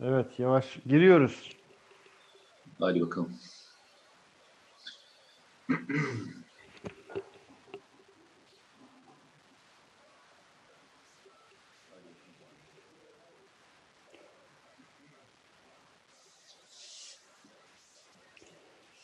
Evet 0.00 0.26
yavaş 0.38 0.78
giriyoruz. 0.86 1.50
Hadi 2.80 3.00
bakalım. 3.00 3.32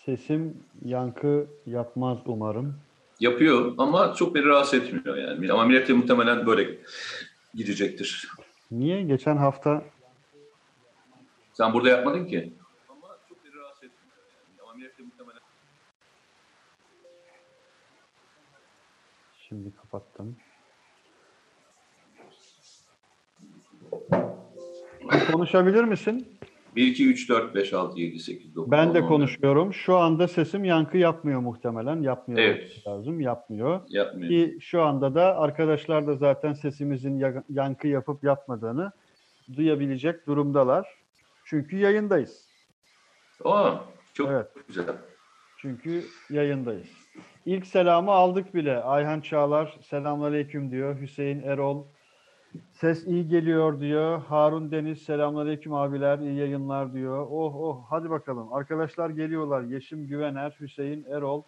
Sesim 0.05 0.57
yankı 0.85 1.47
yapmaz 1.67 2.19
umarım. 2.27 2.75
Yapıyor 3.21 3.75
ama 3.79 4.15
çok 4.15 4.35
beni 4.35 4.45
rahatsız 4.45 4.75
etmiyor 4.75 5.17
yani. 5.17 5.53
Ama 5.53 5.65
millet 5.65 5.89
de 5.89 5.93
muhtemelen 5.93 6.47
böyle 6.47 6.79
gidecektir. 7.55 8.29
Niye? 8.71 9.03
Geçen 9.03 9.37
hafta 9.37 9.83
Sen 11.61 11.73
burada 11.73 11.89
yapmadın 11.89 12.25
ki. 12.25 12.53
Ama 12.89 13.07
çok 13.29 13.45
beni 13.45 13.55
rahatsız 13.55 13.85
etmiyor 13.85 14.17
yani. 14.77 14.83
De 14.99 15.03
muhtemelen 15.03 15.41
şimdi 19.49 19.77
kapattım. 19.77 20.37
Konuşabilir 25.33 25.85
misin? 25.85 26.39
1, 26.77 26.87
2, 26.87 27.09
3, 27.09 27.29
4, 27.29 27.55
5, 27.55 27.73
6, 27.73 28.01
7, 28.01 28.19
8, 28.19 28.55
9, 28.55 28.71
Ben 28.71 28.95
de 28.95 28.99
10, 28.99 29.03
11. 29.03 29.09
konuşuyorum. 29.09 29.75
Şu 29.75 29.97
anda 29.97 30.29
sesim 30.29 30.65
yankı 30.65 30.99
yapmıyor 30.99 31.41
muhtemelen. 31.41 32.03
Yapmıyor 32.03 32.41
Evet. 32.41 32.87
lazım. 32.87 33.21
Yapmıyor. 33.21 33.81
Yapmıyor. 33.89 34.29
Ki 34.31 34.59
şu 34.61 34.83
anda 34.83 35.15
da 35.15 35.37
arkadaşlar 35.37 36.07
da 36.07 36.15
zaten 36.17 36.53
sesimizin 36.53 37.19
ya- 37.19 37.45
yankı 37.51 37.89
yapıp 37.89 38.25
yapmadığını 38.25 38.93
duyabilecek 39.57 40.27
durumdalar. 40.27 41.00
Çünkü 41.51 41.77
yayındayız. 41.77 42.49
Aa, 43.45 43.75
çok 44.15 44.31
Evet. 44.31 44.47
güzel. 44.69 44.97
Çünkü 45.59 46.05
yayındayız. 46.31 46.89
İlk 47.47 47.67
selamı 47.67 48.11
aldık 48.11 48.55
bile. 48.55 48.83
Ayhan 48.83 49.21
Çağlar 49.21 49.79
selamünaleyküm 49.83 50.71
diyor. 50.71 51.01
Hüseyin 51.01 51.43
Erol 51.43 51.87
ses 52.73 53.07
iyi 53.07 53.29
geliyor 53.29 53.81
diyor. 53.81 54.23
Harun 54.23 54.71
Deniz 54.71 55.03
selamünaleyküm 55.03 55.75
abiler 55.75 56.19
iyi 56.19 56.35
yayınlar 56.39 56.93
diyor. 56.95 57.27
Oh 57.31 57.55
oh 57.57 57.85
hadi 57.89 58.11
bakalım. 58.11 58.53
Arkadaşlar 58.53 59.11
geliyorlar. 59.11 59.63
Yeşim 59.63 60.07
Güvener, 60.07 60.57
Hüseyin 60.61 61.05
Erol 61.05 61.43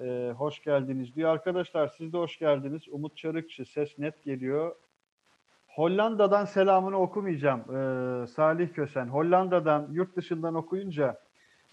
e, 0.00 0.32
hoş 0.36 0.62
geldiniz 0.62 1.16
diyor. 1.16 1.30
Arkadaşlar 1.30 1.88
siz 1.88 2.12
de 2.12 2.16
hoş 2.18 2.38
geldiniz. 2.38 2.82
Umut 2.90 3.16
Çarıkçı 3.16 3.64
ses 3.64 3.98
net 3.98 4.24
geliyor. 4.24 4.76
Hollanda'dan 5.80 6.44
selamını 6.44 6.96
okumayacağım. 6.96 7.60
Ee, 7.60 8.26
Salih 8.26 8.72
Kösen. 8.72 9.06
Hollanda'dan, 9.06 9.88
yurt 9.92 10.16
dışından 10.16 10.54
okuyunca 10.54 11.20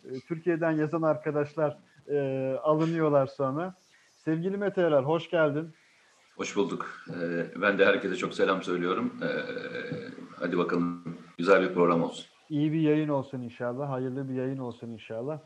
e, 0.06 0.20
Türkiye'den 0.28 0.72
yazan 0.72 1.02
arkadaşlar 1.02 1.78
e, 2.08 2.18
alınıyorlar 2.64 3.28
sonra. 3.28 3.74
Sevgili 4.16 4.58
Mete 4.58 4.82
Erer, 4.82 5.04
hoş 5.04 5.30
geldin. 5.30 5.74
Hoş 6.38 6.56
bulduk. 6.56 6.90
Ee, 7.10 7.62
ben 7.62 7.78
de 7.78 7.86
herkese 7.86 8.16
çok 8.16 8.34
selam 8.34 8.64
söylüyorum. 8.64 9.14
Ee, 9.24 9.28
hadi 10.40 10.58
bakalım 10.58 11.04
güzel 11.38 11.62
bir 11.62 11.74
program 11.74 12.04
olsun. 12.04 12.26
İyi 12.50 12.74
bir 12.74 12.80
yayın 12.80 13.10
olsun 13.10 13.42
inşallah. 13.42 13.90
Hayırlı 13.90 14.30
bir 14.30 14.34
yayın 14.34 14.58
olsun 14.58 14.88
inşallah. 14.88 15.40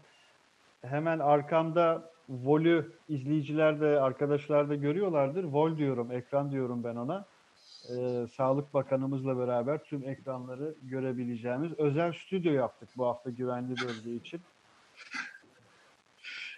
Hemen 0.82 1.20
arkamda 1.20 2.12
Vol'ü 2.30 2.92
izleyiciler 3.09 3.82
de 3.82 4.00
arkadaşlar 4.00 4.70
da 4.70 4.76
görüyorlardır. 4.76 5.44
Vol 5.44 5.78
diyorum, 5.78 6.12
ekran 6.12 6.52
diyorum 6.52 6.84
ben 6.84 6.95
ona. 6.95 7.26
Ee, 7.90 8.28
Sağlık 8.36 8.74
Bakanımızla 8.74 9.38
beraber 9.38 9.84
tüm 9.84 10.10
ekranları 10.10 10.76
görebileceğimiz 10.84 11.72
özel 11.80 12.14
stüdyo 12.14 12.54
yaptık 12.54 12.90
bu 12.98 13.06
hafta 13.06 13.30
güvenli 13.30 13.76
bölge 13.82 14.16
için. 14.16 14.42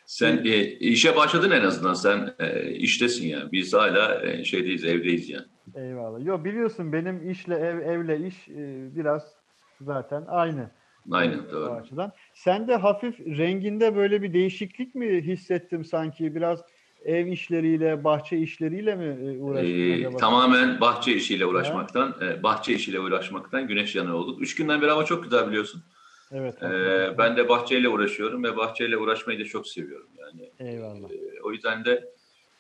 Sen 0.06 0.38
e, 0.46 0.64
işe 0.64 1.16
başladın 1.16 1.52
en 1.52 1.62
azından. 1.64 1.94
Sen 1.94 2.34
e, 2.40 2.72
iştesin 2.72 3.28
yani. 3.28 3.52
Biz 3.52 3.74
hala 3.74 4.26
e, 4.26 4.44
şeydeyiz, 4.44 4.86
evdeyiz 4.86 5.30
yani. 5.30 5.46
Eyvallah. 5.76 6.26
Yo 6.26 6.44
biliyorsun 6.44 6.94
benim 6.94 7.32
işle 7.32 7.56
ev, 7.56 7.80
evle 7.80 8.28
iş 8.28 8.50
e, 8.50 8.96
biraz 8.96 9.34
zaten 9.82 10.24
aynı. 10.28 10.70
Aynen 11.12 11.40
O 11.40 11.52
doğru. 11.52 11.72
açıdan. 11.72 12.12
Sen 12.34 12.68
de 12.68 12.76
hafif 12.76 13.20
renginde 13.20 13.96
böyle 13.96 14.22
bir 14.22 14.34
değişiklik 14.34 14.96
mi 14.96 15.22
hissettim 15.22 15.86
sanki? 15.86 16.36
Biraz 16.36 16.64
ev 17.06 17.28
işleriyle, 17.28 18.04
bahçe 18.04 18.38
işleriyle 18.38 18.96
mi 18.96 19.06
e, 19.06 19.40
uğraştın 19.40 20.14
Ee, 20.14 20.18
tamamen 20.18 20.82
bahçe 20.82 21.14
işiyle 21.14 21.46
uğraşmaktan, 21.46 22.16
e, 22.22 22.44
bahçe 22.44 22.74
işiyle 22.74 23.00
uğraşmaktan 23.00 23.68
güneş 23.68 23.96
yanığı 23.96 24.16
olduk. 24.16 24.42
Üç 24.42 24.56
günden 24.56 24.82
beri 24.82 24.92
hava 24.92 25.06
çok 25.06 25.24
güzel 25.24 25.48
biliyorsun. 25.48 25.84
Evet. 26.32 26.64
Ee, 26.64 27.16
ben 27.18 27.38
de 27.38 27.50
bahçeyle 27.50 27.90
uğraşıyorum 27.90 28.44
ve 28.44 28.58
bahçeyle 28.58 28.98
uğraşmayı 28.98 29.40
da 29.40 29.46
çok 29.46 29.68
seviyorum. 29.68 30.10
Yani 30.18 30.50
Eyvallah. 30.60 31.12
e, 31.12 31.42
o 31.44 31.52
yüzden 31.52 31.86
de 31.86 32.10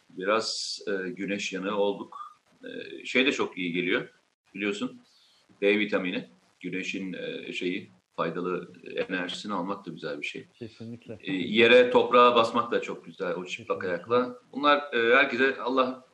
biraz 0.09 0.79
e, 0.87 1.09
güneş 1.09 1.53
yanığı 1.53 1.77
olduk. 1.77 2.17
E, 2.63 3.05
şey 3.05 3.25
de 3.25 3.31
çok 3.31 3.57
iyi 3.57 3.73
geliyor 3.73 4.09
biliyorsun. 4.55 5.01
D 5.61 5.79
vitamini, 5.79 6.29
güneşin 6.59 7.13
e, 7.13 7.53
şeyi 7.53 7.91
faydalı 8.15 8.71
enerjisini 8.95 9.53
almak 9.53 9.85
da 9.85 9.91
güzel 9.91 10.21
bir 10.21 10.25
şey. 10.25 10.47
Kesinlikle. 10.53 11.17
E, 11.21 11.33
yere 11.33 11.91
toprağa 11.91 12.35
basmak 12.35 12.71
da 12.71 12.81
çok 12.81 13.05
güzel 13.05 13.35
o 13.35 13.45
çıplak 13.45 13.81
Kesinlikle. 13.81 13.87
ayakla. 14.15 14.35
Bunlar 14.53 14.77
e, 14.93 15.15
herkese 15.15 15.61
Allah 15.61 16.05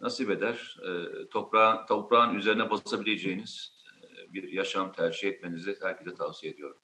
nasip 0.00 0.30
eder. 0.30 0.76
E, 0.82 0.90
toprağın, 1.28 1.86
toprağın 1.86 2.34
üzerine 2.34 2.70
basabileceğiniz 2.70 3.72
e, 4.02 4.32
bir 4.34 4.52
yaşam 4.52 4.92
tercih 4.92 5.28
etmenizi 5.28 5.76
herkese 5.82 6.14
tavsiye 6.14 6.52
ediyorum. 6.52 6.76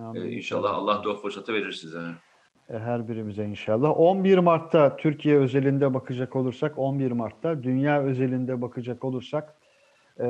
Amin. 0.00 0.22
E, 0.22 0.30
inşallah 0.30 0.74
Allah 0.74 1.04
da 1.04 1.08
o 1.10 1.16
fırsatı 1.16 1.54
verir 1.54 1.72
size. 1.72 2.00
E, 2.68 2.78
Her 2.78 3.08
birimize 3.08 3.44
inşallah. 3.44 4.00
11 4.00 4.38
Mart'ta 4.38 4.96
Türkiye 4.96 5.38
özelinde 5.38 5.94
bakacak 5.94 6.36
olursak, 6.36 6.78
11 6.78 7.10
Mart'ta 7.12 7.62
dünya 7.62 8.02
özelinde 8.02 8.62
bakacak 8.62 9.04
olursak, 9.04 9.56
e, 10.20 10.26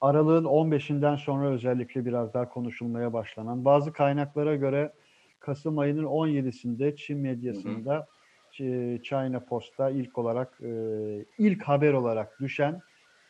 aralığın 0.00 0.44
15'inden 0.44 1.16
sonra 1.16 1.48
özellikle 1.48 2.04
biraz 2.06 2.34
daha 2.34 2.48
konuşulmaya 2.48 3.12
başlanan, 3.12 3.64
bazı 3.64 3.92
kaynaklara 3.92 4.56
göre 4.56 4.92
Kasım 5.40 5.78
ayının 5.78 6.04
17'sinde 6.04 6.96
Çin 6.96 7.18
medyasında 7.18 8.06
Ç- 8.52 9.02
China 9.02 9.40
Post'ta 9.40 9.90
ilk 9.90 10.18
olarak 10.18 10.58
e, 10.62 10.70
ilk 11.38 11.62
haber 11.62 11.92
olarak 11.92 12.40
düşen 12.40 12.82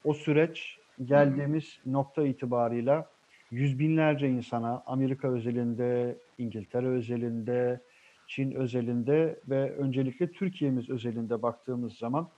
o 0.05 0.15
süreç 0.15 0.79
geldiğimiz 1.05 1.81
nokta 1.87 2.23
itibarıyla 2.23 3.07
yüz 3.51 3.79
binlerce 3.79 4.29
insana 4.29 4.83
Amerika 4.87 5.29
özelinde, 5.29 6.19
İngiltere 6.39 6.87
özelinde, 6.87 7.81
Çin 8.27 8.53
özelinde 8.53 9.41
ve 9.49 9.73
öncelikle 9.73 10.31
Türkiye'miz 10.31 10.91
özelinde 10.91 11.43
baktığımız 11.43 11.93
zaman 11.99 12.29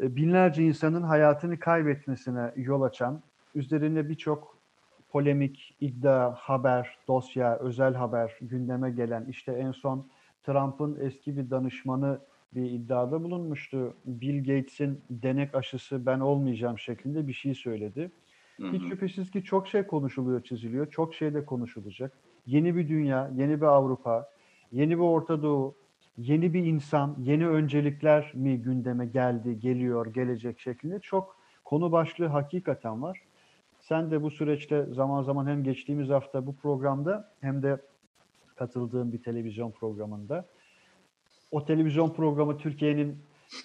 e, 0.00 0.16
binlerce 0.16 0.62
insanın 0.62 1.02
hayatını 1.02 1.58
kaybetmesine 1.58 2.52
yol 2.56 2.82
açan, 2.82 3.22
üzerine 3.54 4.08
birçok 4.08 4.58
polemik, 5.08 5.76
iddia, 5.80 6.32
haber, 6.32 6.98
dosya, 7.08 7.58
özel 7.58 7.94
haber 7.94 8.32
gündeme 8.40 8.90
gelen 8.90 9.26
işte 9.30 9.52
en 9.52 9.72
son 9.72 10.06
Trump'ın 10.42 10.98
eski 11.00 11.36
bir 11.36 11.50
danışmanı 11.50 12.20
bir 12.54 12.70
iddiada 12.70 13.22
bulunmuştu. 13.22 13.94
Bill 14.04 14.38
Gates'in 14.38 15.00
denek 15.10 15.54
aşısı 15.54 16.06
ben 16.06 16.20
olmayacağım 16.20 16.78
şeklinde 16.78 17.28
bir 17.28 17.32
şey 17.32 17.54
söyledi. 17.54 18.10
Hı 18.56 18.68
Hiç 18.68 18.82
hı. 18.82 18.88
şüphesiz 18.88 19.30
ki 19.30 19.44
çok 19.44 19.68
şey 19.68 19.82
konuşuluyor, 19.86 20.42
çiziliyor. 20.42 20.90
Çok 20.90 21.14
şey 21.14 21.34
de 21.34 21.44
konuşulacak. 21.44 22.12
Yeni 22.46 22.76
bir 22.76 22.88
dünya, 22.88 23.30
yeni 23.34 23.60
bir 23.60 23.66
Avrupa, 23.66 24.28
yeni 24.72 24.90
bir 24.90 25.02
Orta 25.02 25.42
Doğu, 25.42 25.74
yeni 26.18 26.54
bir 26.54 26.64
insan, 26.64 27.16
yeni 27.18 27.48
öncelikler 27.48 28.32
mi 28.34 28.62
gündeme 28.62 29.06
geldi, 29.06 29.60
geliyor, 29.60 30.06
gelecek 30.06 30.60
şeklinde 30.60 31.00
çok 31.00 31.36
konu 31.64 31.92
başlığı 31.92 32.26
hakikaten 32.26 33.02
var. 33.02 33.20
Sen 33.88 34.10
de 34.10 34.22
bu 34.22 34.30
süreçte 34.30 34.86
zaman 34.90 35.22
zaman 35.22 35.46
hem 35.46 35.64
geçtiğimiz 35.64 36.08
hafta 36.08 36.46
bu 36.46 36.56
programda 36.56 37.32
hem 37.40 37.62
de 37.62 37.80
katıldığım 38.56 39.12
bir 39.12 39.22
televizyon 39.22 39.70
programında 39.70 40.48
o 41.50 41.64
televizyon 41.64 42.10
programı 42.14 42.58
Türkiye'nin 42.58 43.18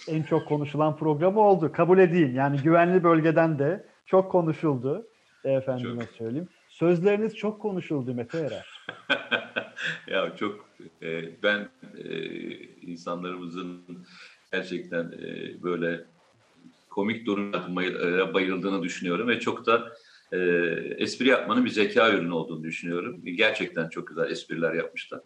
en 0.07 0.23
çok 0.23 0.47
konuşulan 0.47 0.97
programı 0.97 1.39
oldu. 1.39 1.71
Kabul 1.71 1.97
edeyim. 1.97 2.35
Yani 2.35 2.57
güvenli 2.57 3.03
bölgeden 3.03 3.59
de 3.59 3.85
çok 4.05 4.31
konuşuldu. 4.31 5.07
Efendime 5.43 6.05
Çok. 6.05 6.13
söyleyeyim. 6.13 6.47
Sözleriniz 6.69 7.35
çok 7.35 7.61
konuşuldu 7.61 8.13
Mete 8.13 8.37
Erer. 8.37 8.67
ya 10.07 10.35
çok 10.35 10.65
e, 11.01 11.43
ben 11.43 11.69
e, 11.97 12.25
insanlarımızın 12.81 13.81
gerçekten 14.51 15.03
e, 15.03 15.63
böyle 15.63 16.05
komik 16.89 17.25
durumlara 17.25 18.33
bayıldığını 18.33 18.83
düşünüyorum 18.83 19.27
ve 19.27 19.39
çok 19.39 19.65
da 19.65 19.91
e, 20.31 20.37
espri 20.97 21.27
yapmanın 21.27 21.65
bir 21.65 21.69
zeka 21.69 22.11
ürünü 22.11 22.33
olduğunu 22.33 22.63
düşünüyorum. 22.63 23.21
Gerçekten 23.25 23.89
çok 23.89 24.07
güzel 24.07 24.31
espriler 24.31 24.73
yapmışlar. 24.73 25.21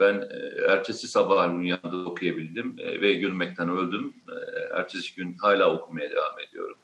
Ben 0.00 0.14
e, 0.14 0.62
ertesi 0.68 1.08
sabah 1.08 1.58
uyandı 1.58 2.04
okuyabildim 2.04 2.76
e, 2.78 3.00
ve 3.00 3.14
gülmekten 3.14 3.68
öldüm. 3.68 4.14
E, 4.28 4.60
ertesi 4.78 5.14
gün 5.14 5.36
hala 5.40 5.72
okumaya 5.74 6.10
devam 6.10 6.40
ediyorum. 6.48 6.76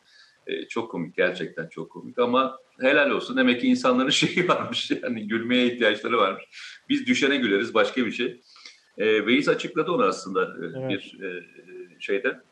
E, 0.46 0.68
çok 0.68 0.90
komik 0.90 1.16
gerçekten 1.16 1.68
çok 1.68 1.90
komik 1.90 2.18
ama 2.18 2.58
helal 2.80 3.10
olsun 3.10 3.36
demek 3.36 3.60
ki 3.60 3.66
insanların 3.66 4.10
şeyi 4.10 4.48
varmış 4.48 4.90
yani 5.02 5.28
gülmeye 5.28 5.66
ihtiyaçları 5.66 6.18
varmış. 6.18 6.44
Biz 6.88 7.06
düşene 7.06 7.36
güleriz 7.36 7.74
başka 7.74 8.06
bir 8.06 8.12
şey. 8.12 8.40
E, 8.98 9.26
Veys 9.26 9.48
açıkladı 9.48 9.92
onu 9.92 10.02
aslında 10.02 10.42
e, 10.44 10.66
evet. 10.78 10.90
bir 10.90 11.24
e, 11.24 11.44
şeyden. 12.00 12.42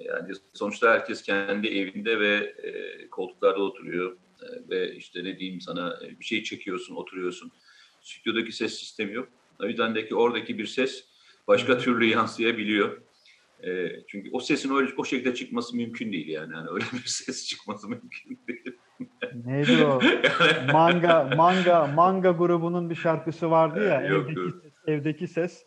Yani 0.00 0.32
sonuçta 0.54 0.92
herkes 0.92 1.22
kendi 1.22 1.68
evinde 1.68 2.20
ve 2.20 2.54
e, 2.62 3.10
koltuklarda 3.10 3.60
oturuyor 3.60 4.16
ve 4.70 4.94
işte 4.94 5.24
ne 5.24 5.38
diyeyim 5.38 5.60
sana 5.60 5.98
e, 6.04 6.20
bir 6.20 6.24
şey 6.24 6.42
çekiyorsun, 6.42 6.94
oturuyorsun. 6.94 7.52
Stüdyodaki 8.00 8.52
ses 8.52 8.78
sistemi 8.78 9.12
yok. 9.12 9.28
O 9.60 9.66
yüzden 9.66 9.94
de 9.94 10.08
ki 10.08 10.14
oradaki 10.14 10.58
bir 10.58 10.66
ses 10.66 11.04
başka 11.48 11.78
türlü 11.78 12.04
yansıyabiliyor. 12.04 13.02
E, 13.64 13.90
çünkü 14.08 14.28
o 14.32 14.40
sesin 14.40 14.74
öyle 14.74 14.90
o 14.96 15.04
şekilde 15.04 15.34
çıkması 15.34 15.76
mümkün 15.76 16.12
değil 16.12 16.28
yani. 16.28 16.54
yani 16.54 16.68
öyle 16.70 16.84
bir 16.92 17.06
ses 17.06 17.48
çıkması 17.48 17.88
mümkün 17.88 18.38
değil. 18.48 18.76
Neydi 19.44 19.84
o? 19.84 20.00
yani... 20.04 20.72
Manga 20.72 21.30
manga 21.36 21.86
manga 21.86 22.30
grubunun 22.30 22.90
bir 22.90 22.94
şarkısı 22.94 23.50
vardı 23.50 23.88
ya. 23.88 24.00
Yok, 24.00 24.30
evdeki, 24.30 24.40
yok. 24.40 24.54
Ses, 24.62 24.72
evdeki 24.86 25.28
ses. 25.28 25.64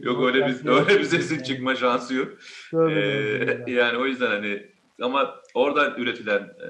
Yok 0.00 0.24
öyle 0.24 0.46
bir 0.46 0.66
öyle 0.66 0.98
bir 0.98 1.04
sesin 1.04 1.42
çıkma 1.42 1.74
şansı 1.74 2.14
yok. 2.14 2.28
Ee, 2.74 3.64
yani 3.66 3.98
o 3.98 4.06
yüzden 4.06 4.26
hani 4.26 4.75
ama 5.00 5.42
oradan 5.54 6.00
üretilen 6.00 6.42
e, 6.42 6.68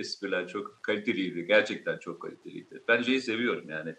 espriler 0.00 0.48
çok 0.48 0.82
kaliteliydi. 0.82 1.46
Gerçekten 1.46 1.98
çok 1.98 2.22
kaliteliydi. 2.22 2.82
Ben 2.88 3.02
şeyi 3.02 3.20
seviyorum 3.20 3.70
yani 3.70 3.94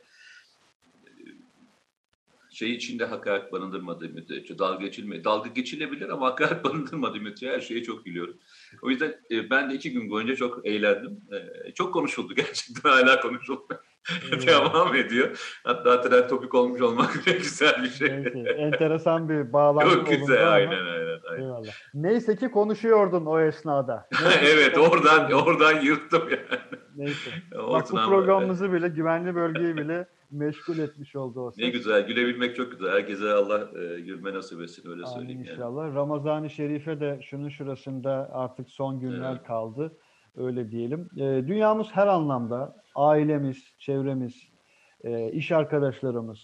şey 2.53 2.71
içinde 2.71 3.05
hakaret 3.05 3.51
barındırmadığı 3.51 4.09
müddetçe 4.09 4.59
dalga 4.59 4.85
geçilme, 4.85 5.23
dalga 5.23 5.49
geçilebilir 5.49 6.09
ama 6.09 6.27
hakaret 6.27 6.63
barındırmadığı 6.63 7.19
müddetçe 7.19 7.49
her 7.49 7.59
şeye 7.59 7.83
çok 7.83 8.05
gülüyorum. 8.05 8.37
O 8.81 8.89
yüzden 8.89 9.15
e, 9.31 9.49
ben 9.49 9.69
de 9.69 9.73
iki 9.73 9.91
gün 9.91 10.09
boyunca 10.09 10.35
çok 10.35 10.65
eğlendim. 10.65 11.21
E, 11.31 11.71
çok 11.73 11.93
konuşuldu 11.93 12.33
gerçekten 12.35 12.89
hala 12.89 13.21
konuşuldu. 13.21 13.67
Devam 14.47 14.95
ediyor. 14.95 15.59
Hatta 15.63 16.01
trend 16.01 16.29
topik 16.29 16.53
olmuş 16.53 16.81
olmak 16.81 17.15
bile 17.25 17.37
güzel 17.37 17.83
bir 17.83 17.89
şey. 17.89 18.09
Neyse, 18.09 18.39
enteresan 18.39 19.29
bir 19.29 19.53
bağlantı 19.53 19.95
Çok 19.95 20.07
güzel, 20.07 20.53
aynen, 20.53 20.71
aynen, 20.71 21.19
aynen. 21.29 21.43
Eyvallah. 21.43 21.71
Neyse 21.93 22.35
ki 22.35 22.51
konuşuyordun 22.51 23.25
o 23.25 23.39
esnada. 23.39 24.07
evet, 24.41 24.77
oradan 24.77 25.31
oradan 25.31 25.81
yırttım 25.81 26.29
yani. 26.29 26.61
Neyse. 26.95 27.31
Bak 27.51 27.91
bu 27.91 27.95
programımızı 27.95 28.73
bile, 28.73 28.87
güvenli 28.87 29.35
bölgeyi 29.35 29.77
bile 29.77 30.07
meşgul 30.33 30.77
etmiş 30.77 31.15
oldu 31.15 31.41
o 31.41 31.51
ses. 31.51 31.63
Ne 31.63 31.69
güzel, 31.69 32.07
gülebilmek 32.07 32.55
çok 32.55 32.71
güzel. 32.71 32.91
Herkese 32.91 33.31
Allah 33.31 33.59
e, 33.59 33.99
gülme 33.99 34.33
nasip 34.33 34.61
etsin, 34.61 34.89
öyle 34.89 35.03
Amin 35.03 35.15
söyleyeyim. 35.15 35.41
inşallah. 35.41 35.85
Yani. 35.85 35.95
Ramazan-ı 35.95 36.49
Şerif'e 36.49 36.99
de 36.99 37.19
şunun 37.21 37.49
şurasında 37.49 38.29
artık 38.33 38.69
son 38.69 38.99
günler 38.99 39.31
evet. 39.31 39.43
kaldı. 39.43 39.97
Öyle 40.37 40.71
diyelim. 40.71 41.09
E, 41.17 41.47
dünyamız 41.47 41.87
her 41.91 42.07
anlamda, 42.07 42.75
ailemiz, 42.95 43.73
çevremiz, 43.79 44.35
e, 45.03 45.31
iş 45.31 45.51
arkadaşlarımız, 45.51 46.39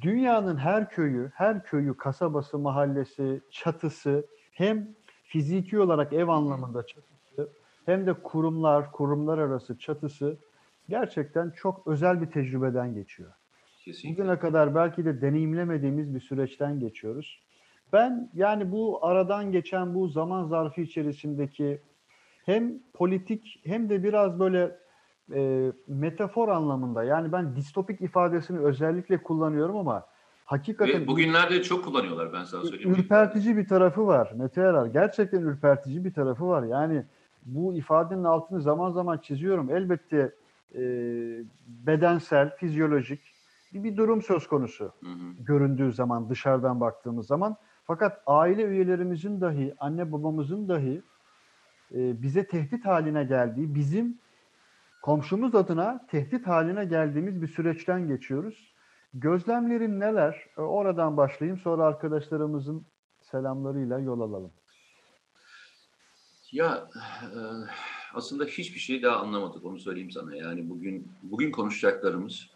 dünyanın 0.00 0.56
her 0.56 0.90
köyü, 0.90 1.30
her 1.34 1.64
köyü, 1.64 1.96
kasabası, 1.96 2.58
mahallesi, 2.58 3.40
çatısı 3.50 4.26
hem 4.52 4.88
fiziki 5.24 5.80
olarak 5.80 6.12
ev 6.12 6.28
anlamında 6.28 6.86
çatısı 6.86 7.48
hem 7.86 8.06
de 8.06 8.12
kurumlar, 8.12 8.92
kurumlar 8.92 9.38
arası 9.38 9.78
çatısı 9.78 10.36
gerçekten 10.92 11.50
çok 11.50 11.86
özel 11.86 12.20
bir 12.20 12.26
tecrübeden 12.26 12.94
geçiyor. 12.94 13.32
Kesinlikle. 13.84 14.22
Bugüne 14.22 14.38
kadar 14.38 14.74
belki 14.74 15.04
de 15.04 15.20
deneyimlemediğimiz 15.20 16.14
bir 16.14 16.20
süreçten 16.20 16.80
geçiyoruz. 16.80 17.42
Ben 17.92 18.30
yani 18.34 18.72
bu 18.72 19.06
aradan 19.06 19.52
geçen 19.52 19.94
bu 19.94 20.08
zaman 20.08 20.44
zarfı 20.44 20.80
içerisindeki 20.80 21.80
hem 22.44 22.78
politik 22.94 23.60
hem 23.64 23.90
de 23.90 24.02
biraz 24.02 24.40
böyle 24.40 24.76
e, 25.34 25.72
metafor 25.86 26.48
anlamında 26.48 27.04
yani 27.04 27.32
ben 27.32 27.56
distopik 27.56 28.00
ifadesini 28.00 28.58
özellikle 28.58 29.22
kullanıyorum 29.22 29.76
ama 29.76 30.06
hakikaten... 30.44 31.02
Ve 31.02 31.06
bugünlerde 31.06 31.62
çok 31.62 31.84
kullanıyorlar 31.84 32.32
ben 32.32 32.44
sana 32.44 32.64
söyleyeyim. 32.64 32.94
Ürpertici 32.94 33.56
bir 33.56 33.68
tarafı 33.68 34.06
var 34.06 34.32
Mete 34.36 34.60
Erar. 34.60 34.86
Gerçekten 34.86 35.40
ürpertici 35.40 36.04
bir 36.04 36.14
tarafı 36.14 36.48
var. 36.48 36.62
Yani 36.62 37.04
bu 37.42 37.74
ifadenin 37.74 38.24
altını 38.24 38.60
zaman 38.60 38.90
zaman 38.90 39.18
çiziyorum. 39.18 39.70
Elbette 39.70 40.41
e, 40.74 40.80
bedensel, 41.66 42.56
fizyolojik 42.56 43.20
bir, 43.72 43.84
bir 43.84 43.96
durum 43.96 44.22
söz 44.22 44.46
konusu 44.46 44.84
hı 44.84 45.06
hı. 45.06 45.44
göründüğü 45.44 45.92
zaman 45.92 46.30
dışarıdan 46.30 46.80
baktığımız 46.80 47.26
zaman. 47.26 47.56
Fakat 47.84 48.22
aile 48.26 48.62
üyelerimizin 48.62 49.40
dahi, 49.40 49.74
anne 49.78 50.12
babamızın 50.12 50.68
dahi 50.68 51.02
e, 51.94 52.22
bize 52.22 52.46
tehdit 52.46 52.86
haline 52.86 53.24
geldiği, 53.24 53.74
bizim 53.74 54.18
komşumuz 55.02 55.54
adına 55.54 56.06
tehdit 56.06 56.46
haline 56.46 56.84
geldiğimiz 56.84 57.42
bir 57.42 57.48
süreçten 57.48 58.08
geçiyoruz. 58.08 58.74
Gözlemlerin 59.14 60.00
neler? 60.00 60.46
E, 60.58 60.60
oradan 60.60 61.16
başlayayım 61.16 61.58
sonra 61.58 61.84
arkadaşlarımızın 61.84 62.86
selamlarıyla 63.20 63.98
yol 63.98 64.20
alalım. 64.20 64.52
Ya 66.52 66.88
e, 67.24 67.40
aslında 68.14 68.44
hiçbir 68.44 68.80
şey 68.80 69.02
daha 69.02 69.16
anlamadık 69.16 69.64
onu 69.64 69.78
söyleyeyim 69.78 70.10
sana. 70.10 70.36
Yani 70.36 70.70
bugün 70.70 71.08
bugün 71.22 71.50
konuşacaklarımız 71.50 72.46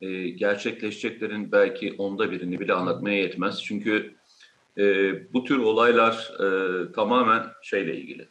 e, 0.00 0.28
gerçekleşeceklerin 0.28 1.52
belki 1.52 1.94
onda 1.98 2.30
birini 2.30 2.60
bile 2.60 2.72
anlatmaya 2.72 3.18
yetmez. 3.18 3.62
Çünkü 3.62 4.14
e, 4.78 4.82
bu 5.32 5.44
tür 5.44 5.58
olaylar 5.58 6.32
e, 6.40 6.92
tamamen 6.92 7.46
şeyle 7.62 7.96
ilgili. 7.96 8.28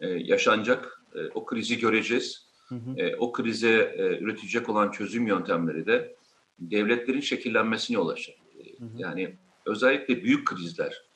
E, 0.00 0.08
yaşanacak, 0.08 1.02
e, 1.14 1.18
o 1.34 1.44
krizi 1.44 1.78
göreceğiz. 1.78 2.48
Hı 2.68 2.74
hı. 2.74 3.00
E, 3.00 3.16
o 3.16 3.32
krize 3.32 3.94
e, 3.98 4.18
üretecek 4.18 4.68
olan 4.68 4.90
çözüm 4.90 5.26
yöntemleri 5.26 5.86
de 5.86 6.16
devletlerin 6.58 7.20
şekillenmesine 7.20 7.94
yol 7.94 8.08
açacak. 8.08 8.36
E, 8.58 8.64
yani 8.96 9.36
özellikle 9.66 10.22
büyük 10.24 10.46
krizler, 10.46 11.07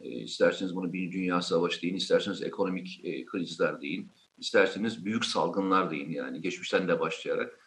e, 0.00 0.08
isterseniz 0.08 0.76
bunu 0.76 0.92
bir 0.92 1.12
dünya 1.12 1.42
savaşı 1.42 1.82
deyin, 1.82 1.94
isterseniz 1.94 2.42
ekonomik 2.42 3.00
e, 3.04 3.24
krizler 3.24 3.80
deyin, 3.80 4.10
isterseniz 4.38 5.04
büyük 5.04 5.24
salgınlar 5.24 5.90
deyin 5.90 6.10
yani 6.10 6.40
geçmişten 6.40 6.88
de 6.88 7.00
başlayarak. 7.00 7.58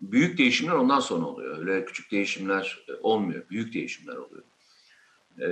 Büyük 0.00 0.38
değişimler 0.38 0.72
ondan 0.72 1.00
sonra 1.00 1.26
oluyor. 1.26 1.58
Öyle 1.58 1.84
küçük 1.84 2.10
değişimler 2.10 2.84
e, 2.88 2.92
olmuyor. 3.02 3.48
Büyük 3.50 3.74
değişimler 3.74 4.16
oluyor. 4.16 4.44
E, 5.40 5.46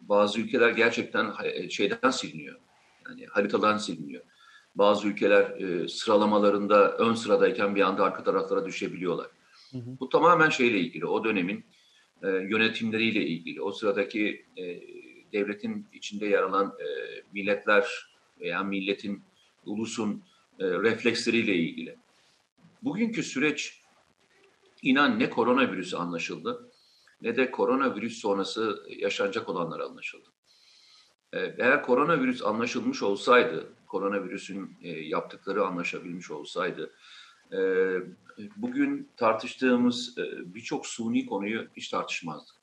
bazı 0.00 0.40
ülkeler 0.40 0.70
gerçekten 0.70 1.32
e, 1.44 1.70
şeyden 1.70 2.10
siliniyor. 2.10 2.56
Yani 3.08 3.26
haritadan 3.26 3.78
siliniyor. 3.78 4.22
Bazı 4.74 5.08
ülkeler 5.08 5.60
e, 5.60 5.88
sıralamalarında 5.88 6.96
ön 6.96 7.14
sıradayken 7.14 7.74
bir 7.74 7.80
anda 7.80 8.04
arka 8.04 8.24
taraflara 8.24 8.66
düşebiliyorlar. 8.66 9.26
Hı 9.70 9.78
hı. 9.78 10.00
Bu 10.00 10.08
tamamen 10.08 10.50
şeyle 10.50 10.78
ilgili. 10.78 11.06
O 11.06 11.24
dönemin 11.24 11.64
e, 12.22 12.28
yönetimleriyle 12.28 13.26
ilgili. 13.26 13.62
O 13.62 13.72
sıradaki 13.72 14.46
e, 14.56 14.62
devletin 15.32 15.86
içinde 15.92 16.26
yer 16.26 16.42
alan 16.42 16.66
e, 16.80 16.86
milletler 17.32 18.12
veya 18.40 18.62
milletin, 18.62 19.22
ulusun 19.66 20.22
e, 20.58 20.64
refleksleriyle 20.64 21.54
ilgili. 21.54 21.96
Bugünkü 22.82 23.22
süreç 23.22 23.82
inan 24.82 25.18
ne 25.18 25.30
koronavirüsü 25.30 25.96
anlaşıldı 25.96 26.72
ne 27.22 27.36
de 27.36 27.50
koronavirüs 27.50 28.20
sonrası 28.20 28.86
yaşanacak 28.88 29.48
olanlar 29.48 29.80
anlaşıldı. 29.80 30.28
E, 31.32 31.38
eğer 31.58 31.82
koronavirüs 31.82 32.42
anlaşılmış 32.42 33.02
olsaydı, 33.02 33.72
koronavirüsün 33.86 34.76
e, 34.82 34.88
yaptıkları 34.88 35.66
anlaşabilmiş 35.66 36.30
olsaydı, 36.30 36.94
e, 37.52 37.58
bugün 38.56 39.08
tartıştığımız 39.16 40.16
birçok 40.44 40.86
suni 40.86 41.26
konuyu 41.26 41.66
hiç 41.76 41.88
tartışmazdık. 41.88 42.61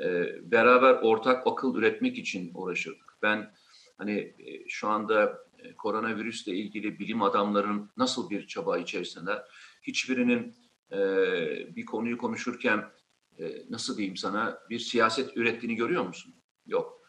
E, 0.00 0.34
beraber 0.50 0.94
ortak 0.94 1.46
akıl 1.46 1.76
üretmek 1.76 2.18
için 2.18 2.50
uğraşırdık. 2.54 3.18
Ben 3.22 3.52
hani 3.98 4.12
e, 4.12 4.68
şu 4.68 4.88
anda 4.88 5.38
e, 5.58 5.74
koronavirüsle 5.74 6.52
ilgili 6.52 6.98
bilim 6.98 7.22
adamların 7.22 7.90
nasıl 7.96 8.30
bir 8.30 8.46
çaba 8.46 8.78
içerisinde 8.78 9.32
hiçbirinin 9.82 10.54
e, 10.92 10.98
bir 11.76 11.86
konuyu 11.86 12.18
konuşurken 12.18 12.84
e, 13.38 13.62
nasıl 13.70 13.96
diyeyim 13.96 14.16
sana 14.16 14.58
bir 14.70 14.78
siyaset 14.78 15.36
ürettiğini 15.36 15.76
görüyor 15.76 16.06
musun? 16.06 16.34
Yok. 16.66 17.02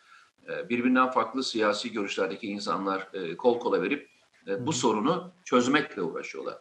E, 0.49 0.69
birbirinden 0.69 1.11
farklı 1.11 1.43
siyasi 1.43 1.91
görüşlerdeki 1.91 2.47
insanlar 2.47 3.09
e, 3.13 3.37
kol 3.37 3.59
kola 3.59 3.81
verip 3.81 4.09
e, 4.47 4.65
bu 4.65 4.73
sorunu 4.73 5.33
çözmekle 5.45 6.01
uğraşıyorlar. 6.01 6.57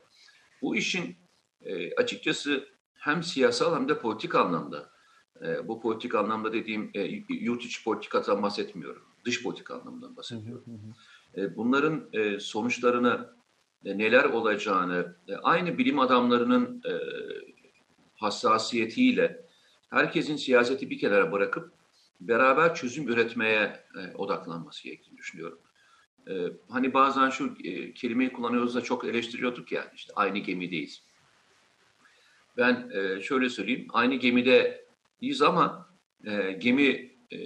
Bu 0.63 0.77
işin 0.77 1.17
e, 1.61 1.95
açıkçası 1.95 2.69
hem 2.95 3.23
siyasal 3.23 3.75
hem 3.75 3.89
de 3.89 3.99
politik 3.99 4.35
anlamda 4.35 4.96
e, 5.45 5.69
bu 5.69 5.81
politik 5.81 6.15
anlamda 6.15 6.53
dediğim 6.53 6.91
e, 6.95 7.03
yurt 7.29 7.65
içi 7.65 7.85
politikadan 7.85 8.43
bahsetmiyorum. 8.43 9.03
Dış 9.25 9.43
politik 9.43 9.71
anlamından 9.71 10.17
bahsediyorum. 10.17 10.65
E, 11.37 11.57
bunların 11.57 12.09
e, 12.13 12.41
sonuçlarını 12.41 13.31
e, 13.85 13.99
neler 13.99 14.25
olacağını 14.25 15.17
e, 15.29 15.37
aynı 15.37 15.79
bilim 15.79 15.99
adamlarının 15.99 16.83
e, 16.85 16.93
hassasiyetiyle 18.17 19.47
herkesin 19.91 20.37
siyaseti 20.37 20.91
bir 20.91 20.99
kenara 20.99 21.33
bırakıp 21.33 21.73
beraber 22.21 22.75
çözüm 22.75 23.09
üretmeye 23.09 23.81
e, 23.99 24.15
odaklanması 24.17 24.85
gerektiğini 24.85 25.19
düşünüyorum. 25.19 25.59
e, 26.31 26.35
hani 26.69 26.95
bazen 26.95 27.31
şu 27.31 27.57
e, 27.65 27.95
kelimeyi 27.95 28.33
kullanıyoruz 28.33 28.75
da 28.75 28.81
çok 28.81 29.05
eleştiriyorduk 29.05 29.73
ya 29.73 29.93
işte 29.95 30.13
aynı 30.17 30.39
gemideyiz. 30.39 31.03
Ben 32.57 32.91
e, 32.95 33.23
şöyle 33.23 33.49
söyleyeyim 33.49 33.87
aynı 33.93 34.15
gemideyiz 35.21 35.43
ama 35.43 35.89
e, 36.25 36.53
gemi 36.53 37.11
e, 37.31 37.39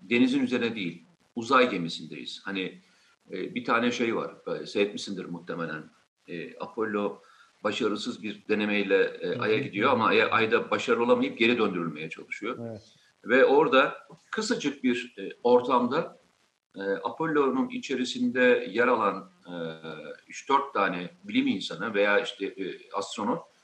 denizin 0.00 0.42
üzerine 0.42 0.74
değil 0.74 1.06
uzay 1.36 1.70
gemisindeyiz. 1.70 2.40
Hani 2.44 2.82
e, 3.30 3.54
bir 3.54 3.64
tane 3.64 3.92
şey 3.92 4.16
var 4.16 4.34
böyle, 4.46 4.66
seyretmişsindir 4.66 5.24
muhtemelen 5.24 5.90
e, 6.28 6.58
Apollo 6.60 7.22
başarısız 7.64 8.22
bir 8.22 8.48
denemeyle 8.48 9.04
e, 9.04 9.38
Ay'a 9.38 9.58
gidiyor 9.58 9.92
ama 9.92 10.06
Ay'a, 10.06 10.30
Ay'da 10.30 10.70
başarılı 10.70 11.04
olamayıp 11.04 11.38
geri 11.38 11.58
döndürülmeye 11.58 12.10
çalışıyor. 12.10 12.58
Evet. 12.70 12.82
Ve 13.24 13.44
orada 13.44 13.98
kısacık 14.30 14.84
bir 14.84 15.14
e, 15.18 15.30
ortamda 15.42 16.18
e, 16.76 16.80
Apollo'nun 16.80 17.68
içerisinde 17.68 18.68
yer 18.70 18.88
alan 18.88 19.30
e, 19.46 19.52
3-4 20.30 20.72
tane 20.72 21.10
bilim 21.24 21.46
insanı 21.46 21.94
veya 21.94 22.20
işte 22.20 22.46
e, 22.46 22.90
astronot 22.92 23.55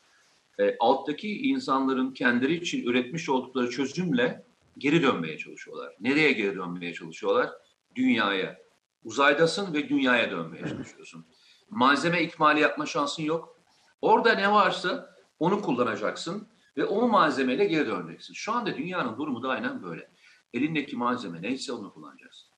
e, 0.58 0.76
alttaki 0.80 1.40
insanların 1.40 2.12
kendileri 2.12 2.54
için 2.54 2.86
üretmiş 2.86 3.28
oldukları 3.28 3.70
çözümle 3.70 4.44
geri 4.78 5.02
dönmeye 5.02 5.38
çalışıyorlar. 5.38 5.96
Nereye 6.00 6.32
geri 6.32 6.56
dönmeye 6.56 6.94
çalışıyorlar? 6.94 7.50
Dünyaya. 7.94 8.62
Uzaydasın 9.04 9.74
ve 9.74 9.88
dünyaya 9.88 10.30
dönmeye 10.30 10.66
çalışıyorsun. 10.68 11.26
Malzeme 11.70 12.22
ikmali 12.22 12.60
yapma 12.60 12.86
şansın 12.86 13.22
yok. 13.22 13.60
Orada 14.02 14.34
ne 14.34 14.52
varsa 14.52 15.16
onu 15.38 15.62
kullanacaksın 15.62 16.48
ve 16.76 16.84
o 16.84 17.08
malzemeyle 17.08 17.64
geri 17.64 17.86
döneceksin. 17.86 18.34
Şu 18.34 18.52
anda 18.52 18.76
dünyanın 18.76 19.16
durumu 19.16 19.42
da 19.42 19.48
aynen 19.48 19.82
böyle. 19.82 20.10
Elindeki 20.54 20.96
malzeme 20.96 21.42
neyse 21.42 21.72
onu 21.72 21.92
kullanacaksın. 21.92 22.48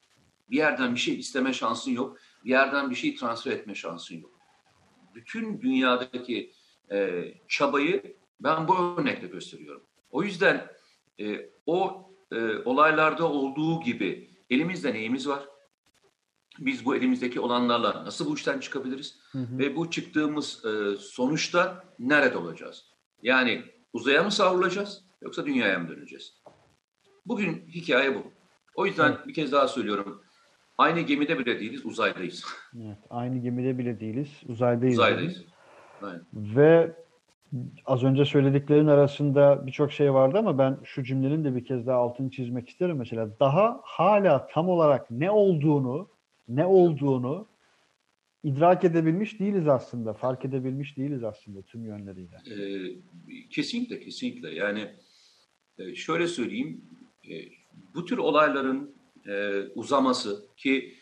Bir 0.51 0.57
yerden 0.57 0.95
bir 0.95 1.01
şey 1.01 1.19
isteme 1.19 1.53
şansın 1.53 1.91
yok. 1.91 2.19
Bir 2.45 2.51
yerden 2.51 2.91
bir 2.91 2.95
şey 2.95 3.15
transfer 3.15 3.53
etme 3.53 3.75
şansın 3.75 4.17
yok. 4.17 4.31
Bütün 5.15 5.61
dünyadaki 5.61 6.53
e, 6.93 7.25
çabayı 7.49 8.17
ben 8.41 8.69
bu 8.69 8.77
örnekle 8.79 9.27
gösteriyorum. 9.27 9.83
O 10.11 10.23
yüzden 10.23 10.67
e, 11.21 11.51
o 11.67 12.11
e, 12.33 12.57
olaylarda 12.65 13.31
olduğu 13.31 13.81
gibi 13.81 14.31
elimizde 14.51 14.95
neyimiz 14.95 15.29
var? 15.29 15.49
Biz 16.59 16.85
bu 16.85 16.97
elimizdeki 16.97 17.41
olanlarla 17.41 18.05
nasıl 18.05 18.31
bu 18.31 18.35
işten 18.35 18.61
çıkabiliriz? 18.61 19.19
Hı 19.33 19.39
hı. 19.39 19.59
Ve 19.59 19.77
bu 19.77 19.91
çıktığımız 19.91 20.65
e, 20.65 20.97
sonuçta 20.97 21.85
nerede 21.99 22.37
olacağız? 22.39 22.85
Yani 23.23 23.63
uzaya 23.93 24.23
mı 24.23 24.33
savrulacağız 24.33 25.05
yoksa 25.23 25.47
dünyaya 25.47 25.79
mı 25.79 25.89
döneceğiz? 25.89 26.43
Bugün 27.27 27.67
hikaye 27.69 28.15
bu. 28.15 28.23
O 28.75 28.87
yüzden 28.87 29.13
hı. 29.13 29.29
bir 29.29 29.35
kez 29.35 29.53
daha 29.53 29.69
söylüyorum. 29.69 30.23
Aynı 30.79 31.01
gemide 31.01 31.39
bile 31.39 31.61
değiliz, 31.61 31.87
uzaydayız. 31.87 32.45
Evet, 32.77 32.99
aynı 33.11 33.39
gemide 33.39 33.79
bile 33.79 34.01
değiliz, 34.01 34.29
uzaydayız. 34.49 34.99
Uzaydayız. 34.99 35.45
Aynen. 36.05 36.23
Ve 36.35 36.93
az 37.87 38.05
önce 38.05 38.25
söylediklerin 38.25 38.87
arasında 38.87 39.67
birçok 39.67 39.93
şey 39.93 40.15
vardı 40.15 40.39
ama 40.39 40.59
ben 40.59 40.79
şu 40.85 41.03
cümlenin 41.03 41.45
de 41.45 41.57
bir 41.57 41.65
kez 41.65 41.87
daha 41.87 41.99
altını 41.99 42.31
çizmek 42.31 42.69
isterim 42.69 42.97
mesela. 42.97 43.41
Daha 43.41 43.81
hala 43.83 44.47
tam 44.47 44.69
olarak 44.69 45.11
ne 45.11 45.31
olduğunu, 45.31 46.09
ne 46.49 46.67
olduğunu 46.67 47.47
idrak 48.45 48.85
edebilmiş 48.85 49.41
değiliz 49.41 49.69
aslında. 49.69 50.13
Fark 50.13 50.45
edebilmiş 50.45 50.97
değiliz 50.97 51.25
aslında 51.25 51.63
tüm 51.63 51.85
yönleriyle. 51.85 52.37
Ee, 52.51 53.49
kesinlikle, 53.51 54.01
kesinlikle. 54.01 54.55
Yani 54.55 54.91
e, 55.79 55.95
şöyle 55.95 56.27
söyleyeyim, 56.27 56.85
e, 57.31 57.35
bu 57.95 58.05
tür 58.05 58.19
olayların 58.19 58.95
e, 59.27 59.63
uzaması 59.75 60.47
ki 60.57 60.95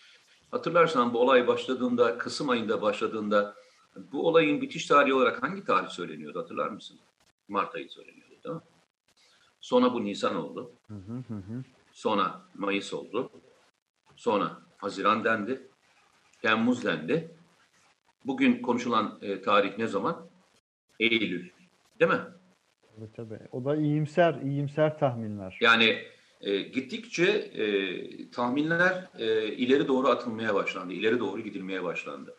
hatırlarsan 0.51 1.15
bu 1.15 1.19
olay 1.19 1.47
başladığında, 1.47 2.19
Kasım 2.19 2.49
ayında 2.49 2.83
başladığında 2.83 3.55
bu 3.97 4.29
olayın 4.29 4.61
bitiş 4.61 4.87
tarihi 4.87 5.15
olarak 5.15 5.43
hangi 5.43 5.65
tarih 5.65 5.89
söyleniyordu 5.89 6.41
hatırlar 6.41 6.69
mısın? 6.69 6.99
Mart 7.49 7.75
ayı 7.75 7.91
söyleniyordu 7.91 8.35
değil 8.45 8.55
mi? 8.55 8.61
Sonra 9.61 9.95
bu 9.95 10.05
Nisan 10.05 10.37
oldu. 10.37 10.73
Hı 10.89 10.95
hı 10.95 11.35
hı. 11.35 11.63
Sonra 11.93 12.43
Mayıs 12.55 12.95
oldu. 12.95 13.31
Sonra 14.17 14.59
Haziran 14.79 15.25
dendi. 15.25 15.69
Temmuz 16.43 16.85
dendi. 16.85 17.31
Bugün 18.25 18.63
konuşulan 18.63 19.19
e, 19.23 19.43
tarih 19.43 19.79
ne 19.79 19.87
zaman? 19.87 20.27
Eylül. 21.01 21.51
Değil 22.01 22.11
mi? 22.11 22.21
Evet 22.99 23.11
tabii. 23.17 23.39
O 23.53 23.65
da 23.65 23.77
iyimser, 23.77 24.35
iyimser 24.35 24.99
tahminler. 24.99 25.59
Yani 25.61 26.03
e, 26.41 26.61
gittikçe 26.61 27.25
e, 27.25 28.31
tahminler 28.31 29.09
e, 29.19 29.47
ileri 29.47 29.89
doğru 29.89 30.09
atılmaya 30.09 30.55
başlandı. 30.55 30.93
İleri 30.93 31.19
doğru 31.19 31.41
gidilmeye 31.41 31.85
başlandı. 31.85 32.37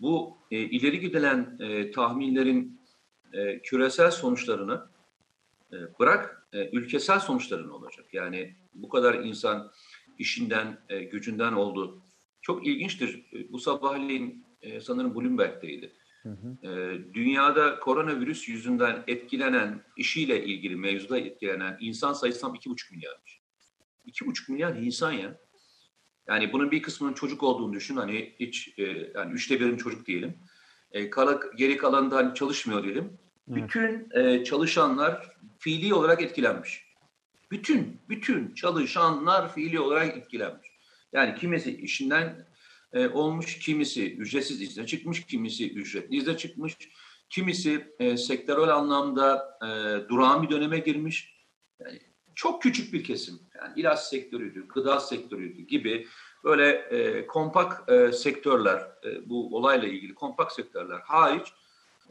Bu 0.00 0.38
e, 0.50 0.58
ileri 0.58 1.00
gidilen 1.00 1.56
e, 1.60 1.90
tahminlerin 1.90 2.80
e, 3.32 3.62
küresel 3.62 4.10
sonuçlarını 4.10 4.86
e, 5.72 5.76
bırak 5.98 6.48
e, 6.52 6.70
ülkesel 6.70 7.20
sonuçlarını 7.20 7.74
olacak. 7.74 8.06
Yani 8.12 8.54
bu 8.74 8.88
kadar 8.88 9.14
insan 9.14 9.72
işinden, 10.18 10.78
e, 10.88 11.04
gücünden 11.04 11.52
oldu. 11.52 12.02
Çok 12.42 12.66
ilginçtir. 12.66 13.24
E, 13.32 13.52
bu 13.52 13.58
sabahleyin 13.58 14.44
e, 14.62 14.80
sanırım 14.80 15.14
Bloomberg'teydi. 15.14 15.92
Hı 16.22 16.28
hı. 16.28 16.68
E, 16.68 16.98
dünyada 17.14 17.80
koronavirüs 17.80 18.48
yüzünden 18.48 19.04
etkilenen, 19.06 19.82
işiyle 19.96 20.44
ilgili 20.44 20.76
mevzuda 20.76 21.18
etkilenen 21.18 21.76
insan 21.80 22.12
sayısı 22.12 22.40
tam 22.40 22.54
2,5 22.54 22.94
milyarmış. 22.94 23.40
2,5 24.06 24.52
milyar 24.52 24.76
insan 24.76 25.12
ya. 25.12 25.38
Yani 26.28 26.52
bunun 26.52 26.70
bir 26.70 26.82
kısmının 26.82 27.12
çocuk 27.12 27.42
olduğunu 27.42 27.72
düşün. 27.72 27.96
Hani 27.96 28.34
hiç 28.40 28.78
e, 28.78 28.82
yani 29.14 29.32
üçte 29.32 29.60
birin 29.60 29.76
çocuk 29.76 30.06
diyelim. 30.06 30.38
E, 30.92 31.10
kala, 31.10 31.40
geri 31.56 31.76
kalanında 31.76 32.16
hani 32.16 32.34
çalışmıyor 32.34 32.84
diyelim. 32.84 33.18
Evet. 33.48 33.62
Bütün 33.62 34.10
e, 34.14 34.44
çalışanlar 34.44 35.36
fiili 35.58 35.94
olarak 35.94 36.22
etkilenmiş. 36.22 36.86
Bütün, 37.50 38.00
bütün 38.08 38.54
çalışanlar 38.54 39.54
fiili 39.54 39.80
olarak 39.80 40.16
etkilenmiş. 40.16 40.68
Yani 41.12 41.34
kimisi 41.34 41.76
işinden 41.76 42.46
e, 42.92 43.08
olmuş, 43.08 43.58
kimisi 43.58 44.16
ücretsiz 44.16 44.62
izne 44.62 44.86
çıkmış, 44.86 45.26
kimisi 45.26 45.72
ücretli 45.72 46.16
izne 46.16 46.36
çıkmış, 46.36 46.76
kimisi 47.28 47.94
e, 47.98 48.16
sektörel 48.16 48.74
anlamda 48.74 49.58
e, 49.62 49.68
durağan 50.08 50.42
bir 50.42 50.50
döneme 50.50 50.78
girmiş. 50.78 51.36
Yani 51.80 52.00
çok 52.36 52.62
küçük 52.62 52.92
bir 52.92 53.04
kesim. 53.04 53.38
Yani 53.56 53.72
ilaç 53.76 54.00
sektörüydü, 54.00 54.68
gıda 54.68 55.00
sektörüydü 55.00 55.62
gibi 55.62 56.06
böyle 56.44 56.68
e, 56.70 57.26
kompak 57.26 57.92
e, 57.92 58.12
sektörler, 58.12 58.78
e, 59.04 59.28
bu 59.28 59.56
olayla 59.56 59.88
ilgili 59.88 60.14
kompak 60.14 60.52
sektörler 60.52 61.00
hariç 61.00 61.52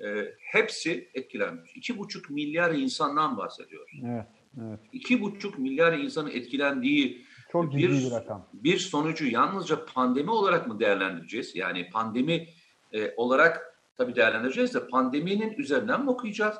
e, 0.03 0.33
hepsi 0.39 1.09
etkilenmiş. 1.13 1.71
İki 1.75 1.97
buçuk 1.97 2.29
milyar 2.29 2.71
insandan 2.71 3.37
bahsediyor. 3.37 3.91
Evet, 4.05 4.25
evet. 4.61 4.79
İki 4.93 5.21
buçuk 5.21 5.59
milyar 5.59 5.93
insanın 5.93 6.29
etkilendiği 6.29 7.25
çok 7.51 7.71
ciddi 7.71 7.83
bir, 7.83 7.89
bir 7.89 8.11
rakam. 8.11 8.47
Bir 8.53 8.77
sonucu 8.77 9.25
yalnızca 9.27 9.85
pandemi 9.85 10.31
olarak 10.31 10.67
mı 10.67 10.79
değerlendireceğiz? 10.79 11.55
Yani 11.55 11.89
pandemi 11.89 12.47
e, 12.93 13.13
olarak 13.17 13.79
tabii 13.97 14.15
değerlendireceğiz 14.15 14.73
de 14.73 14.87
pandeminin 14.87 15.53
üzerinden 15.57 16.03
mi 16.03 16.09
okuyacağız? 16.09 16.55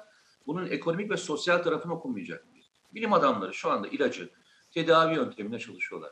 Bunun 0.48 0.68
ekonomik 0.68 1.12
ve 1.12 1.18
sosyal 1.18 1.58
tarafını 1.58 1.94
okumayacak 1.94 2.46
mıyız? 2.46 2.55
Bilim 2.96 3.14
adamları 3.14 3.54
şu 3.54 3.72
anda 3.72 3.88
ilacı 3.88 4.30
tedavi 4.72 5.16
yöntemine 5.16 5.60
çalışıyorlar. 5.60 6.12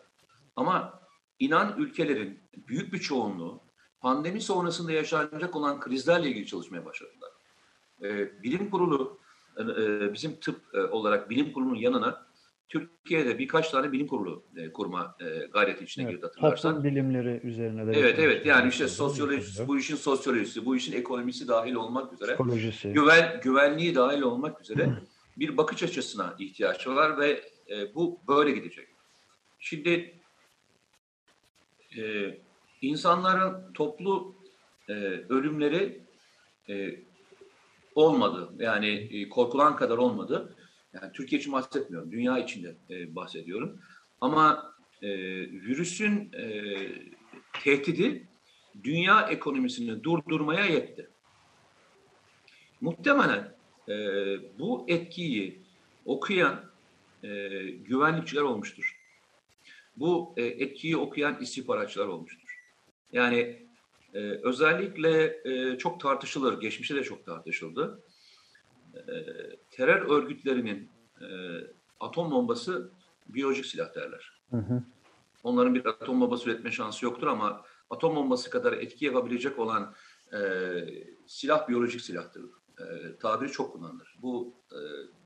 Ama 0.56 1.00
inan 1.40 1.76
ülkelerin 1.78 2.40
büyük 2.68 2.94
bir 2.94 3.00
çoğunluğu 3.00 3.62
pandemi 4.02 4.42
sonrasında 4.42 4.92
yaşanacak 4.92 5.56
olan 5.56 5.80
krizlerle 5.80 6.30
ilgili 6.30 6.46
çalışmaya 6.46 6.86
başladılar. 6.86 7.30
Ee, 8.02 8.44
bilim 8.44 8.70
kurulu, 8.70 9.20
e, 9.60 10.14
bizim 10.14 10.36
tıp 10.36 10.62
e, 10.74 10.82
olarak 10.82 11.30
bilim 11.30 11.54
kurulunun 11.54 11.76
yanına 11.76 12.26
Türkiye'de 12.70 13.40
birkaç 13.40 13.70
tane 13.70 13.92
bilim 13.92 14.08
kurulu 14.08 14.44
e, 14.56 14.72
kurma 14.72 15.16
e, 15.20 15.46
gayreti 15.46 15.84
içine 15.84 16.04
evet, 16.04 16.14
girdi 16.14 16.26
hatırlarsan. 16.26 16.76
Toplum 16.76 16.92
bilimleri 16.92 17.42
üzerine 17.44 17.88
de. 17.88 18.00
Evet 18.00 18.20
evet 18.20 18.46
yani 18.46 18.70
işte 18.70 18.88
sosyolojisi, 18.88 19.68
bu 19.68 19.78
işin 19.78 19.96
sosyolojisi, 19.96 20.66
bu 20.66 20.76
işin 20.76 20.94
ekonomisi 20.94 21.48
dahil 21.48 21.74
olmak 21.74 22.14
üzere. 22.14 22.32
Psikolojisi. 22.32 22.94
Güven, 22.94 23.42
güvenliği 23.44 23.96
dahil 23.96 24.22
olmak 24.22 24.62
üzere 24.62 24.90
bir 25.38 25.58
bakış 25.58 25.84
açısına 25.84 26.36
ihtiyaç 26.40 26.88
var 26.88 27.18
ve 27.18 27.44
e, 27.70 27.96
bu 27.96 28.20
böyle 28.28 28.52
gidecek. 28.52 28.88
Şimdi 29.60 30.20
e, 31.98 32.34
insanların 32.82 33.74
toplu 33.74 34.36
e, 34.90 34.94
ölümleri 35.30 36.02
e, 36.70 37.00
olmadı. 37.96 38.54
Yani 38.60 38.88
e, 38.88 39.30
korkulan 39.30 39.76
kadar 39.76 39.98
olmadı. 39.98 40.56
Yani 40.94 41.12
Türkiye 41.12 41.42
için 41.42 41.54
bahsetmiyorum, 41.54 42.12
dünya 42.12 42.38
içinde 42.38 42.76
e, 42.90 43.16
bahsediyorum. 43.16 43.80
Ama 44.22 44.74
e, 45.02 45.10
virüsün 45.50 46.32
e, 46.34 46.76
tehdidi 47.64 48.28
dünya 48.84 49.22
ekonomisini 49.22 50.04
durdurmaya 50.04 50.66
yetti. 50.66 51.10
Muhtemelen 52.82 53.53
e, 53.90 53.96
bu 54.60 54.86
etkiyi 54.88 55.62
okuyan 56.06 56.66
e, 57.24 57.30
güvenlikçiler 57.70 58.42
olmuştur. 58.42 59.00
Bu 59.96 60.34
e, 60.38 60.44
etkiyi 60.44 60.98
okuyan 60.98 61.42
istihbaratçılar 61.42 62.08
olmuştur. 62.08 62.60
Yani 63.12 63.68
e, 64.14 64.20
özellikle 64.20 65.42
e, 65.46 65.78
çok 65.78 66.00
tartışılır, 66.00 66.62
geçmişte 66.62 66.96
de 66.96 67.04
çok 67.04 67.26
tartışıldı. 67.26 68.04
E, 68.96 69.12
terör 69.72 70.02
örgütlerinin 70.10 70.90
e, 71.22 71.28
atom 72.00 72.32
bombası 72.32 72.92
biyolojik 73.28 73.66
silah 73.66 73.96
derler. 73.96 74.42
Hı 74.52 74.58
hı. 74.58 74.84
Onların 75.44 75.76
bir 75.76 75.86
atom 75.86 76.22
bombası 76.22 76.50
üretme 76.50 76.72
şansı 76.72 77.06
yoktur 77.06 77.28
ama 77.28 77.64
atom 77.90 78.16
bombası 78.16 78.50
kadar 78.50 78.74
etki 78.74 79.06
yapabilecek 79.06 79.60
olan 79.60 79.94
e, 80.34 80.40
silah 81.28 81.68
biyolojik 81.68 82.02
silahtır. 82.02 82.44
E, 82.80 83.18
tabiri 83.18 83.52
çok 83.52 83.74
kullanılır. 83.74 84.16
Bu 84.22 84.54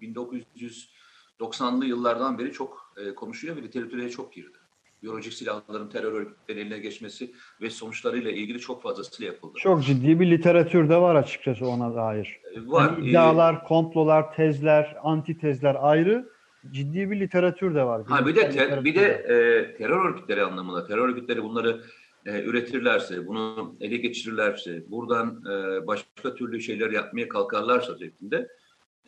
e, 0.02 0.06
1990'lı 0.06 1.86
yıllardan 1.86 2.40
beri 2.40 2.52
çok 2.52 2.94
e, 2.98 3.16
konuşuyor 3.16 3.56
ve 3.56 3.62
literatüre 3.62 4.10
çok 4.10 4.34
girdi. 4.34 4.58
Biyolojik 5.04 5.34
silahların 5.34 5.90
terör 5.90 6.14
örgütlerinin 6.14 6.66
eline 6.66 6.80
geçmesi 6.80 7.32
ve 7.62 7.70
sonuçlarıyla 7.70 8.32
ilgili 8.32 8.60
çok 8.60 8.84
fazlasıyla 8.84 9.34
yapıldı. 9.34 9.54
Çok 9.58 9.84
ciddi 9.84 10.20
bir 10.20 10.32
literatür 10.32 10.90
de 10.90 10.98
var 10.98 11.16
açıkçası 11.16 11.68
ona 11.68 11.96
dair. 11.96 12.40
E, 12.54 12.68
var. 12.68 12.98
Yani 12.98 13.10
iddialar, 13.10 13.64
komplolar, 13.64 14.36
tezler, 14.36 14.98
antitezler 15.04 15.78
ayrı 15.80 16.30
ciddi 16.72 17.12
bir 17.12 17.20
literatür 17.20 17.76
de 17.76 17.84
var. 17.84 18.02
Ha 18.08 18.26
bir 18.26 18.36
de 18.36 18.50
ter, 18.50 18.86
bir 18.86 18.96
de 18.96 19.06
e, 19.06 19.78
terör 19.78 20.06
örgütleri 20.06 20.44
anlamında 20.44 20.88
terör 20.88 21.10
örgütleri 21.10 21.44
bunları 21.44 21.82
e, 22.28 22.44
üretirlerse, 22.44 23.28
bunu 23.28 23.76
ele 23.80 23.98
geçirirlerse, 23.98 24.92
buradan 24.92 25.44
e, 25.46 25.88
başka 25.88 26.36
türlü 26.36 26.62
şeyler 26.62 26.92
yapmaya 26.92 27.30
kalkarlarsa 27.30 27.98
şeklinde 27.98 28.48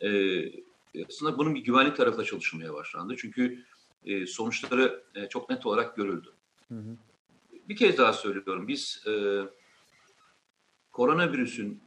e, 0.00 0.10
aslında 1.08 1.38
bunun 1.38 1.54
bir 1.54 1.64
güvenlik 1.64 1.96
tarafı 1.96 2.24
çalışılmaya 2.24 2.74
başlandı. 2.74 3.14
Çünkü 3.18 3.64
e, 4.04 4.26
sonuçları 4.26 5.02
e, 5.14 5.28
çok 5.28 5.50
net 5.50 5.66
olarak 5.66 5.96
görüldü. 5.96 6.28
Hı 6.68 6.74
hı. 6.74 6.96
Bir 7.68 7.76
kez 7.76 7.98
daha 7.98 8.12
söylüyorum. 8.12 8.68
Biz 8.68 9.04
e, 9.06 9.12
koronavirüsün 10.92 11.82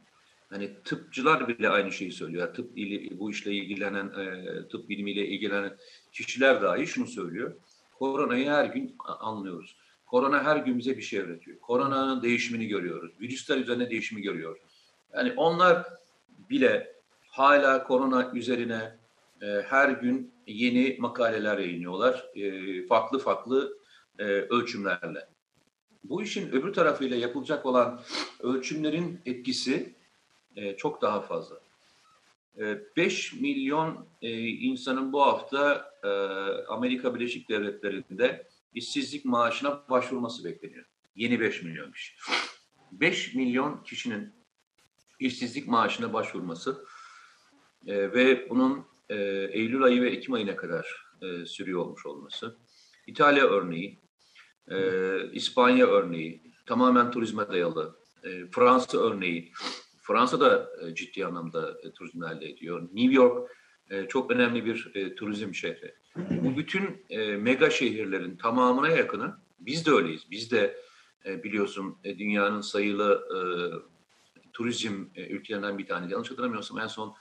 hani 0.50 0.70
tıpçılar 0.84 1.48
bile 1.48 1.68
aynı 1.68 1.92
şeyi 1.92 2.12
söylüyor. 2.12 2.54
Tıp 2.54 2.78
ili, 2.78 3.18
bu 3.18 3.30
işle 3.30 3.52
ilgilenen, 3.52 4.06
e, 4.06 4.68
tıp 4.68 4.88
bilimiyle 4.88 5.26
ilgilenen 5.26 5.76
kişiler 6.12 6.62
dahi 6.62 6.86
şunu 6.86 7.06
söylüyor. 7.06 7.56
Koronayı 7.98 8.48
her 8.48 8.64
gün 8.64 8.96
anlıyoruz. 8.98 9.76
Korona 10.14 10.44
her 10.44 10.56
gün 10.56 10.78
bize 10.78 10.96
bir 10.96 11.02
şey 11.02 11.20
öğretiyor. 11.20 11.58
Koronanın 11.58 12.22
değişimini 12.22 12.66
görüyoruz. 12.66 13.12
Virüsler 13.20 13.58
üzerine 13.58 13.90
değişimi 13.90 14.22
görüyoruz. 14.22 14.62
Yani 15.14 15.32
onlar 15.36 15.86
bile 16.50 16.96
hala 17.28 17.84
korona 17.84 18.30
üzerine 18.34 18.98
e, 19.42 19.46
her 19.46 19.88
gün 19.88 20.32
yeni 20.46 20.96
makaleler 20.98 21.58
yayınlıyorlar. 21.58 22.26
E, 22.34 22.86
farklı 22.86 23.18
farklı 23.18 23.78
e, 24.18 24.24
ölçümlerle. 24.24 25.28
Bu 26.04 26.22
işin 26.22 26.52
öbür 26.52 26.72
tarafıyla 26.72 27.16
yapılacak 27.16 27.66
olan 27.66 28.00
ölçümlerin 28.40 29.20
etkisi 29.26 29.94
e, 30.56 30.76
çok 30.76 31.02
daha 31.02 31.20
fazla. 31.20 31.56
E, 32.58 32.78
5 32.96 33.32
milyon 33.32 34.06
e, 34.22 34.30
insanın 34.48 35.12
bu 35.12 35.22
hafta 35.22 35.90
e, 36.02 36.08
Amerika 36.68 37.14
Birleşik 37.14 37.48
Devletleri'nde 37.48 38.53
işsizlik 38.74 39.24
maaşına 39.24 39.88
başvurması 39.90 40.44
bekleniyor. 40.44 40.84
Yeni 41.16 41.40
5 41.40 41.62
milyon 41.62 41.92
kişi. 41.92 42.14
5 42.92 43.34
milyon 43.34 43.82
kişinin 43.82 44.32
işsizlik 45.20 45.68
maaşına 45.68 46.12
başvurması 46.12 46.84
e, 47.86 48.12
ve 48.12 48.50
bunun 48.50 48.86
e, 49.08 49.16
Eylül 49.52 49.82
ayı 49.82 50.02
ve 50.02 50.10
Ekim 50.10 50.34
ayına 50.34 50.56
kadar 50.56 51.06
e, 51.22 51.46
sürüyor 51.46 51.80
olmuş 51.80 52.06
olması. 52.06 52.58
İtalya 53.06 53.46
örneği, 53.46 54.00
e, 54.70 54.78
İspanya 55.32 55.86
örneği, 55.86 56.52
tamamen 56.66 57.10
turizme 57.10 57.48
dayalı. 57.48 57.96
E, 58.24 58.46
Fransa 58.46 58.98
örneği, 58.98 59.52
Fransa 60.02 60.40
da 60.40 60.70
e, 60.82 60.94
ciddi 60.94 61.26
anlamda 61.26 61.78
e, 61.82 61.92
turizm 61.92 62.24
elde 62.24 62.48
ediyor. 62.48 62.82
New 62.82 63.14
York 63.14 63.50
e, 63.90 64.08
çok 64.08 64.30
önemli 64.30 64.64
bir 64.64 64.92
e, 64.94 65.14
turizm 65.14 65.54
şehri. 65.54 65.94
Bu 66.16 66.56
bütün 66.56 67.04
e, 67.10 67.36
mega 67.36 67.70
şehirlerin 67.70 68.36
tamamına 68.36 68.88
yakını 68.88 69.36
biz 69.60 69.86
de 69.86 69.90
öyleyiz. 69.90 70.22
Biz 70.30 70.50
de 70.50 70.76
e, 71.26 71.42
biliyorsun 71.42 71.98
e, 72.04 72.18
dünyanın 72.18 72.60
sayılı 72.60 73.24
e, 73.34 73.38
turizm 74.52 75.04
e, 75.14 75.26
ülkelerinden 75.26 75.78
bir 75.78 75.86
tanesi. 75.86 76.12
Yanlış 76.12 76.30
hatırlamıyorsam 76.30 76.78
en 76.78 76.86
son 76.86 77.14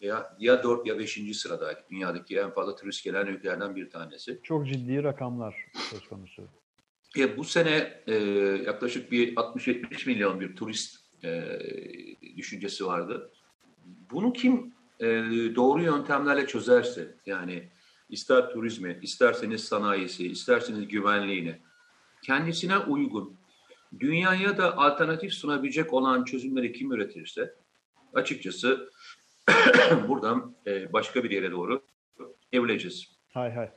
ya, 0.00 0.36
ya 0.38 0.62
4 0.62 0.86
ya 0.86 0.98
5. 0.98 1.36
sıradaydı. 1.36 1.80
Dünyadaki 1.90 2.38
en 2.38 2.50
fazla 2.50 2.76
turist 2.76 3.04
gelen 3.04 3.26
ülkelerden 3.26 3.76
bir 3.76 3.90
tanesi. 3.90 4.40
Çok 4.42 4.68
ciddi 4.68 5.02
rakamlar 5.02 5.54
söz 5.90 6.08
konusu. 6.08 6.48
E, 7.18 7.36
bu 7.36 7.44
sene 7.44 8.02
e, 8.06 8.14
yaklaşık 8.66 9.12
bir 9.12 9.36
60-70 9.36 10.06
milyon 10.06 10.40
bir 10.40 10.56
turist 10.56 10.96
e, 11.24 11.58
düşüncesi 12.36 12.86
vardı. 12.86 13.30
Bunu 14.10 14.32
kim 14.32 14.72
e, 15.00 15.06
doğru 15.54 15.82
yöntemlerle 15.82 16.46
çözerse 16.46 17.14
yani 17.26 17.68
ister 18.08 18.50
turizmi, 18.50 18.98
isterseniz 19.02 19.64
sanayisi, 19.64 20.28
isterseniz 20.28 20.88
güvenliğini 20.88 21.58
kendisine 22.22 22.78
uygun, 22.78 23.36
dünyaya 24.00 24.58
da 24.58 24.76
alternatif 24.76 25.32
sunabilecek 25.32 25.92
olan 25.92 26.24
çözümleri 26.24 26.72
kim 26.72 26.92
üretirse 26.92 27.54
açıkçası 28.14 28.90
buradan 30.08 30.54
e, 30.66 30.92
başka 30.92 31.24
bir 31.24 31.30
yere 31.30 31.50
doğru 31.50 31.82
evrileceğiz. 32.52 33.12
Hay 33.28 33.52
hay. 33.52 33.70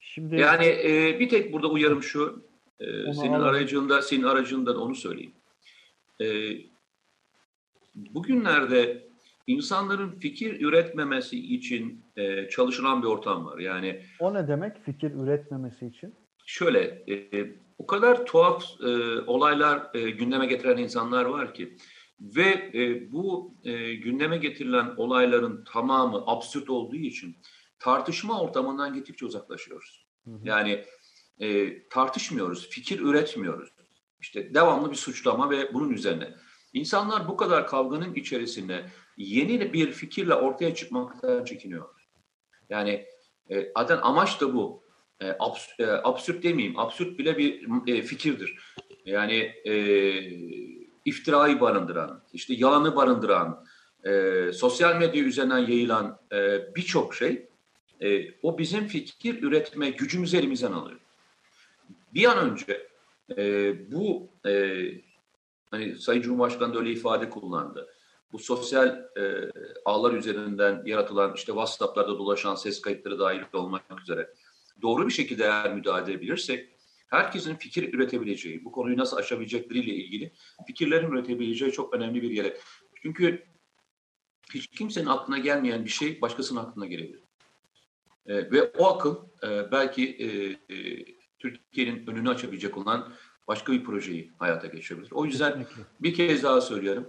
Şimdi 0.00 0.40
yani 0.40 0.66
e, 0.66 1.20
bir 1.20 1.28
tek 1.28 1.52
burada 1.52 1.68
uyarım 1.68 2.02
şu. 2.02 2.46
E, 2.80 3.12
senin 3.12 3.32
alalım. 3.32 3.48
aracında, 3.48 4.02
senin 4.02 4.22
aracından 4.22 4.76
onu 4.76 4.94
söyleyeyim. 4.94 5.32
E, 6.20 6.26
bugünlerde 7.94 9.05
insanların 9.46 10.10
fikir 10.10 10.60
üretmemesi 10.60 11.54
için 11.54 12.04
e, 12.16 12.48
çalışılan 12.48 13.02
bir 13.02 13.06
ortam 13.06 13.46
var. 13.46 13.58
Yani 13.58 14.02
o 14.20 14.34
ne 14.34 14.48
demek 14.48 14.84
fikir 14.84 15.10
üretmemesi 15.10 15.86
için? 15.86 16.14
Şöyle, 16.46 16.80
e, 17.08 17.46
o 17.78 17.86
kadar 17.86 18.26
tuhaf 18.26 18.64
e, 18.80 18.86
olaylar 19.20 19.90
e, 19.94 20.10
gündeme 20.10 20.46
getiren 20.46 20.76
insanlar 20.76 21.24
var 21.24 21.54
ki 21.54 21.76
ve 22.20 22.70
e, 22.74 23.12
bu 23.12 23.54
e, 23.64 23.94
gündeme 23.94 24.36
getirilen 24.36 24.94
olayların 24.96 25.64
tamamı 25.64 26.22
absürt 26.26 26.70
olduğu 26.70 26.96
için 26.96 27.36
tartışma 27.78 28.40
ortamından 28.40 28.94
gittikçe 28.94 29.26
uzaklaşıyoruz. 29.26 30.06
Hı 30.24 30.30
hı. 30.30 30.40
Yani 30.44 30.84
e, 31.40 31.78
tartışmıyoruz, 31.88 32.68
fikir 32.70 33.00
üretmiyoruz. 33.00 33.68
İşte 34.20 34.54
devamlı 34.54 34.90
bir 34.90 34.96
suçlama 34.96 35.50
ve 35.50 35.74
bunun 35.74 35.90
üzerine. 35.90 36.34
İnsanlar 36.76 37.28
bu 37.28 37.36
kadar 37.36 37.66
kavganın 37.66 38.14
içerisinde 38.14 38.84
yeni 39.16 39.72
bir 39.72 39.92
fikirle 39.92 40.34
ortaya 40.34 40.74
çıkmaktan 40.74 41.44
çekiniyor. 41.44 41.88
Yani 42.70 43.06
e, 43.50 43.72
zaten 43.76 43.98
amaç 44.02 44.40
da 44.40 44.54
bu. 44.54 44.82
E, 45.20 45.36
abs, 45.38 45.80
e, 45.80 45.86
absürt 45.86 46.42
demeyeyim, 46.42 46.78
absürt 46.78 47.18
bile 47.18 47.38
bir 47.38 47.68
e, 47.86 48.02
fikirdir. 48.02 48.58
Yani 49.04 49.34
e, 49.64 49.74
iftirayı 51.04 51.60
barındıran, 51.60 52.22
işte 52.32 52.54
yalanı 52.54 52.96
barındıran, 52.96 53.64
e, 54.04 54.52
sosyal 54.52 54.96
medya 54.96 55.22
üzerinden 55.22 55.58
yayılan 55.58 56.18
e, 56.32 56.60
birçok 56.74 57.14
şey 57.14 57.46
e, 58.00 58.34
o 58.42 58.58
bizim 58.58 58.86
fikir 58.86 59.42
üretme 59.42 59.90
gücümüzü 59.90 60.36
elimizden 60.36 60.72
alıyor. 60.72 61.00
Bir 62.14 62.24
an 62.24 62.50
önce 62.50 62.88
e, 63.36 63.74
bu 63.92 64.28
e, 64.46 64.82
hani 65.70 65.96
Sayın 65.96 66.22
Cumhurbaşkanı 66.22 66.74
da 66.74 66.78
öyle 66.78 66.90
ifade 66.90 67.30
kullandı. 67.30 67.88
Bu 68.32 68.38
sosyal 68.38 68.88
e, 69.16 69.52
ağlar 69.84 70.12
üzerinden 70.12 70.82
yaratılan 70.86 71.34
işte 71.34 71.46
WhatsApp'larda 71.46 72.18
dolaşan 72.18 72.54
ses 72.54 72.80
kayıtları 72.80 73.18
dahil 73.18 73.40
olmak 73.52 74.00
üzere 74.02 74.30
doğru 74.82 75.06
bir 75.06 75.12
şekilde 75.12 75.44
eğer 75.44 75.74
müdahale 75.74 76.12
edebilirsek 76.12 76.76
herkesin 77.06 77.54
fikir 77.54 77.94
üretebileceği, 77.94 78.64
bu 78.64 78.72
konuyu 78.72 78.96
nasıl 78.96 79.16
aşabilecekleriyle 79.16 79.94
ilgili 79.94 80.32
fikirlerin 80.66 81.10
üretebileceği 81.10 81.72
çok 81.72 81.94
önemli 81.94 82.22
bir 82.22 82.30
yere. 82.30 82.56
Çünkü 83.02 83.46
hiç 84.54 84.66
kimsenin 84.66 85.06
aklına 85.06 85.38
gelmeyen 85.38 85.84
bir 85.84 85.90
şey 85.90 86.20
başkasının 86.20 86.60
aklına 86.60 86.86
gelebilir. 86.86 87.22
E, 88.26 88.50
ve 88.50 88.62
o 88.62 88.86
akıl 88.86 89.16
e, 89.42 89.72
belki 89.72 90.10
e, 90.10 90.26
e, 90.74 91.04
Türkiye'nin 91.38 92.06
önünü 92.06 92.30
açabilecek 92.30 92.76
olan 92.76 93.12
başka 93.48 93.72
bir 93.72 93.84
projeyi 93.84 94.32
hayata 94.38 94.66
geçirebilir. 94.66 95.12
O 95.12 95.24
yüzden 95.24 95.66
bir 96.00 96.14
kez 96.14 96.42
daha 96.42 96.60
söylüyorum. 96.60 97.08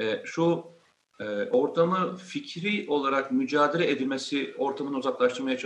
E, 0.00 0.22
şu 0.24 0.64
e, 1.20 1.24
ortamı 1.50 2.16
fikri 2.16 2.86
olarak 2.88 3.32
mücadele 3.32 3.90
edilmesi, 3.90 4.54
ortamını 4.58 4.96
uzaklaştırmaya 4.96 5.58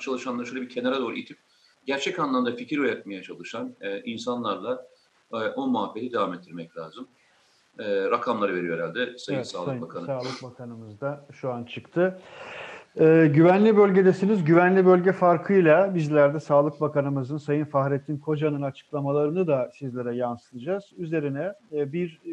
çalışanları 0.00 0.46
şöyle 0.46 0.60
bir 0.60 0.68
kenara 0.68 1.00
doğru 1.00 1.16
itip 1.16 1.38
gerçek 1.86 2.18
anlamda 2.18 2.56
fikir 2.56 2.78
üretmeye 2.78 3.22
çalışan 3.22 3.76
e, 3.80 4.00
insanlarla 4.00 4.86
e, 5.32 5.36
o 5.36 5.66
muhabbeti 5.66 6.12
devam 6.12 6.34
ettirmek 6.34 6.76
lazım. 6.76 7.08
E, 7.78 8.10
rakamları 8.10 8.54
veriyor 8.54 8.78
herhalde 8.78 9.18
Sayın 9.18 9.38
evet, 9.38 9.48
Sağlık 9.48 9.66
Sayın 9.66 9.82
Bakanı. 9.82 10.06
Sağlık 10.06 10.42
Bakanımız 10.42 11.00
da 11.00 11.26
şu 11.32 11.52
an 11.52 11.64
çıktı. 11.64 12.20
Ee, 13.00 13.30
güvenli 13.34 13.76
bölgedesiniz. 13.76 14.44
Güvenli 14.44 14.86
bölge 14.86 15.12
farkıyla 15.12 15.94
bizler 15.94 16.34
de 16.34 16.40
Sağlık 16.40 16.80
Bakanımızın 16.80 17.36
Sayın 17.36 17.64
Fahrettin 17.64 18.18
Koca'nın 18.18 18.62
açıklamalarını 18.62 19.46
da 19.46 19.70
sizlere 19.74 20.16
yansıtacağız. 20.16 20.92
Üzerine 20.96 21.52
e, 21.72 21.92
bir 21.92 22.20
e, 22.26 22.30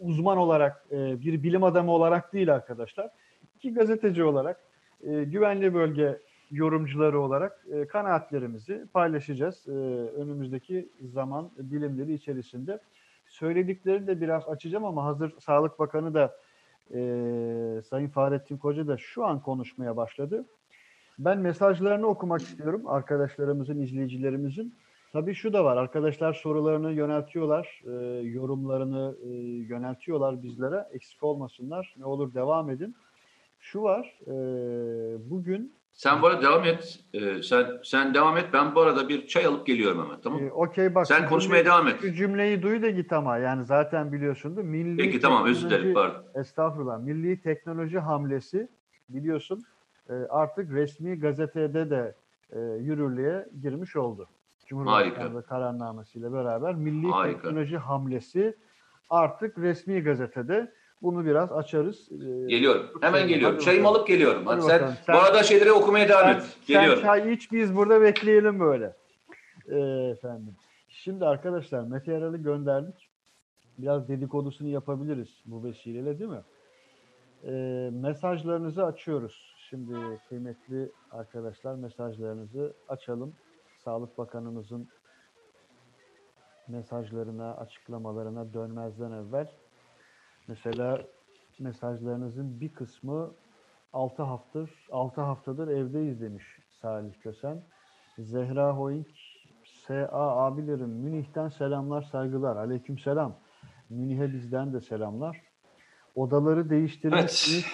uzman 0.00 0.38
olarak, 0.38 0.86
e, 0.92 1.20
bir 1.20 1.42
bilim 1.42 1.64
adamı 1.64 1.90
olarak 1.90 2.32
değil 2.32 2.54
arkadaşlar, 2.54 3.10
iki 3.56 3.74
gazeteci 3.74 4.24
olarak, 4.24 4.60
e, 5.02 5.24
güvenli 5.24 5.74
bölge 5.74 6.18
yorumcuları 6.50 7.20
olarak 7.20 7.66
e, 7.72 7.86
kanaatlerimizi 7.86 8.84
paylaşacağız. 8.92 9.68
E, 9.68 9.72
önümüzdeki 10.20 10.88
zaman 11.12 11.50
bilimleri 11.58 12.14
içerisinde. 12.14 12.78
Söylediklerini 13.26 14.06
de 14.06 14.20
biraz 14.20 14.48
açacağım 14.48 14.84
ama 14.84 15.04
hazır 15.04 15.32
Sağlık 15.40 15.78
Bakanı 15.78 16.14
da 16.14 16.36
e, 16.94 17.82
Sayın 17.90 18.08
Fahrettin 18.08 18.56
Koca 18.56 18.86
da 18.86 18.96
şu 18.96 19.24
an 19.24 19.42
konuşmaya 19.42 19.96
başladı. 19.96 20.44
Ben 21.18 21.38
mesajlarını 21.38 22.06
okumak 22.06 22.40
istiyorum 22.40 22.82
arkadaşlarımızın, 22.86 23.80
izleyicilerimizin. 23.80 24.74
Tabii 25.12 25.34
şu 25.34 25.52
da 25.52 25.64
var, 25.64 25.76
arkadaşlar 25.76 26.32
sorularını 26.32 26.92
yöneltiyorlar, 26.92 27.82
e, 27.86 27.90
yorumlarını 28.28 29.16
e, 29.24 29.28
yöneltiyorlar 29.74 30.42
bizlere. 30.42 30.88
Eksik 30.92 31.22
olmasınlar, 31.22 31.94
ne 31.98 32.04
olur 32.04 32.34
devam 32.34 32.70
edin. 32.70 32.96
Şu 33.60 33.82
var, 33.82 34.18
e, 34.26 34.32
bugün 35.30 35.77
sen 35.98 36.22
bu 36.22 36.26
arada 36.26 36.42
devam 36.42 36.64
et. 36.64 37.00
Ee, 37.14 37.42
sen 37.42 37.66
sen 37.84 38.14
devam 38.14 38.36
et. 38.36 38.46
Ben 38.52 38.74
bu 38.74 38.80
arada 38.80 39.08
bir 39.08 39.26
çay 39.26 39.46
alıp 39.46 39.66
geliyorum 39.66 40.04
hemen. 40.04 40.20
Tamam 40.20 40.42
Ee, 40.44 40.52
Okey 40.52 40.94
bak. 40.94 41.06
Sen 41.06 41.28
konuşmaya 41.28 41.64
cümleyi, 41.64 41.64
devam 41.64 41.88
et. 41.88 42.00
Şu 42.00 42.12
cümleyi 42.12 42.62
duy 42.62 42.82
da 42.82 42.90
git 42.90 43.12
ama 43.12 43.38
yani 43.38 43.64
zaten 43.64 44.12
biliyorsundur. 44.12 44.62
Milli 44.62 44.96
Peki 44.96 45.20
tamam 45.20 45.46
özür 45.46 45.70
dilerim. 45.70 45.94
Pardon. 45.94 46.22
Estağfurullah. 46.34 46.98
Milli 46.98 47.42
teknoloji 47.42 47.98
hamlesi 47.98 48.68
biliyorsun 49.08 49.62
e, 50.10 50.12
artık 50.12 50.72
resmi 50.72 51.18
gazetede 51.20 51.90
de 51.90 52.14
e, 52.52 52.60
yürürlüğe 52.60 53.48
girmiş 53.62 53.96
oldu. 53.96 54.28
Cumhurbaşkanlığı 54.66 55.46
kararnamesiyle 55.46 56.32
beraber 56.32 56.74
milli 56.74 57.10
Harika. 57.10 57.42
teknoloji 57.42 57.76
hamlesi 57.76 58.56
artık 59.10 59.58
resmi 59.58 60.00
gazetede. 60.02 60.72
Bunu 61.02 61.24
biraz 61.26 61.52
açarız. 61.52 62.08
Ee, 62.12 62.16
Geliyorum. 62.46 62.86
Hemen 63.00 63.22
geliyorum. 63.28 63.44
bakalım. 63.44 63.64
Çayımı 63.64 63.88
alıp 63.88 64.06
geliyorum. 64.06 64.46
Hadi, 64.46 64.62
sen, 64.62 64.70
bakalım. 64.80 64.94
Sen- 65.06 65.14
bu 65.16 65.18
arada 65.18 65.42
şeyleri 65.42 65.72
okumaya 65.72 66.08
devam 66.08 66.22
sen, 66.22 66.34
et. 66.34 66.42
sen 66.42 66.80
Geliyorum. 66.80 67.02
çay 67.02 67.32
iç 67.32 67.52
biz 67.52 67.76
burada 67.76 68.00
bekleyelim 68.00 68.60
böyle. 68.60 68.96
Ee, 69.68 69.78
efendim. 70.12 70.54
Şimdi 70.88 71.26
arkadaşlar 71.26 71.82
Mete 71.82 72.12
Yarar'ı 72.12 72.36
gönderdik. 72.36 73.08
Biraz 73.78 74.08
dedikodusunu 74.08 74.68
yapabiliriz 74.68 75.28
bu 75.46 75.64
vesileyle 75.64 76.18
değil 76.18 76.30
mi? 76.30 76.42
Ee, 77.44 77.90
mesajlarınızı 77.92 78.84
açıyoruz. 78.86 79.54
Şimdi 79.70 79.94
kıymetli 80.28 80.92
arkadaşlar 81.10 81.74
mesajlarınızı 81.74 82.72
açalım. 82.88 83.32
Sağlık 83.84 84.18
Bakanımızın 84.18 84.88
mesajlarına, 86.68 87.54
açıklamalarına 87.54 88.54
dönmezden 88.54 89.12
evvel 89.12 89.48
mesela 90.48 91.02
mesajlarınızın 91.58 92.60
bir 92.60 92.68
kısmı 92.68 93.34
6 93.92 94.22
haftadır 94.22 94.70
6 94.90 95.20
haftadır 95.20 95.68
evdeyiz 95.68 96.20
demiş 96.20 96.44
Salih 96.82 97.12
Kösen. 97.22 97.62
Zehra 98.18 98.76
Hoink 98.76 99.06
SA 99.86 100.08
abilerim 100.12 100.88
Münih'ten 100.90 101.48
selamlar 101.48 102.02
saygılar. 102.02 102.56
Aleyküm 102.56 102.98
selam. 102.98 103.38
Münih'e 103.90 104.32
bizden 104.32 104.72
de 104.72 104.80
selamlar. 104.80 105.42
Odaları 106.14 106.70
değiştirmişsiniz. 106.70 107.64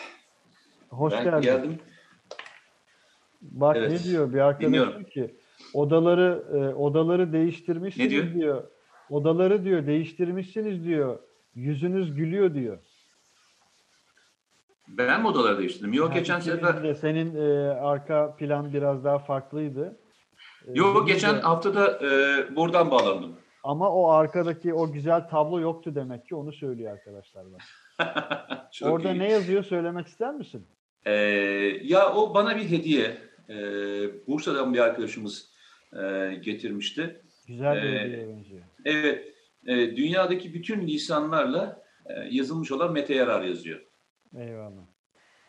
Hoş 0.91 1.13
Ben 1.13 1.25
geldin. 1.25 1.41
geldim. 1.43 1.79
Bak 3.43 3.77
Evet. 3.77 3.91
ne 3.91 3.99
diyor 4.11 4.33
bir 4.33 4.39
arkadaş 4.39 4.67
Dinliyorum. 4.69 4.93
diyor 4.93 5.11
ki 5.11 5.35
odaları 5.75 6.45
e, 6.53 6.75
odaları 6.75 7.33
değiştirmişsiniz 7.33 8.13
Ne 8.35 8.35
diyor? 8.35 8.65
Odaları 9.11 9.65
diyor 9.65 9.87
değiştirmişsiniz 9.87 10.85
diyor. 10.85 11.19
Yüzünüz 11.55 12.15
gülüyor 12.15 12.55
diyor. 12.55 12.79
Ben 14.89 15.21
mi 15.21 15.27
odaları 15.29 15.59
değiştirdim? 15.59 15.93
Yok 15.93 16.09
Yani 16.09 16.19
geçen 16.19 16.41
sefer. 16.41 16.95
senin 16.95 17.35
e, 17.37 17.71
arka 17.71 18.37
plan 18.37 18.73
biraz 18.73 19.05
daha 19.05 19.19
farklıydı. 19.19 19.97
E, 20.67 20.73
Yok 20.79 20.95
benim 20.97 21.07
geçen 21.07 21.37
de- 21.37 21.41
haftada 21.41 21.99
e, 22.07 22.57
buradan 22.57 22.91
bağlandım. 22.91 23.37
ama 23.65 23.91
o 23.91 24.09
arkadaki 24.11 24.75
o 24.75 24.93
güzel 24.93 25.29
tablo 25.29 25.61
yoktu 25.61 25.95
demek 25.95 26.27
ki 26.29 26.35
onu 26.35 26.53
söylüyor 26.53 26.93
arkadaşlar. 26.93 27.45
bak. 27.53 27.61
Orada 28.83 29.13
iyi. 29.13 29.19
ne 29.19 29.33
yazıyor 29.33 29.65
söylemek 29.65 30.07
ister 30.07 30.35
misin? 30.35 30.67
Ee, 31.07 31.13
ya 31.83 32.15
o 32.15 32.35
bana 32.35 32.57
bir 32.57 32.71
hediye. 32.71 33.17
Ee, 33.49 34.27
Bursa'dan 34.27 34.75
bir 34.75 34.79
arkadaşımız 34.79 35.51
e, 35.93 36.35
getirmişti. 36.43 37.21
Güzel 37.49 37.77
bir 37.83 37.93
Ee, 37.93 38.01
hediye 38.01 38.29
benziyor. 38.29 38.63
Evet, 38.85 39.34
e, 39.67 39.97
dünyadaki 39.97 40.55
bütün 40.55 40.87
lisanlarla 40.87 41.83
e, 42.07 42.13
yazılmış 42.31 42.73
olan 42.73 42.93
Mete 42.93 43.15
Yarar 43.15 43.43
yazıyor. 43.43 43.81
Eyvallah. 44.37 44.87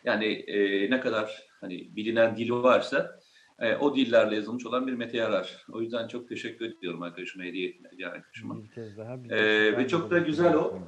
Yani 0.04 0.26
e, 0.26 0.90
ne 0.92 1.00
kadar 1.00 1.44
hani 1.62 1.96
bilinen 1.96 2.38
dil 2.38 2.52
varsa 2.52 3.20
e, 3.60 3.76
o 3.76 3.96
dillerle 3.96 4.36
yazılmış 4.36 4.66
olan 4.66 4.88
bir 4.88 4.94
Mete 4.94 5.18
Yarar. 5.18 5.66
O 5.72 5.82
yüzden 5.82 6.08
çok 6.08 6.30
teşekkür 6.30 6.66
ediyorum 6.66 7.02
arkadaşıma 7.02 7.44
hediye 7.44 7.70
ettiğine 7.70 8.08
arkadaşıma. 8.08 8.64
Bir 8.64 8.72
kez 8.72 8.98
daha. 8.98 9.24
bir 9.24 9.30
kez 9.30 9.40
ve 9.40 9.74
daha 9.78 9.88
çok 9.88 10.12
da 10.12 10.18
güzel 10.18 10.54
o. 10.54 10.80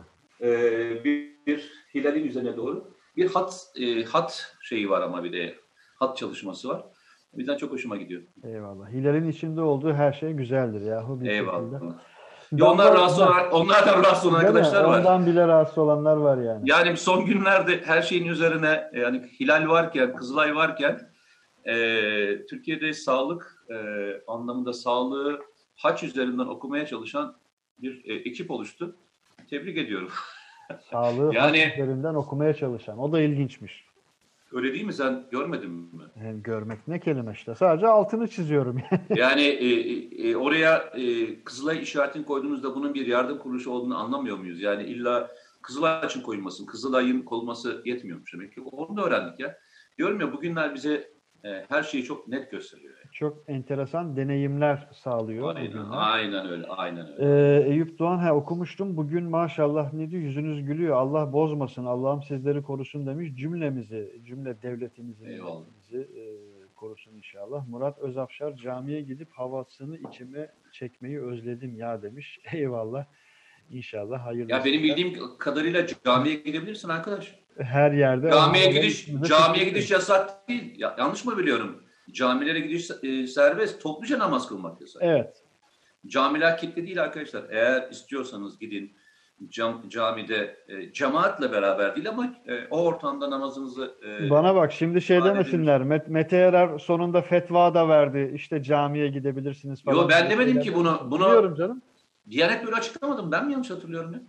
Ee, 0.41 1.03
bir, 1.03 1.45
bir 1.47 1.71
hilalin 1.95 2.27
üzerine 2.27 2.57
doğru 2.57 2.97
bir 3.17 3.27
hat 3.27 3.67
e, 3.79 4.03
hat 4.03 4.55
şeyi 4.61 4.89
var 4.89 5.01
ama 5.01 5.23
bir 5.23 5.33
de 5.33 5.55
hat 5.95 6.17
çalışması 6.17 6.69
var. 6.69 6.85
O 7.33 7.37
yüzden 7.37 7.57
çok 7.57 7.71
hoşuma 7.71 7.97
gidiyor. 7.97 8.21
Eyvallah. 8.43 8.89
Hilal'in 8.89 9.29
içinde 9.29 9.61
olduğu 9.61 9.93
her 9.93 10.13
şey 10.13 10.33
güzeldir 10.33 10.81
yahu 10.81 11.21
bir 11.21 11.29
Eyvallah. 11.29 11.79
şekilde. 11.79 12.01
Ya 12.51 12.65
onlar 12.65 12.93
rahatsız 12.93 13.19
olan, 13.19 13.51
onlardan 13.51 14.03
rahatsız 14.03 14.25
olan 14.25 14.41
Değil 14.41 14.53
mi? 14.53 14.59
arkadaşlar 14.59 14.83
var. 14.83 14.99
Ondan 14.99 15.25
bile 15.25 15.47
rahatsız 15.47 15.77
olanlar 15.77 16.17
var 16.17 16.37
yani. 16.37 16.69
Yani 16.69 16.97
son 16.97 17.25
günlerde 17.25 17.81
her 17.85 18.01
şeyin 18.01 18.27
üzerine 18.27 18.89
e, 18.93 18.99
yani 18.99 19.29
hilal 19.39 19.67
varken, 19.67 20.15
Kızılay 20.15 20.55
varken 20.55 21.09
e, 21.65 21.75
Türkiye'de 22.49 22.93
sağlık 22.93 23.65
e, 23.69 23.75
anlamında 24.27 24.73
sağlığı 24.73 25.39
haç 25.75 26.03
üzerinden 26.03 26.45
okumaya 26.45 26.85
çalışan 26.85 27.35
bir 27.77 28.05
e, 28.05 28.13
ekip 28.13 28.51
oluştu. 28.51 28.95
Tebrik 29.49 29.77
ediyorum. 29.77 30.09
Sağlığı 30.91 31.33
Yani- 31.35 31.59
yani, 31.59 31.73
üzerinden 31.73 32.13
okumaya 32.13 32.53
çalışan. 32.53 32.99
O 32.99 33.11
da 33.11 33.21
ilginçmiş. 33.21 33.86
Öyle 34.51 34.73
değil 34.73 34.85
mi? 34.85 34.93
Sen 34.93 35.23
görmedin 35.31 35.71
mi? 35.71 36.03
Yani 36.25 36.43
görmek 36.43 36.87
ne 36.87 36.99
kelime 36.99 37.31
işte. 37.31 37.55
Sadece 37.55 37.87
altını 37.87 38.27
çiziyorum. 38.27 38.81
Yani 39.15 39.41
e, 39.45 40.29
e, 40.29 40.35
oraya 40.35 40.77
e, 40.77 41.35
Kızılay 41.43 41.81
işaretini 41.83 42.25
koyduğunuzda 42.25 42.75
bunun 42.75 42.93
bir 42.93 43.07
yardım 43.07 43.37
kuruluşu 43.37 43.71
olduğunu 43.71 43.97
anlamıyor 43.97 44.37
muyuz? 44.37 44.61
Yani 44.61 44.83
illa 44.83 45.31
Kızılay 45.61 46.05
için 46.05 46.21
koyulmasın, 46.21 46.65
Kızılay'ın 46.65 47.21
kolması 47.21 47.81
yetmiyormuş 47.85 48.33
demek 48.33 48.53
ki. 48.53 48.61
Onu 48.61 48.97
da 48.97 49.03
öğrendik 49.03 49.39
ya. 49.39 49.57
Diyorum 49.97 50.21
ya 50.21 50.33
bugünler 50.33 50.75
bize 50.75 51.11
e, 51.45 51.65
her 51.69 51.83
şeyi 51.83 52.03
çok 52.03 52.27
net 52.27 52.51
gösteriyor. 52.51 52.93
Çok 53.19 53.43
enteresan 53.47 54.15
deneyimler 54.15 54.87
sağlıyor. 54.93 55.55
Aynen, 55.55 55.85
aynen 55.91 56.49
öyle, 56.49 56.67
aynen 56.67 57.07
öyle. 57.17 57.65
Ee, 57.65 57.69
Eyüp 57.69 57.99
Doğan 57.99 58.25
he, 58.25 58.31
okumuştum. 58.31 58.97
Bugün 58.97 59.23
maşallah 59.23 59.93
ne 59.93 60.11
diyor? 60.11 60.21
Yüzünüz 60.21 60.65
gülüyor. 60.65 60.95
Allah 60.95 61.33
bozmasın. 61.33 61.85
Allah'ım 61.85 62.23
sizleri 62.23 62.61
korusun 62.63 63.07
demiş. 63.07 63.35
Cümlemizi, 63.35 64.21
cümle 64.25 64.61
devletimizi, 64.61 65.25
milletimizi, 65.25 65.97
e, 65.97 66.23
korusun 66.75 67.11
inşallah. 67.11 67.67
Murat 67.67 67.99
Özafşar 67.99 68.55
camiye 68.55 69.01
gidip 69.01 69.31
havasını 69.31 69.97
içime 69.97 70.51
çekmeyi 70.71 71.21
özledim 71.21 71.75
ya 71.75 72.01
demiş. 72.01 72.39
Eyvallah. 72.53 73.05
İnşallah 73.69 74.25
hayırlı. 74.25 74.51
Ya 74.51 74.65
benim 74.65 74.83
bildiğim 74.83 75.37
kadarıyla 75.37 75.85
camiye 76.05 76.35
gidebilirsin 76.35 76.89
arkadaş. 76.89 77.35
her 77.57 77.91
yerde 77.91 78.29
Camiye 78.29 78.71
gidiş, 78.71 79.07
camiye 79.27 79.65
gidiş 79.65 79.91
yasak 79.91 80.49
değil. 80.49 80.73
Ya, 80.79 80.95
yanlış 80.99 81.25
mı 81.25 81.37
biliyorum? 81.37 81.86
Camilere 82.11 82.59
gidiş 82.59 82.91
e, 83.03 83.27
serbest, 83.27 83.81
topluca 83.81 84.19
namaz 84.19 84.47
kılmak 84.47 84.81
yasak. 84.81 85.01
Evet. 85.05 85.43
Camiler 86.07 86.57
kilitli 86.57 86.85
değil 86.87 87.01
arkadaşlar. 87.03 87.43
Eğer 87.49 87.89
istiyorsanız 87.91 88.59
gidin 88.59 88.93
cam, 89.49 89.89
camide 89.89 90.57
e, 90.67 90.93
cemaatle 90.93 91.51
beraber 91.51 91.95
değil 91.95 92.09
ama 92.09 92.33
e, 92.47 92.67
o 92.69 92.83
ortamda 92.83 93.29
namazınızı 93.31 93.95
e, 94.07 94.29
Bana 94.29 94.55
bak 94.55 94.71
şimdi 94.71 95.01
şey 95.01 95.23
demesinler. 95.23 95.81
Met- 95.81 96.09
Mete 96.09 96.37
Yarar 96.37 96.79
sonunda 96.79 97.21
fetva 97.21 97.73
da 97.73 97.89
verdi. 97.89 98.31
İşte 98.35 98.63
camiye 98.63 99.07
gidebilirsiniz 99.07 99.83
falan. 99.83 99.95
Yo, 99.97 100.09
ben 100.09 100.29
demedim 100.29 100.59
ki 100.61 100.75
bunu- 100.75 101.07
bunu- 101.11 101.25
Biliyorum 101.25 101.55
canım. 101.55 101.81
Diyanet 102.29 102.65
böyle 102.65 102.75
açıklamadım. 102.75 103.31
Ben 103.31 103.45
mi 103.45 103.51
yanlış 103.51 103.69
hatırlıyorum 103.69 104.13
ya? 104.13 104.19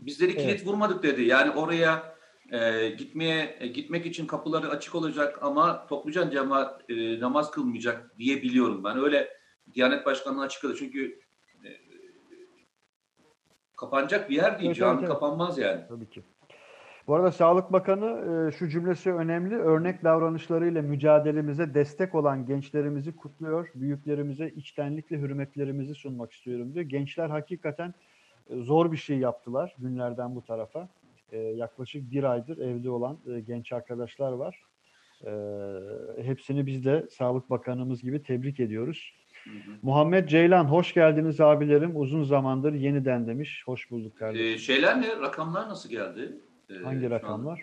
Bizleri 0.00 0.32
kilit 0.36 0.48
Evet. 0.50 0.66
vurmadık 0.66 1.02
dedi. 1.02 1.22
Yani 1.22 1.50
oraya 1.50 2.13
e, 2.52 2.88
gitmeye 2.88 3.56
e, 3.60 3.66
gitmek 3.66 4.06
için 4.06 4.26
kapıları 4.26 4.68
açık 4.68 4.94
olacak 4.94 5.38
ama 5.42 5.86
topluca 5.86 6.30
cemaat 6.30 6.90
e, 6.90 7.20
namaz 7.20 7.50
kılmayacak 7.50 8.18
diye 8.18 8.42
biliyorum 8.42 8.84
ben. 8.84 8.98
Öyle 8.98 9.28
Diyanet 9.74 10.06
Başkanlığı 10.06 10.42
açıkladı. 10.42 10.74
Çünkü 10.78 11.20
e, 11.64 11.68
kapanacak 13.76 14.30
bir 14.30 14.36
yer 14.36 14.58
değil. 14.58 14.66
Evet, 14.66 14.76
Cami 14.76 14.90
evet, 14.90 15.00
evet. 15.00 15.08
kapanmaz 15.08 15.58
yani. 15.58 15.80
Tabii 15.88 16.10
ki. 16.10 16.22
Bu 17.06 17.14
arada 17.14 17.32
Sağlık 17.32 17.72
Bakanı 17.72 18.48
e, 18.48 18.52
şu 18.52 18.68
cümlesi 18.68 19.12
önemli. 19.12 19.56
Örnek 19.56 20.04
davranışlarıyla 20.04 20.82
mücadelemize 20.82 21.74
destek 21.74 22.14
olan 22.14 22.46
gençlerimizi 22.46 23.16
kutluyor. 23.16 23.70
Büyüklerimize 23.74 24.48
içtenlikle 24.48 25.18
hürmetlerimizi 25.18 25.94
sunmak 25.94 26.32
istiyorum 26.32 26.74
diyor. 26.74 26.84
Gençler 26.84 27.30
hakikaten 27.30 27.94
e, 28.50 28.62
zor 28.62 28.92
bir 28.92 28.96
şey 28.96 29.18
yaptılar 29.18 29.74
günlerden 29.78 30.36
bu 30.36 30.44
tarafa. 30.44 30.88
E, 31.34 31.38
yaklaşık 31.38 32.10
bir 32.10 32.24
aydır 32.24 32.58
evde 32.58 32.90
olan 32.90 33.18
e, 33.34 33.40
genç 33.40 33.72
arkadaşlar 33.72 34.32
var. 34.32 34.60
E, 35.26 35.32
hepsini 36.22 36.66
biz 36.66 36.84
de 36.84 37.06
Sağlık 37.10 37.50
Bakanımız 37.50 38.02
gibi 38.02 38.22
tebrik 38.22 38.60
ediyoruz. 38.60 39.14
Hı 39.44 39.50
hı. 39.50 39.74
Muhammed 39.82 40.28
Ceylan, 40.28 40.64
hoş 40.64 40.94
geldiniz 40.94 41.40
abilerim. 41.40 42.00
Uzun 42.00 42.22
zamandır 42.22 42.72
yeniden 42.72 43.26
demiş. 43.26 43.62
Hoş 43.66 43.90
bulduk 43.90 44.18
kardeşim. 44.18 44.46
Ee, 44.46 44.58
şeyler 44.58 45.00
ne? 45.00 45.20
Rakamlar 45.20 45.68
nasıl 45.68 45.90
geldi? 45.90 46.38
Ee, 46.70 46.74
Hangi 46.74 47.10
rakamlar? 47.10 47.60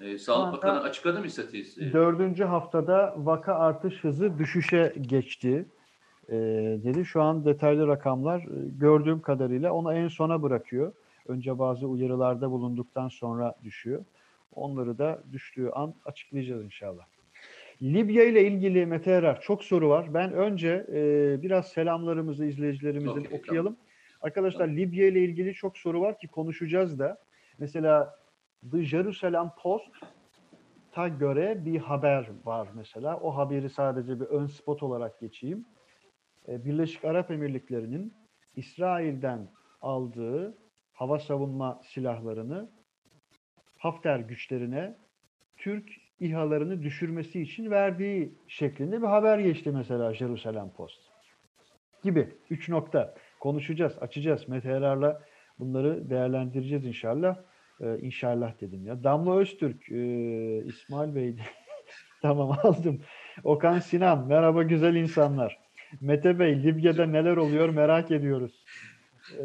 e, 0.00 0.18
Sağlık 0.18 0.52
Bakanı 0.52 0.80
açıkladı 0.80 1.20
mı 1.20 1.26
istatistiği? 1.26 1.92
Dördüncü 1.92 2.44
haftada 2.44 3.14
vaka 3.16 3.54
artış 3.54 4.04
hızı 4.04 4.38
düşüşe 4.38 4.94
geçti 5.00 5.66
e, 6.28 6.34
dedi. 6.84 7.04
Şu 7.04 7.22
an 7.22 7.44
detaylı 7.44 7.88
rakamlar 7.88 8.40
e, 8.40 8.68
gördüğüm 8.78 9.20
kadarıyla 9.20 9.72
onu 9.72 9.94
en 9.94 10.08
sona 10.08 10.42
bırakıyor. 10.42 10.92
Önce 11.30 11.58
bazı 11.58 11.86
uyarılarda 11.86 12.50
bulunduktan 12.50 13.08
sonra 13.08 13.54
düşüyor. 13.64 14.04
Onları 14.54 14.98
da 14.98 15.22
düştüğü 15.32 15.70
an 15.70 15.94
açıklayacağız 16.04 16.64
inşallah. 16.64 17.04
Libya 17.82 18.24
ile 18.24 18.46
ilgili 18.46 18.86
Mete 18.86 19.10
Erer 19.10 19.40
çok 19.40 19.64
soru 19.64 19.88
var. 19.88 20.14
Ben 20.14 20.32
önce 20.32 20.86
e, 20.92 21.42
biraz 21.42 21.68
selamlarımızı 21.68 22.44
izleyicilerimizin 22.44 23.20
okay, 23.20 23.38
okuyalım. 23.38 23.74
Tamam. 23.74 23.86
Arkadaşlar 24.22 24.58
tamam. 24.58 24.76
Libya 24.76 25.06
ile 25.06 25.20
ilgili 25.20 25.54
çok 25.54 25.78
soru 25.78 26.00
var 26.00 26.18
ki 26.18 26.28
konuşacağız 26.28 26.98
da. 26.98 27.18
Mesela 27.58 28.18
The 28.70 28.82
Jerusalem 28.82 29.50
Post 29.62 29.90
ta 30.92 31.08
göre 31.08 31.64
bir 31.64 31.78
haber 31.78 32.30
var 32.44 32.68
mesela. 32.74 33.16
O 33.16 33.36
haberi 33.36 33.70
sadece 33.70 34.20
bir 34.20 34.26
ön 34.26 34.46
spot 34.46 34.82
olarak 34.82 35.20
geçeyim. 35.20 35.64
E, 36.48 36.64
Birleşik 36.64 37.04
Arap 37.04 37.30
Emirlikleri'nin 37.30 38.14
İsrail'den 38.56 39.48
aldığı 39.82 40.54
hava 41.00 41.18
savunma 41.18 41.80
silahlarını 41.84 42.70
Hafter 43.78 44.18
güçlerine 44.18 44.96
Türk 45.56 45.90
İHA'larını 46.20 46.82
düşürmesi 46.82 47.40
için 47.40 47.70
verdiği 47.70 48.34
şeklinde 48.48 49.02
bir 49.02 49.06
haber 49.06 49.38
geçti 49.38 49.70
mesela 49.70 50.14
Jerusalem 50.14 50.70
Post. 50.70 51.00
Gibi. 52.04 52.28
Üç 52.50 52.68
nokta. 52.68 53.14
Konuşacağız, 53.40 53.98
açacağız. 54.00 54.48
Meteorlarla 54.48 55.22
bunları 55.58 56.10
değerlendireceğiz 56.10 56.84
inşallah. 56.84 57.36
Ee, 57.80 57.98
inşallah 57.98 58.60
dedim 58.60 58.86
ya. 58.86 59.04
Damla 59.04 59.36
Öztürk, 59.38 59.90
e, 59.90 60.64
İsmail 60.64 61.14
Bey. 61.14 61.36
tamam 62.22 62.58
aldım. 62.62 63.00
Okan 63.44 63.78
Sinan, 63.78 64.26
merhaba 64.26 64.62
güzel 64.62 64.94
insanlar. 64.94 65.58
Mete 66.00 66.38
Bey, 66.38 66.62
Libya'da 66.62 67.06
neler 67.06 67.36
oluyor 67.36 67.68
merak 67.68 68.10
ediyoruz. 68.10 68.64
Ee, 69.38 69.42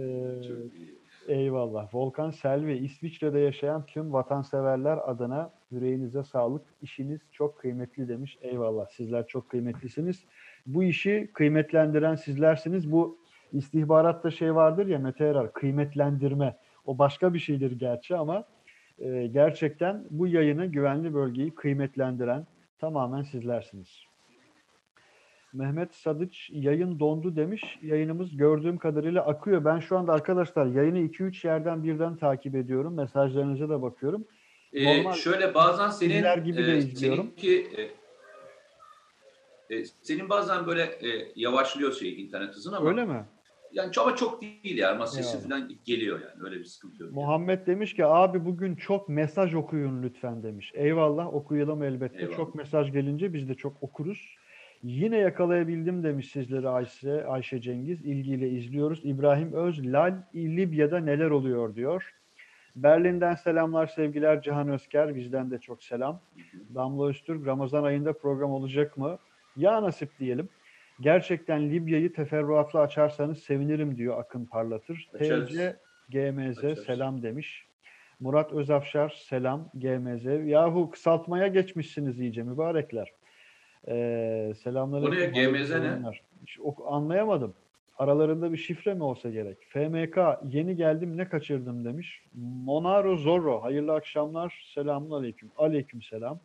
eyvallah. 1.28 1.96
Volkan 1.96 2.30
Selvi, 2.30 2.78
İsviçre'de 2.78 3.40
yaşayan 3.40 3.86
tüm 3.86 4.14
vatanseverler 4.14 5.00
adına 5.06 5.52
yüreğinize 5.72 6.24
sağlık. 6.24 6.62
İşiniz 6.82 7.22
çok 7.32 7.60
kıymetli 7.60 8.08
demiş. 8.08 8.38
Eyvallah. 8.42 8.88
Sizler 8.88 9.28
çok 9.28 9.50
kıymetlisiniz. 9.50 10.26
Bu 10.66 10.84
işi 10.84 11.30
kıymetlendiren 11.34 12.16
sizlersiniz. 12.16 12.92
Bu 12.92 13.18
istihbaratta 13.52 14.32
şey 14.32 14.56
vardır 14.56 14.88
ya 14.88 15.00
Mete 15.00 15.26
Erar, 15.26 15.54
kıymetlendirme. 15.54 16.58
O 16.86 16.98
başka 16.98 17.34
bir 17.34 17.40
şeydir 17.40 17.80
gerçi 17.80 18.16
ama 18.16 18.46
e, 19.00 19.28
gerçekten 19.28 20.06
bu 20.10 20.28
yayını 20.28 20.66
güvenli 20.66 21.14
bölgeyi 21.14 21.56
kıymetlendiren 21.56 22.48
tamamen 22.80 23.22
sizlersiniz. 23.22 24.15
Mehmet 25.56 25.96
Sadıç 25.96 26.50
yayın 26.54 27.00
dondu 27.00 27.36
demiş. 27.36 27.80
Yayınımız 27.82 28.38
gördüğüm 28.38 28.78
kadarıyla 28.78 29.26
akıyor. 29.26 29.66
Ben 29.66 29.80
şu 29.80 29.98
anda 29.98 30.14
arkadaşlar 30.14 30.66
yayını 30.66 31.00
2-3 31.00 31.48
yerden 31.48 31.84
birden 31.84 32.18
takip 32.18 32.56
ediyorum. 32.56 32.94
Mesajlarınıza 32.94 33.70
da 33.70 33.82
bakıyorum. 33.82 34.28
Ee, 34.74 34.98
Normal, 34.98 35.14
şöyle 35.14 35.54
bazen 35.54 35.90
senin 35.90 36.44
gibi 36.44 36.66
de 36.66 36.74
e, 36.74 36.78
izliyorum. 36.78 37.32
Seninki, 37.38 37.68
e, 39.70 39.76
e, 39.76 39.86
senin 39.86 40.30
bazen 40.30 40.68
böyle 40.68 40.84
e, 40.84 41.32
yavaşlıyor 41.36 41.94
şey 41.94 42.22
internet 42.22 42.56
hızın 42.56 42.74
ama 42.74 42.90
Öyle 42.90 43.06
mi? 43.06 43.26
Yani 43.72 43.92
ama 44.00 44.16
çok 44.16 44.42
değil 44.42 44.78
yani 44.78 44.96
ama 44.96 45.08
sesi 45.08 45.44
falan 45.44 45.72
geliyor 45.86 46.20
yani 46.22 46.44
öyle 46.44 46.60
bir 46.60 46.66
sıkıntı 46.66 47.04
yok. 47.04 47.12
Muhammed 47.12 47.58
yani. 47.58 47.68
demiş 47.68 47.96
ki 47.96 48.06
abi 48.06 48.46
bugün 48.46 48.76
çok 48.76 49.10
mesaj 49.10 49.56
okuyun 49.56 50.04
lütfen 50.04 50.44
demiş. 50.44 50.72
Eyvallah 50.76 51.34
okuyalım 51.34 51.84
elbette. 51.84 52.18
Eyvallah. 52.18 52.38
Çok 52.38 52.56
mesaj 52.56 52.92
gelince 52.92 53.34
biz 53.34 53.50
de 53.50 53.56
çok 53.56 53.84
okuruz. 53.84 54.36
Yine 54.84 55.18
yakalayabildim 55.18 56.04
demiş 56.04 56.32
sizlere 56.32 56.68
Ayşe, 56.70 57.26
Ayşe 57.26 57.62
Cengiz. 57.62 58.06
ilgiyle 58.06 58.50
izliyoruz. 58.50 59.02
İbrahim 59.06 59.54
Öz, 59.54 59.86
Lal, 59.86 60.14
Libya'da 60.36 61.00
neler 61.00 61.30
oluyor 61.30 61.76
diyor. 61.76 62.12
Berlin'den 62.76 63.36
selamlar, 63.36 63.88
sevgiler 63.88 64.42
Cihan 64.42 64.70
Özker. 64.70 65.16
Bizden 65.16 65.52
de 65.52 65.60
çok 65.60 65.84
selam. 65.84 66.20
Damla 66.76 67.08
Öztürk, 67.08 67.48
Ramazan 67.48 67.84
ayında 67.84 68.14
program 68.14 68.52
olacak 68.52 68.98
mı? 68.98 69.18
Ya 69.58 69.82
nasip 69.84 70.20
diyelim. 70.20 70.50
Gerçekten 71.02 71.70
Libya'yı 71.72 72.14
teferruatlı 72.14 72.80
açarsanız 72.80 73.40
sevinirim 73.40 73.98
diyor 73.98 74.20
Akın 74.20 74.46
Parlatır. 74.46 75.10
TC 75.20 75.76
GMZ 76.10 76.58
Açarız. 76.58 76.84
selam 76.86 77.24
demiş. 77.24 77.66
Murat 78.20 78.52
Özafşar 78.54 79.24
selam 79.30 79.70
GMZ. 79.74 80.26
Yahu 80.50 80.90
kısaltmaya 80.92 81.48
geçmişsiniz 81.48 82.20
iyice 82.20 82.44
mübarekler. 82.44 83.12
Ee, 83.88 84.54
selamlar. 84.64 85.02
Buraya 85.02 85.26
GMZ 85.26 85.72
ne? 85.72 86.00
Hiç 86.42 86.60
anlayamadım. 86.86 87.54
Aralarında 87.98 88.52
bir 88.52 88.58
şifre 88.58 88.94
mi 88.94 89.04
olsa 89.04 89.30
gerek? 89.30 89.58
FMK 89.70 90.18
yeni 90.44 90.76
geldim 90.76 91.18
ne 91.18 91.30
kaçırdım 91.30 91.86
demiş. 91.86 92.24
Monaro 92.66 93.18
Zorro 93.18 93.64
hayırlı 93.64 93.94
akşamlar. 93.94 94.72
Selamun 94.74 95.12
aleyküm. 95.12 95.52
Aleyküm 95.58 96.02
selam. 96.02 96.40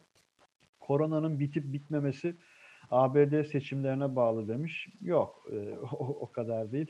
Koronanın 0.80 1.40
bitip 1.40 1.72
bitmemesi 1.72 2.34
ABD 2.90 3.44
seçimlerine 3.44 4.16
bağlı 4.16 4.48
demiş. 4.48 4.88
Yok 5.02 5.46
e, 5.52 5.78
o, 5.92 6.06
o 6.06 6.32
kadar 6.32 6.72
değil. 6.72 6.86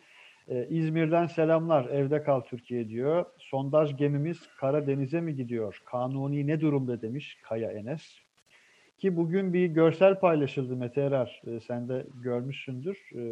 E, 0.48 0.66
İzmir'den 0.68 1.26
selamlar. 1.26 1.84
Evde 1.84 2.22
kal 2.22 2.40
Türkiye 2.40 2.88
diyor. 2.88 3.24
Sondaj 3.38 3.96
gemimiz 3.96 4.48
Karadeniz'e 4.56 5.20
mi 5.20 5.34
gidiyor? 5.34 5.82
Kanuni 5.84 6.46
ne 6.46 6.60
durumda 6.60 7.02
demiş 7.02 7.38
Kaya 7.42 7.72
Enes. 7.72 8.18
Ki 9.00 9.16
bugün 9.16 9.52
bir 9.52 9.66
görsel 9.66 10.20
paylaşıldı 10.20 10.76
Mete 10.76 11.00
Erer. 11.00 11.42
E, 11.46 11.60
sen 11.60 11.88
de 11.88 12.06
görmüşsündür. 12.22 12.98
E, 13.14 13.22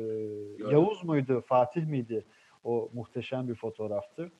Yavuz 0.72 1.04
muydu, 1.04 1.44
Fatih 1.46 1.84
miydi? 1.86 2.24
O 2.64 2.90
muhteşem 2.94 3.48
bir 3.48 3.54
fotoğraftı. 3.54 4.30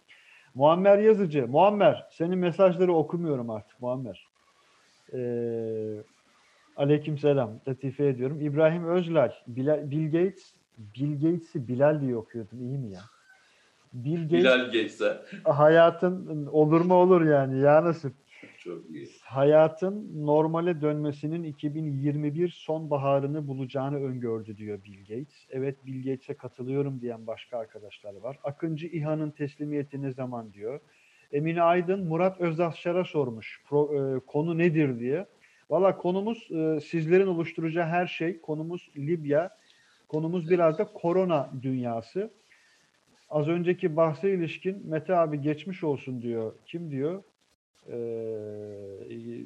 Muammer 0.55 0.99
Yazıcı. 0.99 1.49
Muammer, 1.49 2.07
senin 2.11 2.39
mesajları 2.39 2.93
okumuyorum 2.93 3.51
artık 3.51 3.81
Muammer. 3.81 4.27
Eee 5.13 6.03
Aleykümselam. 6.77 7.51
Latife 7.69 8.07
ediyorum. 8.07 8.41
İbrahim 8.41 8.89
Özlal, 8.89 9.33
Bilal, 9.47 9.91
Bill 9.91 10.05
Gates, 10.07 10.55
Bill 10.79 11.15
Gates'i 11.15 11.69
Bilal 11.69 12.01
diye 12.01 12.17
okuyordum. 12.17 12.63
İyi 12.63 12.79
mi 12.79 12.91
ya? 12.91 13.01
Bill 13.93 14.23
Gates, 14.23 14.41
Bilal 14.41 14.65
Gates'e. 14.65 15.17
Hayatın 15.45 16.47
olur 16.47 16.81
mu 16.81 16.95
olur 16.95 17.25
yani. 17.25 17.61
Ya 17.61 17.85
nasıl? 17.85 18.11
Çok 18.59 18.91
iyi. 18.91 19.09
Hayatın 19.23 20.27
normale 20.27 20.81
dönmesinin 20.81 21.43
2021 21.43 22.49
sonbaharını 22.49 23.49
bulacağını 23.49 24.05
öngördü 24.05 24.57
diyor 24.57 24.85
Bill 24.85 25.01
Gates. 25.01 25.47
Evet 25.51 25.87
Bill 25.87 26.11
Gates'e 26.11 26.35
katılıyorum 26.35 27.01
diyen 27.01 27.27
başka 27.27 27.59
arkadaşlar 27.59 28.15
var. 28.15 28.39
Akıncı 28.45 28.87
İHA'nın 28.87 29.31
teslimiyeti 29.31 30.03
ne 30.03 30.13
zaman 30.13 30.53
diyor. 30.53 30.81
Emine 31.33 31.63
Aydın 31.63 32.05
Murat 32.05 32.41
Özdaşlar'a 32.41 33.05
sormuş 33.05 33.63
pro, 33.69 33.95
e, 33.95 34.21
konu 34.27 34.59
nedir 34.59 35.01
diye. 35.01 35.27
Valla 35.71 35.97
konumuz 35.97 36.49
e, 36.51 36.81
sizlerin 36.81 37.27
oluşturacağı 37.27 37.87
her 37.87 38.07
şey. 38.07 38.41
Konumuz 38.41 38.91
Libya. 38.97 39.51
Konumuz 40.09 40.51
biraz 40.51 40.79
da 40.79 40.85
korona 40.85 41.51
dünyası. 41.63 42.31
Az 43.31 43.49
önceki 43.49 43.97
bahse 43.97 44.35
ilişkin 44.35 44.87
Mete 44.87 45.17
abi 45.17 45.41
geçmiş 45.41 45.85
olsun 45.85 46.23
diyor. 46.23 46.53
Kim 46.67 46.91
diyor? 46.91 47.23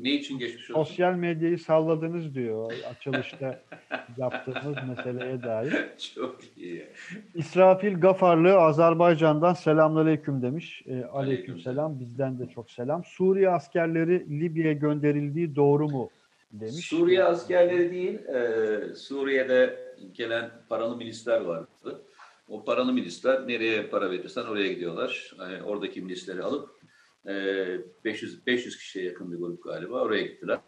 Ne 0.03 0.11
için 0.11 0.39
geçmiş 0.39 0.71
olsun? 0.71 0.85
Sosyal 0.85 1.15
medyayı 1.15 1.59
salladınız 1.59 2.35
diyor 2.35 2.73
açılışta 2.91 3.63
yaptığımız 4.17 4.77
meseleye 4.89 5.43
dair. 5.43 5.75
Çok 6.15 6.39
iyi. 6.57 6.87
İsrafil 7.35 8.01
Gafarlı 8.01 8.57
Azerbaycan'dan 8.57 9.55
selamünaleyküm 9.55 10.43
demiş. 10.43 10.83
Ee, 10.87 11.05
aleyküm 11.05 11.59
selam. 11.61 12.01
Bizden 12.01 12.39
de 12.39 12.49
çok 12.49 12.71
selam. 12.71 13.05
Suriye 13.05 13.51
askerleri 13.51 14.41
Libya'ya 14.41 14.73
gönderildiği 14.73 15.57
doğru 15.57 15.89
mu 15.89 16.11
demiş. 16.53 16.89
Suriye 16.89 17.25
askerleri 17.25 17.91
değil, 17.91 18.15
e, 18.15 18.95
Suriye'de 18.95 19.79
gelen 20.15 20.51
paralı 20.69 20.97
milisler 20.97 21.41
vardı. 21.41 22.03
O 22.49 22.65
paralı 22.65 22.93
milisler 22.93 23.49
nereye 23.49 23.83
para 23.83 24.11
verirsen 24.11 24.43
oraya 24.43 24.73
gidiyorlar. 24.73 25.35
Yani 25.39 25.63
oradaki 25.63 26.03
milisleri 26.03 26.43
alıp 26.43 26.82
500 27.27 28.47
500 28.47 28.79
kişiye 28.79 29.05
yakın 29.05 29.33
bir 29.33 29.39
grup 29.39 29.65
galiba 29.65 30.03
oraya 30.03 30.23
gittiler. 30.23 30.59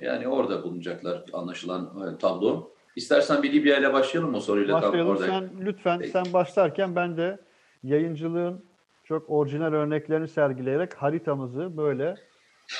Yani 0.00 0.28
orada 0.28 0.62
bulunacaklar 0.62 1.24
anlaşılan 1.32 2.18
tablo. 2.18 2.70
İstersen 2.96 3.42
bir 3.42 3.52
Libya 3.52 3.78
ile 3.78 3.92
başlayalım 3.92 4.34
o 4.34 4.40
soruyla. 4.40 4.74
Başlayalım. 4.74 5.10
Orada... 5.10 5.26
Sen 5.26 5.50
lütfen 5.60 5.98
Peki. 5.98 6.12
sen 6.12 6.32
başlarken 6.32 6.96
ben 6.96 7.16
de 7.16 7.38
yayıncılığın 7.82 8.64
çok 9.04 9.30
orijinal 9.30 9.72
örneklerini 9.72 10.28
sergileyerek 10.28 10.94
haritamızı 10.94 11.76
böyle 11.76 12.14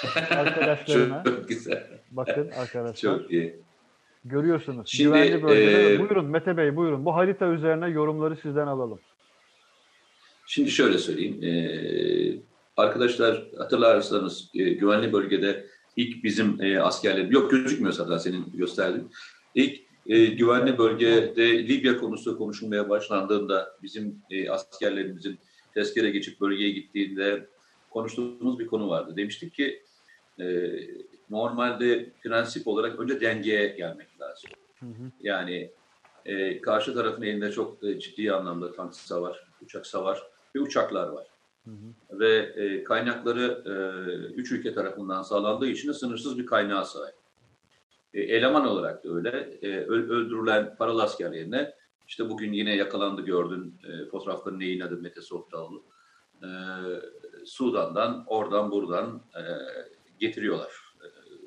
arkadaşlarına 0.31 1.23
çok 1.25 1.49
güzel. 1.49 1.87
bakın 2.11 2.51
arkadaşlar. 2.51 3.19
Çok 3.19 3.33
iyi. 3.33 3.61
Görüyorsunuz. 4.25 4.89
Şimdi, 4.91 5.09
Güvenli 5.09 5.43
bölgeler. 5.43 5.91
E, 5.91 5.99
buyurun 5.99 6.25
Mete 6.25 6.57
Bey 6.57 6.77
buyurun. 6.77 7.05
Bu 7.05 7.15
harita 7.15 7.47
üzerine 7.47 7.89
yorumları 7.89 8.37
sizden 8.37 8.67
alalım. 8.67 8.99
Şimdi 10.47 10.71
şöyle 10.71 10.99
söyleyeyim. 10.99 11.43
Ee, 11.43 12.52
arkadaşlar 12.77 13.51
hatırlarsanız 13.59 14.51
e, 14.55 14.71
güvenli 14.71 15.13
bölgede 15.13 15.67
ilk 15.97 16.25
bizim 16.25 16.63
e, 16.63 16.81
askerler 16.81 17.25
yok 17.25 17.51
gözükmüyor 17.51 17.93
zaten 17.93 18.19
senin 18.19 18.45
gösterdiğin. 18.55 19.11
İlk 19.55 19.81
e, 20.07 20.27
güvenli 20.27 20.79
bölgede 20.79 21.69
Libya 21.69 21.99
konusu 21.99 22.39
konuşulmaya 22.39 22.89
başlandığında 22.89 23.77
bizim 23.83 24.23
e, 24.31 24.51
askerlerimizin 24.51 25.39
tezkere 25.75 26.11
geçip 26.11 26.41
bölgeye 26.41 26.71
gittiğinde 26.71 27.47
konuştuğumuz 27.91 28.59
bir 28.59 28.67
konu 28.67 28.89
vardı. 28.89 29.17
Demiştik 29.17 29.55
ki 29.55 29.83
e, 30.41 30.71
normalde 31.31 32.11
prensip 32.23 32.69
olarak 32.69 33.01
önce 33.01 33.21
dengeye 33.21 33.67
gelmek 33.67 34.21
lazım. 34.21 34.51
Hı 34.81 34.87
hı. 34.87 35.11
Yani 35.21 35.71
e, 36.27 36.61
karşı 36.61 36.95
tarafın 36.95 37.23
elinde 37.23 37.53
çok 37.53 37.85
e, 37.85 37.99
ciddi 37.99 38.33
anlamda 38.33 38.73
tank 38.73 38.95
savar, 38.95 39.45
uçak 39.63 39.87
savar 39.87 40.23
ve 40.55 40.61
uçaklar 40.61 41.09
var. 41.09 41.27
Hı 41.65 41.71
hı. 41.71 42.19
Ve 42.19 42.37
e, 42.37 42.85
kaynakları 42.85 43.63
e, 43.67 43.75
üç 44.35 44.53
ülke 44.53 44.75
tarafından 44.75 45.23
sağlandığı 45.23 45.67
için 45.67 45.89
de 45.89 45.93
sınırsız 45.93 46.39
bir 46.39 46.47
kaynağa 46.47 46.85
sahip. 46.85 47.15
E, 48.15 48.21
eleman 48.21 48.67
olarak 48.67 49.05
da 49.05 49.15
öyle. 49.15 49.59
E, 49.63 49.77
öldürülen 49.87 50.77
paralı 50.77 51.03
asker 51.03 51.33
yerine 51.33 51.75
işte 52.09 52.31
bugün 52.31 52.53
yine 52.53 52.77
yakalandı 52.77 53.23
gördün 53.23 53.75
e, 53.89 54.09
fotoğraflarını 54.09 54.65
yayınladı 54.65 54.97
Mete 54.97 55.21
Soğuktaoğlu. 55.21 55.83
E, 56.43 56.49
Sudan'dan, 57.47 58.25
oradan 58.27 58.71
buradan 58.71 59.21
e, 59.37 59.43
getiriyorlar 60.19 60.71
e, 61.03 61.07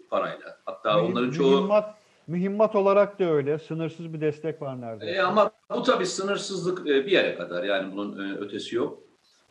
parayla. 0.10 0.58
Hatta 0.66 0.98
Mühim, 0.98 1.12
onların 1.12 1.32
çoğu... 1.32 1.52
Mühimmat, 1.52 1.96
mühimmat 2.28 2.76
olarak 2.76 3.20
da 3.20 3.32
öyle. 3.32 3.60
Sınırsız 3.60 4.14
bir 4.14 4.22
destek 4.22 4.62
var 4.62 4.82
neredeyse. 4.82 5.18
E, 5.18 5.22
ama 5.22 5.52
bu 5.76 5.84
tabii 5.84 6.06
sınırsızlık 6.06 6.88
e, 6.88 7.06
bir 7.06 7.12
yere 7.12 7.36
kadar. 7.36 7.64
Yani 7.64 7.92
bunun 7.92 8.30
e, 8.30 8.38
ötesi 8.38 8.76
yok. 8.76 9.05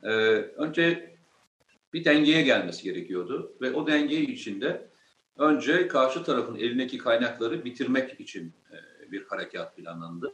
E, 0.05 0.11
önce 0.57 1.15
bir 1.93 2.05
dengeye 2.05 2.43
gelmesi 2.43 2.83
gerekiyordu. 2.83 3.53
Ve 3.61 3.73
o 3.73 3.87
denge 3.87 4.21
içinde 4.21 4.89
önce 5.39 5.89
karşı 5.89 6.25
tarafın 6.25 6.57
elindeki 6.57 6.99
kaynakları 6.99 7.65
bitirmek 7.65 8.21
için 8.21 8.53
e, 8.73 9.13
bir 9.13 9.25
harekat 9.25 9.77
planlandı. 9.77 10.33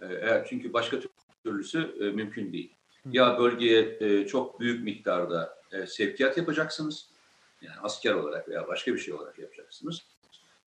E, 0.00 0.06
eğer 0.06 0.46
çünkü 0.48 0.72
başka 0.72 0.98
türlüsü 1.44 1.96
e, 2.00 2.04
mümkün 2.04 2.52
değil. 2.52 2.74
Ya 3.12 3.38
bölgeye 3.38 3.96
e, 4.00 4.26
çok 4.26 4.60
büyük 4.60 4.84
miktarda 4.84 5.54
e, 5.72 5.86
sevkiyat 5.86 6.36
yapacaksınız, 6.36 7.08
yani 7.62 7.76
asker 7.82 8.12
olarak 8.12 8.48
veya 8.48 8.68
başka 8.68 8.94
bir 8.94 8.98
şey 8.98 9.14
olarak 9.14 9.38
yapacaksınız. 9.38 10.02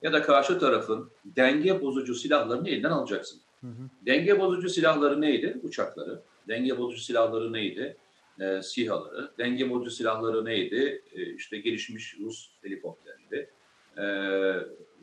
Ya 0.01 0.13
da 0.13 0.21
karşı 0.21 0.59
tarafın 0.59 1.11
denge 1.25 1.81
bozucu 1.81 2.15
silahlarını 2.15 2.69
elinden 2.69 2.91
alacaksınız. 2.91 3.43
Hı 3.61 3.67
hı. 3.67 4.05
Denge 4.05 4.39
bozucu 4.39 4.69
silahları 4.69 5.21
neydi? 5.21 5.59
Uçakları. 5.63 6.21
Denge 6.47 6.77
bozucu 6.77 7.01
silahları 7.01 7.53
neydi? 7.53 7.97
E, 8.39 8.61
SİHA'ları. 8.61 9.31
Denge 9.37 9.69
bozucu 9.69 9.91
silahları 9.91 10.45
neydi? 10.45 11.03
E, 11.13 11.33
işte 11.33 11.57
gelişmiş 11.57 12.19
Rus 12.19 12.49
helikopterleri 12.61 13.49
e, 13.97 14.03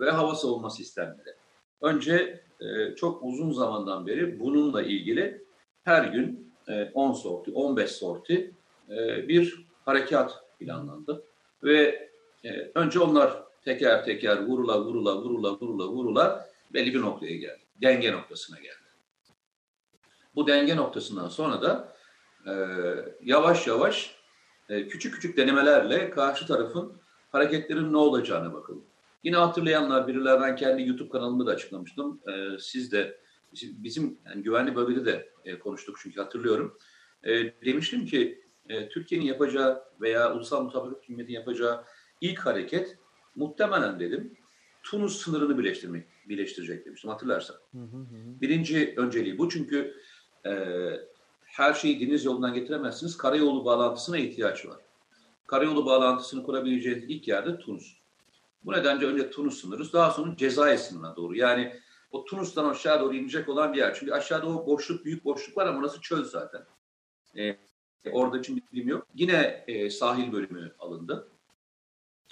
ve 0.01 0.11
hava 0.11 0.35
savunma 0.35 0.71
sistemleri. 0.71 1.35
Önce 1.83 2.41
e, 2.61 2.95
çok 2.95 3.23
uzun 3.23 3.53
zamandan 3.53 4.07
beri 4.07 4.41
bununla 4.41 4.83
ilgili 4.83 5.45
her 5.85 6.05
gün 6.05 6.53
10 6.95 7.11
e, 7.11 7.15
sorti, 7.15 7.53
15 7.53 7.91
sorti 7.91 8.55
e, 8.91 9.29
bir 9.29 9.67
harekat 9.85 10.45
planlandı. 10.59 11.25
Ve 11.63 12.11
e, 12.45 12.71
önce 12.75 13.01
onlar 13.01 13.43
teker 13.65 14.05
teker 14.05 14.47
vurula 14.47 14.85
vurula 14.85 15.23
vurula 15.23 15.61
vurula 15.61 15.89
vurula 15.89 16.49
belli 16.75 16.95
bir 16.95 17.01
noktaya 17.01 17.37
geldi. 17.37 17.61
Denge 17.83 18.13
noktasına 18.13 18.59
geldi. 18.59 18.77
Bu 20.35 20.47
denge 20.47 20.77
noktasından 20.77 21.29
sonra 21.29 21.63
da 21.63 21.93
yavaş 23.23 23.67
yavaş 23.67 24.17
küçük 24.69 25.15
küçük 25.15 25.37
denemelerle 25.37 26.11
karşı 26.11 26.47
tarafın 26.47 26.93
hareketlerin 27.33 27.93
ne 27.93 27.97
olacağına 27.97 28.53
bakıldı. 28.53 28.85
Yine 29.25 29.37
hatırlayanlar 29.37 30.09
birilerden 30.09 30.57
kendi 30.57 30.89
YouTube 30.89 31.09
kanalımda 31.09 31.47
da 31.47 31.51
açıklamıştım. 31.51 32.21
siz 32.59 32.93
de 32.93 33.21
bizim 33.63 34.19
yani 34.27 34.43
güvenli 34.43 34.77
bölgede 34.77 35.05
de 35.05 35.29
e, 35.45 35.59
konuştuk 35.59 35.99
çünkü 36.03 36.21
hatırlıyorum. 36.21 36.79
E, 37.25 37.61
demiştim 37.65 38.07
ki 38.07 38.45
e, 38.69 38.89
Türkiye'nin 38.89 39.27
yapacağı 39.27 39.83
veya 40.01 40.35
ulusal 40.35 40.63
mutabakat 40.63 41.03
hükümetin 41.03 41.33
yapacağı 41.33 41.85
ilk 42.21 42.39
hareket 42.39 42.99
muhtemelen 43.37 44.01
dedim 44.01 44.37
Tunus 44.83 45.23
sınırını 45.23 45.59
birleştirmek, 45.59 46.07
birleştirecek 46.29 46.87
demiştim 46.87 47.11
hatırlarsan. 47.11 47.57
Hı 47.73 47.79
hı 47.79 47.97
hı. 47.97 48.41
Birinci 48.41 48.95
önceliği 48.97 49.39
bu 49.39 49.49
çünkü 49.49 49.95
e, 50.47 50.51
her 51.51 51.75
şeyi 51.75 52.01
deniz 52.01 52.25
yolundan 52.25 52.55
getiremezsiniz. 52.55 53.17
Karayolu 53.17 53.65
bağlantısına 53.65 54.19
ihtiyaç 54.19 54.67
var. 54.67 54.77
Karayolu 55.47 55.87
bağlantısını 55.87 56.43
kurabileceğiniz 56.43 57.05
ilk 57.05 57.29
yerde 57.29 57.59
Tunus. 57.59 57.97
Bu 58.65 58.73
nedenle 58.73 59.07
önce 59.07 59.31
Tunus 59.31 59.61
sınırız, 59.61 59.93
daha 59.93 60.11
sonra 60.11 60.37
Cezayir 60.37 60.79
sınırına 60.79 61.17
doğru. 61.17 61.37
Yani 61.37 61.81
o 62.13 62.25
Tunus'tan 62.25 62.69
aşağı 62.69 63.01
doğru 63.01 63.15
inecek 63.15 63.49
olan 63.49 63.73
bir 63.73 63.79
yer. 63.79 63.95
Çünkü 63.95 64.13
aşağıda 64.13 64.47
o 64.47 64.67
boşluk, 64.67 65.05
büyük 65.05 65.25
boşluk 65.25 65.57
var 65.57 65.67
ama 65.67 65.79
orası 65.79 66.01
çöl 66.01 66.25
zaten. 66.25 66.63
Ee, 67.37 67.57
orada 68.13 68.39
için 68.39 68.57
bir 68.57 68.63
bilim 68.73 68.89
yok. 68.89 69.07
Yine 69.15 69.65
e, 69.69 69.91
sahil 69.91 70.33
bölümü 70.33 70.73
alındı. 70.79 71.29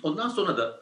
Ondan 0.03 0.29
sonra 0.29 0.57
da 0.57 0.81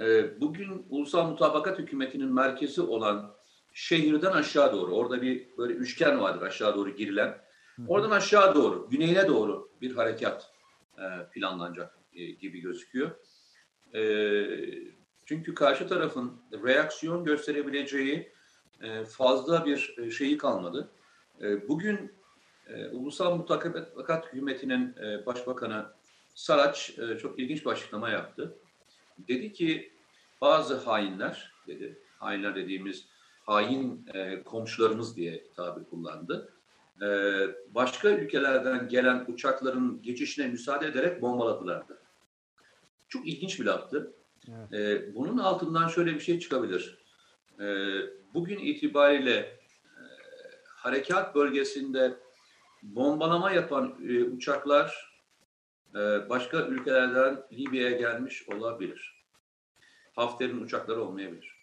e, 0.00 0.40
bugün 0.40 0.86
Ulusal 0.90 1.28
Mutabakat 1.30 1.78
Hükümeti'nin 1.78 2.34
merkezi 2.34 2.80
olan 2.80 3.34
şehirden 3.72 4.32
aşağı 4.32 4.72
doğru, 4.72 4.94
orada 4.94 5.22
bir 5.22 5.48
böyle 5.58 5.74
üçgen 5.74 6.20
vardır 6.20 6.42
aşağı 6.42 6.74
doğru 6.76 6.90
girilen. 6.90 7.38
Oradan 7.88 8.10
aşağı 8.10 8.54
doğru, 8.54 8.88
güneyine 8.90 9.28
doğru 9.28 9.70
bir 9.80 9.94
harekat 9.94 10.52
e, 10.98 11.04
planlanacak 11.32 11.98
e, 12.14 12.30
gibi 12.30 12.60
gözüküyor. 12.60 13.10
E, 13.94 14.02
çünkü 15.24 15.54
karşı 15.54 15.88
tarafın 15.88 16.32
reaksiyon 16.52 17.24
gösterebileceği 17.24 18.32
e, 18.82 19.04
fazla 19.04 19.66
bir 19.66 19.94
e, 19.98 20.10
şeyi 20.10 20.38
kalmadı. 20.38 20.90
E, 21.40 21.68
bugün 21.68 22.12
Ulusal 22.92 23.36
Mutabakat 23.36 24.26
Hükümeti'nin 24.26 24.96
Başbakanı 25.26 25.86
Saraç 26.34 26.92
çok 27.22 27.38
ilginç 27.38 27.64
bir 27.64 27.70
açıklama 27.70 28.10
yaptı. 28.10 28.58
Dedi 29.28 29.52
ki 29.52 29.92
bazı 30.40 30.76
hainler, 30.76 31.52
dedi, 31.66 31.98
hainler 32.18 32.56
dediğimiz 32.56 33.06
hain 33.46 34.06
komşularımız 34.44 35.16
diye 35.16 35.44
tabi 35.56 35.84
kullandı. 35.84 36.52
Başka 37.68 38.10
ülkelerden 38.10 38.88
gelen 38.88 39.24
uçakların 39.28 40.02
geçişine 40.02 40.48
müsaade 40.48 40.86
ederek 40.86 41.22
bombaladılardı. 41.22 41.98
Çok 43.08 43.28
ilginç 43.28 43.60
bir 43.60 43.64
laftı. 43.64 44.12
Evet. 44.48 44.72
E, 44.72 45.14
bunun 45.14 45.38
altından 45.38 45.88
şöyle 45.88 46.14
bir 46.14 46.20
şey 46.20 46.40
çıkabilir. 46.40 46.98
E, 47.60 47.66
bugün 48.34 48.58
itibariyle 48.58 49.36
e, 49.36 49.58
harekat 50.66 51.34
bölgesinde 51.34 52.14
bombalama 52.82 53.50
yapan 53.50 53.98
e, 54.08 54.22
uçaklar 54.24 55.12
e, 55.94 56.28
başka 56.28 56.66
ülkelerden 56.66 57.42
Libya'ya 57.52 57.96
gelmiş 57.96 58.48
olabilir. 58.48 59.24
Hafter'in 60.12 60.62
uçakları 60.62 61.02
olmayabilir. 61.02 61.56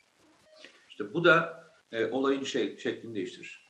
İşte 0.89 1.13
bu 1.13 1.23
da 1.23 1.63
e, 1.91 2.05
olayın 2.05 2.43
şey, 2.43 2.77
şeklini 2.77 3.15
değiştirir. 3.15 3.68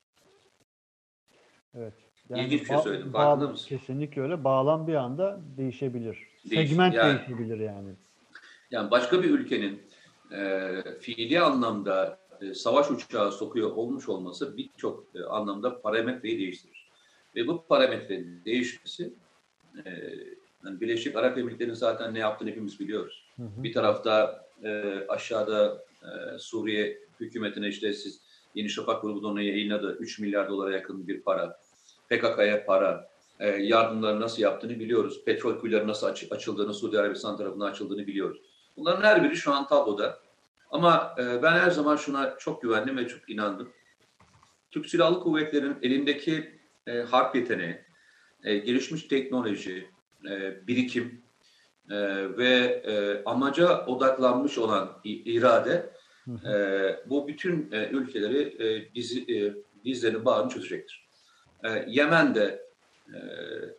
Evet. 1.78 1.94
Yani 2.30 2.42
İlginç 2.42 2.62
bir 2.62 2.66
şey 2.66 2.78
söyledim. 2.78 3.12
Farkında 3.12 3.48
mısın? 3.48 3.68
Kesinlikle 3.68 4.22
öyle. 4.22 4.44
Bağlam 4.44 4.88
bir 4.88 4.96
anda 4.96 5.40
değişebilir. 5.58 6.18
Değiş, 6.50 6.70
Segment 6.70 6.96
yani, 6.96 7.18
değişebilir 7.18 7.60
yani. 7.60 7.90
Yani 8.72 8.92
başka 8.92 9.24
bir 9.24 9.30
ülkenin 9.30 9.82
e, 10.32 10.70
fiili 11.00 11.40
anlamda 11.40 12.20
e, 12.42 12.54
savaş 12.54 12.92
uçağı 12.92 13.32
sokuyor 13.32 13.72
olmuş 13.72 14.10
olması 14.10 14.58
birçok 14.58 15.06
e, 15.16 15.24
anlamda 15.24 15.82
parametreyi 15.82 16.40
değiştirir. 16.40 16.90
Ve 17.36 17.48
bu 17.48 17.66
parametrenin 17.68 18.42
değişmesi 18.46 19.14
e, 19.86 19.90
yani 20.66 20.82
Birleşik 20.82 21.16
Arap 21.16 21.38
Emirlikleri'nin 21.38 21.74
zaten 21.74 22.14
ne 22.14 22.20
yaptığını 22.20 22.50
hepimiz 22.50 22.80
biliyoruz. 22.80 23.26
Hı 23.36 23.44
hı. 23.44 23.64
Bir 23.64 23.74
tarafta 23.74 24.46
e, 24.64 24.84
aşağıda 25.10 25.84
e, 26.04 26.38
Suriye 26.40 27.00
hükümetine 27.20 27.68
işte 27.68 27.94
siz 27.94 28.22
Yeni 28.56 28.70
Şafak 28.70 29.02
grubu 29.02 29.28
onu 29.28 29.42
yayınladı. 29.42 29.98
3 30.00 30.20
milyar 30.20 30.50
dolara 30.50 30.72
yakın 30.72 31.08
bir 31.08 31.22
para. 31.22 31.60
PKK'ya 32.10 32.66
para. 32.66 33.10
e, 33.40 33.48
yardımları 33.48 34.20
nasıl 34.20 34.42
yaptığını 34.42 34.80
biliyoruz. 34.80 35.26
Petrol 35.26 35.60
kuyuları 35.60 35.88
nasıl 35.88 36.08
aç, 36.08 36.26
açıldığını, 36.32 36.74
Suudi 36.74 37.00
Arabistan 37.00 37.38
tarafından 37.38 37.72
açıldığını 37.72 38.08
biliyoruz. 38.08 38.42
Bunların 38.78 39.04
her 39.04 39.24
biri 39.24 39.36
şu 39.36 39.54
an 39.54 39.68
tabloda. 39.68 40.20
Ama 40.72 41.16
e, 41.20 41.44
ben 41.44 41.52
her 41.52 41.72
zaman 41.72 41.96
şuna 41.96 42.38
çok 42.38 42.62
güvendim 42.62 42.98
ve 42.98 43.08
çok 43.08 43.30
inandım. 43.30 43.70
Türk 44.72 44.86
Silahlı 44.90 45.20
Kuvvetleri'nin 45.20 45.78
elindeki 45.82 46.60
e, 46.88 46.92
harp 47.02 47.36
yeteneği, 47.36 47.78
e, 48.44 48.58
gelişmiş 48.58 49.04
teknoloji, 49.04 49.90
e, 50.30 50.68
birikim 50.68 51.22
e, 51.90 51.98
ve 52.38 52.82
e, 52.86 53.24
amaca 53.26 53.86
odaklanmış 53.86 54.58
olan 54.58 55.02
irade 55.04 55.94
e, 56.28 56.54
bu 57.06 57.28
bütün 57.28 57.72
e, 57.72 57.90
ülkeleri 57.90 58.64
e, 58.64 58.96
dizi, 58.96 59.36
e, 59.36 59.54
dizlerini 59.86 60.26
bağını 60.26 60.50
çözecektir. 60.50 61.08
E, 61.64 61.86
Yemen'de 61.88 62.70
e, 63.08 63.20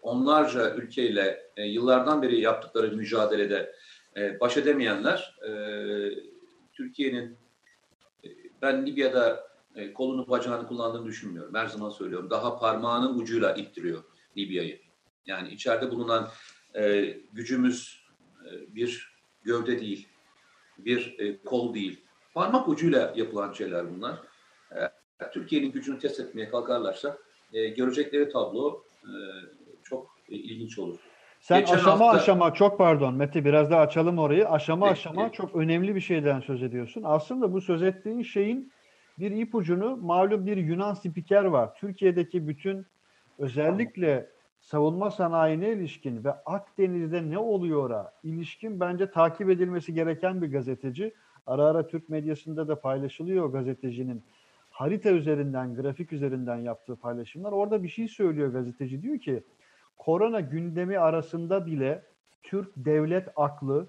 onlarca 0.02 0.74
ülkeyle 0.74 1.50
e, 1.56 1.64
yıllardan 1.64 2.22
beri 2.22 2.40
yaptıkları 2.40 2.96
mücadelede 2.96 3.74
e, 4.16 4.40
baş 4.40 4.56
edemeyenler 4.56 5.38
e, 5.48 5.52
Türkiye'nin 6.72 7.36
e, 8.24 8.28
ben 8.62 8.86
Libya'da 8.86 9.50
e, 9.76 9.92
kolunu 9.92 10.28
bacağını 10.28 10.66
kullandığını 10.66 11.06
düşünmüyorum. 11.06 11.54
Her 11.54 11.66
zaman 11.66 11.90
söylüyorum. 11.90 12.30
Daha 12.30 12.58
parmağının 12.58 13.18
ucuyla 13.18 13.52
ittiriyor 13.52 14.04
Libya'yı. 14.36 14.80
Yani 15.26 15.48
içeride 15.48 15.90
bulunan 15.90 16.28
e, 16.74 17.14
gücümüz 17.32 18.04
e, 18.46 18.74
bir 18.74 19.14
gövde 19.42 19.80
değil, 19.80 20.08
bir 20.78 21.16
e, 21.18 21.42
kol 21.42 21.74
değil. 21.74 22.04
Parmak 22.34 22.68
ucuyla 22.68 23.12
yapılan 23.16 23.52
şeyler 23.52 23.94
bunlar. 23.94 24.14
E, 24.72 25.30
Türkiye'nin 25.32 25.72
gücünü 25.72 25.98
test 25.98 26.20
etmeye 26.20 26.48
kalkarlarsa 26.48 27.18
e, 27.52 27.68
görecekleri 27.68 28.28
tablo 28.28 28.82
e, 29.02 29.12
çok 29.84 30.10
ilginç 30.28 30.78
olur. 30.78 30.98
Sen 31.40 31.60
Geçen 31.60 31.74
aşama 31.74 32.06
hafta... 32.06 32.18
aşama 32.18 32.54
çok 32.54 32.78
pardon 32.78 33.14
Mete 33.14 33.44
biraz 33.44 33.70
daha 33.70 33.80
açalım 33.80 34.18
orayı. 34.18 34.48
Aşama 34.48 34.86
Peki. 34.86 34.92
aşama 34.92 35.32
çok 35.32 35.56
önemli 35.56 35.94
bir 35.94 36.00
şeyden 36.00 36.40
söz 36.40 36.62
ediyorsun. 36.62 37.02
Aslında 37.04 37.52
bu 37.52 37.60
söz 37.60 37.82
ettiğin 37.82 38.22
şeyin 38.22 38.72
bir 39.18 39.30
ipucunu 39.30 39.96
malum 39.96 40.46
bir 40.46 40.56
Yunan 40.56 40.94
spiker 40.94 41.44
var. 41.44 41.74
Türkiye'deki 41.74 42.48
bütün 42.48 42.86
özellikle 43.38 44.30
savunma 44.60 45.10
sanayine 45.10 45.68
ilişkin 45.68 46.24
ve 46.24 46.30
Akdeniz'de 46.30 47.30
ne 47.30 47.38
oluyor'a 47.38 48.12
ilişkin 48.22 48.80
bence 48.80 49.10
takip 49.10 49.50
edilmesi 49.50 49.94
gereken 49.94 50.42
bir 50.42 50.52
gazeteci. 50.52 51.14
Ara 51.50 51.64
ara 51.64 51.86
Türk 51.86 52.08
medyasında 52.08 52.68
da 52.68 52.80
paylaşılıyor 52.80 53.52
gazetecinin 53.52 54.22
harita 54.70 55.10
üzerinden, 55.10 55.74
grafik 55.74 56.12
üzerinden 56.12 56.56
yaptığı 56.56 56.96
paylaşımlar. 56.96 57.52
Orada 57.52 57.82
bir 57.82 57.88
şey 57.88 58.08
söylüyor 58.08 58.52
gazeteci. 58.52 59.02
Diyor 59.02 59.18
ki 59.18 59.42
korona 59.96 60.40
gündemi 60.40 60.98
arasında 60.98 61.66
bile 61.66 62.02
Türk 62.42 62.68
devlet 62.76 63.28
aklı, 63.36 63.86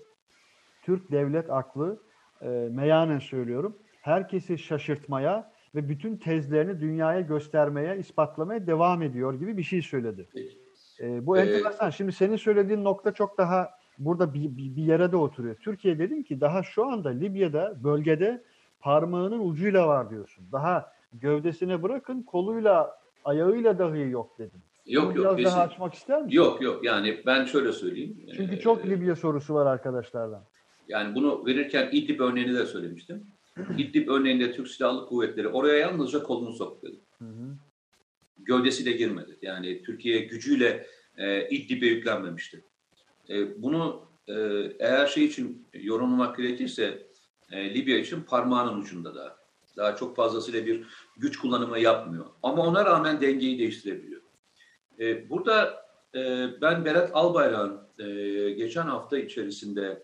Türk 0.82 1.12
devlet 1.12 1.50
aklı 1.50 2.02
e, 2.42 2.48
meyanen 2.72 3.20
söylüyorum 3.20 3.78
herkesi 4.02 4.58
şaşırtmaya 4.58 5.52
ve 5.76 5.90
bütün 5.90 6.18
tezlerini 6.18 6.80
dünyaya 6.80 7.22
göstermeye, 7.22 7.98
ispatlamaya 7.98 8.68
devam 8.68 9.02
ediyor 9.02 9.34
gibi 9.34 9.58
bir 9.58 9.64
şey 9.64 9.82
söyledi. 9.82 10.28
E, 11.00 11.26
bu 11.26 11.38
ee, 11.38 11.42
enteresan. 11.42 11.90
Şimdi 11.90 12.12
senin 12.12 12.36
söylediğin 12.36 12.84
nokta 12.84 13.14
çok 13.14 13.38
daha 13.38 13.81
burada 14.06 14.34
bir, 14.34 14.58
bir, 14.58 14.76
bir 14.76 14.84
yere 14.84 15.12
de 15.12 15.18
oturuyor. 15.18 15.56
Türkiye 15.56 16.00
dedim 16.00 16.24
ki 16.24 16.42
daha 16.42 16.64
şu 16.64 16.86
anda 16.86 17.10
Libya'da 17.10 17.78
bölgede 17.84 18.44
parmağının 18.80 19.50
ucuyla 19.50 19.88
var 19.88 20.10
diyorsun. 20.10 20.46
Daha 20.52 20.94
gövdesine 21.14 21.84
bırakın 21.84 22.24
koluyla 22.24 22.98
ayağıyla 23.26 23.80
dahi 23.80 24.10
yok 24.10 24.40
dedim. 24.40 24.62
Yok 24.86 25.16
Bunu 25.16 25.24
yok. 25.24 25.38
Biraz 25.38 25.54
daha 25.54 25.64
açmak 25.64 25.94
ister 25.94 26.22
misin? 26.22 26.38
Yok 26.38 26.62
yok 26.62 26.86
yani 26.86 27.22
ben 27.26 27.46
şöyle 27.46 27.72
söyleyeyim. 27.72 28.18
Çünkü 28.36 28.60
çok 28.60 28.86
Libya 28.86 29.16
sorusu 29.16 29.54
var 29.54 29.66
arkadaşlardan. 29.66 30.44
Yani 30.88 31.16
bunu 31.16 31.46
verirken 31.46 31.90
İdlib 31.92 32.20
örneğini 32.20 32.54
de 32.54 32.66
söylemiştim. 32.66 33.24
İdlib 33.78 34.08
örneğinde 34.08 34.52
Türk 34.52 34.68
Silahlı 34.68 35.06
Kuvvetleri 35.06 35.48
oraya 35.48 35.78
yalnızca 35.78 36.24
kolunu 36.24 36.54
soktu. 36.54 36.88
Hı 37.20 37.26
hı. 37.26 37.56
Gövdesiyle 38.40 38.92
girmedi. 38.92 39.38
Yani 39.42 39.84
Türkiye 39.84 40.20
gücüyle 40.20 40.88
e, 41.18 41.48
İdlib'e 41.50 41.86
yüklenmemişti. 41.86 42.64
E, 43.32 43.62
bunu 43.62 44.06
e, 44.28 44.34
eğer 44.80 45.08
şey 45.08 45.26
için 45.26 45.68
yorumlamak 45.74 46.38
gerekirse 46.38 47.08
e, 47.52 47.74
Libya 47.74 47.98
için 47.98 48.22
parmağının 48.22 48.82
ucunda 48.82 49.16
da. 49.16 49.42
Daha 49.78 49.96
çok 49.96 50.16
fazlasıyla 50.16 50.66
bir 50.66 50.88
güç 51.18 51.38
kullanımı 51.38 51.80
yapmıyor. 51.80 52.26
Ama 52.44 52.64
ona 52.64 52.86
rağmen 52.86 53.22
dengeyi 53.22 53.60
değiştirebiliyor. 53.60 54.22
E, 55.00 55.30
burada 55.30 55.86
e, 56.16 56.50
ben 56.62 56.86
Berat 56.86 57.12
Albayrak'ın 57.14 57.82
e, 58.00 58.52
geçen 58.52 58.88
hafta 58.88 59.18
içerisinde 59.18 60.04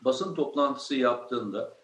basın 0.00 0.34
toplantısı 0.34 0.94
yaptığında 0.94 1.78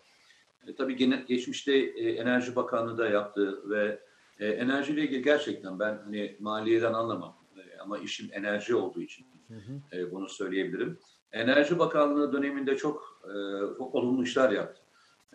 e, 0.66 0.74
tabii 0.74 0.96
gene, 0.96 1.24
geçmişte 1.28 1.72
e, 1.72 2.10
Enerji 2.12 2.56
Bakanlığı 2.56 2.98
da 2.98 3.08
yaptı 3.08 3.70
ve 3.70 4.00
e, 4.38 4.48
enerjiyle 4.48 5.02
ilgili 5.02 5.22
gerçekten 5.22 5.78
ben 5.78 5.98
hani 6.04 6.36
maliyeden 6.40 6.92
anlamam 6.92 7.36
e, 7.56 7.78
ama 7.78 7.98
işim 7.98 8.28
enerji 8.32 8.74
olduğu 8.74 9.02
için 9.02 9.26
hı. 9.54 9.96
E, 9.98 10.12
bunu 10.12 10.28
söyleyebilirim. 10.28 10.98
Enerji 11.32 11.78
Bakanlığı 11.78 12.32
döneminde 12.32 12.76
çok 12.76 13.22
e, 13.24 13.32
çok 13.78 13.94
olumlu 13.94 14.22
işler 14.22 14.50
yaptı. 14.50 14.82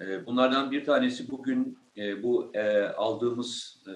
E, 0.02 0.26
bunlardan 0.26 0.72
bir 0.72 0.86
tanesi 0.86 1.32
bugün 1.32 1.80
e, 1.98 2.24
bu 2.24 2.52
e, 2.54 2.84
aldığımız 2.84 3.84
e, 3.88 3.94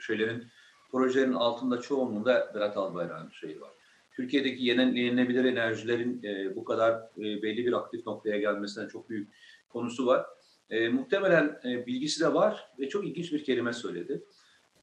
şeylerin 0.00 0.44
projelerin 0.90 1.32
altında 1.32 1.80
çoğunluğunda 1.80 2.52
Berat 2.54 2.76
Albayrak'ın 2.76 3.30
şeyi 3.30 3.60
var. 3.60 3.70
Türkiye'deki 4.12 4.64
yenilenebilir 4.64 5.44
enerjilerin 5.44 6.22
e, 6.24 6.56
bu 6.56 6.64
kadar 6.64 6.92
e, 6.92 7.42
belli 7.42 7.66
bir 7.66 7.72
aktif 7.72 8.06
noktaya 8.06 8.38
gelmesine 8.38 8.88
çok 8.88 9.10
büyük 9.10 9.28
konusu 9.68 10.06
var. 10.06 10.26
E, 10.70 10.88
muhtemelen 10.88 11.60
e, 11.64 11.86
bilgisi 11.86 12.20
de 12.20 12.34
var 12.34 12.68
ve 12.78 12.88
çok 12.88 13.06
ilginç 13.06 13.32
bir 13.32 13.44
kelime 13.44 13.72
söyledi. 13.72 14.22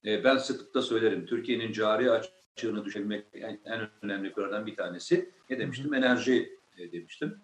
E, 0.04 0.24
ben 0.24 0.36
sıklıkla 0.36 0.82
söylerim. 0.82 1.26
Türkiye'nin 1.26 1.72
cari 1.72 2.10
açığını 2.10 2.43
düşürmek 2.56 3.26
en, 3.34 3.60
en 3.64 3.88
önemli 4.02 4.32
kurallardan 4.32 4.66
bir 4.66 4.76
tanesi. 4.76 5.30
Ne 5.50 5.58
demiştim? 5.58 5.94
Enerji 5.94 6.58
e, 6.78 6.92
demiştim. 6.92 7.38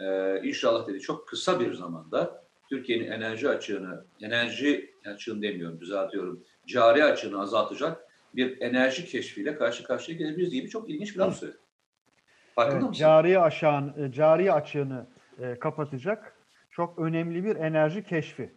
E, 0.00 0.40
inşallah 0.42 0.88
dedi 0.88 1.00
çok 1.00 1.28
kısa 1.28 1.60
bir 1.60 1.74
zamanda 1.74 2.44
Türkiye'nin 2.68 3.10
enerji 3.10 3.48
açığını, 3.48 4.04
enerji 4.22 4.94
açığını 5.06 5.42
demiyorum, 5.42 5.80
düzeltiyorum, 5.80 6.44
cari 6.66 7.04
açığını 7.04 7.40
azaltacak 7.40 8.04
bir 8.34 8.60
enerji 8.60 9.06
keşfiyle 9.06 9.56
karşı 9.56 9.84
karşıya 9.84 10.18
gelebiliriz 10.18 10.52
gibi 10.52 10.68
çok 10.68 10.90
ilginç 10.90 11.14
bir 11.14 11.18
laf 11.18 11.38
söyledi. 11.38 11.58
Farkında 12.54 12.78
evet, 12.78 12.88
mısın? 12.88 13.00
Cari, 13.00 13.38
aşağın, 13.38 13.94
e, 14.02 14.12
cari 14.12 14.52
açığını 14.52 15.06
e, 15.40 15.58
kapatacak 15.58 16.34
çok 16.70 16.98
önemli 16.98 17.44
bir 17.44 17.56
enerji 17.56 18.04
keşfi. 18.04 18.50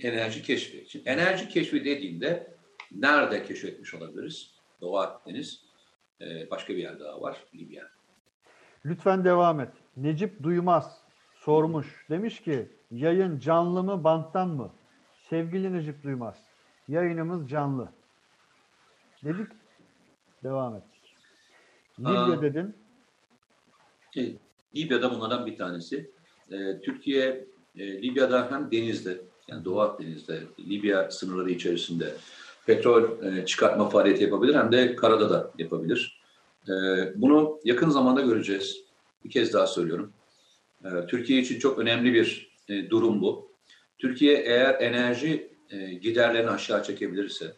Enerji 0.00 0.42
keşfi. 0.42 0.84
Şimdi 0.88 1.08
enerji 1.08 1.48
keşfi 1.48 1.84
dediğinde 1.84 2.56
nerede 2.92 3.44
keşfetmiş 3.44 3.94
olabiliriz? 3.94 4.51
Doğu 4.82 4.98
Akdeniz, 4.98 5.62
e, 6.20 6.50
başka 6.50 6.72
bir 6.72 6.78
yer 6.78 7.00
daha 7.00 7.20
var, 7.20 7.44
Libya. 7.54 7.88
Lütfen 8.84 9.24
devam 9.24 9.60
et. 9.60 9.72
Necip 9.96 10.42
Duymaz 10.42 11.00
sormuş. 11.34 12.06
Demiş 12.10 12.40
ki 12.40 12.68
yayın 12.90 13.38
canlı 13.38 13.82
mı 13.82 14.04
banttan 14.04 14.48
mı? 14.48 14.70
Sevgili 15.30 15.72
Necip 15.72 16.02
Duymaz 16.02 16.36
yayınımız 16.88 17.48
canlı. 17.48 17.88
Dedik 19.24 19.48
devam 20.44 20.76
et. 20.76 20.82
Libya 22.00 22.22
Aa, 22.22 22.42
dedin. 22.42 22.76
Şey, 24.14 24.36
Libya'da 24.76 25.10
bunlardan 25.10 25.46
bir 25.46 25.56
tanesi. 25.56 26.10
Ee, 26.50 26.80
Türkiye 26.80 27.46
e, 27.78 28.02
Libya'da 28.02 28.50
hem 28.50 28.70
denizde 28.70 29.20
yani 29.48 29.64
Doğu 29.64 29.80
Akdeniz'de 29.80 30.42
Libya 30.58 31.10
sınırları 31.10 31.50
içerisinde 31.50 32.14
petrol 32.66 33.24
e, 33.24 33.46
çıkartma 33.46 33.88
faaliyeti 33.88 34.22
yapabilir 34.22 34.54
hem 34.54 34.72
de 34.72 34.96
karada 34.96 35.30
da 35.30 35.50
yapabilir. 35.58 36.22
E, 36.68 36.72
bunu 37.16 37.60
yakın 37.64 37.90
zamanda 37.90 38.20
göreceğiz. 38.20 38.84
Bir 39.24 39.30
kez 39.30 39.52
daha 39.52 39.66
söylüyorum. 39.66 40.12
E, 40.84 41.06
Türkiye 41.06 41.40
için 41.40 41.58
çok 41.58 41.78
önemli 41.78 42.14
bir 42.14 42.56
e, 42.68 42.90
durum 42.90 43.22
bu. 43.22 43.52
Türkiye 43.98 44.36
eğer 44.36 44.80
enerji 44.80 45.52
giderlerini 46.02 46.50
aşağı 46.50 46.82
çekebilirse, 46.82 47.54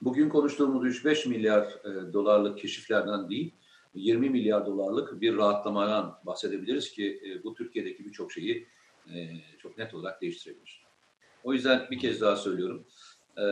bugün 0.00 0.28
konuştuğumuz 0.28 0.86
3-5 0.86 1.28
milyar 1.28 1.82
dolarlık 2.12 2.58
keşiflerden 2.58 3.30
değil, 3.30 3.54
20 3.94 4.30
milyar 4.30 4.66
dolarlık 4.66 5.20
bir 5.20 5.36
rahatlamadan 5.36 6.18
bahsedebiliriz 6.26 6.92
ki 6.92 7.40
bu 7.44 7.54
Türkiye'deki 7.54 8.04
birçok 8.04 8.32
şeyi 8.32 8.66
çok 9.58 9.78
net 9.78 9.94
olarak 9.94 10.22
değiştirebilir. 10.22 10.82
O 11.44 11.52
yüzden 11.52 11.86
bir 11.90 11.98
kez 11.98 12.20
daha 12.20 12.36
söylüyorum. 12.36 12.86
E, 13.38 13.44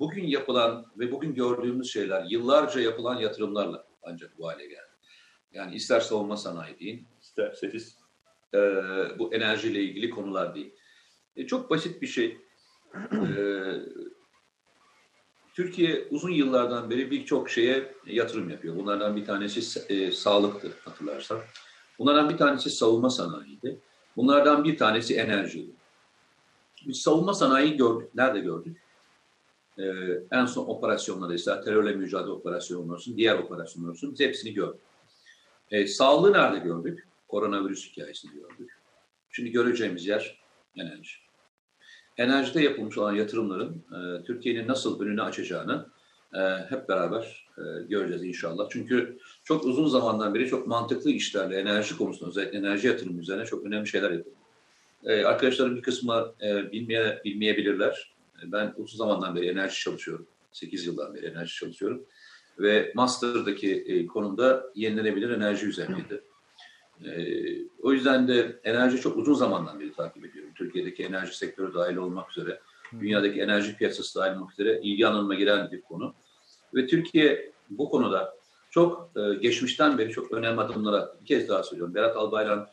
bugün 0.00 0.26
yapılan 0.26 0.86
ve 0.98 1.12
bugün 1.12 1.34
gördüğümüz 1.34 1.92
şeyler 1.92 2.24
yıllarca 2.24 2.80
yapılan 2.80 3.16
yatırımlarla 3.16 3.84
ancak 4.02 4.38
bu 4.38 4.48
hale 4.48 4.66
geldi. 4.66 4.92
Yani 5.52 5.74
ister 5.74 6.00
savunma 6.00 6.36
sanayi 6.36 6.78
deyin, 6.78 7.06
isterseniz 7.22 7.98
e, 8.54 8.58
bu 9.18 9.34
enerjiyle 9.34 9.82
ilgili 9.82 10.10
konular 10.10 10.54
değil. 10.54 10.74
E, 11.36 11.46
çok 11.46 11.70
basit 11.70 12.02
bir 12.02 12.06
şey. 12.06 12.38
E, 13.12 13.36
Türkiye 15.54 16.08
uzun 16.10 16.30
yıllardan 16.30 16.90
beri 16.90 17.10
birçok 17.10 17.50
şeye 17.50 17.94
yatırım 18.06 18.50
yapıyor. 18.50 18.76
Bunlardan 18.76 19.16
bir 19.16 19.24
tanesi 19.24 19.80
e, 19.88 20.12
sağlıktı 20.12 20.72
hatırlarsan. 20.84 21.40
Bunlardan 21.98 22.30
bir 22.30 22.36
tanesi 22.36 22.70
savunma 22.70 23.10
sanayiydi. 23.10 23.80
Bunlardan 24.16 24.64
bir 24.64 24.76
tanesi 24.76 25.16
enerjiydi. 25.16 25.72
Biz 26.86 26.96
savunma 26.96 27.34
sanayiyi 27.34 27.76
gördük. 27.76 28.14
Nerede 28.14 28.40
gördük? 28.40 28.81
Ee, 29.78 29.82
en 30.30 30.46
son 30.46 30.66
operasyonlarda 30.66 31.34
ise 31.34 31.60
terörle 31.64 31.92
mücadele 31.92 32.30
operasyonları 32.30 32.96
olsun, 32.96 33.16
diğer 33.16 33.38
operasyonlar 33.38 33.90
olsun 33.90 34.12
biz 34.12 34.20
hepsini 34.20 34.52
gördük. 34.52 34.80
Ee, 35.70 35.86
sağlığı 35.86 36.32
nerede 36.32 36.58
gördük? 36.58 37.06
Koronavirüs 37.28 37.90
hikayesini 37.90 38.32
gördük. 38.32 38.78
Şimdi 39.30 39.50
göreceğimiz 39.50 40.06
yer 40.06 40.42
enerji. 40.76 41.16
Enerjide 42.18 42.62
yapılmış 42.62 42.98
olan 42.98 43.14
yatırımların 43.14 43.84
e, 43.92 44.24
Türkiye'nin 44.24 44.68
nasıl 44.68 45.00
önünü 45.00 45.22
açacağını 45.22 45.86
e, 46.34 46.40
hep 46.68 46.88
beraber 46.88 47.46
e, 47.58 47.62
göreceğiz 47.88 48.24
inşallah. 48.24 48.68
Çünkü 48.70 49.18
çok 49.44 49.64
uzun 49.64 49.86
zamandan 49.86 50.34
beri 50.34 50.48
çok 50.48 50.66
mantıklı 50.66 51.10
işlerle 51.10 51.60
enerji 51.60 51.96
konusunda 51.96 52.30
özellikle 52.30 52.58
enerji 52.58 52.88
yatırımı 52.88 53.20
üzerine 53.20 53.44
çok 53.44 53.64
önemli 53.64 53.88
şeyler 53.88 54.10
yapılıyor. 54.10 54.36
E, 55.04 55.24
arkadaşlarım 55.24 55.76
bir 55.76 55.82
kısmı 55.82 56.34
e, 56.42 56.72
bilmeye, 56.72 57.22
bilmeyebilirler. 57.24 58.11
E, 58.42 58.52
ben 58.52 58.74
uzun 58.76 58.98
zamandan 58.98 59.36
beri 59.36 59.48
enerji 59.48 59.80
çalışıyorum. 59.80 60.26
8 60.52 60.86
yıldan 60.86 61.14
beri 61.14 61.26
enerji 61.26 61.54
çalışıyorum. 61.54 62.02
Ve 62.58 62.92
Master'daki 62.94 63.74
e, 63.74 64.06
konumda 64.06 64.64
yenilenebilir 64.74 65.30
enerji 65.30 65.66
üzerineydi. 65.66 66.24
E, 67.04 67.12
o 67.82 67.92
yüzden 67.92 68.28
de 68.28 68.60
enerji 68.64 69.00
çok 69.00 69.16
uzun 69.16 69.34
zamandan 69.34 69.80
beri 69.80 69.92
takip 69.92 70.24
ediyorum. 70.24 70.50
Türkiye'deki 70.54 71.04
enerji 71.04 71.36
sektörü 71.36 71.74
dahil 71.74 71.96
olmak 71.96 72.30
üzere, 72.30 72.60
dünyadaki 73.00 73.40
enerji 73.40 73.76
piyasası 73.76 74.18
dahil 74.20 74.36
olmak 74.36 74.52
üzere 74.52 74.80
ilgi 74.82 75.06
alanıma 75.06 75.34
giren 75.34 75.70
bir 75.72 75.82
konu. 75.82 76.14
Ve 76.74 76.86
Türkiye 76.86 77.52
bu 77.70 77.90
konuda 77.90 78.34
çok 78.70 79.10
e, 79.16 79.34
geçmişten 79.34 79.98
beri 79.98 80.10
çok 80.10 80.32
önemli 80.32 80.60
adımlara 80.60 81.14
bir 81.20 81.26
kez 81.26 81.48
daha 81.48 81.62
söylüyorum. 81.62 81.94
Berat 81.94 82.16
Albayrak 82.16 82.68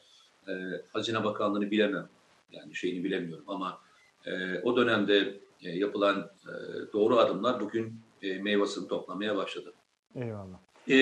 e, 0.47 0.51
Hazine 0.93 1.23
Bakanlığı'nı 1.23 1.71
bilemem. 1.71 2.09
Yani 2.51 2.75
şeyini 2.75 3.03
bilemiyorum 3.03 3.45
ama 3.47 3.79
e, 4.25 4.59
o 4.59 4.77
dönemde 4.77 5.39
e, 5.61 5.69
yapılan 5.69 6.31
e, 6.43 6.53
doğru 6.93 7.17
adımlar 7.17 7.59
bugün 7.59 8.01
e, 8.21 8.39
meyvasını 8.39 8.87
toplamaya 8.87 9.35
başladı. 9.37 9.73
Eyvallah. 10.15 10.57
E, 10.89 10.95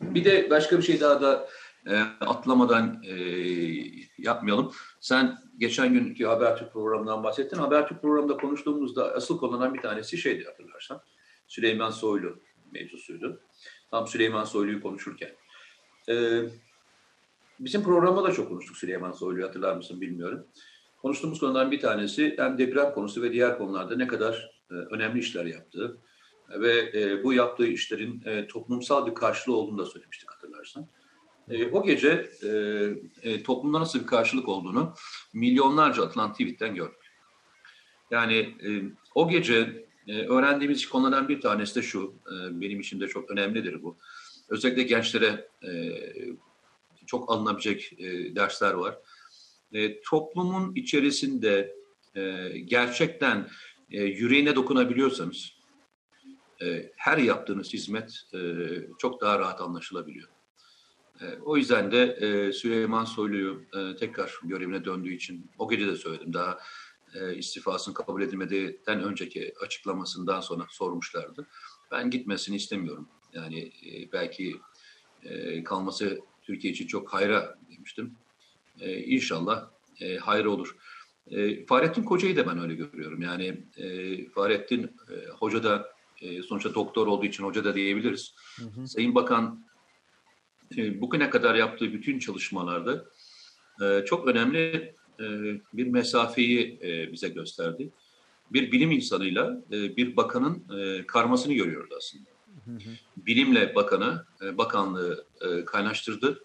bir 0.00 0.24
de 0.24 0.50
başka 0.50 0.78
bir 0.78 0.82
şey 0.82 1.00
daha 1.00 1.22
da 1.22 1.48
e, 1.86 1.96
atlamadan 2.20 3.02
e, 3.06 3.14
yapmayalım. 4.18 4.72
Sen 5.00 5.38
geçen 5.58 5.92
günkü 5.92 6.24
Habertürk 6.24 6.72
programından 6.72 7.24
bahsettin. 7.24 7.56
Habertürk 7.56 8.02
programında 8.02 8.36
konuştuğumuzda 8.36 9.14
asıl 9.14 9.38
konulan 9.38 9.74
bir 9.74 9.82
tanesi 9.82 10.18
şeydi 10.18 10.44
hatırlarsan. 10.44 11.00
Süleyman 11.46 11.90
Soylu 11.90 12.42
mevzusuydu. 12.72 13.40
Tam 13.90 14.06
Süleyman 14.06 14.44
Soylu'yu 14.44 14.82
konuşurken. 14.82 15.30
E, 16.08 16.42
bizim 17.60 17.82
programda 17.82 18.24
da 18.24 18.32
çok 18.32 18.48
konuştuk 18.48 18.76
Süleyman 18.76 19.12
Soylu'yu 19.12 19.46
hatırlar 19.46 19.76
mısın 19.76 20.00
bilmiyorum. 20.00 20.46
Konuştuğumuz 21.04 21.40
konudan 21.40 21.70
bir 21.70 21.80
tanesi 21.80 22.34
hem 22.38 22.58
deprem 22.58 22.94
konusu 22.94 23.22
ve 23.22 23.32
diğer 23.32 23.58
konularda 23.58 23.96
ne 23.96 24.06
kadar 24.06 24.50
e, 24.70 24.74
önemli 24.74 25.18
işler 25.18 25.44
yaptığı 25.44 26.00
ve 26.48 26.90
e, 26.94 27.24
bu 27.24 27.32
yaptığı 27.32 27.66
işlerin 27.66 28.22
e, 28.24 28.46
toplumsal 28.46 29.06
bir 29.06 29.14
karşılığı 29.14 29.56
olduğunu 29.56 29.78
da 29.78 29.86
söylemiştik 29.86 30.30
hatırlarsan. 30.30 30.88
E, 31.48 31.66
o 31.66 31.84
gece 31.84 32.30
e, 32.42 32.48
e, 33.22 33.42
toplumda 33.42 33.80
nasıl 33.80 34.00
bir 34.00 34.06
karşılık 34.06 34.48
olduğunu 34.48 34.94
milyonlarca 35.34 36.04
atılan 36.04 36.32
tweetten 36.32 36.74
gördük. 36.74 37.12
Yani 38.10 38.36
e, 38.36 38.68
o 39.14 39.28
gece 39.28 39.86
e, 40.06 40.26
öğrendiğimiz 40.26 40.88
konulardan 40.88 41.28
bir 41.28 41.40
tanesi 41.40 41.74
de 41.74 41.82
şu, 41.82 42.14
e, 42.26 42.60
benim 42.60 42.80
için 42.80 43.00
de 43.00 43.08
çok 43.08 43.30
önemlidir 43.30 43.82
bu. 43.82 43.96
Özellikle 44.48 44.82
gençlere 44.82 45.48
e, 45.62 45.92
çok 47.06 47.32
alınabilecek 47.32 47.92
e, 47.98 48.36
dersler 48.36 48.74
var. 48.74 48.98
E, 49.74 50.00
toplumun 50.00 50.74
içerisinde 50.74 51.76
e, 52.16 52.48
gerçekten 52.58 53.48
e, 53.90 54.02
yüreğine 54.02 54.56
dokunabiliyorsanız, 54.56 55.52
e, 56.62 56.90
her 56.96 57.18
yaptığınız 57.18 57.72
hizmet 57.72 58.22
e, 58.34 58.38
çok 58.98 59.20
daha 59.20 59.38
rahat 59.38 59.60
anlaşılabiliyor. 59.60 60.28
E, 61.20 61.24
o 61.44 61.56
yüzden 61.56 61.92
de 61.92 62.02
e, 62.02 62.52
Süleyman 62.52 63.04
Soylu'yu 63.04 63.64
e, 63.74 63.96
tekrar 63.96 64.38
görevine 64.42 64.84
döndüğü 64.84 65.14
için 65.14 65.50
o 65.58 65.68
gece 65.68 65.86
de 65.86 65.96
söyledim 65.96 66.32
daha 66.32 66.58
e, 67.14 67.34
istifasının 67.36 67.94
kabul 67.94 68.22
edilmediğinden 68.22 69.02
önceki 69.02 69.54
açıklamasından 69.64 70.40
sonra 70.40 70.66
sormuşlardı. 70.70 71.46
Ben 71.90 72.10
gitmesini 72.10 72.56
istemiyorum. 72.56 73.08
Yani 73.32 73.60
e, 73.60 74.12
belki 74.12 74.56
e, 75.22 75.64
kalması 75.64 76.20
Türkiye 76.42 76.72
için 76.72 76.86
çok 76.86 77.14
hayra 77.14 77.58
demiştim. 77.70 78.14
E, 78.80 79.02
inşallah 79.02 79.70
e, 80.00 80.16
hayır 80.16 80.44
olur. 80.44 80.76
E, 81.30 81.66
Fahrettin 81.66 82.04
Koca'yı 82.04 82.36
da 82.36 82.46
ben 82.46 82.58
öyle 82.58 82.74
görüyorum. 82.74 83.22
Yani 83.22 83.64
e, 83.76 84.28
Fahrettin 84.28 84.82
e, 84.84 85.28
Hoca 85.38 85.62
da 85.62 85.94
e, 86.22 86.42
sonuçta 86.42 86.74
doktor 86.74 87.06
olduğu 87.06 87.26
için 87.26 87.44
hoca 87.44 87.64
da 87.64 87.74
diyebiliriz. 87.74 88.34
Hı 88.56 88.64
hı. 88.64 88.88
Sayın 88.88 89.14
Bakan 89.14 89.64
e, 90.76 91.00
bugüne 91.00 91.30
kadar 91.30 91.54
yaptığı 91.54 91.92
bütün 91.92 92.18
çalışmalarda 92.18 93.04
e, 93.82 94.04
çok 94.04 94.28
önemli 94.28 94.94
e, 95.20 95.24
bir 95.72 95.86
mesafeyi 95.86 96.78
e, 96.82 97.12
bize 97.12 97.28
gösterdi. 97.28 97.90
Bir 98.52 98.72
bilim 98.72 98.90
insanıyla 98.90 99.62
e, 99.72 99.96
bir 99.96 100.16
bakanın 100.16 100.64
e, 100.78 101.06
karmasını 101.06 101.52
görüyoruz 101.52 101.90
aslında. 101.96 102.30
Hı 102.64 102.70
hı. 102.70 102.90
Bilimle 103.16 103.74
bakanı, 103.74 104.24
e, 104.42 104.58
bakanlığı 104.58 105.26
e, 105.40 105.64
kaynaştırdı 105.64 106.44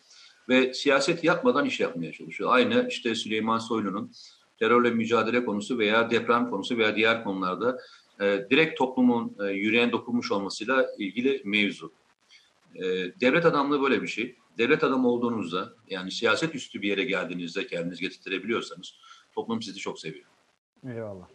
ve 0.50 0.74
siyaset 0.74 1.24
yapmadan 1.24 1.66
iş 1.66 1.80
yapmaya 1.80 2.12
çalışıyor. 2.12 2.50
Aynı 2.54 2.88
işte 2.90 3.16
Süleyman 3.16 3.58
Soylu'nun 3.58 4.12
terörle 4.60 4.92
mücadele 4.92 5.46
konusu 5.46 5.78
veya 5.78 6.12
deprem 6.12 6.50
konusu 6.50 6.78
veya 6.78 6.96
diğer 6.96 7.24
konularda 7.24 7.80
e, 8.22 8.46
direkt 8.50 8.78
toplumun 8.78 9.36
e, 9.40 9.44
yüreğine 9.44 9.92
dokunmuş 9.92 10.32
olmasıyla 10.32 10.88
ilgili 10.98 11.42
mevzu. 11.46 11.92
E, 12.76 12.84
devlet 13.22 13.46
adamlığı 13.46 13.82
böyle 13.82 14.02
bir 14.02 14.08
şey. 14.08 14.36
Devlet 14.58 14.84
adamı 14.84 15.08
olduğunuzda 15.08 15.74
yani 15.90 16.12
siyaset 16.12 16.56
üstü 16.56 16.82
bir 16.82 16.88
yere 16.88 17.04
geldiğinizde 17.04 17.68
kendinizi 17.68 18.02
getirtirebiliyorsanız 18.02 18.96
toplum 19.36 19.62
sizi 19.62 19.80
çok 19.80 20.00
seviyor. 20.00 20.26
Eyvallah. 20.88 21.28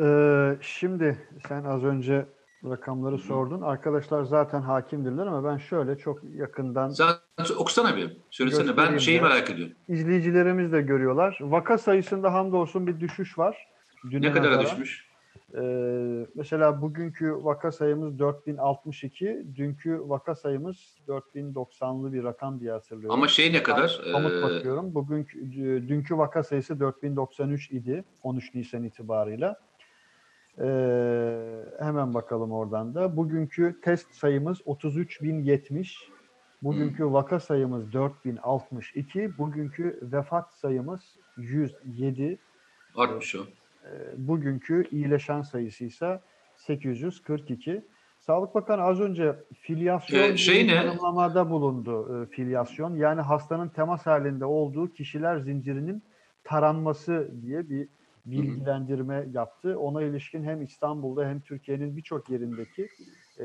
Ee, 0.00 0.58
şimdi 0.60 1.28
sen 1.48 1.64
az 1.64 1.84
önce 1.84 2.26
rakamları 2.70 3.18
sordun. 3.18 3.60
Arkadaşlar 3.60 4.24
zaten 4.24 4.60
hakimdirler 4.60 5.26
ama 5.26 5.44
ben 5.44 5.58
şöyle 5.58 5.98
çok 5.98 6.24
yakından... 6.24 6.88
Sen 6.88 7.08
okusana 7.58 7.96
bir. 7.96 8.16
Söylesene. 8.30 8.76
Ben 8.76 8.98
şeyi 8.98 9.20
merak 9.20 9.50
ediyorum. 9.50 9.74
İzleyicilerimiz 9.88 10.72
de 10.72 10.82
görüyorlar. 10.82 11.38
Vaka 11.40 11.78
sayısında 11.78 12.32
hamdolsun 12.32 12.86
bir 12.86 13.00
düşüş 13.00 13.38
var. 13.38 13.68
Düne 14.10 14.26
ne 14.26 14.32
kadar 14.32 14.60
düşmüş? 14.60 15.14
Ee, 15.54 16.26
mesela 16.34 16.82
bugünkü 16.82 17.44
vaka 17.44 17.72
sayımız 17.72 18.18
4062, 18.18 19.46
dünkü 19.56 20.00
vaka 20.00 20.34
sayımız 20.34 20.76
4090'lı 21.08 22.12
bir 22.12 22.24
rakam 22.24 22.60
diye 22.60 22.72
hatırlıyorum. 22.72 23.14
Ama 23.14 23.28
şey 23.28 23.52
ne 23.52 23.62
kadar? 23.62 24.00
Pamuk 24.12 24.32
ee... 24.32 24.42
bakıyorum. 24.42 24.94
Bugünkü 24.94 25.52
dünkü 25.88 26.18
vaka 26.18 26.42
sayısı 26.42 26.80
4093 26.80 27.70
idi 27.70 28.04
13 28.22 28.54
Nisan 28.54 28.84
itibarıyla. 28.84 29.56
Ee, 30.60 30.64
hemen 31.80 32.14
bakalım 32.14 32.52
oradan 32.52 32.94
da. 32.94 33.16
Bugünkü 33.16 33.80
test 33.82 34.14
sayımız 34.14 34.60
33.070. 34.60 35.96
Bugünkü 36.62 37.04
hmm. 37.04 37.12
vaka 37.12 37.40
sayımız 37.40 37.92
4062. 37.92 39.38
Bugünkü 39.38 39.98
vefat 40.02 40.54
sayımız 40.54 41.00
107. 41.36 42.38
Artmış 42.96 43.34
o. 43.34 43.38
Ee, 43.38 43.48
bugünkü 44.16 44.88
iyileşen 44.90 45.42
sayısı 45.42 45.84
ise 45.84 46.20
842. 46.56 47.84
Sağlık 48.18 48.54
Bakanı 48.54 48.82
az 48.82 49.00
önce 49.00 49.36
filyasyon 49.60 50.32
ee, 50.32 50.36
şey 50.36 50.66
ne? 50.66 50.74
tanımlamada 50.74 51.50
bulundu. 51.50 52.22
E, 52.22 52.26
filyasyon 52.26 52.96
yani 52.96 53.20
hastanın 53.20 53.68
temas 53.68 54.06
halinde 54.06 54.44
olduğu 54.44 54.92
kişiler 54.92 55.38
zincirinin 55.38 56.02
taranması 56.44 57.30
diye 57.42 57.68
bir 57.68 57.88
bilgilendirme 58.26 59.28
yaptı. 59.32 59.78
Ona 59.78 60.02
ilişkin 60.02 60.44
hem 60.44 60.62
İstanbul'da 60.62 61.28
hem 61.28 61.40
Türkiye'nin 61.40 61.96
birçok 61.96 62.30
yerindeki 62.30 62.88
e, 63.38 63.44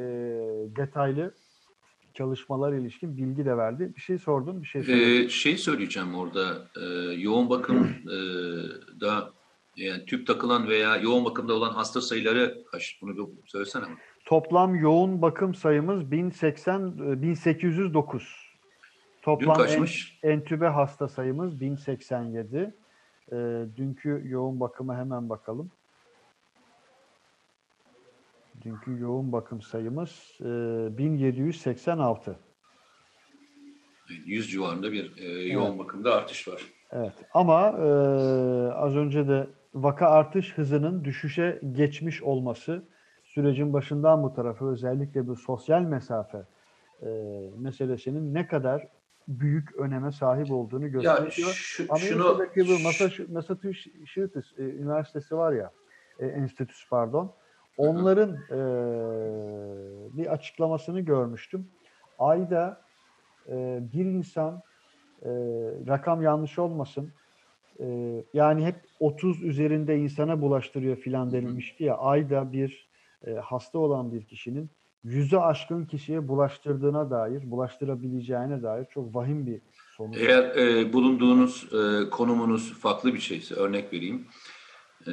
detaylı 0.75 1.33
çalışmalar 2.13 2.73
ilişkin 2.73 3.17
bilgi 3.17 3.45
de 3.45 3.57
verdi. 3.57 3.93
Bir 3.95 4.01
şey 4.01 4.17
sordun, 4.17 4.61
bir 4.61 4.67
şey 4.67 4.83
söyledin. 4.83 5.25
Ee, 5.25 5.29
şey 5.29 5.57
söyleyeceğim 5.57 6.15
orada. 6.15 6.67
E, 6.81 6.85
yoğun 7.13 7.49
bakım 7.49 7.87
e, 8.11 8.17
yani 9.75 10.05
tüp 10.05 10.27
takılan 10.27 10.67
veya 10.67 10.97
yoğun 10.97 11.25
bakımda 11.25 11.53
olan 11.53 11.73
hasta 11.73 12.01
sayıları 12.01 12.63
kaç? 12.71 12.99
Bunu 13.01 13.17
bir 13.17 13.47
söylesene? 13.47 13.83
Toplam 14.25 14.75
yoğun 14.75 15.21
bakım 15.21 15.55
sayımız 15.55 16.11
1080 16.11 17.21
1809. 17.21 18.49
Toplam 19.21 19.55
Dün 19.55 19.63
kaçmış? 19.63 20.19
En, 20.23 20.29
entübe 20.29 20.67
hasta 20.67 21.07
sayımız 21.07 21.59
1087. 21.59 22.73
E, 23.31 23.65
dünkü 23.77 24.21
yoğun 24.25 24.59
bakıma 24.59 24.97
hemen 24.97 25.29
bakalım. 25.29 25.71
Dünkü 28.61 28.99
yoğun 28.99 29.31
bakım 29.31 29.61
sayımız 29.61 30.37
e, 30.41 30.45
1786. 30.97 32.39
100 34.25 34.51
civarında 34.51 34.91
bir 34.91 35.17
e, 35.17 35.47
yoğun 35.53 35.69
evet. 35.69 35.79
bakımda 35.79 36.15
artış 36.15 36.47
var. 36.47 36.61
Evet 36.91 37.13
ama 37.33 37.69
e, 37.69 37.89
az 38.73 38.95
önce 38.95 39.27
de 39.27 39.47
vaka 39.73 40.07
artış 40.07 40.57
hızının 40.57 41.05
düşüşe 41.05 41.61
geçmiş 41.71 42.23
olması 42.23 42.83
sürecin 43.23 43.73
başından 43.73 44.23
bu 44.23 44.33
tarafa 44.33 44.71
özellikle 44.71 45.27
bu 45.27 45.35
sosyal 45.35 45.81
mesafe 45.81 46.43
e, 47.01 47.07
meselesinin 47.57 48.33
ne 48.33 48.47
kadar 48.47 48.87
büyük 49.29 49.75
öneme 49.75 50.11
sahip 50.11 50.51
olduğunu 50.51 50.91
gösteriyor. 50.91 51.25
Ya 51.25 51.31
şu, 51.31 51.85
Amerika'daki 51.89 52.65
şunu, 52.65 52.79
bu 52.79 52.83
Massachusetts 53.33 54.59
e, 54.59 54.63
Üniversitesi 54.63 55.37
var 55.37 55.53
ya, 55.53 55.71
e, 56.19 56.25
enstitüsü 56.25 56.89
pardon. 56.89 57.33
Onların 57.77 58.35
e, 58.35 58.59
bir 60.17 60.33
açıklamasını 60.33 60.99
görmüştüm. 60.99 61.67
Ayda 62.19 62.81
e, 63.47 63.79
bir 63.93 64.05
insan 64.05 64.61
e, 65.21 65.29
rakam 65.87 66.21
yanlış 66.21 66.59
olmasın 66.59 67.11
e, 67.79 67.87
yani 68.33 68.65
hep 68.65 68.75
30 68.99 69.43
üzerinde 69.43 69.97
insana 69.97 70.41
bulaştırıyor 70.41 70.97
filan 70.97 71.31
denilmişti 71.31 71.83
ya 71.83 71.97
ayda 71.97 72.51
bir 72.51 72.89
e, 73.27 73.31
hasta 73.31 73.79
olan 73.79 74.11
bir 74.11 74.25
kişinin 74.25 74.69
yüzü 75.03 75.37
aşkın 75.37 75.85
kişiye 75.85 76.27
bulaştırdığına 76.27 77.11
dair, 77.11 77.51
bulaştırabileceğine 77.51 78.63
dair 78.63 78.85
çok 78.93 79.15
vahim 79.15 79.45
bir 79.45 79.61
sonuç. 79.97 80.17
Eğer 80.17 80.43
e, 80.57 80.93
bulunduğunuz 80.93 81.67
e, 81.73 82.09
konumunuz 82.09 82.73
farklı 82.73 83.13
bir 83.13 83.19
şeyse, 83.19 83.55
örnek 83.55 83.93
vereyim, 83.93 84.27
e, 85.07 85.11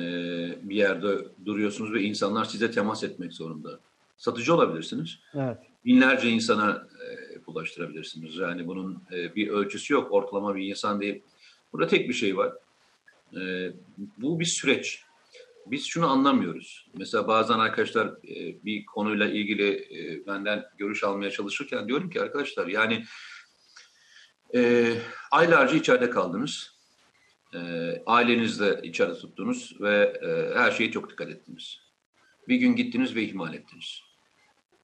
bir 0.63 0.77
yerde 0.77 1.09
duruyorsunuz 1.45 1.93
ve 1.93 2.03
insanlar 2.03 2.45
size 2.45 2.71
temas 2.71 3.05
etmek 3.05 3.33
zorunda. 3.33 3.79
Satıcı 4.17 4.55
olabilirsiniz. 4.55 5.19
Evet. 5.35 5.59
Binlerce 5.85 6.29
insana 6.29 6.71
e, 6.71 7.47
bulaştırabilirsiniz. 7.47 8.37
Yani 8.37 8.67
bunun 8.67 9.03
e, 9.13 9.35
bir 9.35 9.49
ölçüsü 9.49 9.95
yok. 9.95 10.13
Ortalama 10.13 10.55
bir 10.55 10.69
insan 10.69 11.01
değil. 11.01 11.23
Burada 11.73 11.87
tek 11.87 12.09
bir 12.09 12.15
şey 12.15 12.37
var. 12.37 12.53
E, 13.37 13.73
bu 14.19 14.41
bir 14.41 14.45
süreç 14.45 15.06
biz 15.71 15.87
şunu 15.87 16.11
anlamıyoruz. 16.11 16.87
Mesela 16.99 17.29
bazen 17.29 17.59
arkadaşlar 17.59 18.07
e, 18.07 18.65
bir 18.65 18.87
konuyla 18.87 19.27
ilgili 19.27 19.71
e, 19.71 20.27
benden 20.27 20.65
görüş 20.79 21.05
almaya 21.05 21.31
çalışırken 21.31 21.89
diyorum 21.89 22.11
ki 22.11 22.23
arkadaşlar 22.23 22.67
yani 22.67 23.05
e, 24.55 24.93
aylarca 25.31 25.77
içeride 25.77 26.11
kaldınız. 26.11 26.77
E, 27.55 27.59
ailenizle 28.07 28.81
içeride 28.83 29.15
tuttunuz 29.15 29.77
ve 29.81 30.21
e, 30.23 30.59
her 30.59 30.71
şeye 30.71 30.91
çok 30.91 31.11
dikkat 31.11 31.29
ettiniz. 31.29 31.81
Bir 32.49 32.57
gün 32.57 32.77
gittiniz 32.77 33.17
ve 33.17 33.23
ihmal 33.23 33.55
ettiniz. 33.55 34.03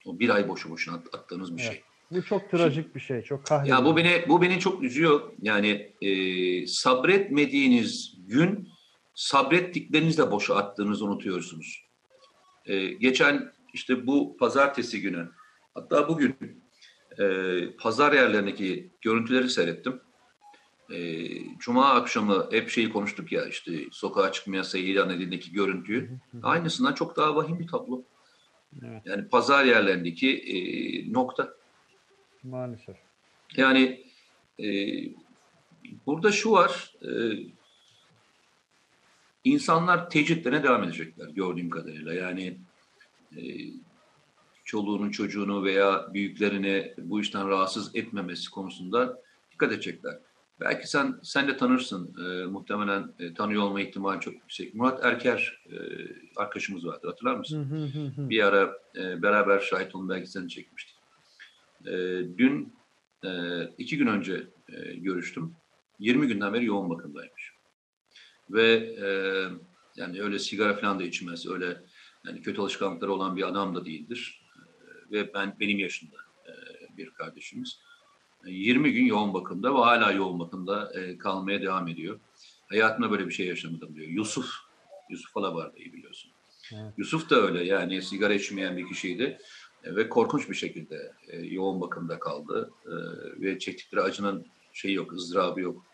O 0.06 0.18
bir 0.18 0.30
ay 0.30 0.48
boşu 0.48 0.70
boşuna 0.70 0.94
attığınız 0.94 1.56
bir 1.56 1.62
evet. 1.62 1.72
şey. 1.72 1.82
Bu 2.10 2.22
çok 2.22 2.50
trajik 2.50 2.84
Şimdi, 2.84 2.94
bir 2.94 3.00
şey, 3.00 3.22
çok 3.22 3.46
kahredici. 3.46 3.70
Ya 3.70 3.84
bu 3.84 3.96
beni 3.96 4.24
bu 4.28 4.42
beni 4.42 4.60
çok 4.60 4.82
üzüyor. 4.82 5.32
Yani 5.42 5.92
e, 6.02 6.66
sabretmediğiniz 6.66 8.14
gün 8.26 8.68
sabrettiklerinizle 9.14 10.30
boşa 10.30 10.56
attığınızı 10.56 11.04
unutuyorsunuz. 11.04 11.84
Ee, 12.66 12.86
geçen 12.86 13.52
işte 13.74 14.06
bu 14.06 14.36
pazartesi 14.36 15.00
günü 15.00 15.28
hatta 15.74 16.08
bugün 16.08 16.62
e, 17.18 17.24
pazar 17.76 18.12
yerlerindeki 18.12 18.90
görüntüleri 19.00 19.50
seyrettim. 19.50 20.00
E, 20.90 21.28
Cuma 21.58 21.94
akşamı 21.94 22.48
hep 22.50 22.68
şeyi 22.68 22.92
konuştuk 22.92 23.32
ya 23.32 23.46
işte 23.46 23.72
sokağa 23.90 24.32
çıkma 24.32 24.56
yasağı 24.56 24.80
ilan 24.80 25.10
edildiğindeki 25.10 25.52
görüntüyü. 25.52 26.10
Aynısından 26.42 26.92
çok 26.94 27.16
daha 27.16 27.36
vahim 27.36 27.58
bir 27.58 27.66
tablo. 27.66 28.02
Evet. 28.84 29.02
Yani 29.04 29.28
pazar 29.28 29.64
yerlerindeki 29.64 30.36
e, 30.38 30.56
nokta. 31.12 31.54
Maalesef. 32.42 32.96
Yani 33.56 34.04
e, 34.60 34.66
burada 36.06 36.32
şu 36.32 36.52
var, 36.52 36.94
e, 37.02 37.10
İnsanlar 39.44 40.10
tecritlerine 40.10 40.62
devam 40.62 40.84
edecekler 40.84 41.28
gördüğüm 41.28 41.70
kadarıyla. 41.70 42.14
Yani 42.14 42.58
e, 43.36 43.42
çoluğunu, 44.64 45.12
çocuğunu 45.12 45.64
veya 45.64 46.08
büyüklerini 46.14 46.94
bu 46.98 47.20
işten 47.20 47.48
rahatsız 47.48 47.96
etmemesi 47.96 48.50
konusunda 48.50 49.22
dikkat 49.52 49.72
edecekler. 49.72 50.18
Belki 50.60 50.90
sen 50.90 51.20
sen 51.22 51.48
de 51.48 51.56
tanırsın. 51.56 52.16
E, 52.24 52.46
muhtemelen 52.46 53.12
e, 53.18 53.34
tanıyor 53.34 53.62
olma 53.62 53.80
ihtimali 53.80 54.20
çok 54.20 54.34
yüksek. 54.34 54.74
Murat 54.74 55.04
Erker 55.04 55.62
e, 55.66 55.76
arkadaşımız 56.36 56.86
vardı. 56.86 57.06
Hatırlar 57.06 57.34
mısın? 57.34 57.90
Bir 58.16 58.46
ara 58.46 58.72
e, 58.96 59.22
beraber 59.22 59.60
şahit 59.60 59.94
olun 59.94 60.08
belki 60.08 60.30
seni 60.30 60.48
çekmiştik. 60.48 60.96
E, 61.86 61.92
dün 62.38 62.72
e, 63.24 63.30
iki 63.78 63.98
gün 63.98 64.06
önce 64.06 64.46
e, 64.68 64.94
görüştüm. 64.94 65.54
20 65.98 66.26
günden 66.26 66.52
beri 66.54 66.64
yoğun 66.64 66.90
bakımdaymış 66.90 67.51
ve 68.50 68.72
e, 69.00 69.08
yani 69.96 70.22
öyle 70.22 70.38
sigara 70.38 70.74
falan 70.74 70.98
da 70.98 71.02
içmez, 71.02 71.46
öyle 71.46 71.82
yani 72.26 72.42
kötü 72.42 72.60
alışkanlıkları 72.60 73.12
olan 73.12 73.36
bir 73.36 73.48
adam 73.48 73.74
da 73.74 73.84
değildir. 73.84 74.42
E, 74.56 75.12
ve 75.12 75.34
ben 75.34 75.56
benim 75.60 75.78
yaşında 75.78 76.16
e, 76.46 76.52
bir 76.96 77.10
kardeşimiz. 77.10 77.78
20 78.46 78.88
e, 78.88 78.92
gün 78.92 79.04
yoğun 79.04 79.34
bakımda 79.34 79.74
ve 79.74 79.78
hala 79.78 80.12
yoğun 80.12 80.38
bakımda 80.38 80.92
e, 81.00 81.18
kalmaya 81.18 81.62
devam 81.62 81.88
ediyor. 81.88 82.20
Hayatımda 82.68 83.10
böyle 83.10 83.26
bir 83.26 83.32
şey 83.32 83.46
yaşamadım 83.46 83.94
diyor. 83.94 84.08
Yusuf, 84.08 84.50
Yusuf 85.10 85.36
Alabar'dayı 85.36 85.92
biliyorsun. 85.92 86.32
Evet. 86.74 86.92
Yusuf 86.96 87.30
da 87.30 87.36
öyle 87.36 87.64
yani 87.64 88.02
sigara 88.02 88.34
içmeyen 88.34 88.76
bir 88.76 88.88
kişiydi 88.88 89.38
e, 89.84 89.96
ve 89.96 90.08
korkunç 90.08 90.50
bir 90.50 90.54
şekilde 90.54 91.12
e, 91.28 91.38
yoğun 91.40 91.80
bakımda 91.80 92.18
kaldı 92.18 92.70
e, 92.86 92.92
ve 93.40 93.58
çektikleri 93.58 94.02
acının 94.02 94.46
şeyi 94.72 94.94
yok, 94.94 95.12
ızdırabı 95.12 95.60
yok. 95.60 95.86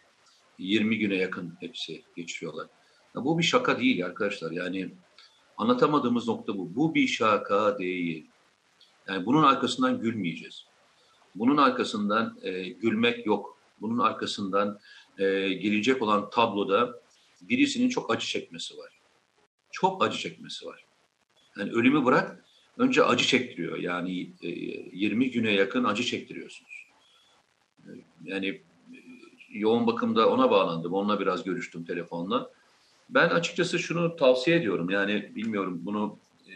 20 0.59 0.99
güne 0.99 1.15
yakın 1.15 1.57
hepsi 1.61 2.03
geçiriyorlar. 2.17 2.67
Ya 3.17 3.25
bu 3.25 3.39
bir 3.39 3.43
şaka 3.43 3.79
değil 3.79 4.07
arkadaşlar. 4.07 4.51
Yani 4.51 4.91
anlatamadığımız 5.57 6.29
nokta 6.29 6.59
bu. 6.59 6.75
Bu 6.75 6.95
bir 6.95 7.07
şaka 7.07 7.79
değil. 7.79 8.27
Yani 9.09 9.27
bunun 9.27 9.43
arkasından 9.43 10.01
gülmeyeceğiz. 10.01 10.65
Bunun 11.35 11.57
arkasından 11.57 12.39
e, 12.43 12.69
gülmek 12.69 13.27
yok. 13.27 13.59
Bunun 13.81 13.99
arkasından 13.99 14.79
e, 15.19 15.25
gelecek 15.49 16.03
olan 16.03 16.31
tabloda 16.31 17.01
birisinin 17.41 17.89
çok 17.89 18.11
acı 18.11 18.27
çekmesi 18.27 18.79
var. 18.79 19.01
Çok 19.71 20.05
acı 20.05 20.19
çekmesi 20.19 20.67
var. 20.67 20.85
Yani 21.59 21.73
ölümü 21.73 22.05
bırak, 22.05 22.45
önce 22.79 23.05
acı 23.05 23.25
çektiriyor. 23.25 23.79
Yani 23.79 24.33
e, 24.43 24.49
20 24.49 25.31
güne 25.31 25.53
yakın 25.53 25.85
acı 25.85 26.03
çektiriyorsunuz. 26.03 26.87
E, 27.79 27.91
yani 28.25 28.63
yoğun 29.49 29.87
bakımda 29.87 30.31
ona 30.31 30.51
bağlandım. 30.51 30.93
Onunla 30.93 31.21
biraz 31.21 31.45
görüştüm 31.45 31.85
telefonla. 31.85 32.51
Ben 33.09 33.29
açıkçası 33.29 33.79
şunu 33.79 34.17
tavsiye 34.17 34.57
ediyorum. 34.57 34.91
Yani 34.91 35.33
bilmiyorum 35.37 35.81
bunu 35.83 36.19
e, 36.47 36.55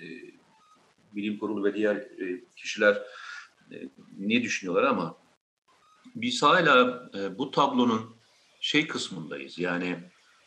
bilim 1.12 1.38
kurulu 1.38 1.64
ve 1.64 1.74
diğer 1.74 1.96
e, 1.96 2.44
kişiler 2.56 3.02
e, 3.72 3.88
ne 4.18 4.42
düşünüyorlar 4.42 4.82
ama 4.82 5.16
biz 6.14 6.42
hala 6.42 7.08
e, 7.14 7.38
bu 7.38 7.50
tablonun 7.50 8.16
şey 8.60 8.86
kısmındayız. 8.86 9.58
Yani 9.58 9.98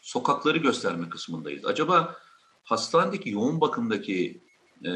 sokakları 0.01 0.57
gösterme 0.57 1.09
kısmındayız. 1.09 1.65
Acaba 1.65 2.15
hastanedeki 2.63 3.29
yoğun 3.29 3.61
bakımdaki 3.61 4.44
e, 4.86 4.91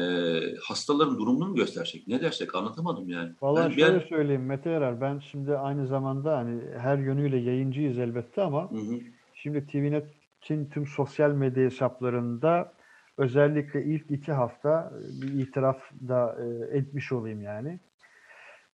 hastaların 0.62 1.18
durumunu 1.18 1.48
mu 1.48 1.54
göstersek? 1.54 2.08
Ne 2.08 2.20
dersek 2.20 2.54
anlatamadım 2.54 3.08
yani. 3.08 3.32
Vallahi 3.42 3.62
yani 3.62 3.74
şöyle 3.74 4.00
ben... 4.00 4.08
söyleyeyim 4.08 4.46
Mete 4.46 4.70
Erer. 4.70 5.00
Ben 5.00 5.18
şimdi 5.18 5.56
aynı 5.56 5.86
zamanda 5.86 6.36
hani 6.36 6.60
her 6.78 6.98
yönüyle 6.98 7.36
yayıncıyız 7.36 7.98
elbette 7.98 8.42
ama 8.42 8.70
hı 8.70 8.76
hı. 8.76 8.98
şimdi 9.34 9.66
TVNet'in 9.66 10.66
tüm 10.66 10.86
sosyal 10.86 11.30
medya 11.30 11.64
hesaplarında 11.64 12.72
özellikle 13.18 13.84
ilk 13.84 14.10
iki 14.10 14.32
hafta 14.32 14.92
bir 15.22 15.40
itiraf 15.40 15.78
da 16.08 16.36
e, 16.40 16.76
etmiş 16.78 17.12
olayım 17.12 17.42
yani. 17.42 17.80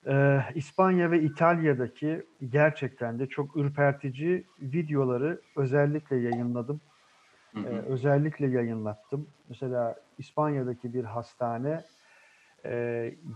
Ee, 0.07 0.39
İspanya 0.55 1.11
ve 1.11 1.21
İtalya'daki 1.21 2.25
gerçekten 2.49 3.19
de 3.19 3.27
çok 3.27 3.57
ürpertici 3.57 4.43
videoları 4.61 5.41
özellikle 5.55 6.15
yayınladım. 6.15 6.81
Hı 7.53 7.59
hı. 7.59 7.67
Ee, 7.67 7.81
özellikle 7.87 8.47
yayınlattım. 8.47 9.27
Mesela 9.49 9.95
İspanya'daki 10.17 10.93
bir 10.93 11.03
hastane 11.03 11.83
e, 12.65 12.71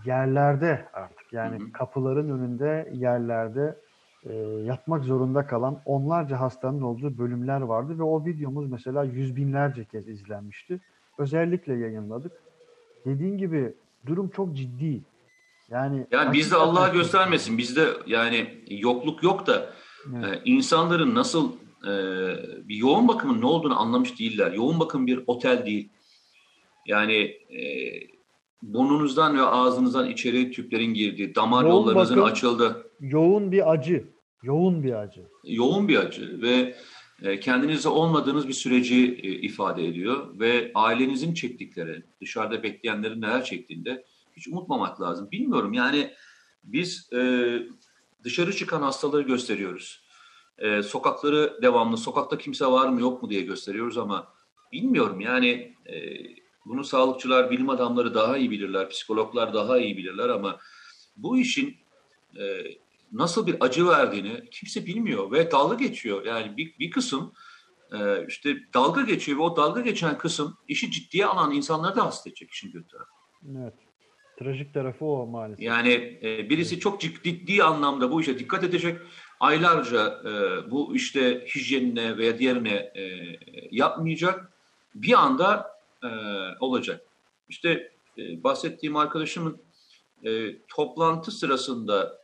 yerlerde 0.04 0.88
artık 0.92 1.32
yani 1.32 1.58
hı 1.58 1.64
hı. 1.64 1.72
kapıların 1.72 2.30
önünde 2.30 2.90
yerlerde 2.92 3.76
e, 4.24 4.34
yatmak 4.64 5.04
zorunda 5.04 5.46
kalan 5.46 5.80
onlarca 5.84 6.40
hastanın 6.40 6.82
olduğu 6.82 7.18
bölümler 7.18 7.60
vardı 7.60 7.98
ve 7.98 8.02
o 8.02 8.24
videomuz 8.24 8.70
mesela 8.70 9.04
yüz 9.04 9.36
binlerce 9.36 9.84
kez 9.84 10.08
izlenmişti. 10.08 10.80
Özellikle 11.18 11.74
yayınladık. 11.74 12.32
Dediğin 13.04 13.38
gibi 13.38 13.74
durum 14.06 14.28
çok 14.28 14.56
ciddi. 14.56 15.00
Yani 15.70 16.06
yani 16.10 16.32
bizde 16.32 16.56
Allah 16.56 16.88
göstermesin. 16.88 17.58
Bizde 17.58 17.86
yani 18.06 18.64
yokluk 18.68 19.22
yok 19.22 19.46
da 19.46 19.72
evet. 20.16 20.36
e, 20.36 20.40
insanların 20.44 21.14
nasıl 21.14 21.52
e, 21.86 21.90
bir 22.68 22.76
yoğun 22.76 23.08
bakımın 23.08 23.40
ne 23.40 23.46
olduğunu 23.46 23.80
anlamış 23.80 24.18
değiller. 24.18 24.52
Yoğun 24.52 24.80
bakım 24.80 25.06
bir 25.06 25.20
otel 25.26 25.66
değil. 25.66 25.88
Yani 26.86 27.14
e, 27.58 27.60
burnunuzdan 28.62 29.36
ve 29.38 29.42
ağzınızdan 29.42 30.10
içeri 30.10 30.50
tüplerin 30.50 30.94
girdiği, 30.94 31.34
damar 31.34 31.62
Yoğun 31.64 31.72
yollarınızın 31.72 32.16
bakım. 32.16 32.30
açıldı. 32.32 32.90
Yoğun 33.00 33.52
bir 33.52 33.72
acı. 33.72 34.10
Yoğun 34.42 34.82
bir 34.82 34.92
acı. 34.92 35.22
Yoğun 35.44 35.88
bir 35.88 35.96
acı 35.96 36.42
ve 36.42 36.76
e, 37.22 37.40
kendinizde 37.40 37.88
olmadığınız 37.88 38.48
bir 38.48 38.52
süreci 38.52 39.20
e, 39.22 39.30
ifade 39.30 39.86
ediyor 39.86 40.40
ve 40.40 40.70
ailenizin 40.74 41.34
çektikleri, 41.34 42.02
dışarıda 42.20 42.62
bekleyenlerin 42.62 43.22
neler 43.22 43.44
çektiğinde 43.44 44.04
hiç 44.36 44.48
unutmamak 44.48 45.00
lazım. 45.00 45.28
Bilmiyorum 45.32 45.72
yani 45.72 46.10
biz 46.64 47.12
e, 47.12 47.18
dışarı 48.24 48.56
çıkan 48.56 48.82
hastaları 48.82 49.22
gösteriyoruz. 49.22 50.05
E, 50.58 50.82
sokakları 50.82 51.58
devamlı, 51.62 51.96
sokakta 51.96 52.38
kimse 52.38 52.66
var 52.66 52.88
mı 52.88 53.00
yok 53.00 53.22
mu 53.22 53.30
diye 53.30 53.42
gösteriyoruz 53.42 53.98
ama 53.98 54.32
bilmiyorum 54.72 55.20
yani 55.20 55.74
e, 55.86 55.94
bunu 56.66 56.84
sağlıkçılar, 56.84 57.50
bilim 57.50 57.70
adamları 57.70 58.14
daha 58.14 58.36
iyi 58.36 58.50
bilirler, 58.50 58.88
psikologlar 58.88 59.54
daha 59.54 59.78
iyi 59.78 59.96
bilirler 59.96 60.28
ama 60.28 60.58
bu 61.16 61.38
işin 61.38 61.76
e, 62.38 62.64
nasıl 63.12 63.46
bir 63.46 63.56
acı 63.60 63.88
verdiğini 63.88 64.50
kimse 64.50 64.86
bilmiyor 64.86 65.32
ve 65.32 65.50
dalga 65.50 65.74
geçiyor. 65.74 66.24
Yani 66.24 66.56
bir, 66.56 66.78
bir 66.78 66.90
kısım 66.90 67.32
e, 67.92 68.26
işte 68.28 68.56
dalga 68.74 69.02
geçiyor 69.02 69.38
ve 69.38 69.42
o 69.42 69.56
dalga 69.56 69.80
geçen 69.80 70.18
kısım 70.18 70.56
işi 70.68 70.90
ciddiye 70.90 71.26
alan 71.26 71.52
insanları 71.52 71.96
da 71.96 72.06
hasta 72.06 72.30
edecek 72.30 72.50
işin 72.50 72.72
kötü 72.72 72.88
tarafı. 72.88 73.10
Evet. 73.58 73.74
Trajik 74.38 74.74
tarafı 74.74 75.04
o 75.04 75.26
maalesef. 75.26 75.64
Yani 75.64 76.18
e, 76.22 76.50
birisi 76.50 76.80
çok 76.80 77.00
ciddi 77.00 77.62
anlamda 77.62 78.10
bu 78.10 78.20
işe 78.20 78.38
dikkat 78.38 78.64
edecek. 78.64 78.98
Aylarca 79.40 80.22
e, 80.24 80.30
bu 80.70 80.96
işte 80.96 81.46
hijyenine 81.54 82.18
veya 82.18 82.38
diğerine 82.38 82.74
e, 82.74 83.02
yapmayacak. 83.70 84.52
Bir 84.94 85.12
anda 85.12 85.80
e, 86.02 86.08
olacak. 86.60 87.06
İşte 87.48 87.92
e, 88.18 88.42
bahsettiğim 88.44 88.96
arkadaşımın 88.96 89.62
e, 90.24 90.58
toplantı 90.68 91.30
sırasında 91.30 92.18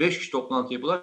beş 0.00 0.18
kişi 0.18 0.30
toplantı 0.30 0.74
yapıyorlar. 0.74 1.02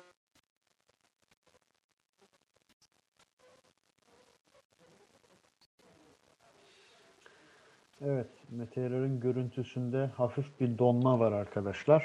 Evet. 8.06 8.28
Meteorun 8.50 9.20
görüntüsünde 9.20 10.10
hafif 10.18 10.60
bir 10.60 10.78
donma 10.78 11.20
var 11.20 11.32
arkadaşlar. 11.32 12.04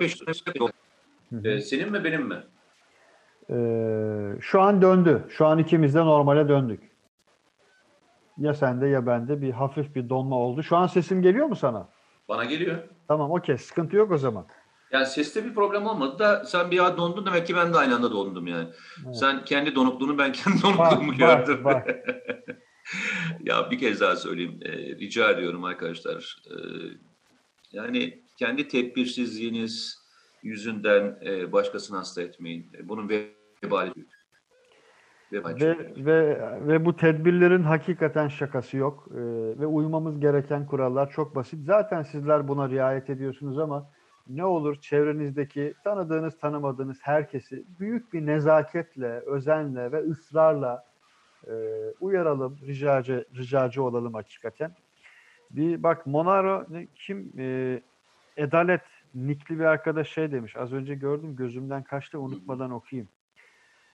Beş 0.00 0.22
kişi 1.30 1.48
e, 1.48 1.60
senin 1.60 1.92
mi 1.92 2.04
benim 2.04 2.22
mi? 2.26 2.42
Ee, 3.50 4.40
şu 4.40 4.60
an 4.60 4.82
döndü. 4.82 5.24
Şu 5.28 5.46
an 5.46 5.58
ikimiz 5.58 5.94
de 5.94 5.98
normale 5.98 6.48
döndük. 6.48 6.90
Ya 8.38 8.54
sende 8.54 8.86
ya 8.86 9.06
bende 9.06 9.42
bir 9.42 9.50
hafif 9.50 9.94
bir 9.94 10.08
donma 10.08 10.36
oldu. 10.36 10.62
Şu 10.62 10.76
an 10.76 10.86
sesim 10.86 11.22
geliyor 11.22 11.46
mu 11.46 11.56
sana? 11.56 11.88
Bana 12.28 12.44
geliyor. 12.44 12.78
Tamam 13.08 13.30
okey. 13.30 13.58
Sıkıntı 13.58 13.96
yok 13.96 14.10
o 14.12 14.18
zaman. 14.18 14.46
Yani 14.92 15.06
seste 15.06 15.44
bir 15.44 15.54
problem 15.54 15.86
olmadı 15.86 16.18
da 16.18 16.44
sen 16.44 16.70
bir 16.70 16.78
an 16.78 16.96
dondun 16.96 17.26
demek 17.26 17.46
ki 17.46 17.56
ben 17.56 17.72
de 17.72 17.78
aynı 17.78 17.94
anda 17.94 18.10
dondum 18.10 18.46
yani. 18.46 18.68
Evet. 19.06 19.16
Sen 19.16 19.44
kendi 19.44 19.74
donukluğunu 19.74 20.18
ben 20.18 20.32
kendi 20.32 20.62
Bak, 20.62 20.62
donukluğumu 20.62 21.12
bak, 21.12 21.18
gördüm. 21.46 21.64
bak. 21.64 21.88
ya 23.40 23.70
bir 23.70 23.78
kez 23.78 24.00
daha 24.00 24.16
söyleyeyim. 24.16 24.60
Ee, 24.62 24.72
rica 24.72 25.30
ediyorum 25.30 25.64
arkadaşlar. 25.64 26.36
Ee, 26.50 26.54
yani 27.72 28.22
kendi 28.38 28.68
tedbirsizliğiniz 28.68 29.99
yüzünden 30.42 31.18
e, 31.26 31.52
başkasını 31.52 31.96
hasta 31.96 32.22
etmeyin. 32.22 32.70
E, 32.78 32.88
Bunun 32.88 33.08
vebali 33.62 33.94
büyük. 33.94 34.10
Vebali 35.32 35.54
Ve, 35.54 35.78
büyük. 35.78 36.06
ve 36.06 36.40
ve 36.68 36.84
bu 36.84 36.96
tedbirlerin 36.96 37.62
hakikaten 37.62 38.28
şakası 38.28 38.76
yok. 38.76 39.08
Ee, 39.10 39.16
ve 39.60 39.66
uymamız 39.66 40.20
gereken 40.20 40.66
kurallar 40.66 41.10
çok 41.10 41.34
basit. 41.36 41.64
Zaten 41.64 42.02
sizler 42.02 42.48
buna 42.48 42.68
riayet 42.68 43.10
ediyorsunuz 43.10 43.58
ama 43.58 43.90
ne 44.28 44.44
olur 44.44 44.76
çevrenizdeki 44.80 45.74
tanıdığınız 45.84 46.38
tanımadığınız 46.38 46.98
herkesi 47.02 47.64
büyük 47.80 48.12
bir 48.12 48.26
nezaketle, 48.26 49.08
özenle 49.20 49.92
ve 49.92 49.98
ısrarla 49.98 50.84
e, 51.46 51.52
uyaralım, 52.00 52.58
ricacı, 52.66 53.24
ricacı 53.36 53.82
olalım 53.82 54.14
hakikaten. 54.14 54.74
Bir 55.50 55.82
bak 55.82 56.06
Monaro 56.06 56.64
ne- 56.68 56.86
kim 56.94 57.32
e, 57.38 57.80
Edalet 58.36 58.82
nikli 59.14 59.58
bir 59.58 59.64
arkadaş 59.64 60.08
şey 60.08 60.32
demiş. 60.32 60.56
Az 60.56 60.72
önce 60.72 60.94
gördüm 60.94 61.36
gözümden 61.36 61.82
kaçtı 61.82 62.20
unutmadan 62.20 62.70
okuyayım. 62.70 63.08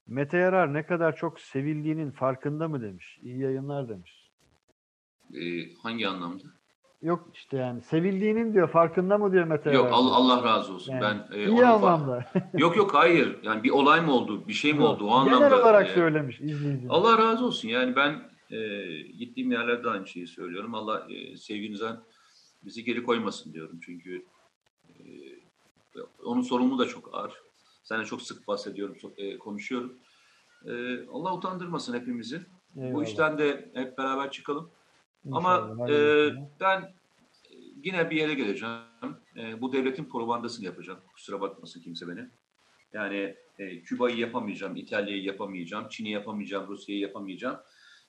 Mete 0.07 0.37
Yarar 0.37 0.75
ne 0.75 0.87
kadar 0.87 1.17
çok 1.17 1.41
sevildiğinin 1.41 2.11
farkında 2.11 2.69
mı 2.69 2.83
demiş. 2.83 3.19
İyi 3.23 3.39
yayınlar 3.39 3.89
demiş. 3.89 4.31
Ee, 5.35 5.75
hangi 5.83 6.09
anlamda? 6.09 6.45
Yok 7.03 7.31
işte 7.35 7.57
yani 7.57 7.81
sevildiğinin 7.81 8.55
diyor 8.55 8.69
farkında 8.69 9.19
mı 9.19 9.33
diyor 9.33 9.45
Mete 9.45 9.71
Yok 9.71 9.85
Yarar. 9.85 9.97
Allah, 9.97 10.15
Allah 10.15 10.45
razı 10.45 10.75
olsun. 10.75 10.93
Yani 10.93 11.03
ben 11.03 11.39
e, 11.39 11.49
iyi 11.49 11.67
anlamda. 11.67 12.25
Yok 12.59 12.77
yok 12.77 12.95
hayır. 12.95 13.39
Yani 13.43 13.63
bir 13.63 13.71
olay 13.71 14.01
mı 14.01 14.13
oldu, 14.13 14.49
bir 14.49 14.53
şey 14.53 14.73
mi 14.73 14.83
oldu 14.83 15.07
o 15.07 15.11
anlamda. 15.11 15.49
Genel 15.49 15.61
olarak 15.61 15.91
e, 15.91 15.95
söylemiş 15.95 16.41
izleyicimiz. 16.41 16.91
Allah 16.91 17.19
razı 17.19 17.47
olsun. 17.47 17.69
Yani 17.69 17.97
ben 17.97 18.23
e, 18.51 18.87
gittiğim 19.19 19.53
yerlerde 19.53 19.89
aynı 19.89 20.07
şeyi 20.07 20.27
söylüyorum. 20.27 20.75
Allah 20.75 21.07
e, 21.11 21.37
sevginizden 21.37 21.97
bizi 22.65 22.85
geri 22.85 23.03
koymasın 23.03 23.53
diyorum. 23.53 23.81
Çünkü 23.83 24.27
onun 26.25 26.43
sorumluluğu 26.43 26.79
da 26.79 26.89
çok 26.89 27.15
ağır. 27.15 27.33
Seninle 27.85 28.05
çok 28.05 28.23
sık 28.23 28.49
bahsediyorum, 28.49 28.97
çok, 29.01 29.19
e, 29.19 29.39
konuşuyorum. 29.39 29.99
E, 30.67 30.73
Allah 31.13 31.35
utandırmasın 31.35 31.95
hepimizi. 31.95 32.41
Bu 32.75 32.85
Eyvallah. 32.85 33.07
işten 33.07 33.39
de 33.39 33.71
hep 33.75 33.99
beraber 33.99 34.31
çıkalım. 34.31 34.71
İnşallah, 35.25 35.71
Ama 35.71 35.91
e, 35.91 36.31
ben 36.61 36.95
yine 37.85 38.11
bir 38.11 38.17
yere 38.17 38.35
geleceğim. 38.35 38.75
E, 39.37 39.61
bu 39.61 39.73
devletin 39.73 40.05
propagandasını 40.05 40.67
yapacağım. 40.67 40.99
Kusura 41.15 41.41
bakmasın 41.41 41.81
kimse 41.81 42.09
beni. 42.09 42.29
Yani 42.93 43.37
e, 43.59 43.83
Küba'yı 43.83 44.17
yapamayacağım, 44.17 44.77
İtalya'yı 44.77 45.23
yapamayacağım, 45.23 45.89
Çin'i 45.89 46.11
yapamayacağım, 46.11 46.69
Rusya'yı 46.69 47.01
yapamayacağım. 47.01 47.61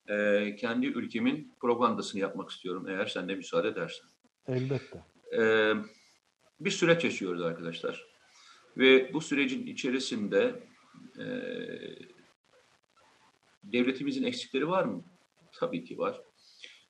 E, 0.08 0.56
kendi 0.56 0.88
ülkemin 0.88 1.54
propagandasını 1.60 2.22
yapmak 2.22 2.50
istiyorum 2.50 2.88
eğer 2.90 3.06
sen 3.06 3.30
de 3.30 3.36
müsaade 3.36 3.68
edersen. 3.68 4.08
Elbette. 4.48 5.04
E, 5.38 5.74
bir 6.60 6.72
süreç 6.72 7.04
yaşıyoruz 7.04 7.42
arkadaşlar. 7.42 8.08
Ve 8.78 9.14
bu 9.14 9.22
sürecin 9.22 9.68
içerisinde 9.68 10.64
e, 11.20 11.26
devletimizin 13.64 14.24
eksikleri 14.24 14.68
var 14.68 14.84
mı? 14.84 15.06
Tabii 15.52 15.84
ki 15.84 15.98
var. 15.98 16.22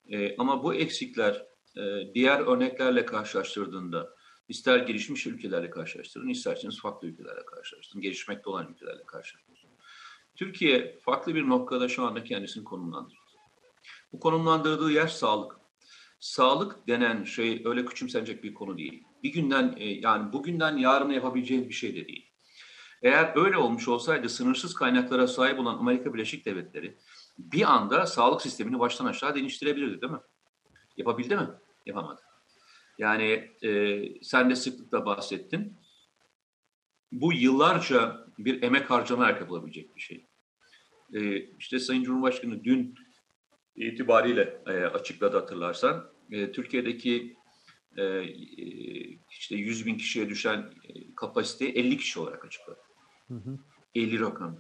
E, 0.10 0.38
ama 0.38 0.64
bu 0.64 0.74
eksikler 0.74 1.46
e, 1.78 2.14
diğer 2.14 2.40
örneklerle 2.40 3.06
karşılaştırdığında 3.06 4.18
ister 4.50 4.80
gelişmiş 4.80 5.28
ülkelerle 5.28 5.70
karşılaştırın, 5.70 6.28
isterseniz 6.28 6.80
farklı 6.82 7.08
ülkelerle 7.08 7.46
karşılaştırın, 7.46 8.02
gelişmekte 8.02 8.50
olan 8.50 8.72
ülkelerle 8.72 9.04
karşılaştırın. 9.04 9.58
Türkiye 10.36 11.00
farklı 11.00 11.36
bir 11.36 11.48
noktada 11.48 11.88
şu 11.88 12.04
anda 12.04 12.24
kendisini 12.24 12.64
konumlandırdı. 12.64 13.16
Bu 14.12 14.20
konumlandırdığı 14.20 14.92
yer 14.92 15.08
sağlık. 15.08 15.56
Sağlık 16.20 16.88
denen 16.88 17.24
şey 17.24 17.62
öyle 17.66 17.86
küçümsenecek 17.86 18.44
bir 18.44 18.54
konu 18.54 18.78
değil. 18.78 19.04
Bir 19.24 19.34
günden 19.34 19.76
e, 19.78 19.86
yani 19.86 20.34
bugünden 20.34 20.78
yarına 20.78 21.14
yapabileceğiniz 21.14 21.70
bir 21.70 21.74
şey 21.74 21.96
de 21.96 22.08
değil. 22.08 22.28
Eğer 23.02 23.32
öyle 23.36 23.58
olmuş 23.58 23.88
olsaydı 23.88 24.30
sınırsız 24.30 24.74
kaynaklara 24.74 25.28
sahip 25.28 25.60
olan 25.60 25.78
Amerika 25.78 26.14
Birleşik 26.14 26.46
Devletleri 26.46 26.98
bir 27.38 27.74
anda 27.74 28.06
sağlık 28.06 28.42
sistemini 28.42 28.80
baştan 28.80 29.06
aşağı 29.06 29.36
değiştirebilirdi 29.36 30.02
değil 30.02 30.14
mi? 30.14 30.20
Yapabildi 30.98 31.36
mi? 31.36 31.48
Yapamadı. 31.86 32.22
Yani 32.98 33.52
e, 33.64 34.02
sen 34.24 34.50
de 34.50 34.56
sıklıkla 34.56 35.06
bahsettin. 35.06 35.78
Bu 37.12 37.34
yıllarca 37.34 38.28
bir 38.38 38.64
emek 38.64 38.90
harcanarak 38.90 39.42
yapılabilecek 39.42 39.96
bir 39.96 40.02
şey. 40.02 40.26
E, 41.14 41.38
işte 41.44 41.80
Sayın 41.80 42.04
Cumhurbaşkanı 42.04 42.64
dün 42.64 42.96
itibariyle 43.76 44.62
e, 44.68 44.72
açıkladı 44.72 45.38
hatırlarsan. 45.38 46.10
E, 46.32 46.52
Türkiye'deki 46.52 47.38
işte 49.30 49.56
100 49.56 49.86
bin 49.86 49.98
kişiye 49.98 50.30
düşen 50.30 50.58
e, 50.60 51.16
kapasiteyi 51.16 51.72
50 51.72 51.98
kişi 51.98 52.20
olarak 52.20 52.46
açıkladı. 52.46 52.80
Hı 53.28 53.34
hı. 53.34 53.58
50 53.96 54.20
rakam. 54.20 54.60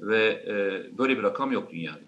Ve 0.00 0.24
e, 0.24 0.54
böyle 0.98 1.18
bir 1.18 1.22
rakam 1.22 1.52
yok 1.52 1.70
dünyada. 1.70 2.00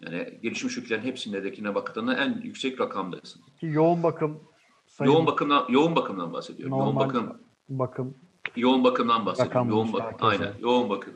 Yani 0.00 0.38
gelişmiş 0.42 0.78
ülkelerin 0.78 1.04
hepsindekine 1.04 1.74
baktığında 1.74 2.14
en 2.14 2.40
yüksek 2.44 2.80
rakamdasın. 2.80 3.42
Ki 3.60 3.66
yoğun 3.66 4.02
bakım 4.02 4.40
sayım, 4.86 5.12
Yoğun 5.12 5.26
bakımdan 5.26 5.66
yoğun 5.68 5.96
bakımdan 5.96 6.32
bahsediyorum. 6.32 6.78
Yoğun 6.78 6.86
Normal 6.86 7.00
bakım 7.00 7.40
bakım 7.68 8.14
yoğun 8.56 8.84
bakımdan 8.84 9.26
bahsediyorum. 9.26 9.68
Yoğun 9.68 9.92
bakım. 9.92 10.06
herkese. 10.06 10.44
Aynen. 10.44 10.58
Yoğun 10.60 10.90
bakım. 10.90 11.14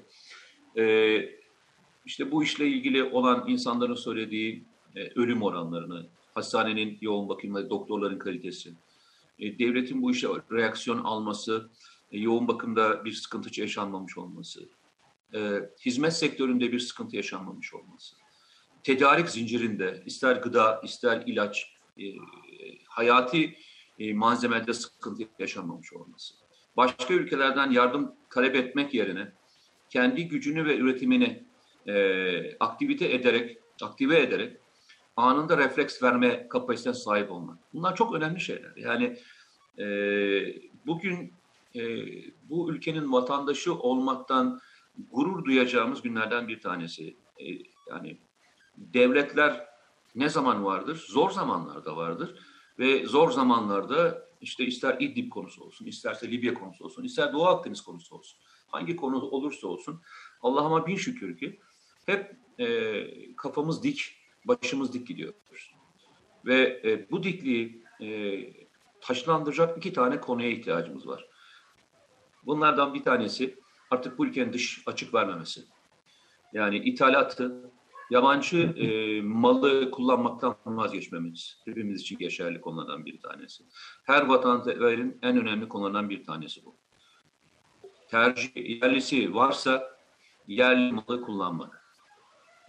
Ee, 0.76 1.28
işte 2.04 2.30
bu 2.30 2.42
işle 2.42 2.66
ilgili 2.66 3.04
olan 3.04 3.44
insanların 3.48 3.94
söylediği 3.94 4.64
e, 4.96 5.10
ölüm 5.14 5.42
oranlarını, 5.42 6.06
hastanenin 6.34 6.98
yoğun 7.00 7.28
bakım 7.28 7.54
ve 7.54 7.70
doktorların 7.70 8.18
kalitesi, 8.18 8.72
e, 9.38 9.58
devletin 9.58 10.02
bu 10.02 10.10
işe 10.10 10.28
reaksiyon 10.52 10.98
alması, 10.98 11.70
e, 12.12 12.18
yoğun 12.18 12.48
bakımda 12.48 13.04
bir 13.04 13.12
sıkıntı 13.12 13.60
yaşanmamış 13.60 14.18
olması, 14.18 14.60
e, 15.34 15.40
hizmet 15.86 16.12
sektöründe 16.12 16.72
bir 16.72 16.80
sıkıntı 16.80 17.16
yaşanmamış 17.16 17.74
olması, 17.74 18.16
tedarik 18.82 19.28
zincirinde 19.28 20.02
ister 20.06 20.36
gıda, 20.36 20.80
ister 20.84 21.22
ilaç, 21.26 21.74
hayati 22.86 23.56
e, 24.00 24.14
malzemede 24.14 24.74
sıkıntı 24.74 25.22
yaşamamış 25.38 25.92
olması. 25.92 26.34
Başka 26.76 27.14
ülkelerden 27.14 27.70
yardım 27.70 28.14
talep 28.30 28.54
etmek 28.56 28.94
yerine 28.94 29.32
kendi 29.90 30.28
gücünü 30.28 30.64
ve 30.64 30.76
üretimini 30.76 31.44
e, 31.86 32.56
aktivite 32.58 33.12
ederek, 33.12 33.58
aktive 33.82 34.20
ederek 34.20 34.56
anında 35.16 35.58
refleks 35.58 36.02
verme 36.02 36.48
kapasitesine 36.48 36.94
sahip 36.94 37.30
olmak. 37.30 37.58
Bunlar 37.74 37.96
çok 37.96 38.14
önemli 38.14 38.40
şeyler. 38.40 38.76
Yani 38.76 39.18
e, 39.78 39.86
bugün 40.86 41.32
e, 41.74 41.82
bu 42.48 42.72
ülkenin 42.72 43.12
vatandaşı 43.12 43.74
olmaktan 43.74 44.60
gurur 45.12 45.44
duyacağımız 45.44 46.02
günlerden 46.02 46.48
bir 46.48 46.60
tanesi. 46.60 47.16
E, 47.38 47.44
yani 47.90 48.18
devletler 48.76 49.66
ne 50.14 50.28
zaman 50.28 50.64
vardır? 50.64 51.04
Zor 51.08 51.30
zamanlarda 51.30 51.96
vardır. 51.96 52.34
Ve 52.78 53.06
zor 53.06 53.30
zamanlarda 53.30 54.26
işte 54.40 54.66
ister 54.66 54.96
İdlib 55.00 55.30
konusu 55.30 55.64
olsun, 55.64 55.86
isterse 55.86 56.30
Libya 56.30 56.54
konusu 56.54 56.84
olsun, 56.84 57.04
ister 57.04 57.32
Doğu 57.32 57.46
Akdeniz 57.46 57.80
konusu 57.80 58.16
olsun. 58.16 58.40
Hangi 58.68 58.96
konu 58.96 59.20
olursa 59.20 59.68
olsun 59.68 60.00
Allah'ıma 60.42 60.86
bin 60.86 60.96
şükür 60.96 61.38
ki 61.38 61.60
hep 62.06 62.36
e, 62.58 63.36
kafamız 63.36 63.82
dik, 63.82 64.19
başımız 64.44 64.92
dik 64.92 65.06
gidiyoruz. 65.06 65.74
Ve 66.46 66.80
e, 66.84 67.10
bu 67.10 67.22
dikliği 67.22 67.84
e, 68.00 68.08
taşlandıracak 69.00 69.78
iki 69.78 69.92
tane 69.92 70.20
konuya 70.20 70.48
ihtiyacımız 70.48 71.08
var. 71.08 71.26
Bunlardan 72.46 72.94
bir 72.94 73.02
tanesi 73.02 73.58
artık 73.90 74.18
bu 74.18 74.26
ülkenin 74.26 74.52
dış 74.52 74.82
açık 74.86 75.14
vermemesi. 75.14 75.64
Yani 76.52 76.78
ithalatı, 76.78 77.70
yabancı 78.10 78.58
e, 78.58 79.20
malı 79.22 79.90
kullanmaktan 79.90 80.56
vazgeçmemiz 80.64 81.58
hepimiz 81.64 82.00
için 82.00 82.18
geçerli 82.18 82.60
konulardan 82.60 83.06
bir 83.06 83.20
tanesi. 83.20 83.64
Her 84.04 84.26
vatandaşın 84.26 85.18
en 85.22 85.36
önemli 85.36 85.68
konulardan 85.68 86.10
bir 86.10 86.24
tanesi 86.24 86.64
bu. 86.64 86.76
Tercih 88.08 88.80
yerlisi 88.80 89.34
varsa 89.34 89.96
yerli 90.46 90.92
malı 90.92 91.22
kullanmak. 91.22 91.79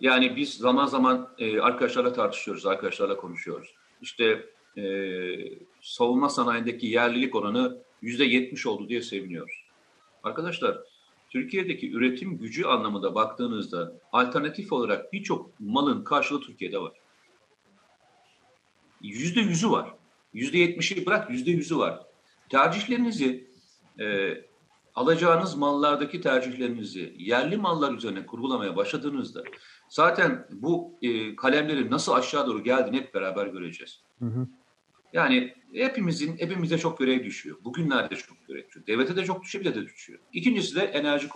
Yani 0.01 0.35
biz 0.35 0.53
zaman 0.53 0.85
zaman 0.85 1.29
e, 1.37 1.59
arkadaşlarla 1.59 2.13
tartışıyoruz, 2.13 2.65
arkadaşlarla 2.65 3.17
konuşuyoruz. 3.17 3.75
İşte 4.01 4.45
e, 4.77 4.83
savunma 5.81 6.29
sanayindeki 6.29 6.87
yerlilik 6.87 7.35
oranı 7.35 7.77
yüzde 8.01 8.23
yetmiş 8.23 8.65
oldu 8.65 8.89
diye 8.89 9.01
seviniyoruz. 9.01 9.65
Arkadaşlar 10.23 10.77
Türkiye'deki 11.29 11.91
üretim 11.91 12.37
gücü 12.37 12.65
anlamında 12.65 13.15
baktığınızda 13.15 13.93
alternatif 14.11 14.73
olarak 14.73 15.13
birçok 15.13 15.59
malın 15.59 16.03
karşılığı 16.03 16.41
Türkiye'de 16.41 16.81
var. 16.81 16.93
Yüzde 19.01 19.39
yüzü 19.39 19.71
var. 19.71 19.93
Yüzde 20.33 20.57
yetmişi 20.57 21.05
bırak 21.05 21.31
yüzde 21.31 21.51
yüzü 21.51 21.77
var. 21.77 21.99
Tercihlerinizi 22.49 23.47
e, 23.99 24.35
alacağınız 24.95 25.55
mallardaki 25.55 26.21
tercihlerinizi 26.21 27.15
yerli 27.17 27.57
mallar 27.57 27.93
üzerine 27.93 28.25
kurgulamaya 28.25 28.75
başladığınızda 28.75 29.43
zaten 29.89 30.47
bu 30.51 30.99
e, 31.01 31.35
kalemlerin 31.35 31.91
nasıl 31.91 32.13
aşağı 32.13 32.47
doğru 32.47 32.63
geldiğini 32.63 32.97
hep 32.97 33.13
beraber 33.13 33.47
göreceğiz. 33.47 34.01
Hı 34.19 34.25
hı. 34.25 34.47
Yani 35.13 35.55
hepimizin, 35.73 36.37
hepimize 36.37 36.77
çok 36.77 36.99
görev 36.99 37.23
düşüyor. 37.23 37.57
Bugünlerde 37.63 38.15
çok 38.15 38.47
görev 38.47 38.67
düşüyor. 38.67 38.87
Devlete 38.87 39.15
de 39.15 39.25
çok 39.25 39.43
düşüyor, 39.43 39.65
bize 39.65 39.75
de 39.75 39.85
düşüyor. 39.85 40.19
İkincisi 40.33 40.75
de 40.75 40.81
enerji 40.81 41.29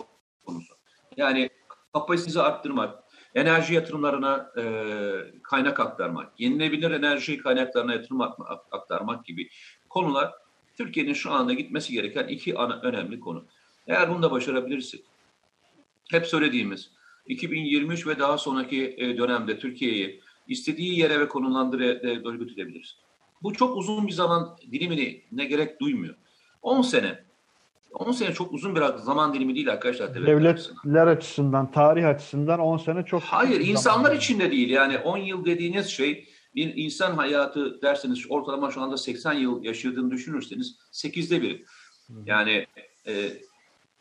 konusu. 0.46 0.74
Yani 1.16 1.50
kapasitenizi 1.92 2.42
arttırmak, 2.42 3.04
enerji 3.34 3.74
yatırımlarına 3.74 4.52
e, 4.58 4.62
kaynak 5.42 5.80
aktarmak, 5.80 6.40
yenilebilir 6.40 6.90
enerji 6.90 7.38
kaynaklarına 7.38 7.92
yatırım 7.92 8.20
aktarmak 8.70 9.24
gibi 9.24 9.48
konular 9.88 10.32
Türkiye'nin 10.76 11.12
şu 11.12 11.32
anda 11.32 11.52
gitmesi 11.52 11.92
gereken 11.92 12.28
iki 12.28 12.58
ana 12.58 12.80
önemli 12.80 13.20
konu. 13.20 13.44
Eğer 13.86 14.10
bunu 14.10 14.22
da 14.22 14.30
başarabilirsek, 14.30 15.00
hep 16.10 16.26
söylediğimiz 16.26 16.90
2023 17.26 18.06
ve 18.06 18.18
daha 18.18 18.38
sonraki 18.38 18.94
e, 18.98 19.18
dönemde 19.18 19.58
Türkiye'yi 19.58 20.20
istediği 20.48 20.98
yere 20.98 21.20
ve 21.20 21.28
konumlandırıya 21.28 22.24
doğru 22.24 22.38
götürebiliriz. 22.38 22.96
Bu 23.42 23.52
çok 23.52 23.76
uzun 23.76 24.06
bir 24.06 24.12
zaman 24.12 24.56
dilimini 24.72 25.22
ne 25.32 25.44
gerek 25.44 25.80
duymuyor. 25.80 26.14
10 26.62 26.82
sene. 26.82 27.26
10 27.92 28.12
sene 28.12 28.32
çok 28.32 28.52
uzun 28.52 28.76
bir 28.76 28.82
zaman 28.96 29.34
dilimi 29.34 29.54
değil 29.54 29.72
arkadaşlar. 29.72 30.14
Devletler 30.14 30.50
açısından. 30.50 31.06
açısından, 31.06 31.70
tarih 31.70 32.08
açısından 32.08 32.60
10 32.60 32.76
sene 32.76 33.04
çok 33.04 33.22
Hayır, 33.22 33.60
insanlar 33.60 34.04
zaman. 34.04 34.18
için 34.18 34.40
de 34.40 34.50
değil. 34.50 34.70
Yani 34.70 34.98
10 34.98 35.18
yıl 35.18 35.44
dediğiniz 35.44 35.86
şey 35.86 36.28
bir 36.56 36.72
insan 36.76 37.12
hayatı 37.12 37.82
derseniz 37.82 38.26
ortalama 38.28 38.70
şu 38.70 38.82
anda 38.82 38.96
80 38.96 39.32
yıl 39.32 39.64
yaşadığını 39.64 40.10
düşünürseniz 40.10 40.78
8'de 40.92 41.42
bir. 41.42 41.64
Yani 42.26 42.66
e, 43.06 43.30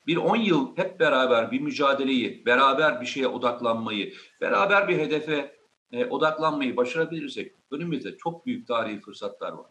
bir 0.08 0.18
10 0.18 0.36
yıl 0.36 0.78
hep 0.78 1.00
beraber 1.00 1.52
bir 1.52 1.60
mücadeleyi, 1.60 2.46
beraber 2.46 3.02
bir 3.02 3.06
şeye 3.06 3.28
odaklanmayı, 3.28 4.14
beraber 4.42 4.88
bir 4.88 4.98
hedefe 4.98 5.56
e, 5.92 6.06
odaklanmayı 6.06 6.78
başarabilirsek 6.78 7.54
önümüzde 7.72 8.18
çok 8.18 8.46
büyük 8.46 8.68
tarihi 8.68 9.00
fırsatlar 9.00 9.52
var. 9.52 9.68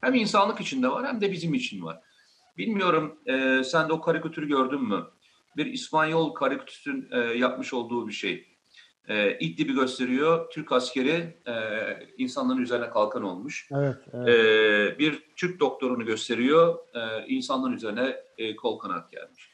Hem 0.00 0.14
insanlık 0.14 0.60
için 0.60 0.82
de 0.82 0.88
var 0.88 1.06
hem 1.06 1.20
de 1.20 1.32
bizim 1.32 1.54
için 1.54 1.84
var. 1.84 2.00
Bilmiyorum 2.58 3.18
e, 3.26 3.64
sen 3.64 3.88
de 3.88 3.92
o 3.92 4.00
karikatürü 4.00 4.48
gördün 4.48 4.82
mü? 4.82 5.06
Bir 5.56 5.66
İspanyol 5.66 6.34
karikatürün 6.34 7.08
e, 7.10 7.18
yapmış 7.18 7.74
olduğu 7.74 8.08
bir 8.08 8.12
şey. 8.12 8.51
E, 9.08 9.38
İdlib'i 9.38 9.72
gösteriyor. 9.74 10.50
Türk 10.50 10.72
askeri 10.72 11.36
e, 11.46 11.54
insanların 12.18 12.62
üzerine 12.62 12.90
kalkan 12.90 13.22
olmuş. 13.22 13.68
Evet, 13.72 13.96
evet. 14.12 14.28
E, 14.28 14.98
bir 14.98 15.22
Türk 15.36 15.60
doktorunu 15.60 16.06
gösteriyor. 16.06 16.78
E, 16.94 17.26
insanların 17.26 17.72
üzerine 17.72 18.16
e, 18.38 18.56
kol 18.56 18.78
kanat 18.78 19.12
gelmiş. 19.12 19.50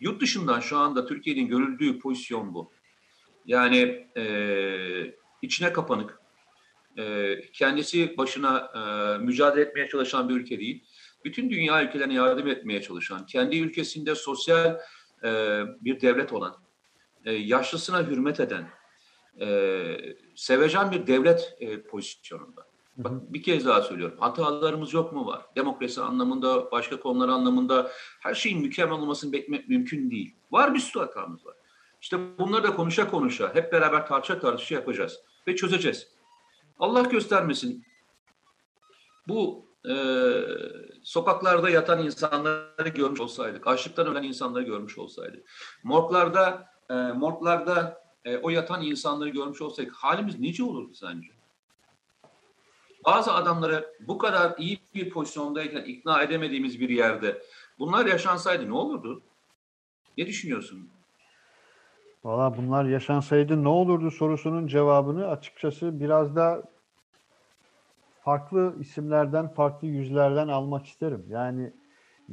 Yurt 0.00 0.20
dışından 0.20 0.60
şu 0.60 0.76
anda 0.78 1.06
Türkiye'nin 1.06 1.48
görüldüğü 1.48 1.98
pozisyon 1.98 2.54
bu. 2.54 2.72
Yani 3.46 4.08
e, 4.16 4.24
içine 5.42 5.72
kapanık, 5.72 6.20
e, 6.98 7.36
kendisi 7.52 8.16
başına 8.16 8.72
e, 8.74 9.18
mücadele 9.18 9.60
etmeye 9.60 9.88
çalışan 9.88 10.28
bir 10.28 10.34
ülke 10.34 10.60
değil. 10.60 10.84
Bütün 11.24 11.50
dünya 11.50 11.84
ülkelerine 11.84 12.14
yardım 12.14 12.48
etmeye 12.48 12.82
çalışan, 12.82 13.26
kendi 13.26 13.58
ülkesinde 13.58 14.14
sosyal 14.14 14.78
e, 15.24 15.62
bir 15.80 16.00
devlet 16.00 16.32
olan, 16.32 16.56
e, 17.24 17.32
yaşlısına 17.32 18.06
hürmet 18.06 18.40
eden, 18.40 18.68
e, 19.40 19.96
sevecen 20.34 20.92
bir 20.92 21.06
devlet 21.06 21.56
e, 21.60 21.82
pozisyonunda. 21.82 22.66
Bak 22.96 23.32
bir 23.32 23.42
kez 23.42 23.66
daha 23.66 23.82
söylüyorum. 23.82 24.16
Hatalarımız 24.20 24.94
yok 24.94 25.12
mu 25.12 25.26
var? 25.26 25.42
Demokrasi 25.56 26.00
anlamında, 26.00 26.70
başka 26.70 27.00
konular 27.00 27.28
anlamında 27.28 27.90
her 28.20 28.34
şeyin 28.34 28.60
mükemmel 28.60 28.98
olmasını 28.98 29.32
beklemek 29.32 29.68
mümkün 29.68 30.10
değil. 30.10 30.34
Var 30.50 30.74
bir 30.74 30.78
sürü 30.78 31.02
hatamız 31.02 31.46
var. 31.46 31.54
İşte 32.00 32.38
bunları 32.38 32.62
da 32.62 32.76
konuşa 32.76 33.10
konuşa 33.10 33.54
hep 33.54 33.72
beraber 33.72 34.06
tartışa 34.06 34.40
tartışa 34.40 34.74
yapacağız 34.74 35.20
ve 35.48 35.56
çözeceğiz. 35.56 36.08
Allah 36.78 37.02
göstermesin 37.02 37.84
bu 39.28 39.66
e, 39.88 39.94
sokaklarda 41.02 41.70
yatan 41.70 42.04
insanları 42.04 42.88
görmüş 42.94 43.20
olsaydık, 43.20 43.66
açlıktan 43.66 44.06
ölen 44.06 44.22
insanları 44.22 44.62
görmüş 44.62 44.98
olsaydık, 44.98 45.48
morglarda 45.82 46.68
e, 46.90 46.94
morglarda 46.94 48.01
e, 48.24 48.36
o 48.36 48.50
yatan 48.50 48.82
insanları 48.82 49.28
görmüş 49.28 49.62
olsaydık 49.62 49.94
halimiz 49.94 50.40
nice 50.40 50.64
olurdu 50.64 50.94
sence? 50.94 51.28
Bazı 53.04 53.32
adamları 53.32 53.94
bu 54.00 54.18
kadar 54.18 54.54
iyi 54.58 54.78
bir 54.94 55.10
pozisyondayken 55.10 55.84
ikna 55.84 56.22
edemediğimiz 56.22 56.80
bir 56.80 56.88
yerde 56.88 57.42
bunlar 57.78 58.06
yaşansaydı 58.06 58.68
ne 58.68 58.74
olurdu? 58.74 59.22
Ne 60.18 60.26
düşünüyorsun? 60.26 60.88
Valla 62.24 62.56
bunlar 62.56 62.84
yaşansaydı 62.84 63.64
ne 63.64 63.68
olurdu 63.68 64.10
sorusunun 64.10 64.66
cevabını 64.66 65.28
açıkçası 65.28 66.00
biraz 66.00 66.36
da 66.36 66.62
farklı 68.20 68.76
isimlerden, 68.80 69.48
farklı 69.48 69.86
yüzlerden 69.86 70.48
almak 70.48 70.86
isterim. 70.86 71.26
Yani 71.28 71.72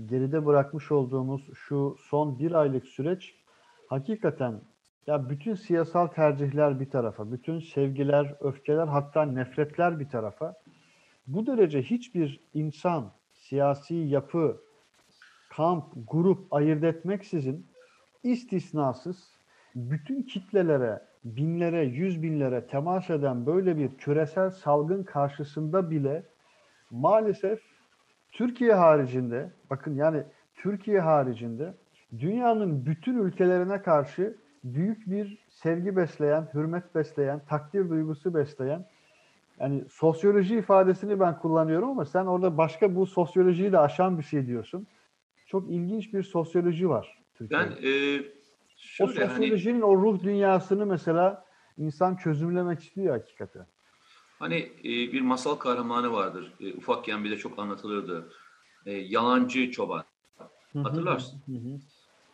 geride 0.06 0.46
bırakmış 0.46 0.92
olduğumuz 0.92 1.42
şu 1.54 1.98
son 2.00 2.40
bir 2.40 2.52
aylık 2.52 2.88
süreç 2.88 3.36
hakikaten 3.88 4.62
ya 5.08 5.30
bütün 5.30 5.54
siyasal 5.54 6.08
tercihler 6.08 6.80
bir 6.80 6.90
tarafa, 6.90 7.32
bütün 7.32 7.60
sevgiler, 7.60 8.36
öfkeler 8.40 8.88
hatta 8.88 9.26
nefretler 9.26 10.00
bir 10.00 10.10
tarafa. 10.10 10.56
Bu 11.28 11.48
derece 11.48 11.82
hiçbir 11.82 12.40
insan, 12.54 13.12
siyasi 13.34 13.96
yapı, 13.96 14.62
kamp, 15.50 15.86
grup 16.08 16.54
ayırt 16.54 16.84
etmeksizin 16.84 17.68
istisnasız 18.24 19.40
bütün 19.76 20.24
kitlelere, 20.24 21.02
binlere, 21.24 21.86
yüz 21.86 22.24
binlere 22.24 22.68
temas 22.68 23.10
eden 23.10 23.46
böyle 23.46 23.78
bir 23.78 23.98
küresel 23.98 24.50
salgın 24.50 25.04
karşısında 25.04 25.92
bile 25.92 26.24
maalesef 26.92 27.60
Türkiye 28.32 28.74
haricinde, 28.74 29.52
bakın 29.70 29.96
yani 29.96 30.24
Türkiye 30.56 31.00
haricinde 31.00 31.74
dünyanın 32.20 32.86
bütün 32.86 33.18
ülkelerine 33.18 33.82
karşı 33.82 34.38
büyük 34.64 35.10
bir 35.10 35.38
sevgi 35.50 35.96
besleyen, 35.96 36.50
hürmet 36.54 36.96
besleyen, 36.96 37.46
takdir 37.46 37.90
duygusu 37.90 38.34
besleyen 38.34 38.86
yani 39.60 39.84
sosyoloji 39.92 40.56
ifadesini 40.58 41.20
ben 41.20 41.40
kullanıyorum 41.40 41.90
ama 41.90 42.06
sen 42.06 42.26
orada 42.26 42.58
başka 42.58 42.96
bu 42.96 43.06
sosyolojiyi 43.06 43.72
de 43.72 43.80
aşan 43.80 44.18
bir 44.18 44.24
şey 44.24 44.48
diyorsun. 44.48 44.88
Çok 45.48 45.72
ilginç 45.72 46.14
bir 46.14 46.24
sosyoloji 46.24 46.90
var 46.90 47.18
Türkiye'de. 47.36 47.64
Ben 47.66 47.88
e, 47.88 48.22
o 49.00 49.08
şöyle 49.08 49.26
hani 49.26 49.36
sosyolojinin 49.36 49.82
o 49.82 49.98
ruh 49.98 50.24
dünyasını 50.24 50.86
mesela 50.86 51.46
insan 51.78 52.16
çözümlemek 52.16 52.80
istiyor 52.80 53.18
hakikaten. 53.20 53.66
hani 54.40 54.58
e, 54.80 54.84
bir 54.84 55.22
masal 55.22 55.56
kahramanı 55.56 56.12
vardır. 56.12 56.54
E, 56.60 56.74
ufakken 56.74 57.24
bile 57.24 57.38
çok 57.38 57.60
anlatılırdı. 57.60 58.30
E, 58.86 58.92
yalancı 58.92 59.72
çoban. 59.72 60.04
Hatırlarsın. 60.74 61.42
Hı 61.46 61.52
hı. 61.52 61.80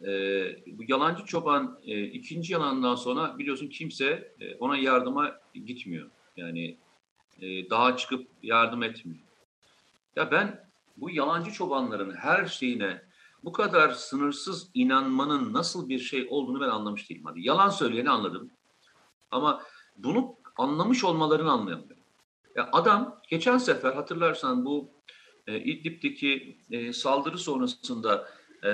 Ee, 0.08 0.56
bu 0.68 0.84
yalancı 0.88 1.26
çoban 1.26 1.80
e, 1.86 2.04
ikinci 2.04 2.54
yalandan 2.54 2.96
sonra 2.96 3.38
biliyorsun 3.38 3.68
kimse 3.68 4.34
e, 4.40 4.56
ona 4.56 4.78
yardıma 4.78 5.32
gitmiyor. 5.54 6.10
Yani 6.38 6.78
e, 7.42 7.70
daha 7.70 7.98
çıkıp 7.98 8.28
yardım 8.44 8.84
etmiyor. 8.84 9.20
Ya 10.16 10.32
ben 10.32 10.70
bu 10.98 11.10
yalancı 11.10 11.52
çobanların 11.52 12.12
her 12.16 12.46
şeyine 12.46 13.02
bu 13.44 13.52
kadar 13.52 13.90
sınırsız 13.90 14.70
inanmanın 14.74 15.54
nasıl 15.54 15.90
bir 15.90 16.00
şey 16.00 16.28
olduğunu 16.30 16.62
ben 16.62 16.70
anlamış 16.70 17.10
değilim. 17.10 17.26
Hadi 17.26 17.48
yalan 17.48 17.70
söyleyeni 17.70 18.10
anladım. 18.10 18.52
Ama 19.32 19.62
bunu 19.98 20.36
anlamış 20.58 21.04
olmalarını 21.04 21.52
anlayamıyorum. 21.52 22.04
Ya 22.56 22.70
adam 22.72 23.22
geçen 23.30 23.58
sefer 23.58 23.94
hatırlarsan 23.94 24.66
bu 24.66 24.90
e, 25.48 25.60
İdlib'deki 25.60 26.58
e, 26.72 26.94
saldırı 26.94 27.38
sonrasında 27.38 28.30
e, 28.64 28.72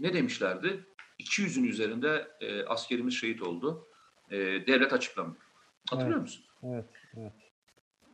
ne 0.00 0.12
demişlerdi? 0.12 0.86
200'ün 1.20 1.64
üzerinde 1.64 2.28
e, 2.40 2.64
askerimiz 2.64 3.14
şehit 3.14 3.42
oldu. 3.42 3.88
E, 4.30 4.36
devlet 4.38 4.92
açıklamıyor. 4.92 5.36
Hatırlıyor 5.90 6.18
Evet. 6.18 6.22
musun? 6.22 6.44
Evet, 6.62 6.84
evet. 7.16 7.32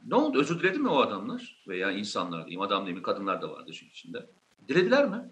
Ne 0.06 0.14
oldu? 0.14 0.40
Özür 0.40 0.60
diledi 0.60 0.78
mi 0.78 0.88
o 0.88 1.00
adamlar? 1.00 1.64
Veya 1.68 1.90
insanlar 1.90 2.40
diyeyim. 2.46 2.60
Adam 2.60 2.86
diyeyim. 2.86 3.02
Kadınlar 3.02 3.42
da 3.42 3.50
vardı 3.50 3.70
işin 3.70 3.88
içinde. 3.88 4.30
Dilediler 4.68 5.08
mi? 5.08 5.30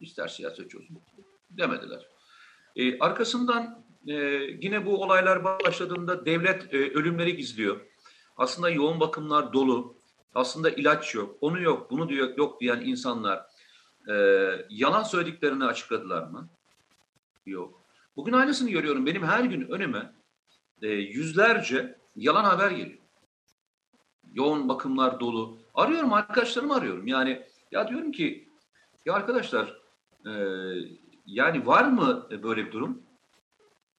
İster 0.00 0.28
siyasetçi 0.28 0.78
olsun. 0.78 0.98
Demediler. 1.50 2.06
E, 2.76 2.98
arkasından 2.98 3.84
e, 4.06 4.14
yine 4.60 4.86
bu 4.86 5.02
olaylar 5.02 5.44
başladığında 5.44 6.26
devlet 6.26 6.74
e, 6.74 6.76
ölümleri 6.78 7.36
gizliyor. 7.36 7.80
Aslında 8.36 8.70
yoğun 8.70 9.00
bakımlar 9.00 9.52
dolu. 9.52 9.96
Aslında 10.34 10.70
ilaç 10.70 11.14
yok. 11.14 11.36
Onu 11.40 11.62
yok, 11.62 11.90
bunu 11.90 12.08
diyor, 12.08 12.36
yok 12.36 12.60
diyen 12.60 12.80
insanlar 12.80 13.46
e, 14.08 14.14
yalan 14.70 15.02
söylediklerini 15.02 15.64
açıkladılar 15.64 16.22
mı? 16.22 16.48
Yok. 17.46 17.82
Bugün 18.16 18.32
aynısını 18.32 18.70
görüyorum. 18.70 19.06
Benim 19.06 19.22
her 19.22 19.44
gün 19.44 19.68
önüme 19.68 20.12
e, 20.82 20.88
yüzlerce 20.88 21.98
yalan 22.16 22.44
haber 22.44 22.70
geliyor. 22.70 22.98
Yoğun 24.34 24.68
bakımlar 24.68 25.20
dolu. 25.20 25.58
Arıyorum 25.74 26.12
arkadaşlarımı 26.12 26.74
arıyorum. 26.74 27.06
Yani 27.06 27.46
ya 27.70 27.88
diyorum 27.88 28.12
ki 28.12 28.48
ya 29.06 29.14
arkadaşlar 29.14 29.80
e, 30.26 30.32
yani 31.26 31.66
var 31.66 31.84
mı 31.84 32.28
böyle 32.42 32.66
bir 32.66 32.72
durum? 32.72 33.02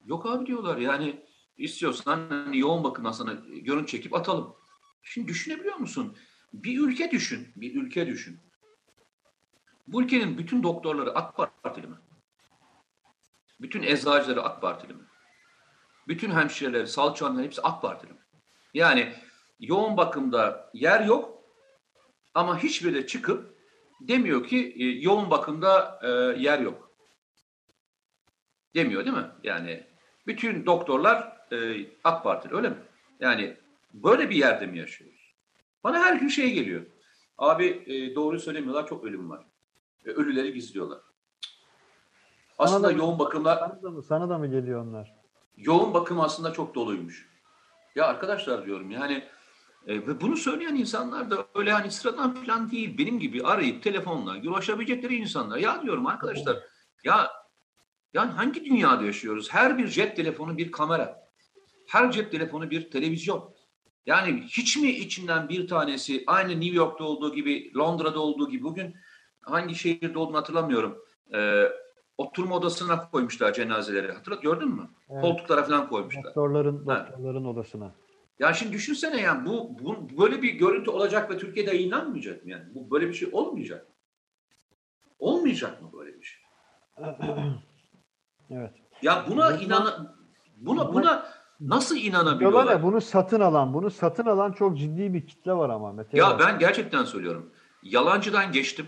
Yok 0.05 0.25
abi 0.25 0.45
diyorlar 0.45 0.77
yani 0.77 1.25
istiyorsan 1.57 2.29
hani 2.29 2.59
yoğun 2.59 2.83
bakımdan 2.83 3.11
sana 3.11 3.33
görüntü 3.61 3.91
çekip 3.91 4.13
atalım. 4.13 4.55
Şimdi 5.03 5.27
düşünebiliyor 5.27 5.75
musun? 5.75 6.17
Bir 6.53 6.79
ülke 6.79 7.11
düşün, 7.11 7.47
bir 7.55 7.75
ülke 7.75 8.07
düşün. 8.07 8.39
Bu 9.87 10.03
ülkenin 10.03 10.37
bütün 10.37 10.63
doktorları 10.63 11.15
AK 11.15 11.35
Partili 11.63 11.87
mi? 11.87 11.95
Bütün 13.61 13.83
eczacıları 13.83 14.43
AK 14.43 14.61
Partili 14.61 14.93
mi? 14.93 15.03
Bütün 16.07 16.31
hemşireleri, 16.31 16.87
salçalanları 16.87 17.45
hepsi 17.45 17.61
AK 17.61 17.81
Partili 17.81 18.11
mi? 18.11 18.19
Yani 18.73 19.13
yoğun 19.59 19.97
bakımda 19.97 20.69
yer 20.73 21.05
yok 21.05 21.43
ama 22.33 22.63
hiçbiri 22.63 22.93
de 22.93 23.07
çıkıp 23.07 23.57
demiyor 24.01 24.47
ki 24.47 24.75
e, 24.79 24.83
yoğun 24.83 25.29
bakımda 25.29 25.99
e, 26.03 26.09
yer 26.41 26.59
yok. 26.59 26.91
Demiyor 28.75 29.05
değil 29.05 29.17
mi? 29.17 29.27
Yani 29.43 29.83
bütün 30.27 30.65
doktorlar 30.65 31.37
e, 31.51 31.87
AK 32.03 32.23
Partili 32.23 32.55
öyle 32.55 32.69
mi? 32.69 32.77
Yani 33.19 33.57
böyle 33.93 34.29
bir 34.29 34.35
yerde 34.35 34.65
mi 34.65 34.79
yaşıyoruz? 34.79 35.33
Bana 35.83 35.99
her 35.99 36.15
gün 36.15 36.27
şey 36.27 36.53
geliyor. 36.53 36.85
Abi 37.37 37.83
e, 37.85 38.15
doğruyu 38.15 38.39
söylemiyorlar 38.39 38.87
çok 38.87 39.03
ölüm 39.03 39.29
var. 39.29 39.45
E, 40.05 40.09
ölüleri 40.09 40.53
gizliyorlar. 40.53 40.99
Aslında 42.57 42.87
da- 42.87 42.91
yoğun 42.91 43.19
bakımlar 43.19 43.57
Sana 43.57 43.81
da 43.83 43.89
mı, 43.89 44.03
sana 44.03 44.29
da 44.29 44.37
mı 44.37 44.47
geliyor 44.47 44.85
onlar? 44.85 45.13
yoğun 45.57 45.93
bakım 45.93 46.19
aslında 46.19 46.53
çok 46.53 46.75
doluymuş. 46.75 47.29
Ya 47.95 48.05
arkadaşlar 48.05 48.65
diyorum 48.65 48.91
yani 48.91 49.23
e, 49.87 49.95
ve 50.07 50.21
bunu 50.21 50.37
söyleyen 50.37 50.75
insanlar 50.75 51.31
da 51.31 51.45
öyle 51.55 51.71
hani 51.71 51.91
sıradan 51.91 52.35
falan 52.35 52.71
değil. 52.71 52.97
Benim 52.97 53.19
gibi 53.19 53.43
arayıp 53.43 53.83
telefonla 53.83 54.37
ulaşabilecekleri 54.49 55.15
insanlar. 55.15 55.57
Ya 55.57 55.81
diyorum 55.81 56.07
arkadaşlar 56.07 56.57
ya 57.03 57.31
yani 58.13 58.31
hangi 58.31 58.65
dünyada 58.65 59.03
yaşıyoruz? 59.03 59.53
Her 59.53 59.77
bir 59.77 59.87
cep 59.87 60.15
telefonu 60.15 60.57
bir 60.57 60.71
kamera. 60.71 61.29
Her 61.87 62.11
cep 62.11 62.31
telefonu 62.31 62.69
bir 62.71 62.91
televizyon. 62.91 63.53
Yani 64.05 64.43
hiç 64.47 64.77
mi 64.77 64.89
içinden 64.91 65.49
bir 65.49 65.67
tanesi 65.67 66.23
aynı 66.27 66.51
New 66.51 66.75
York'ta 66.75 67.03
olduğu 67.03 67.33
gibi, 67.35 67.71
Londra'da 67.77 68.19
olduğu 68.19 68.49
gibi 68.49 68.63
bugün 68.63 68.95
hangi 69.43 69.75
şehirde 69.75 70.19
olduğunu 70.19 70.37
hatırlamıyorum. 70.37 70.97
Ee, 71.33 71.63
oturma 72.17 72.55
odasına 72.55 73.09
koymuşlar 73.09 73.53
cenazeleri. 73.53 74.11
Hatırlat 74.11 74.41
gördün 74.41 74.69
mü? 74.69 74.89
Evet. 75.09 75.21
Koltuklara 75.21 75.63
falan 75.63 75.89
koymuşlar. 75.89 76.23
Doktorların, 76.23 76.85
Ha. 76.87 77.07
doktorların 77.11 77.45
odasına. 77.45 77.91
Ya 78.39 78.53
şimdi 78.53 78.73
düşünsene 78.73 79.21
yani 79.21 79.45
bu, 79.45 79.77
bu 79.79 80.21
böyle 80.21 80.41
bir 80.41 80.53
görüntü 80.53 80.89
olacak 80.91 81.31
ve 81.31 81.37
Türkiye'de 81.37 81.71
yayınlanmayacak 81.75 82.45
mı 82.45 82.51
yani? 82.51 82.63
Bu 82.75 82.91
böyle 82.91 83.07
bir 83.07 83.13
şey 83.13 83.29
olmayacak. 83.31 83.89
mı? 83.89 83.95
Olmayacak 85.19 85.81
mı 85.81 85.89
böyle 85.93 86.13
bir 86.19 86.23
şey? 86.23 86.43
Evet. 88.49 88.71
Ya 89.01 89.25
buna 89.29 89.51
inan 89.57 90.15
buna 90.57 90.93
buna- 90.93 91.25
nasıl 91.59 91.95
inanabiliyorlar? 91.97 92.67
ya 92.67 92.83
bunu 92.83 93.01
satın 93.01 93.39
alan, 93.39 93.73
bunu 93.73 93.89
satın 93.91 94.25
alan 94.25 94.51
çok 94.51 94.77
ciddi 94.77 95.13
bir 95.13 95.27
kitle 95.27 95.53
var 95.53 95.69
ama 95.69 95.91
Mete. 95.91 96.17
Ya 96.17 96.39
ben 96.39 96.59
gerçekten 96.59 97.03
söylüyorum. 97.03 97.51
Yalancıdan 97.83 98.51
geçtim. 98.51 98.85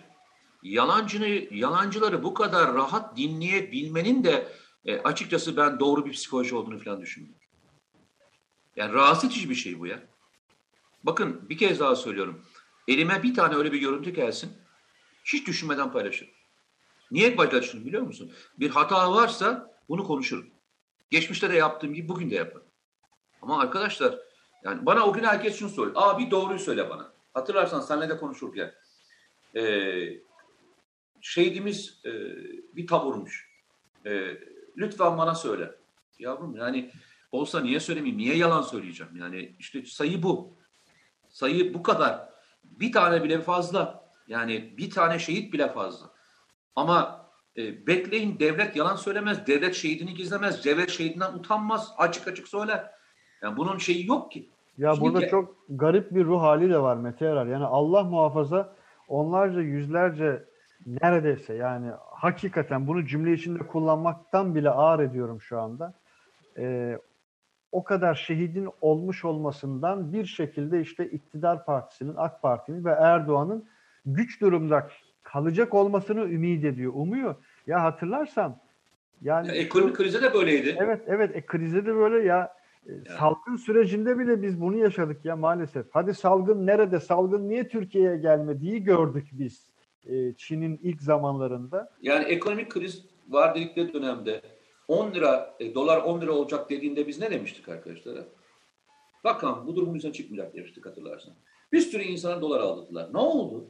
Yalancını, 0.66 1.28
yalancıları 1.52 2.24
bu 2.24 2.34
kadar 2.34 2.74
rahat 2.74 3.18
dinleyebilmenin 3.18 4.24
de 4.24 4.48
e, 4.86 4.98
açıkçası 4.98 5.58
ben 5.58 5.80
doğru 5.80 6.06
bir 6.06 6.12
psikoloji 6.12 6.56
olduğunu 6.56 6.80
falan 6.80 7.02
düşünmüyorum. 7.02 7.42
Yani 8.76 8.94
rahatsız 8.94 9.30
edici 9.30 9.50
bir 9.50 9.56
şey 9.56 9.80
bu 9.80 9.88
ya. 9.88 10.04
Bakın 11.04 11.50
bir 11.50 11.58
kez 11.58 11.80
daha 11.80 11.96
söylüyorum. 11.96 12.46
Elime 12.88 13.24
bir 13.24 13.34
tane 13.34 13.56
öyle 13.56 13.72
bir 13.72 13.80
görüntü 13.80 14.10
gelsin. 14.10 14.54
Hiç 15.26 15.48
düşünmeden 15.48 15.92
paylaşırım. 15.92 16.34
Niye 17.12 17.36
paylaşırım 17.36 17.86
biliyor 17.86 18.04
musun? 18.04 18.32
Bir 18.60 18.70
hata 18.70 19.14
varsa 19.14 19.72
bunu 19.90 20.04
konuşurum. 20.04 20.50
Geçmişte 21.12 21.50
de 21.50 21.56
yaptığım 21.56 21.94
gibi 21.94 22.08
bugün 22.08 22.32
de 22.32 22.36
yaparım. 22.36 22.68
Ama 23.42 23.62
arkadaşlar 23.62 24.20
yani 24.64 24.86
bana 24.86 25.06
o 25.06 25.14
gün 25.14 25.24
herkes 25.24 25.60
şunu 25.60 25.70
soruyor. 25.70 25.96
Aa 25.96 26.20
bir 26.20 26.32
doğruyu 26.32 26.60
söyle 26.60 26.90
bana. 26.90 27.14
Hatırlarsan 27.34 27.82
seninle 27.82 28.10
de 28.10 28.18
konuşurken. 28.18 28.74
Ee, 29.56 30.26
şehidimiz 31.26 32.02
e, 32.06 32.12
bir 32.76 32.88
taburmuş. 32.88 33.50
Ee, 34.06 34.38
lütfen 34.78 35.18
bana 35.18 35.36
söyle. 35.36 35.72
Yavrum 36.20 36.56
yani 36.56 36.92
olsa 37.32 37.62
niye 37.62 37.80
söylemeyeyim? 37.80 38.18
Niye 38.18 38.36
yalan 38.36 38.62
söyleyeceğim? 38.62 39.12
Yani 39.16 39.56
işte 39.60 39.86
sayı 39.86 40.24
bu. 40.24 40.58
Sayı 41.30 41.74
bu 41.74 41.84
kadar. 41.84 42.30
Bir 42.64 42.92
tane 42.92 43.24
bile 43.24 43.42
fazla. 43.42 44.06
Yani 44.28 44.74
bir 44.78 44.90
tane 44.90 45.20
şehit 45.20 45.54
bile 45.54 45.68
fazla. 45.68 46.10
Ama 46.76 47.26
e, 47.58 47.88
bekleyin 47.88 48.40
devlet 48.40 48.76
yalan 48.76 48.96
söylemez. 48.96 49.48
Devlet 49.48 49.76
şehidini 49.76 50.14
gizlemez. 50.14 50.66
Devlet 50.66 50.90
şehidinden 50.90 51.34
utanmaz. 51.34 51.94
Açık 51.98 52.28
açık 52.28 52.48
söyler. 52.48 52.92
Yani 53.42 53.58
bunun 53.58 53.78
şeyi 53.78 54.08
yok 54.08 54.32
ki. 54.32 54.50
Ya 54.78 54.94
Şimdi 54.94 55.06
burada 55.06 55.26
ge- 55.26 55.30
çok 55.30 55.56
garip 55.70 56.16
bir 56.16 56.26
ruh 56.26 56.42
hali 56.42 56.70
de 56.70 56.80
var 56.80 56.98
Mete 56.98 57.26
Yarar. 57.26 57.48
Yani 57.48 57.66
Allah 57.66 58.04
muhafaza 58.04 58.76
onlarca 59.08 59.62
yüzlerce 59.62 60.55
neredeyse 60.86 61.54
yani 61.54 61.92
hakikaten 62.12 62.88
bunu 62.88 63.06
cümle 63.06 63.34
içinde 63.34 63.60
kullanmaktan 63.60 64.56
bile 64.56 64.70
ağır 64.70 65.00
ediyorum 65.00 65.42
şu 65.42 65.60
anda. 65.60 65.94
Ee, 66.58 66.98
o 67.72 67.84
kadar 67.84 68.16
şehidin 68.16 68.70
olmuş 68.82 69.26
olmasından 69.26 70.14
bir 70.14 70.26
şekilde 70.26 70.82
işte 70.82 71.10
iktidar 71.10 71.66
partisinin, 71.66 72.14
AK 72.18 72.42
Parti'nin 72.42 72.86
ve 72.86 72.92
Erdoğan'ın 72.92 73.66
güç 74.06 74.42
durumda 74.42 74.90
kalacak 75.24 75.74
olmasını 75.74 76.20
ümit 76.20 76.66
ediyor, 76.66 76.92
umuyor. 76.96 77.36
Ya 77.68 77.84
hatırlarsan 77.84 78.58
yani 79.22 79.48
Ya, 79.48 79.54
ekonomik 79.54 79.96
krize 79.96 80.22
de 80.22 80.34
böyleydi. 80.34 80.76
Evet 80.80 81.02
evet 81.08 81.36
e, 81.36 81.46
krizde 81.46 81.86
de 81.86 81.96
böyle 81.96 82.28
ya 82.28 82.54
e, 82.88 82.92
salgın 83.18 83.56
sürecinde 83.56 84.20
bile 84.20 84.42
biz 84.42 84.62
bunu 84.62 84.78
yaşadık 84.78 85.26
ya 85.26 85.36
maalesef. 85.36 85.86
Hadi 85.92 86.14
salgın 86.14 86.68
nerede? 86.68 87.00
Salgın 87.00 87.50
niye 87.50 87.68
Türkiye'ye 87.68 88.18
gelmediği 88.18 88.84
gördük 88.84 89.28
biz 89.32 89.75
e, 90.06 90.34
Çin'in 90.38 90.80
ilk 90.84 91.02
zamanlarında. 91.02 91.90
Yani 92.02 92.26
ekonomik 92.26 92.72
kriz 92.72 93.06
var 93.28 93.56
dedikleri 93.56 93.94
dönemde 93.94 94.42
10 94.88 95.14
lira, 95.14 95.56
e, 95.60 95.76
dolar 95.76 95.98
10 95.98 96.22
lira 96.22 96.32
olacak 96.32 96.70
dediğinde 96.70 97.08
biz 97.08 97.20
ne 97.20 97.32
demiştik 97.32 97.70
arkadaşlara? 97.70 98.26
Rakam 99.26 99.68
bu 99.68 99.76
durumun 99.76 99.96
üzerine 99.96 100.14
çıkmayacak 100.14 100.56
demiştik 100.56 100.86
hatırlarsan. 100.86 101.34
Bir 101.72 101.82
sürü 101.82 102.04
insana 102.04 102.42
dolar 102.42 102.60
aldılar. 102.60 103.14
Ne 103.14 103.18
oldu? 103.18 103.70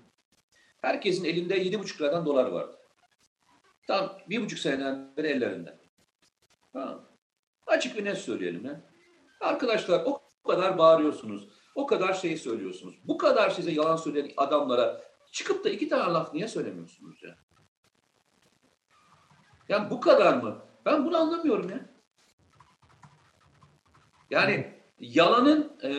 Herkesin 0.81 1.25
elinde 1.25 1.57
7,5 1.57 2.01
liradan 2.01 2.25
dolar 2.25 2.45
vardı. 2.45 2.77
Tam 3.87 4.17
bir 4.29 4.41
buçuk 4.41 4.59
seneden 4.59 5.17
beri 5.17 5.27
ellerinde. 5.27 5.77
Tamam. 6.73 7.05
Açık 7.67 7.97
ve 7.97 8.03
net 8.03 8.17
söyleyelim 8.17 8.65
ya. 8.65 8.81
Arkadaşlar 9.41 10.03
o 10.05 10.21
kadar 10.47 10.77
bağırıyorsunuz. 10.77 11.47
O 11.75 11.85
kadar 11.85 12.13
şey 12.13 12.37
söylüyorsunuz. 12.37 12.95
Bu 13.03 13.17
kadar 13.17 13.49
size 13.49 13.71
yalan 13.71 13.95
söyleyen 13.95 14.31
adamlara 14.37 15.01
çıkıp 15.35 15.63
da 15.63 15.69
iki 15.69 15.89
tane 15.89 16.13
laf 16.13 16.33
niye 16.33 16.47
söylemiyorsunuz 16.47 17.23
ya? 17.23 17.37
Yani 19.69 19.89
bu 19.89 19.99
kadar 19.99 20.37
mı? 20.37 20.65
Ben 20.85 21.05
bunu 21.05 21.17
anlamıyorum 21.17 21.69
ya. 21.69 21.89
Yani 24.29 24.81
yalanın 24.99 25.77
e, 25.83 25.91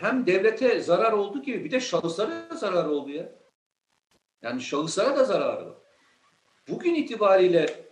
hem 0.00 0.26
devlete 0.26 0.80
zarar 0.80 1.12
oldu 1.12 1.42
gibi 1.42 1.64
bir 1.64 1.70
de 1.70 1.80
şahıslara 1.80 2.54
zarar 2.54 2.84
oldu 2.84 3.10
ya. 3.10 3.32
Yani 4.42 4.60
şahıslara 4.60 5.16
da 5.16 5.24
zararı 5.24 5.66
var. 5.66 5.76
Bugün 6.68 6.94
itibariyle 6.94 7.86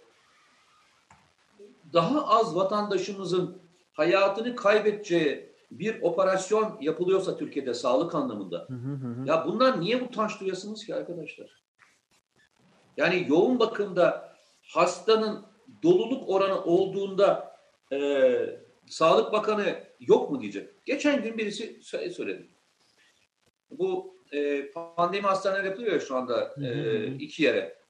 daha 1.93 2.27
az 2.27 2.57
vatandaşımızın 2.57 3.63
hayatını 3.93 4.57
kaybedeceği 4.57 5.50
bir 5.71 6.03
operasyon 6.03 6.79
yapılıyorsa 6.81 7.37
Türkiye'de 7.37 7.75
sağlık 7.75 8.15
anlamında. 8.15 8.67
Hı 8.69 8.75
hı 8.75 8.93
hı. 8.93 9.29
Ya 9.29 9.47
bunlar 9.47 9.81
niye 9.81 10.03
utanç 10.03 10.41
duyasınız 10.41 10.85
ki 10.85 10.95
arkadaşlar? 10.95 11.63
Yani 12.97 13.27
yoğun 13.29 13.59
bakımda 13.59 14.37
hastanın 14.63 15.45
doluluk 15.83 16.29
oranı 16.29 16.65
olduğunda 16.65 17.57
e, 17.93 18.61
Sağlık 18.87 19.33
Bakanı 19.33 19.85
yok 20.01 20.31
mu 20.31 20.41
diyecek. 20.41 20.87
Geçen 20.87 21.23
gün 21.23 21.39
birisi 21.39 21.81
söyledi. 21.83 22.49
Bu 23.71 24.15
e, 24.33 24.71
pandemi 24.71 25.27
hastaneleri 25.27 25.67
yapılıyor 25.67 25.93
ya 25.93 26.01
şu 26.01 26.17
anda 26.17 26.55
e, 26.63 27.07
iki 27.07 27.43
yere. 27.43 27.81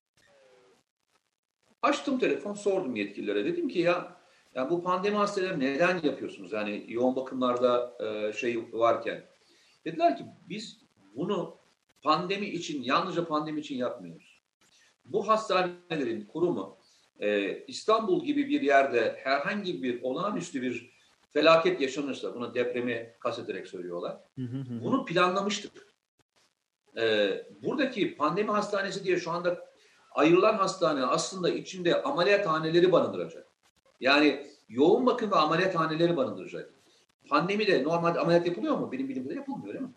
Açtım 1.82 2.18
telefon 2.18 2.54
sordum 2.54 2.96
yetkililere. 2.96 3.44
Dedim 3.44 3.68
ki 3.68 3.78
ya 3.78 4.19
yani 4.54 4.70
bu 4.70 4.82
pandemi 4.82 5.16
hastaneleri 5.16 5.60
neden 5.60 6.00
yapıyorsunuz? 6.02 6.52
Yani 6.52 6.84
yoğun 6.88 7.16
bakımlarda 7.16 7.96
e, 8.00 8.32
şey 8.32 8.64
varken. 8.72 9.24
Dediler 9.84 10.16
ki 10.16 10.24
biz 10.48 10.80
bunu 11.16 11.56
pandemi 12.02 12.46
için, 12.46 12.82
yalnızca 12.82 13.24
pandemi 13.26 13.60
için 13.60 13.76
yapmıyoruz. 13.76 14.40
Bu 15.04 15.28
hastanelerin 15.28 16.24
kurumu 16.24 16.78
e, 17.20 17.58
İstanbul 17.66 18.24
gibi 18.24 18.48
bir 18.48 18.60
yerde 18.60 19.20
herhangi 19.24 19.82
bir 19.82 20.02
olağanüstü 20.02 20.62
bir 20.62 20.90
felaket 21.32 21.80
yaşanırsa, 21.80 22.34
buna 22.34 22.54
depremi 22.54 23.14
kastederek 23.20 23.66
söylüyorlar. 23.66 24.16
Bunu 24.84 25.04
planlamıştık. 25.04 25.94
E, 26.96 27.30
buradaki 27.62 28.16
pandemi 28.16 28.50
hastanesi 28.50 29.04
diye 29.04 29.16
şu 29.16 29.30
anda 29.30 29.70
ayrılan 30.10 30.54
hastane 30.54 31.04
aslında 31.04 31.50
içinde 31.50 32.02
ameliyathaneleri 32.02 32.92
barındıracak. 32.92 33.49
Yani 34.00 34.46
yoğun 34.68 35.06
bakım 35.06 35.30
ve 35.30 35.36
ameliyathaneleri 35.36 36.16
barındıracak. 36.16 36.70
Pandemide 37.28 37.84
normalde 37.84 38.20
ameliyat 38.20 38.46
yapılıyor 38.46 38.78
mu? 38.78 38.92
Benim 38.92 39.08
bildiğim 39.08 39.24
kadarıyla 39.24 39.40
yapılmıyor 39.40 39.74
değil 39.74 39.84
mi? 39.84 39.92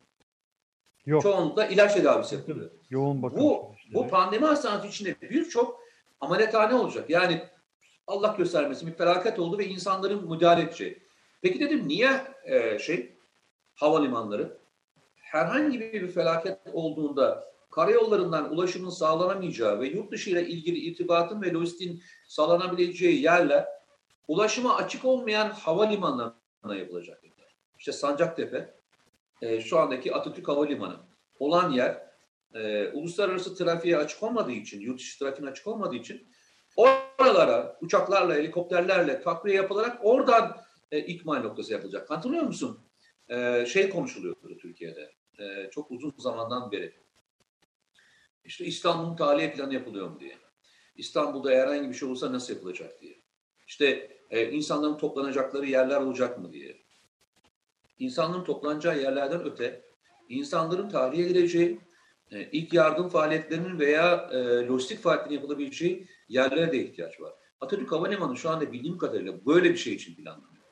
Yok. 1.05 1.21
Çoğunlukla 1.21 1.67
ilaç 1.67 1.93
tedavisi 1.93 2.35
yapılıyor. 2.35 2.71
Yoğun 2.89 3.23
bakım. 3.23 3.39
Bu, 3.39 3.75
bu 3.93 4.07
pandemi 4.07 4.45
hastanesi 4.45 4.87
içinde 4.87 5.21
birçok 5.21 5.79
ameliyathane 6.21 6.73
olacak. 6.73 7.09
Yani 7.09 7.43
Allah 8.07 8.35
göstermesin 8.37 8.87
bir 8.87 8.93
felaket 8.93 9.39
oldu 9.39 9.57
ve 9.57 9.65
insanların 9.65 10.29
müdahale 10.31 10.61
edeceği. 10.61 11.03
Peki 11.41 11.59
dedim 11.59 11.87
niye 11.87 12.21
e, 12.45 12.79
şey 12.79 13.13
havalimanları 13.75 14.57
herhangi 15.15 15.79
bir 15.79 16.07
felaket 16.07 16.59
olduğunda 16.73 17.53
karayollarından 17.71 18.53
ulaşımın 18.53 18.89
sağlanamayacağı 18.89 19.79
ve 19.79 19.87
yurt 19.87 20.11
dışı 20.11 20.29
ile 20.29 20.47
ilgili 20.47 20.77
irtibatın 20.77 21.41
ve 21.41 21.51
lojistiğin 21.51 22.03
sağlanabileceği 22.27 23.21
yerler 23.21 23.65
ulaşıma 24.27 24.75
açık 24.75 25.05
olmayan 25.05 25.49
havalimanlarına 25.49 26.75
yapılacak. 26.75 27.23
İşte 27.79 27.91
Sancaktepe, 27.91 28.73
e, 29.41 29.61
şu 29.61 29.79
andaki 29.79 30.15
Atatürk 30.15 30.47
Havalimanı 30.47 30.97
olan 31.39 31.71
yer 31.71 32.07
e, 32.53 32.87
uluslararası 32.87 33.55
trafiğe 33.55 33.97
açık 33.97 34.23
olmadığı 34.23 34.51
için, 34.51 34.81
yurt 34.81 34.99
dışı 34.99 35.19
trafiğine 35.19 35.51
açık 35.51 35.67
olmadığı 35.67 35.95
için 35.95 36.27
oralara 36.75 37.77
uçaklarla, 37.81 38.35
helikopterlerle 38.35 39.21
takviye 39.21 39.55
yapılarak 39.55 39.99
oradan 40.05 40.57
e, 40.91 40.99
ikmal 40.99 41.41
noktası 41.41 41.73
yapılacak. 41.73 42.09
Hatırlıyor 42.09 42.43
musun? 42.43 42.79
E, 43.29 43.65
şey 43.65 43.89
konuşuluyordu 43.89 44.57
Türkiye'de. 44.61 45.11
E, 45.39 45.69
çok 45.71 45.91
uzun 45.91 46.13
zamandan 46.17 46.71
beri. 46.71 46.93
İşte 48.45 48.65
İstanbul'un 48.65 49.15
tahliye 49.15 49.51
planı 49.51 49.73
yapılıyor 49.73 50.09
mu 50.09 50.19
diye. 50.19 50.37
İstanbul'da 50.95 51.49
herhangi 51.51 51.89
bir 51.89 51.93
şey 51.93 52.07
olursa 52.07 52.33
nasıl 52.33 52.53
yapılacak 52.53 53.01
diye. 53.01 53.22
İşte 53.67 54.17
e, 54.29 54.51
insanların 54.51 54.97
toplanacakları 54.97 55.65
yerler 55.65 56.01
olacak 56.01 56.39
mı 56.39 56.53
diye. 56.53 56.77
İnsanların 57.99 58.43
toplanacağı 58.43 58.99
yerlerden 59.01 59.43
öte 59.45 59.81
insanların 60.29 60.89
tahliye 60.89 61.25
edileceği, 61.25 61.79
e, 62.31 62.41
ilk 62.51 62.73
yardım 62.73 63.09
faaliyetlerinin 63.09 63.79
veya 63.79 64.29
e, 64.31 64.67
lojistik 64.67 64.99
faaliyetlerin 64.99 65.35
yapılabileceği 65.35 66.07
yerlere 66.29 66.71
de 66.71 66.77
ihtiyaç 66.77 67.21
var. 67.21 67.33
Atatürk 67.61 67.91
Havalimanı 67.91 68.37
şu 68.37 68.49
anda 68.49 68.71
bildiğim 68.71 68.97
kadarıyla 68.97 69.45
böyle 69.45 69.69
bir 69.69 69.77
şey 69.77 69.93
için 69.93 70.15
planlanıyor. 70.15 70.63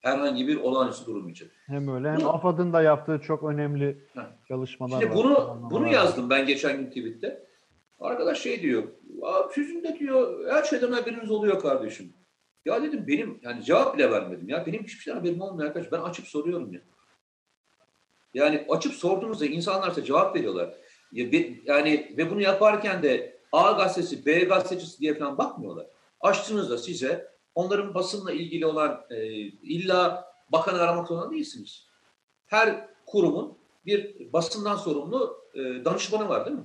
Herhangi 0.00 0.48
bir 0.48 0.56
olağanüstü 0.56 1.06
durum 1.06 1.28
için. 1.28 1.48
Hem 1.66 1.88
öyle 1.88 2.10
hem 2.10 2.20
bunu, 2.20 2.34
AFAD'ın 2.34 2.72
da 2.72 2.82
yaptığı 2.82 3.20
çok 3.26 3.42
önemli 3.42 3.98
heh. 4.14 4.22
çalışmalar 4.48 5.00
Şimdi 5.00 5.14
var. 5.14 5.24
Bunu, 5.24 5.68
bunu 5.70 5.92
yazdım 5.92 6.30
ben 6.30 6.46
geçen 6.46 6.76
gün 6.78 6.86
tweette. 6.86 7.46
Arkadaş 8.00 8.38
şey 8.40 8.62
diyor, 8.62 8.82
sizin 9.54 9.84
de 9.84 9.98
diyor 9.98 10.48
her 10.50 10.62
şeyden 10.62 10.92
haberiniz 10.92 11.30
oluyor 11.30 11.60
kardeşim. 11.60 12.12
Ya 12.64 12.82
dedim 12.82 13.06
benim 13.06 13.40
yani 13.42 13.64
cevap 13.64 13.98
bile 13.98 14.10
vermedim 14.10 14.48
ya. 14.48 14.66
Benim 14.66 14.82
hiçbir 14.82 15.00
şeyden 15.00 15.18
haberim 15.18 15.40
olmuyor 15.40 15.68
arkadaş. 15.68 15.92
Ben 15.92 16.00
açıp 16.00 16.26
soruyorum 16.26 16.72
ya. 16.72 16.80
Yani 18.34 18.66
açıp 18.68 18.92
sorduğunuzda 18.94 19.46
insanlar 19.46 19.90
ise 19.90 20.04
cevap 20.04 20.36
veriyorlar. 20.36 20.74
Yani 21.12 22.14
ve 22.18 22.30
bunu 22.30 22.40
yaparken 22.40 23.02
de 23.02 23.40
A 23.52 23.72
gazetesi, 23.72 24.26
B 24.26 24.44
gazetecisi 24.44 25.00
diye 25.00 25.14
falan 25.14 25.38
bakmıyorlar. 25.38 25.86
Açtığınızda 26.20 26.78
size 26.78 27.32
onların 27.54 27.94
basınla 27.94 28.32
ilgili 28.32 28.66
olan 28.66 29.04
e, 29.10 29.26
illa 29.46 30.24
bakanı 30.48 30.80
aramak 30.80 31.08
zorunda 31.08 31.30
değilsiniz. 31.30 31.86
Her 32.46 32.88
kurumun 33.06 33.58
bir 33.86 34.32
basından 34.32 34.76
sorumlu 34.76 35.44
e, 35.54 35.60
danışmanı 35.84 36.28
var 36.28 36.46
değil 36.46 36.56
mi? 36.56 36.64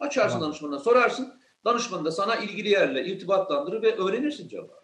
Açarsın 0.00 0.32
tamam. 0.32 0.48
danışmanına 0.48 0.78
sorarsın. 0.78 1.34
Danışman 1.64 2.04
da 2.04 2.10
sana 2.10 2.36
ilgili 2.36 2.68
yerle 2.68 3.04
irtibatlandırır 3.04 3.82
ve 3.82 3.96
öğrenirsin 3.96 4.48
cevabı. 4.48 4.81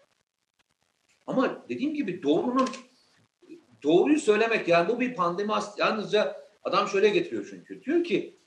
Ama 1.28 1.68
dediğim 1.68 1.94
gibi 1.94 2.22
doğrunun 2.22 2.68
doğruyu 3.82 4.20
söylemek 4.20 4.68
yani 4.68 4.88
bu 4.88 5.00
bir 5.00 5.14
pandemi 5.14 5.52
yalnızca 5.78 6.36
adam 6.64 6.88
şöyle 6.88 7.08
getiriyor 7.08 7.46
çünkü. 7.50 7.82
Diyor 7.82 8.04
ki 8.04 8.38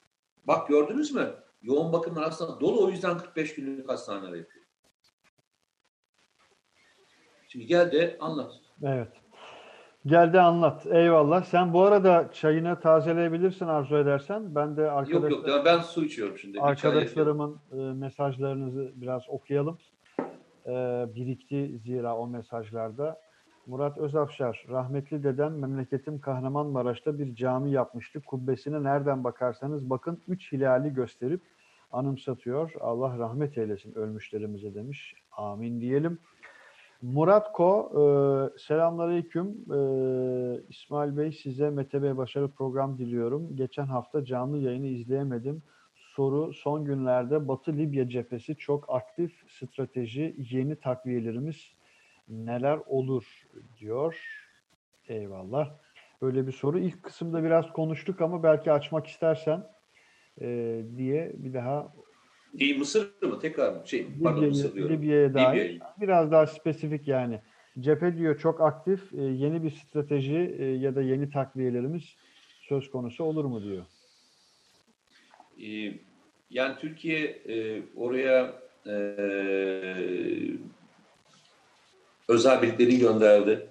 bak 0.44 0.68
gördünüz 0.68 1.16
mü 1.16 1.34
yoğun 1.62 1.94
bakımlar 1.94 2.24
aslında 2.24 2.60
dolu 2.60 2.86
o 2.86 2.90
yüzden 2.90 3.18
45 3.18 3.56
günlük 3.56 3.90
hastaneler 3.90 4.38
yapıyor. 4.38 4.66
Şimdi 7.48 7.66
gel 7.66 7.92
de 7.92 8.18
anlat. 8.20 8.52
Evet. 8.84 9.08
Gel 10.06 10.34
de 10.34 10.42
anlat. 10.42 10.86
Eyvallah. 10.86 11.44
Sen 11.44 11.74
bu 11.74 11.82
arada 11.82 12.30
çayını 12.34 12.80
tazeleyebilirsin 12.80 13.68
arzu 13.68 13.98
edersen. 13.98 14.56
Ben 14.56 14.78
de 14.78 14.92
arkadaşlar... 14.92 15.30
Yok 15.30 15.48
yok 15.48 15.66
ben 15.66 15.80
su 15.80 16.06
içiyorum 16.06 16.38
şimdi. 16.38 16.62
arkadaşlarımın 16.62 17.60
e, 17.72 17.76
mesajlarınızı 17.76 18.92
biraz 18.96 19.30
okuyalım. 19.30 19.78
E, 20.72 21.06
birikti 21.16 21.80
zira 21.84 22.18
o 22.18 22.28
mesajlarda. 22.28 23.20
Murat 23.68 23.98
Özafşar, 23.98 24.66
rahmetli 24.70 25.24
dedem 25.24 25.60
memleketim 25.60 26.22
Kahramanmaraş'ta 26.22 27.20
bir 27.20 27.36
cami 27.36 27.72
yapmıştı. 27.72 28.22
Kubbesine 28.22 28.84
nereden 28.84 29.24
bakarsanız 29.24 29.90
bakın 29.90 30.22
üç 30.28 30.52
hilali 30.52 30.94
gösterip 30.94 31.42
anımsatıyor. 31.92 32.74
Allah 32.80 33.18
rahmet 33.20 33.58
eylesin 33.58 33.94
ölmüşlerimize 33.96 34.76
demiş. 34.76 35.16
Amin 35.32 35.82
diyelim. 35.82 36.20
Murat 37.02 37.54
Ko, 37.54 37.92
e, 37.94 38.04
selamünaleyküm. 38.60 39.48
E, 39.48 39.80
İsmail 40.70 41.18
Bey 41.18 41.32
size 41.32 41.70
Mete 41.70 42.04
Bey 42.04 42.18
başarı 42.18 42.48
program 42.48 42.98
diliyorum. 42.98 43.56
Geçen 43.56 43.86
hafta 43.86 44.26
canlı 44.26 44.58
yayını 44.58 44.88
izleyemedim. 44.88 45.64
Soru 46.16 46.54
son 46.54 46.86
günlerde 46.86 47.48
Batı 47.48 47.78
Libya 47.78 48.10
cephesi 48.10 48.56
çok 48.56 48.86
aktif 48.90 49.32
strateji, 49.48 50.36
yeni 50.52 50.76
takviyelerimiz 50.76 51.72
neler 52.30 52.80
olur 52.88 53.48
diyor. 53.80 54.22
Eyvallah. 55.08 55.70
Böyle 56.22 56.48
bir 56.48 56.52
soru. 56.52 56.80
İlk 56.80 57.04
kısımda 57.04 57.44
biraz 57.44 57.74
konuştuk 57.74 58.22
ama 58.22 58.44
belki 58.44 58.72
açmak 58.72 59.08
istersen 59.08 59.68
e, 60.42 60.82
diye 60.98 61.32
bir 61.36 61.54
daha 61.54 61.94
Değil 62.60 62.78
Mısır 62.78 63.22
mı? 63.22 63.40
Tekrar 63.40 63.74
mı? 63.74 63.82
Şey, 63.86 64.08
pardon 64.24 64.48
Mısır 64.48 64.76
diyorum. 64.76 64.96
Libya'ya 64.96 65.34
dair 65.34 65.64
Libya'ya. 65.64 65.96
biraz 66.02 66.32
daha 66.32 66.48
spesifik 66.48 67.08
yani. 67.08 67.42
cephe 67.80 68.18
diyor 68.18 68.40
çok 68.40 68.62
aktif. 68.62 69.14
E, 69.14 69.22
yeni 69.22 69.64
bir 69.64 69.70
strateji 69.70 70.56
e, 70.60 70.66
ya 70.66 70.96
da 70.96 71.02
yeni 71.02 71.30
takviyelerimiz 71.30 72.16
söz 72.62 72.92
konusu 72.92 73.24
olur 73.24 73.46
mu 73.46 73.64
diyor. 73.64 73.86
Ee, 75.64 75.94
yani 76.50 76.76
Türkiye 76.80 77.20
e, 77.26 77.82
oraya 77.96 78.62
e, 78.88 78.94
özel 82.28 82.62
birliklerini 82.62 83.00
gönderdi. 83.00 83.68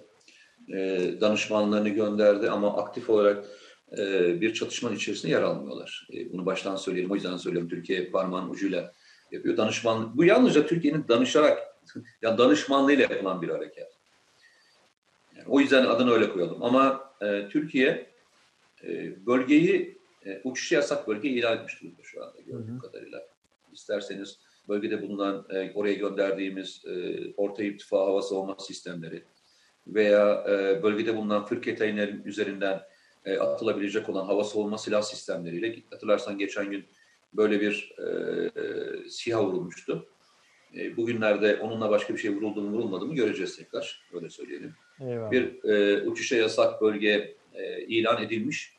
E, 0.69 1.11
danışmanlarını 1.21 1.89
gönderdi 1.89 2.49
ama 2.49 2.77
aktif 2.77 3.09
olarak 3.09 3.45
e, 3.97 4.41
bir 4.41 4.53
çatışmanın 4.53 4.95
içerisinde 4.95 5.31
yer 5.31 5.41
almıyorlar. 5.41 6.07
E, 6.13 6.33
bunu 6.33 6.45
baştan 6.45 6.75
söyleyelim. 6.75 7.11
O 7.11 7.15
yüzden 7.15 7.37
söylüyorum. 7.37 7.69
Türkiye 7.69 8.09
parmağın 8.09 8.49
ucuyla 8.49 8.93
yapıyor. 9.31 9.57
Danışman, 9.57 10.17
bu 10.17 10.25
yalnızca 10.25 10.67
Türkiye'nin 10.67 11.05
danışarak, 11.07 11.59
yani 12.21 12.37
danışmanlığıyla 12.37 13.01
yapılan 13.01 13.41
bir 13.41 13.49
hareket. 13.49 13.87
Yani 15.37 15.47
o 15.47 15.59
yüzden 15.59 15.85
adını 15.85 16.11
öyle 16.11 16.29
koyalım. 16.29 16.63
Ama 16.63 17.13
e, 17.21 17.49
Türkiye 17.49 18.11
e, 18.83 19.25
bölgeyi 19.25 20.00
e, 20.25 20.41
uçuşu 20.43 20.75
yasak 20.75 21.07
bölge 21.07 21.29
ilan 21.29 21.57
etmiş 21.57 21.81
durumda 21.81 22.01
şu 22.03 22.23
anda 22.23 22.41
gördüğüm 22.41 22.73
hı 22.73 22.77
hı. 22.77 22.79
kadarıyla. 22.79 23.27
İsterseniz 23.73 24.39
bölgede 24.69 25.01
bulunan 25.01 25.45
e, 25.49 25.71
oraya 25.73 25.93
gönderdiğimiz 25.93 26.85
e, 26.85 26.91
orta 27.37 27.63
irtifa 27.63 27.97
hava 27.97 28.21
savunma 28.21 28.55
sistemleri 28.59 29.23
veya 29.87 30.45
e, 30.49 30.83
bölgede 30.83 31.17
bulunan 31.17 31.45
fırketayinlerin 31.45 32.23
üzerinden 32.23 32.81
e, 33.25 33.37
atılabilecek 33.37 34.09
olan 34.09 34.25
hava 34.25 34.43
savunma 34.43 34.77
silah 34.77 35.01
sistemleriyle 35.01 35.75
hatırlarsan 35.89 36.37
geçen 36.37 36.71
gün 36.71 36.85
böyle 37.33 37.61
bir 37.61 37.95
e, 37.97 38.03
e, 38.05 39.09
SİHA 39.09 39.45
vurulmuştu. 39.45 40.07
E, 40.77 40.97
bugünlerde 40.97 41.57
onunla 41.57 41.89
başka 41.89 42.13
bir 42.13 42.19
şey 42.19 42.35
vuruldu 42.35 42.61
mu 42.61 42.71
vurulmadı 42.71 43.05
mı 43.05 43.15
göreceğiz 43.15 43.57
tekrar. 43.57 44.03
Öyle 44.13 44.29
söyleyelim. 44.29 44.73
Eyvallah. 45.01 45.31
Bir 45.31 45.63
e, 45.63 46.03
uçuşa 46.07 46.35
yasak 46.35 46.81
bölge 46.81 47.35
e, 47.53 47.81
ilan 47.81 48.23
edilmiş 48.23 48.73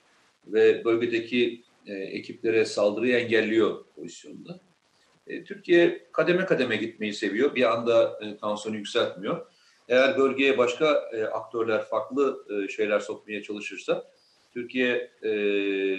ve 0.46 0.84
bölgedeki 0.84 1.62
e, 1.86 1.94
ekiplere 1.94 2.64
saldırıyı 2.64 3.16
engelliyor 3.16 3.84
pozisyonda. 3.96 4.60
E, 5.26 5.44
Türkiye 5.44 6.06
kademe 6.12 6.44
kademe 6.44 6.76
gitmeyi 6.76 7.14
seviyor. 7.14 7.54
Bir 7.54 7.72
anda 7.72 8.18
e, 8.22 8.36
tansiyonu 8.36 8.76
yükseltmiyor. 8.76 9.46
Eğer 9.88 10.18
bölgeye 10.18 10.58
başka 10.58 11.10
e, 11.12 11.24
aktörler 11.24 11.84
farklı 11.84 12.44
e, 12.50 12.68
şeyler 12.68 13.00
sokmaya 13.00 13.42
çalışırsa 13.42 14.04
Türkiye 14.54 15.10
e, 15.22 15.30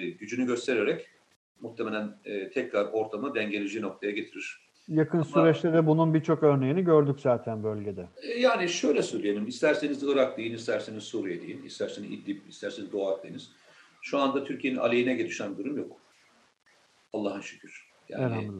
gücünü 0.09 0.47
göstererek 0.47 1.07
muhtemelen 1.61 2.17
e, 2.25 2.49
tekrar 2.49 2.85
ortamı 2.85 3.35
dengeleyici 3.35 3.81
noktaya 3.81 4.11
getirir. 4.11 4.63
Yakın 4.87 5.17
Ama, 5.17 5.25
süreçte 5.25 5.73
de 5.73 5.87
bunun 5.87 6.13
birçok 6.13 6.43
örneğini 6.43 6.83
gördük 6.83 7.19
zaten 7.19 7.63
bölgede. 7.63 8.07
E, 8.21 8.39
yani 8.39 8.69
şöyle 8.69 9.01
söyleyelim, 9.01 9.47
isterseniz 9.47 10.03
Irak 10.03 10.37
deyin, 10.37 10.53
isterseniz 10.53 11.03
Suriye 11.03 11.41
deyin, 11.41 11.63
isterseniz 11.63 12.11
İdlib, 12.11 12.37
isterseniz 12.49 12.91
Doğu 12.91 13.07
Akdeniz. 13.07 13.51
Şu 14.03 14.19
anda 14.19 14.43
Türkiye'nin 14.43 14.77
aleyhine 14.77 15.13
gelişen 15.13 15.57
bir 15.57 15.63
durum 15.63 15.77
yok. 15.77 16.01
Allah'a 17.13 17.41
şükür. 17.41 17.87
Yani 18.09 18.51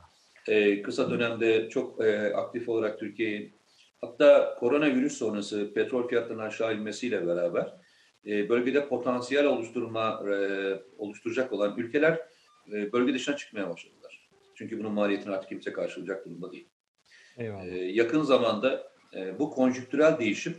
e, 0.48 0.82
kısa 0.82 1.10
dönemde 1.12 1.70
çok 1.70 2.06
e, 2.06 2.34
aktif 2.34 2.70
olarak 2.70 3.00
Türkiye'nin 3.00 3.54
hatta 4.02 4.56
koronavirüs 4.60 5.18
sonrası 5.18 5.74
petrol 5.74 6.08
fiyatlarının 6.08 6.44
aşağı 6.44 6.76
inmesiyle 6.76 7.28
beraber 7.28 7.74
e, 8.26 8.50
bölgede 8.50 8.88
potansiyel 8.88 9.46
oluşturma 9.46 10.24
e, 10.30 10.36
oluşturacak 10.98 11.54
olan 11.54 11.78
ülkeler 11.78 12.20
e, 12.74 12.92
bölge 12.92 13.14
dışına 13.14 13.36
çıkmaya 13.36 13.70
başladılar. 13.70 14.30
Çünkü 14.56 14.80
bunun 14.80 14.92
maliyetini 14.92 15.34
artık 15.34 15.50
kimse 15.50 15.74
karşılayacak 15.74 16.26
durumda 16.26 16.52
değil. 16.52 16.68
Eyvallah. 17.38 17.66
E, 17.66 17.78
yakın 17.78 18.22
zamanda 18.22 18.92
e, 19.16 19.40
bu 19.40 19.52
konjüktürel 19.52 20.20
değişim 20.20 20.58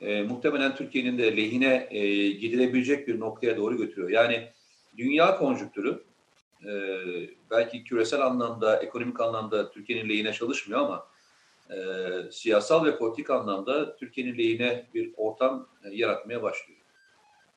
e, 0.00 0.22
muhtemelen 0.22 0.76
Türkiye'nin 0.76 1.18
de 1.18 1.36
lehine 1.36 1.88
e, 1.90 2.30
gidilebilecek 2.30 3.08
bir 3.08 3.20
noktaya 3.20 3.56
doğru 3.56 3.76
götürüyor. 3.76 4.10
Yani 4.10 4.48
dünya 4.96 5.36
konjüktürü 5.36 6.04
e, 6.66 6.72
belki 7.50 7.84
küresel 7.84 8.20
anlamda, 8.20 8.76
ekonomik 8.76 9.20
anlamda 9.20 9.70
Türkiye'nin 9.70 10.08
lehine 10.08 10.32
çalışmıyor 10.32 10.80
ama 10.80 11.06
e, 11.70 11.76
siyasal 12.30 12.84
ve 12.84 12.98
politik 12.98 13.30
anlamda 13.30 13.96
Türkiye'nin 13.96 14.38
lehine 14.38 14.86
bir 14.94 15.14
ortam 15.16 15.68
e, 15.84 15.88
yaratmaya 15.92 16.42
başlıyor. 16.42 16.80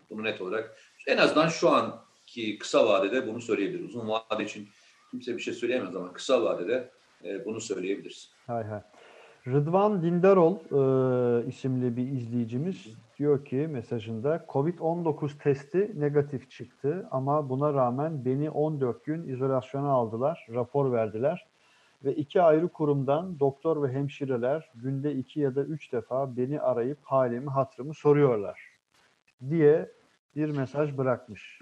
Bunu 0.10 0.24
net 0.24 0.42
olarak 0.42 0.78
en 1.08 1.18
azından 1.18 1.48
şu 1.48 1.70
anki 1.70 2.58
kısa 2.58 2.88
vadede 2.88 3.28
bunu 3.28 3.42
söyleyebiliriz. 3.42 3.86
Uzun 3.86 4.10
vade 4.10 4.44
için 4.44 4.70
kimse 5.12 5.38
bir 5.38 5.42
şey 5.42 5.54
söyleyemez 5.54 5.96
ama 5.96 6.14
kısa 6.14 6.44
vadede 6.44 6.92
e, 7.24 7.46
bunu 7.46 7.62
söyleyebiliriz. 7.62 8.32
Hay 8.48 8.64
hay. 8.64 8.82
Rıdvan 9.48 10.04
Dindarol 10.04 10.56
e, 10.56 11.48
isimli 11.48 11.98
bir 11.98 12.08
izleyicimiz 12.08 12.88
diyor 13.20 13.46
ki 13.46 13.56
mesajında 13.56 14.46
Covid-19 14.50 15.38
testi 15.44 15.92
negatif 15.96 16.52
çıktı 16.52 17.08
ama 17.12 17.50
buna 17.50 17.74
rağmen 17.74 18.26
beni 18.26 18.50
14 18.50 19.06
gün 19.06 19.28
izolasyona 19.28 19.90
aldılar, 19.90 20.48
rapor 20.54 20.92
verdiler 20.92 21.48
ve 22.06 22.16
iki 22.16 22.42
ayrı 22.42 22.68
kurumdan 22.68 23.40
doktor 23.40 23.84
ve 23.84 23.94
hemşireler 23.94 24.72
günde 24.76 25.14
iki 25.16 25.40
ya 25.40 25.56
da 25.56 25.64
üç 25.64 25.94
defa 25.94 26.38
beni 26.38 26.62
arayıp 26.62 27.00
halimi 27.04 27.50
hatırımı 27.50 27.94
soruyorlar 27.94 28.60
diye 29.50 29.92
bir 30.36 30.50
mesaj 30.50 30.98
bırakmış. 30.98 31.60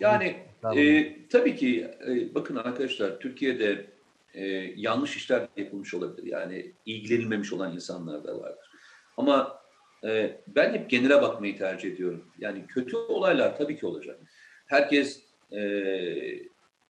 Yani 0.00 0.36
e, 0.76 1.28
tabii 1.28 1.56
ki 1.56 1.90
e, 2.08 2.34
bakın 2.34 2.56
arkadaşlar 2.56 3.18
Türkiye'de 3.18 3.95
e, 4.36 4.44
yanlış 4.76 5.16
işler 5.16 5.48
yapılmış 5.56 5.94
olabilir. 5.94 6.26
Yani 6.26 6.72
ilgilenilmemiş 6.86 7.52
olan 7.52 7.74
insanlar 7.74 8.24
da 8.24 8.40
vardır. 8.40 8.70
Ama 9.16 9.60
e, 10.04 10.40
ben 10.46 10.72
hep 10.74 10.90
genele 10.90 11.22
bakmayı 11.22 11.58
tercih 11.58 11.92
ediyorum. 11.92 12.24
Yani 12.38 12.66
kötü 12.66 12.96
olaylar 12.96 13.56
tabii 13.56 13.78
ki 13.78 13.86
olacak. 13.86 14.20
Herkes 14.66 15.22
e, 15.52 15.60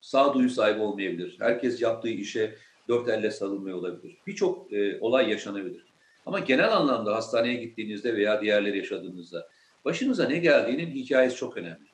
sağduyu 0.00 0.50
sahibi 0.50 0.80
olmayabilir. 0.80 1.36
Herkes 1.40 1.82
yaptığı 1.82 2.08
işe 2.08 2.54
dört 2.88 3.08
elle 3.08 3.30
sarılmıyor 3.30 3.78
olabilir. 3.78 4.16
Birçok 4.26 4.72
e, 4.72 5.00
olay 5.00 5.30
yaşanabilir. 5.30 5.84
Ama 6.26 6.38
genel 6.38 6.76
anlamda 6.76 7.16
hastaneye 7.16 7.54
gittiğinizde 7.54 8.16
veya 8.16 8.40
diğerleri 8.40 8.78
yaşadığınızda 8.78 9.48
başınıza 9.84 10.28
ne 10.28 10.38
geldiğinin 10.38 10.90
hikayesi 10.90 11.36
çok 11.36 11.56
önemli. 11.56 11.90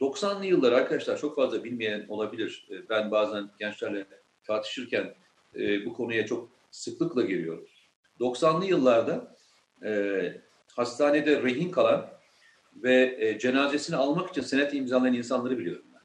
90'lı 0.00 0.46
yıllar 0.46 0.72
arkadaşlar 0.72 1.18
çok 1.18 1.36
fazla 1.36 1.64
bilmeyen 1.64 2.06
olabilir. 2.08 2.68
E, 2.70 2.88
ben 2.88 3.10
bazen 3.10 3.50
gençlerle 3.58 4.06
tartışırken 4.46 5.14
e, 5.56 5.86
bu 5.86 5.94
konuya 5.94 6.26
çok 6.26 6.50
sıklıkla 6.70 7.22
geliyorum. 7.22 7.66
90'lı 8.20 8.66
yıllarda 8.66 9.36
e, 9.84 10.32
hastanede 10.76 11.42
rehin 11.42 11.70
kalan 11.70 12.10
ve 12.76 13.16
e, 13.20 13.38
cenazesini 13.38 13.96
almak 13.96 14.30
için 14.30 14.42
senet 14.42 14.74
imzalayan 14.74 15.14
insanları 15.14 15.58
biliyorum 15.58 15.84
ben. 15.94 16.00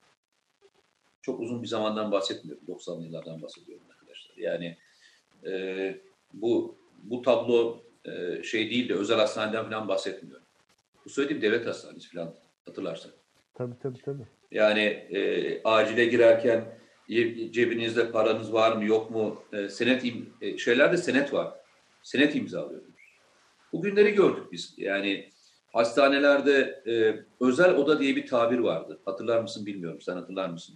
Çok 1.22 1.40
uzun 1.40 1.64
bir 1.64 1.68
zamandan 1.68 2.12
bahsetmiyorum. 2.12 2.64
90'lı 2.68 3.06
yıllardan 3.06 3.42
bahsediyorum 3.42 3.86
arkadaşlar. 3.90 4.38
Yani 4.38 4.78
e, 5.46 6.02
bu 6.34 6.76
bu 7.04 7.22
tablo 7.22 7.84
e, 8.06 8.44
şey 8.44 8.70
değil 8.70 8.90
de 8.90 8.94
özel 8.94 9.18
hastaneden 9.18 9.64
falan 9.64 9.88
bahsetmiyorum. 9.88 10.46
Bu 11.06 11.10
söylediğim 11.10 11.42
devlet 11.42 11.68
hastanesi 11.68 12.10
falan 12.10 12.36
hatırlarsan. 12.66 13.12
Tabii 13.54 13.76
tabii 13.84 14.02
tabii. 14.02 14.24
Yani 14.52 14.82
e, 14.82 15.64
acile 15.64 16.06
girerken 16.06 16.81
cebinizde 17.52 18.12
paranız 18.12 18.54
var 18.54 18.76
mı 18.76 18.86
yok 18.86 19.12
mu? 19.12 19.44
E, 19.54 19.70
senet 19.70 20.06
e, 20.42 20.58
şeylerde 20.58 20.98
senet 20.98 21.34
var. 21.34 21.54
Senet 22.04 22.36
imzalıyorsunuz. 22.36 23.02
Bugünleri 23.74 24.12
gördük 24.12 24.52
biz. 24.52 24.74
Yani 24.78 25.30
hastanelerde 25.74 26.84
e, 26.88 26.94
özel 27.46 27.76
oda 27.76 28.00
diye 28.00 28.16
bir 28.16 28.28
tabir 28.28 28.60
vardı. 28.60 29.00
Hatırlar 29.06 29.42
mısın 29.42 29.66
bilmiyorum. 29.66 30.02
Sen 30.02 30.16
hatırlar 30.16 30.50
mısın? 30.50 30.76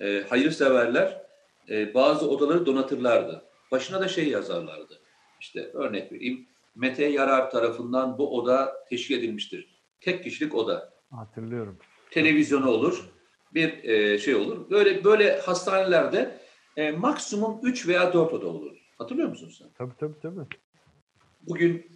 E, 0.00 0.24
hayırseverler 0.28 1.22
e, 1.70 1.94
bazı 1.94 2.30
odaları 2.30 2.66
donatırlardı. 2.66 3.44
Başına 3.72 4.00
da 4.00 4.08
şey 4.08 4.28
yazarlardı. 4.28 5.00
İşte 5.40 5.70
örnek 5.72 6.12
vereyim. 6.12 6.46
Mete 6.74 7.04
Yarar 7.04 7.50
tarafından 7.50 8.18
bu 8.18 8.38
oda 8.38 8.84
teşkil 8.90 9.18
edilmiştir. 9.18 9.68
Tek 10.00 10.24
kişilik 10.24 10.54
oda. 10.54 10.92
Hatırlıyorum. 11.10 11.78
Televizyonu 12.10 12.70
olur 12.70 13.13
bir 13.54 13.84
e, 13.84 14.18
şey 14.18 14.34
olur. 14.34 14.70
Böyle 14.70 15.04
böyle 15.04 15.40
hastanelerde 15.40 16.38
e, 16.76 16.90
maksimum 16.90 17.60
3 17.62 17.88
veya 17.88 18.12
4 18.12 18.32
oda 18.32 18.46
olur. 18.46 18.76
Hatırlıyor 18.98 19.28
musun 19.28 19.52
sen? 19.58 19.68
Tabii 19.78 19.94
tabii 19.98 20.20
tabii. 20.22 20.40
Bugün 21.42 21.90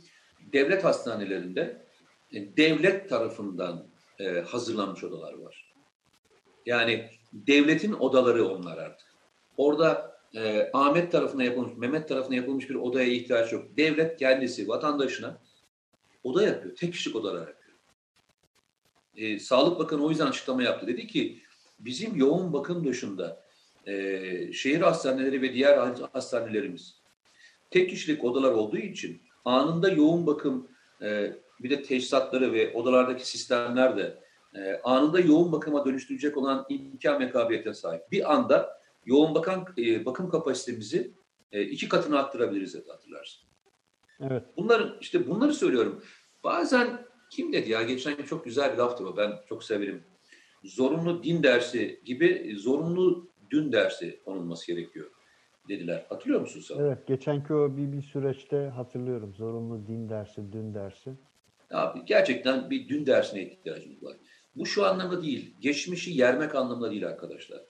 devlet 0.52 0.84
hastanelerinde 0.84 1.86
e, 2.32 2.56
devlet 2.56 3.08
tarafından 3.08 3.86
e, 4.18 4.40
hazırlanmış 4.40 5.04
odalar 5.04 5.32
var. 5.32 5.74
Yani 6.66 7.10
devletin 7.32 7.92
odaları 7.92 8.48
onlar 8.48 8.78
artık. 8.78 9.08
Orada 9.56 10.18
e, 10.34 10.70
Ahmet 10.72 11.12
tarafına 11.12 11.44
yapılmış, 11.44 11.76
Mehmet 11.76 12.08
tarafına 12.08 12.34
yapılmış 12.34 12.70
bir 12.70 12.74
odaya 12.74 13.08
ihtiyaç 13.08 13.52
yok. 13.52 13.76
Devlet 13.76 14.18
kendisi 14.18 14.68
vatandaşına 14.68 15.40
oda 16.24 16.42
yapıyor. 16.42 16.76
Tek 16.76 16.92
kişilik 16.92 17.16
odalar 17.16 17.48
yapıyor. 17.48 17.78
E, 19.16 19.38
Sağlık 19.38 19.78
Bakanı 19.78 20.04
o 20.04 20.10
yüzden 20.10 20.26
açıklama 20.26 20.62
yaptı. 20.62 20.86
Dedi 20.86 21.06
ki 21.06 21.42
bizim 21.78 22.16
yoğun 22.16 22.52
bakım 22.52 22.84
dışında 22.84 23.44
e, 23.86 24.52
şehir 24.52 24.80
hastaneleri 24.80 25.42
ve 25.42 25.54
diğer 25.54 25.78
hastanelerimiz 26.12 26.98
tek 27.70 27.90
kişilik 27.90 28.24
odalar 28.24 28.52
olduğu 28.52 28.78
için 28.78 29.22
anında 29.44 29.88
yoğun 29.88 30.26
bakım 30.26 30.68
e, 31.02 31.32
bir 31.62 31.70
de 31.70 31.82
teçhizatları 31.82 32.52
ve 32.52 32.72
odalardaki 32.72 33.28
sistemler 33.28 33.96
de 33.96 34.18
e, 34.54 34.80
anında 34.84 35.20
yoğun 35.20 35.52
bakıma 35.52 35.86
dönüştürecek 35.86 36.36
olan 36.36 36.66
imkan 36.68 37.20
ve 37.20 37.30
kabiliyete 37.30 37.74
sahip. 37.74 38.12
Bir 38.12 38.32
anda 38.32 38.78
yoğun 39.06 39.34
bakan 39.34 39.66
e, 39.78 40.06
bakım 40.06 40.30
kapasitemizi 40.30 41.12
e, 41.52 41.62
iki 41.62 41.88
katını 41.88 42.18
arttırabiliriz 42.18 42.74
hatırlarsın. 42.88 43.48
Evet. 44.20 44.42
Bunları 44.56 44.98
işte 45.00 45.28
bunları 45.28 45.54
söylüyorum. 45.54 46.02
Bazen 46.44 47.06
kim 47.30 47.52
dedi 47.52 47.70
ya 47.70 47.82
geçen 47.82 48.16
çok 48.22 48.44
güzel 48.44 48.72
bir 48.72 48.78
laftı 48.78 49.08
o 49.08 49.16
ben 49.16 49.32
çok 49.48 49.64
severim. 49.64 50.04
Zorunlu 50.64 51.22
din 51.22 51.42
dersi 51.42 52.00
gibi 52.04 52.56
zorunlu 52.58 53.28
dün 53.50 53.72
dersi 53.72 54.20
konulması 54.24 54.66
gerekiyor 54.66 55.10
dediler. 55.68 56.06
Hatırlıyor 56.08 56.40
musun 56.40 56.60
sen? 56.60 56.78
Evet, 56.78 57.06
geçenki 57.06 57.54
o 57.54 57.76
bir, 57.76 57.92
bir 57.92 58.02
süreçte 58.02 58.56
hatırlıyorum. 58.56 59.34
Zorunlu 59.34 59.86
din 59.86 60.08
dersi, 60.08 60.52
dün 60.52 60.74
dersi. 60.74 61.10
Abi 61.70 62.04
gerçekten 62.06 62.70
bir 62.70 62.88
dün 62.88 63.06
dersine 63.06 63.42
ihtiyacımız 63.42 64.02
var. 64.02 64.16
Bu 64.56 64.66
şu 64.66 64.86
anlamda 64.86 65.22
değil. 65.22 65.54
Geçmişi 65.60 66.10
yermek 66.10 66.54
anlamında 66.54 66.90
değil 66.90 67.06
arkadaşlar. 67.06 67.60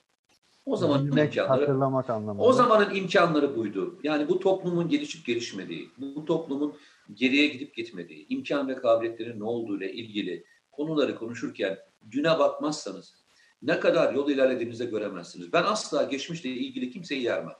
O 0.66 0.76
zamanın 0.76 1.06
Bilmek, 1.06 1.36
imkanları 1.36 1.60
hatırlamak 1.60 2.10
anlamında. 2.10 2.44
o 2.44 2.52
zamanın 2.52 2.94
imkanları 2.94 3.56
buydu. 3.56 3.98
Yani 4.02 4.28
bu 4.28 4.40
toplumun 4.40 4.88
gelişip 4.88 5.26
gelişmediği, 5.26 5.88
bu 5.98 6.24
toplumun 6.24 6.74
geriye 7.14 7.46
gidip 7.46 7.74
gitmediği, 7.74 8.26
imkan 8.28 8.68
ve 8.68 8.74
kabiliyetlerin 8.74 9.40
ne 9.40 9.44
olduğu 9.44 9.76
ile 9.76 9.92
ilgili 9.92 10.44
konuları 10.78 11.14
konuşurken 11.14 11.78
düne 12.10 12.38
bakmazsanız 12.38 13.14
ne 13.62 13.80
kadar 13.80 14.14
yol 14.14 14.30
ilerlediğinizi 14.30 14.90
göremezsiniz. 14.90 15.52
Ben 15.52 15.62
asla 15.62 16.02
geçmişle 16.02 16.50
ilgili 16.50 16.90
kimseyi 16.90 17.22
yermem. 17.22 17.56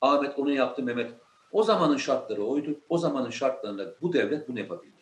Ahmet 0.00 0.38
onu 0.38 0.52
yaptı, 0.52 0.82
Mehmet. 0.82 1.14
O 1.52 1.62
zamanın 1.62 1.96
şartları 1.96 2.44
oydu. 2.44 2.80
O 2.88 2.98
zamanın 2.98 3.30
şartlarında 3.30 3.94
bu 4.02 4.12
devlet 4.12 4.48
bunu 4.48 4.58
yapabildi. 4.58 4.96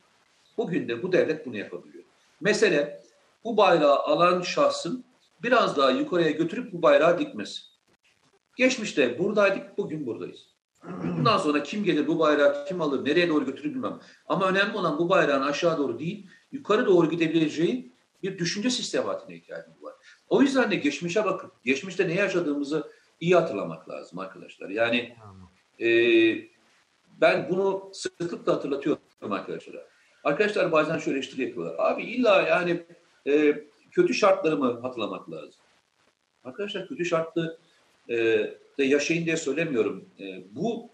Bugün 0.57 0.89
de 0.89 1.03
bu 1.03 1.13
devlet 1.13 1.47
bunu 1.47 1.57
yapabiliyor. 1.57 2.05
Mesele 2.41 3.03
bu 3.45 3.57
bayrağı 3.57 3.99
alan 3.99 4.43
şahsın 4.43 5.05
biraz 5.43 5.77
daha 5.77 5.91
yukarıya 5.91 6.31
götürüp 6.31 6.73
bu 6.73 6.83
bayrağı 6.83 7.19
dikmesi. 7.19 7.63
Geçmişte 8.57 9.19
buradaydık, 9.19 9.79
bugün 9.79 10.07
buradayız. 10.07 10.55
Bundan 10.85 11.39
sonra 11.39 11.63
kim 11.63 11.85
gelir 11.85 12.07
bu 12.07 12.19
bayrağı 12.19 12.65
kim 12.65 12.81
alır, 12.81 13.05
nereye 13.05 13.29
doğru 13.29 13.47
götürür 13.47 13.75
bilmem. 13.75 14.01
Ama 14.27 14.49
önemli 14.49 14.77
olan 14.77 14.99
bu 14.99 15.09
bayrağın 15.09 15.43
aşağı 15.43 15.79
doğru 15.79 15.99
değil, 15.99 16.29
yukarı 16.55 16.87
doğru 16.87 17.11
gidebileceği 17.11 17.93
bir 18.23 18.39
düşünce 18.39 18.71
sistematine 18.71 19.37
ihtiyacımız 19.37 19.83
var. 19.83 19.95
O 20.29 20.43
yüzden 20.43 20.71
de 20.71 20.77
geçmişe 20.77 21.25
bakıp, 21.25 21.65
geçmişte 21.65 22.09
ne 22.09 22.15
yaşadığımızı 22.15 22.91
iyi 23.21 23.35
hatırlamak 23.35 23.89
lazım 23.89 24.19
arkadaşlar. 24.19 24.69
Yani 24.69 25.17
e, 25.81 25.89
ben 27.21 27.49
bunu 27.51 27.91
sıklıkla 27.93 28.55
hatırlatıyorum 28.55 29.03
arkadaşlara. 29.33 29.87
Arkadaşlar 30.25 30.73
bazen 30.73 30.99
şöyle 30.99 31.19
eleştiri 31.19 31.43
yapıyorlar. 31.43 31.75
Abi 31.79 32.03
illa 32.03 32.43
yani 32.43 32.87
e, 33.27 33.65
kötü 33.91 34.15
şartlarımı 34.15 34.81
hatırlamak 34.81 35.31
lazım. 35.31 35.61
Arkadaşlar 36.45 36.89
kötü 36.89 37.05
şartlı 37.05 37.59
e, 38.09 38.17
de 38.79 38.85
yaşayın 38.85 39.27
diye 39.27 39.37
söylemiyorum. 39.37 40.09
E, 40.21 40.55
bu 40.57 40.91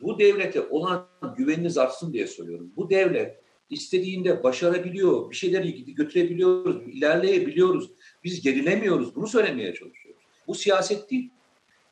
bu 0.00 0.18
devlete 0.18 0.60
olan 0.60 1.06
güveniniz 1.36 1.78
artsın 1.78 2.12
diye 2.12 2.26
söylüyorum. 2.26 2.72
Bu 2.76 2.90
devlet 2.90 3.45
istediğinde 3.70 4.42
başarabiliyor, 4.42 5.30
bir 5.30 5.36
şeyleri 5.36 5.94
götürebiliyoruz, 5.94 6.82
ilerleyebiliyoruz. 6.88 7.90
Biz 8.24 8.42
gerilemiyoruz. 8.42 9.16
Bunu 9.16 9.26
söylemeye 9.26 9.74
çalışıyoruz. 9.74 10.22
Bu 10.46 10.54
siyaset 10.54 11.10
değil. 11.10 11.30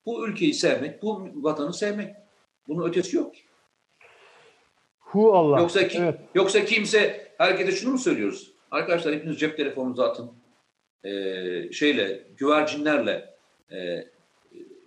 Bu 0.06 0.28
ülkeyi 0.28 0.54
sevmek, 0.54 1.02
bu 1.02 1.28
vatanı 1.34 1.74
sevmek. 1.74 2.14
Bunun 2.68 2.88
ötesi 2.88 3.16
yok 3.16 3.34
ki. 3.34 3.40
Hu 4.98 5.34
Allah. 5.34 5.60
Yoksa 5.60 5.88
ki, 5.88 5.98
evet. 6.00 6.20
yoksa 6.34 6.64
kimse 6.64 7.28
herkese 7.38 7.72
şunu 7.72 7.92
mu 7.92 7.98
söylüyoruz? 7.98 8.52
Arkadaşlar 8.70 9.14
hepiniz 9.14 9.38
cep 9.38 9.56
telefonunuzu 9.56 10.02
atın. 10.02 10.30
Ee, 11.04 11.72
şeyle, 11.72 12.26
güvercinlerle 12.36 13.34
e, 13.72 14.04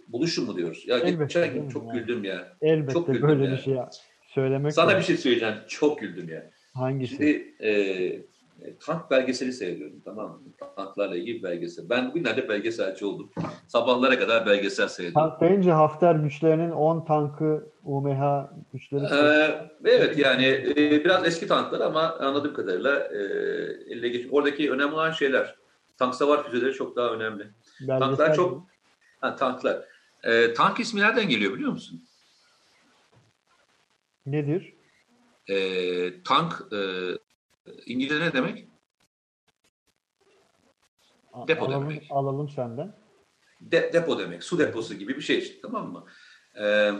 buluşun 0.08 0.46
mu 0.46 0.58
diyoruz? 0.58 0.84
Ya 0.88 0.98
Elbette, 0.98 1.24
geçen 1.24 1.54
gün 1.54 1.70
çok 1.70 1.88
Yani. 1.88 2.00
güldüm 2.00 2.24
ya. 2.24 2.58
Elbette 2.62 2.94
çok 2.94 3.08
güldüm 3.08 3.22
böyle 3.30 3.46
ya. 3.46 3.52
bir 3.52 3.58
şey 3.58 3.76
söylemek 4.28 4.74
Sana 4.74 4.88
var. 4.88 4.98
bir 5.00 5.04
şey 5.04 5.18
söyleyeceğim. 5.18 5.56
Çok 5.68 6.00
güldüm 6.00 6.30
ya. 6.30 6.50
Hangisi? 6.78 7.16
Şimdi 7.16 7.56
e, 7.64 8.76
tank 8.80 9.12
belgeseli 9.12 9.54
seyrediyorum 9.54 10.02
tamam 10.06 10.32
mı? 10.32 10.40
Tanklarla 10.76 11.16
ilgili 11.16 11.44
belgesel. 11.44 11.90
Ben 11.90 12.10
bugünlerde 12.10 12.50
belgeselci 12.50 13.06
oldum. 13.06 13.30
Sabahlara 13.68 14.20
kadar 14.20 14.46
belgesel 14.46 14.88
seyrediyorum. 14.88 15.30
Tank 15.30 15.42
deyince 15.42 15.72
Hafter 15.72 16.16
güçlerinin 16.16 16.72
10 16.72 17.06
tankı 17.06 17.70
UMH 17.84 18.48
güçleri 18.74 19.04
Ee, 19.04 19.70
evet 19.86 20.18
yani 20.18 20.46
e, 20.46 20.76
biraz 20.76 21.26
eski 21.26 21.48
tanklar 21.48 21.80
ama 21.80 22.02
anladığım 22.20 22.54
kadarıyla 22.54 23.00
e, 23.00 23.18
elle 23.94 24.10
geç. 24.10 24.28
Oradaki 24.32 24.72
önemli 24.72 24.94
olan 24.94 25.12
şeyler. 25.12 25.56
Tank 25.98 26.16
savar 26.16 26.44
füzeleri 26.44 26.74
çok 26.74 26.96
daha 26.96 27.10
önemli. 27.10 27.48
belgesel 27.82 28.00
tanklar 28.00 28.36
çok-. 28.36 28.68
Ha, 29.22 29.36
tanklar. 29.36 29.84
E, 30.24 30.54
tank 30.54 30.80
ismi 30.80 31.02
nereden 31.02 31.30
geliyor 31.30 31.54
biliyor 31.54 31.72
musun? 31.72 32.02
nedir? 34.26 34.77
E, 35.50 36.24
tank 36.24 36.74
e, 36.74 37.12
İngilizce 37.86 38.20
ne 38.20 38.34
demek? 38.34 38.68
Depo 41.48 41.66
alalım, 41.66 41.90
demek. 41.90 42.08
alalım 42.10 42.50
senden. 42.50 42.96
De- 43.62 43.94
depo 43.94 44.20
demek. 44.20 44.44
Su 44.44 44.60
deposu 44.60 44.94
gibi 44.94 45.16
bir 45.16 45.22
şey 45.22 45.38
işte 45.38 45.62
tamam 45.62 45.92
mı? 45.92 46.06
Ee, 46.56 46.92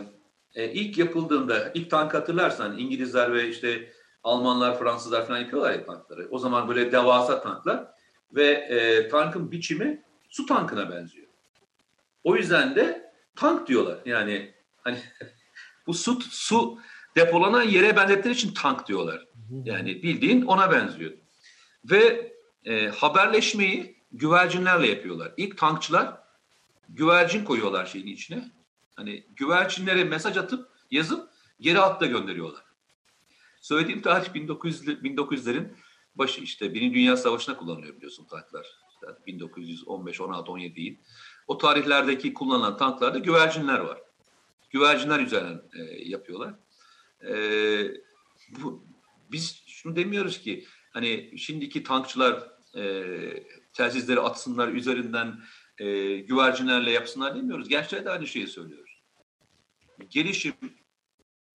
e, 0.54 0.72
ilk 0.72 0.98
yapıldığında 0.98 1.72
ilk 1.74 1.90
tank 1.90 2.14
hatırlarsan 2.14 2.78
İngilizler 2.78 3.34
ve 3.34 3.48
işte 3.48 3.92
Almanlar, 4.24 4.78
Fransızlar 4.78 5.26
falan 5.26 5.38
yapıyorlar 5.38 5.72
ya 5.72 5.84
tankları. 5.84 6.28
O 6.30 6.38
zaman 6.38 6.68
böyle 6.68 6.92
devasa 6.92 7.42
tanklar 7.42 7.88
ve 8.32 8.46
e, 8.46 9.08
tankın 9.08 9.50
biçimi 9.50 10.02
su 10.28 10.46
tankına 10.46 10.90
benziyor. 10.90 11.26
O 12.24 12.36
yüzden 12.36 12.74
de 12.76 13.12
tank 13.36 13.68
diyorlar. 13.68 13.98
Yani 14.04 14.54
hani 14.78 14.98
bu 15.86 15.94
su 15.94 16.20
su 16.20 16.78
depolanan 17.18 17.62
yere 17.62 17.96
benzettikleri 17.96 18.34
için 18.34 18.54
tank 18.54 18.88
diyorlar. 18.88 19.26
Yani 19.64 20.02
bildiğin 20.02 20.42
ona 20.42 20.70
benziyor. 20.70 21.12
Ve 21.84 22.32
e, 22.64 22.88
haberleşmeyi 22.88 23.96
güvercinlerle 24.12 24.88
yapıyorlar. 24.88 25.32
İlk 25.36 25.58
tankçılar 25.58 26.20
güvercin 26.88 27.44
koyuyorlar 27.44 27.86
şeyin 27.86 28.06
içine. 28.06 28.50
Hani 28.96 29.26
güvercinlere 29.36 30.04
mesaj 30.04 30.36
atıp 30.36 30.68
yazıp 30.90 31.28
geri 31.60 31.78
hatta 31.78 32.06
gönderiyorlar. 32.06 32.62
Söylediğim 33.60 34.02
tarih 34.02 34.34
1900 34.34 34.88
1900'lerin 34.88 35.68
başı 36.14 36.40
işte 36.40 36.74
Birinci 36.74 36.94
Dünya 36.94 37.16
Savaşı'na 37.16 37.56
kullanılıyor 37.56 37.96
biliyorsun 37.96 38.24
tanklar. 38.24 38.66
İşte 38.90 39.06
1915, 39.26 40.20
16, 40.20 40.52
17 40.52 40.76
değil. 40.76 41.00
O 41.46 41.58
tarihlerdeki 41.58 42.34
kullanılan 42.34 42.76
tanklarda 42.76 43.18
güvercinler 43.18 43.78
var. 43.78 43.98
Güvercinler 44.70 45.20
üzerinden 45.20 45.62
e, 45.78 45.82
yapıyorlar. 46.08 46.54
E, 47.24 47.34
bu, 48.48 48.84
biz 49.32 49.62
şunu 49.66 49.96
demiyoruz 49.96 50.40
ki 50.40 50.64
hani 50.90 51.38
şimdiki 51.38 51.82
tankçılar 51.82 52.48
e, 52.76 53.02
telsizleri 53.72 54.20
atsınlar 54.20 54.68
üzerinden 54.68 55.40
e, 55.78 56.16
güvercinlerle 56.18 56.90
yapsınlar 56.90 57.36
demiyoruz. 57.36 57.68
Gençlere 57.68 58.04
de 58.04 58.10
aynı 58.10 58.26
şeyi 58.26 58.46
söylüyoruz. 58.46 59.02
Gelişim 60.10 60.54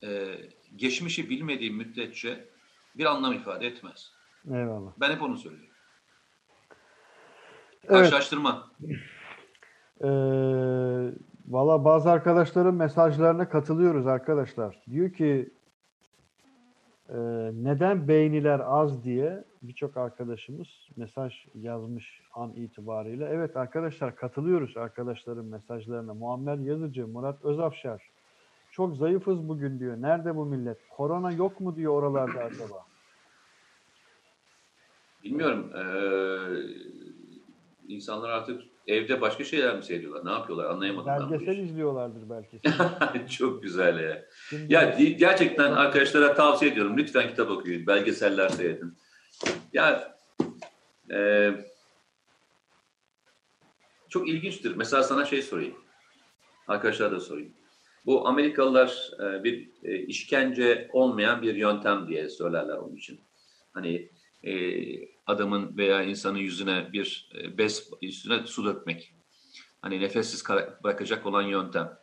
e, 0.04 0.38
geçmişi 0.76 1.30
bilmediği 1.30 1.72
müddetçe 1.72 2.50
bir 2.96 3.06
anlam 3.06 3.34
ifade 3.34 3.68
etmez. 3.68 4.12
Eyvallah. 4.46 4.92
Ben 4.98 5.12
hep 5.12 5.22
onu 5.22 5.38
söylüyorum. 5.38 5.74
Evet. 7.84 7.90
Karşılaştırma. 7.90 8.72
Ee, 10.04 10.08
Valla 11.48 11.86
bazı 11.86 12.12
arkadaşların 12.12 12.76
mesajlarına 12.76 13.50
katılıyoruz 13.50 14.08
arkadaşlar. 14.08 14.82
Diyor 14.92 15.14
ki 15.14 15.50
e, 17.10 17.18
neden 17.54 18.08
beğeniler 18.08 18.62
az 18.66 19.04
diye 19.04 19.44
birçok 19.62 19.98
arkadaşımız 19.98 20.68
mesaj 20.96 21.46
yazmış 21.56 22.22
an 22.34 22.54
itibariyle. 22.54 23.26
Evet 23.26 23.58
arkadaşlar 23.58 24.16
katılıyoruz 24.16 24.78
arkadaşların 24.78 25.46
mesajlarına. 25.46 26.14
Muammer 26.14 26.58
Yazıcı, 26.58 27.08
Murat 27.08 27.46
Özafşar. 27.46 28.10
Çok 28.72 28.96
zayıfız 28.96 29.50
bugün 29.50 29.80
diyor. 29.80 30.02
Nerede 30.02 30.36
bu 30.36 30.46
millet? 30.46 30.78
Korona 30.90 31.32
yok 31.32 31.60
mu 31.60 31.76
diyor 31.76 31.94
oralarda 31.94 32.40
acaba? 32.40 32.86
Bilmiyorum. 35.24 35.72
Ee, 35.76 35.84
insanlar 37.88 38.30
artık 38.30 38.62
evde 38.88 39.22
başka 39.22 39.44
şeyler 39.44 39.76
mi 39.76 39.84
seyrediyorlar? 39.84 40.26
Ne 40.26 40.32
yapıyorlar? 40.32 40.66
Anlayamadım 40.66 41.08
ben 41.08 41.28
bu 41.28 41.32
Belgesel 41.32 41.54
işi. 41.54 41.62
izliyorlardır 41.62 42.30
belki. 42.30 42.62
Çok 43.38 43.64
güzel 43.64 44.00
ya. 44.00 44.26
Şimdi 44.50 44.74
Ya 44.74 44.90
gerçekten 45.18 45.72
arkadaşlara 45.72 46.34
tavsiye 46.34 46.72
ediyorum. 46.72 46.98
Lütfen 46.98 47.30
kitap 47.30 47.52
okuyun. 47.52 47.88
Belgeseller 47.88 48.50
seyredin. 48.50 48.98
Ya 49.74 50.16
e, 51.12 51.52
çok 54.10 54.30
ilginçtir. 54.30 54.76
Mesela 54.76 55.04
sana 55.04 55.26
şey 55.26 55.42
sorayım. 55.42 55.76
Arkadaşlara 56.68 57.12
da 57.12 57.20
sorayım. 57.20 57.54
Bu 58.06 58.28
Amerikalılar 58.28 59.12
e, 59.20 59.44
bir 59.44 59.70
e, 59.84 59.98
işkence 60.00 60.90
olmayan 60.94 61.42
bir 61.42 61.56
yöntem 61.56 62.08
diye 62.08 62.30
söylerler 62.30 62.78
onun 62.78 62.96
için. 62.96 63.22
Hani 63.74 64.10
e, 64.44 64.54
adamın 65.26 65.78
veya 65.78 66.04
insanın 66.04 66.38
yüzüne 66.38 66.94
bir 66.94 67.30
e, 67.36 67.58
bez 67.58 67.90
üstüne 68.02 68.48
su 68.48 68.66
dökmek. 68.66 69.14
Hani 69.82 70.02
nefessiz 70.02 70.44
bırakacak 70.84 71.26
olan 71.26 71.42
yöntem. 71.42 72.00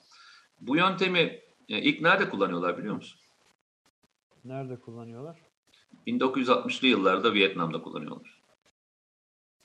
Bu 0.60 0.76
yöntemi 0.76 1.40
e, 1.68 1.82
ilk 1.82 2.00
nerede 2.00 2.30
kullanıyorlar 2.30 2.78
biliyor 2.78 2.94
musun? 2.94 3.20
Nerede 4.44 4.76
kullanıyorlar? 4.76 5.38
1960'lı 6.06 6.88
yıllarda 6.88 7.34
Vietnam'da 7.34 7.82
kullanıyorlar. 7.82 8.40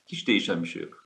Hiç 0.06 0.28
değişen 0.28 0.64
bir 0.64 0.68
şey 0.68 0.82
yok. 0.82 1.06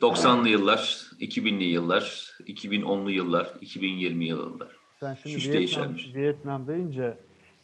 90'lı 0.00 0.48
yıllar, 0.48 0.78
2000'li 1.20 1.64
yıllar, 1.64 2.32
2010'lu 2.40 3.10
yıllar, 3.10 3.54
2020 3.60 4.24
yıllar. 4.24 4.76
Sen 5.00 5.14
şimdi 5.14 5.36
Hiç 5.36 5.48
Vietnam, 5.48 5.98
şey. 5.98 6.14
Vietnam 6.14 6.66
deyince 6.66 7.18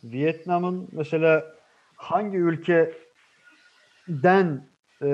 Vietnam'ın 0.05 0.89
mesela 0.93 1.58
hangi 1.99 2.37
ülkeden 2.37 2.89
e, 5.03 5.07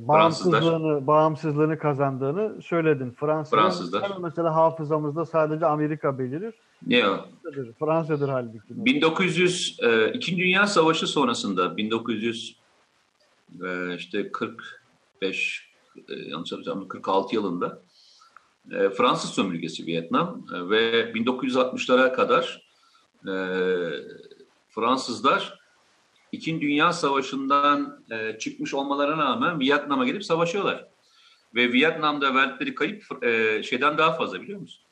bağımsızlığını 0.00 1.06
bağımsızlığını 1.06 1.78
kazandığını 1.78 2.62
söyledin. 2.62 3.10
Fransızlar. 3.10 3.60
Fransızlar. 3.60 4.12
Mesela 4.20 4.54
hafızamızda 4.54 5.26
sadece 5.26 5.66
Amerika 5.66 6.18
belirir. 6.18 6.54
Ne 6.86 7.08
o? 7.08 7.16
Fransa'dır, 7.42 7.72
Fransa'dır 7.72 8.28
halbuki. 8.28 8.64
1900 8.68 9.78
e, 9.82 10.12
İkinci 10.12 10.42
Dünya 10.42 10.66
Savaşı 10.66 11.06
sonrasında 11.06 11.76
1900 11.76 12.56
e, 13.64 13.94
işte 13.96 14.32
45 14.32 15.70
e, 16.08 16.14
yanlış 16.14 16.52
hatırlamıyorum 16.52 16.88
46 16.88 17.34
yılında 17.34 17.82
e, 18.70 18.90
Fransız 18.90 19.30
sömürgesi 19.30 19.86
Vietnam 19.86 20.46
e, 20.54 20.70
ve 20.70 21.12
1960'lara 21.12 22.12
kadar 22.12 22.66
e, 23.28 23.32
Fransızlar 24.68 25.55
İkinci 26.32 26.66
Dünya 26.66 26.92
Savaşı'ndan 26.92 28.04
e, 28.10 28.38
çıkmış 28.38 28.74
olmalarına 28.74 29.24
rağmen 29.24 29.60
Vietnam'a 29.60 30.04
gelip 30.06 30.24
savaşıyorlar. 30.24 30.88
Ve 31.54 31.72
Vietnam'da 31.72 32.34
verdikleri 32.34 32.74
kayıp 32.74 33.24
e, 33.24 33.62
şeyden 33.62 33.98
daha 33.98 34.12
fazla 34.12 34.42
biliyor 34.42 34.60
musun? 34.60 34.84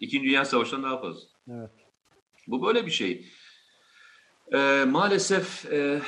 İkinci 0.00 0.28
Dünya 0.28 0.44
Savaşı'ndan 0.44 0.82
daha 0.82 1.00
fazla. 1.00 1.28
Evet. 1.50 1.70
Bu 2.46 2.66
böyle 2.66 2.86
bir 2.86 2.90
şey. 2.90 3.28
E, 4.52 4.84
maalesef 4.88 5.72
e, 5.72 6.02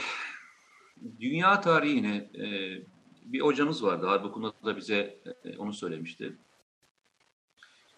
dünya 1.21 1.61
tarihine 1.61 2.17
e, 2.17 2.47
bir 3.25 3.41
hocamız 3.41 3.85
vardı. 3.85 4.07
Harbi 4.07 4.29
da 4.65 4.77
bize 4.77 5.21
e, 5.45 5.57
onu 5.57 5.73
söylemişti. 5.73 6.37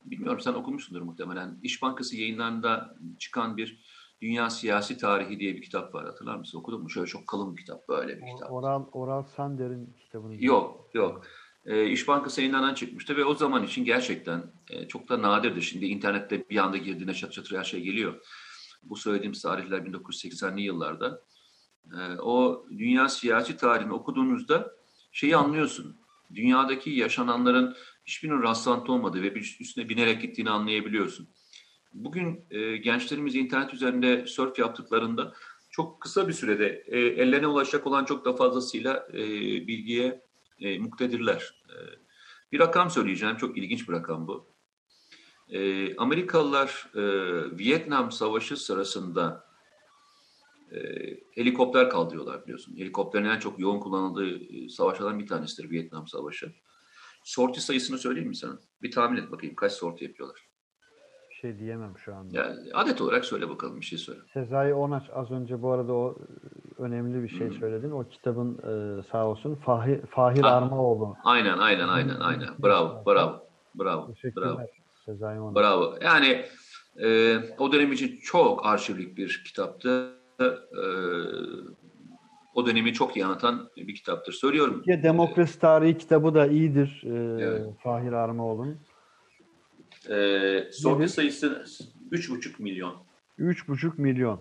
Bilmiyorum 0.05 0.41
sen 0.41 0.53
okumuşsundur 0.53 1.03
muhtemelen. 1.03 1.59
İş 1.63 1.83
Bankası 1.83 2.17
yayınlarında 2.17 2.97
çıkan 3.19 3.57
bir 3.57 3.85
Dünya 4.23 4.51
Siyasi 4.51 4.99
Tarihi 4.99 5.41
diye 5.41 5.57
bir 5.57 5.63
kitap 5.63 5.95
var 5.95 6.05
hatırlar 6.07 6.37
mısın? 6.37 6.59
Okudun 6.59 6.83
mu? 6.83 6.91
Şöyle 6.91 7.07
çok 7.07 7.27
kalın 7.27 7.57
bir 7.57 7.61
kitap 7.61 7.89
böyle 7.89 8.17
bir 8.17 8.27
kitap. 8.35 8.53
Oral, 8.53 8.85
Oral 8.93 9.23
Sander'in 9.23 9.95
kitabını. 10.01 10.45
Yok 10.45 10.91
yok. 10.95 11.27
E, 11.67 11.87
İş 11.87 12.09
Bankası 12.09 12.41
yayınlanan 12.41 12.75
çıkmıştı 12.75 13.17
ve 13.17 13.25
o 13.25 13.35
zaman 13.35 13.65
için 13.65 13.85
gerçekten 13.85 14.45
e, 14.71 14.89
çok 14.89 15.09
da 15.09 15.23
nadirdi. 15.23 15.63
Şimdi 15.63 15.87
internette 15.87 16.49
bir 16.51 16.57
anda 16.57 16.77
girdiğinde 16.77 17.15
çatır 17.15 17.33
çatır 17.33 17.59
her 17.59 17.65
şey 17.65 17.81
geliyor. 17.81 18.27
Bu 18.83 18.97
söylediğim 18.97 19.33
tarihler 19.33 19.79
1980'li 19.79 20.63
yıllarda. 20.63 21.23
E, 21.93 22.21
o 22.21 22.67
dünya 22.71 23.09
siyasi 23.09 23.57
tarihini 23.57 23.93
okuduğunuzda 23.93 24.71
şeyi 25.13 25.37
anlıyorsun. 25.37 25.97
Dünyadaki 26.35 26.91
yaşananların 26.91 27.77
hiçbirinin 28.07 28.43
rastlantı 28.43 28.93
olmadığı 28.93 29.23
ve 29.23 29.35
bir 29.35 29.57
üstüne 29.61 29.89
binerek 29.89 30.23
gittiğini 30.23 30.51
anlayabiliyorsun. 30.51 31.29
Bugün 31.95 32.45
e, 32.51 32.77
gençlerimiz 32.77 33.35
internet 33.35 33.75
üzerinde 33.75 34.27
surf 34.27 34.59
yaptıklarında 34.59 35.33
çok 35.71 36.01
kısa 36.01 36.29
bir 36.29 36.33
sürede 36.33 36.85
e, 36.87 36.99
ellerine 36.99 37.47
ulaşacak 37.47 37.87
olan 37.87 38.05
çok 38.05 38.25
da 38.25 38.37
fazlasıyla 38.37 39.09
e, 39.13 39.23
bilgiye 39.67 40.23
e, 40.61 40.79
muktedirler. 40.79 41.63
E, 41.69 41.77
bir 42.53 42.59
rakam 42.59 42.91
söyleyeceğim, 42.91 43.37
çok 43.37 43.59
ilginç 43.59 43.89
bir 43.89 43.93
rakam 43.93 44.27
bu. 44.27 44.47
E, 45.49 45.97
Amerikalılar 45.97 46.91
e, 46.95 47.03
Vietnam 47.59 48.13
Savaşı 48.13 48.57
sırasında 48.57 49.47
e, 50.73 50.79
helikopter 51.33 51.91
kaldırıyorlar 51.91 52.43
biliyorsun. 52.43 52.77
Helikopterin 52.77 53.25
en 53.25 53.39
çok 53.39 53.59
yoğun 53.59 53.81
kullanıldığı 53.81 54.39
e, 54.39 54.69
savaşlardan 54.69 55.19
bir 55.19 55.27
tanesidir 55.27 55.71
Vietnam 55.71 56.09
Savaşı. 56.09 56.53
Sorti 57.25 57.61
sayısını 57.61 57.99
söyleyeyim 57.99 58.29
mi 58.29 58.37
sana? 58.37 58.59
Bir 58.83 58.91
tahmin 58.91 59.23
et 59.23 59.31
bakayım 59.31 59.55
kaç 59.55 59.73
sorti 59.73 60.05
yapıyorlar 60.05 60.52
şey 61.43 61.59
diyemem 61.59 61.93
şu 62.05 62.15
anda. 62.15 62.39
Yani 62.39 62.57
adet 62.75 63.01
olarak 63.01 63.25
söyle 63.25 63.49
bakalım 63.49 63.81
bir 63.81 63.87
şey 63.87 63.99
söyle. 63.99 64.21
Sezai 64.33 64.75
Onaç 64.75 65.03
az 65.15 65.31
önce 65.31 65.63
bu 65.63 65.71
arada 65.71 65.93
o 65.93 66.17
e, 66.79 66.83
önemli 66.83 67.23
bir 67.23 67.29
şey 67.29 67.49
hmm. 67.49 67.59
söyledin. 67.59 67.91
O 67.91 68.09
kitabın 68.09 68.59
e, 68.59 69.03
sağ 69.13 69.27
olsun 69.27 69.55
Fahir, 69.55 70.01
Fahir 70.07 70.45
ah, 70.45 70.57
Armaoğlu. 70.57 71.17
Aynen 71.25 71.59
aynen 71.59 71.89
aynen 71.89 72.21
aynen. 72.21 72.49
Bravo 72.63 73.03
bravo. 73.07 73.47
Bravo. 73.75 74.15
Bravo. 74.37 74.61
Sezai 75.05 75.41
Onaç. 75.41 75.57
Bravo. 75.57 75.95
Yani 76.03 76.45
e, 77.03 77.37
o 77.59 77.73
dönem 77.73 77.93
için 77.93 78.21
çok 78.23 78.67
arşivlik 78.67 79.17
bir 79.17 79.43
kitaptı. 79.47 80.13
E, 80.41 80.47
o 82.55 82.67
dönemi 82.67 82.93
çok 82.93 83.17
iyi 83.17 83.25
anlatan 83.25 83.69
bir 83.77 83.95
kitaptır. 83.95 84.33
Söylüyorum. 84.33 84.83
Ya 84.87 85.03
Demokrasi 85.03 85.61
Tarihi 85.61 85.99
kitabı 85.99 86.35
da 86.35 86.47
iyidir. 86.47 87.03
E, 87.05 87.45
evet. 87.45 87.67
Fahir 87.83 88.13
Armaoğlu'nun. 88.13 88.79
Ee, 90.11 90.69
sorgu 90.73 91.09
sayısı 91.09 91.65
3,5 92.11 92.63
milyon. 92.63 92.97
3,5 93.39 93.93
milyon. 93.97 94.41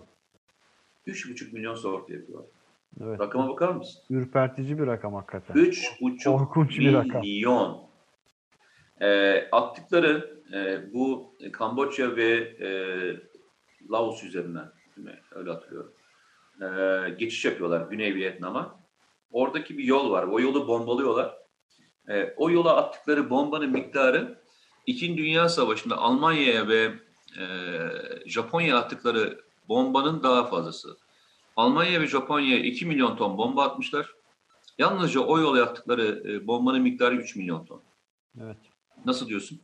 3,5 1.06 1.52
milyon 1.52 1.74
sorgu 1.74 2.12
yapıyor. 2.12 2.44
Evet. 3.00 3.20
Rakama 3.20 3.48
bakar 3.48 3.68
mısın? 3.68 4.02
Ürpertici 4.10 4.78
bir 4.78 4.86
rakam 4.86 5.14
hakikaten. 5.14 5.54
3,5 5.54 7.20
milyon. 7.20 7.82
E, 9.00 9.40
attıkları 9.52 10.42
e, 10.52 10.92
bu 10.92 11.34
Kamboçya 11.52 12.16
ve 12.16 12.32
e, 12.60 12.68
Laos 13.90 14.24
üzerinden 14.24 14.72
öyle 15.34 15.50
hatırlıyorum. 15.50 15.92
E, 16.60 17.10
geçiş 17.10 17.44
yapıyorlar 17.44 17.90
Güney 17.90 18.14
Vietnam'a. 18.14 18.80
Oradaki 19.32 19.78
bir 19.78 19.84
yol 19.84 20.10
var. 20.10 20.22
O 20.22 20.40
yolu 20.40 20.68
bombalıyorlar. 20.68 21.34
E, 22.08 22.34
o 22.36 22.50
yola 22.50 22.76
attıkları 22.76 23.30
bombanın 23.30 23.70
miktarı 23.70 24.41
İkinci 24.86 25.22
Dünya 25.22 25.48
Savaşı'nda 25.48 25.98
Almanya'ya 25.98 26.68
ve 26.68 26.92
e, 27.38 27.44
Japonya'ya 28.26 28.78
attıkları 28.78 29.40
bombanın 29.68 30.22
daha 30.22 30.44
fazlası. 30.44 30.96
Almanya 31.56 32.00
ve 32.00 32.06
Japonya'ya 32.06 32.58
2 32.58 32.86
milyon 32.86 33.16
ton 33.16 33.38
bomba 33.38 33.64
atmışlar. 33.64 34.14
Yalnızca 34.78 35.20
o 35.20 35.38
yola 35.38 35.58
yaptıkları 35.58 36.22
e, 36.28 36.46
bombanın 36.46 36.82
miktarı 36.82 37.14
3 37.14 37.36
milyon 37.36 37.64
ton. 37.64 37.82
Evet. 38.40 38.56
Nasıl 39.04 39.28
diyorsun? 39.28 39.60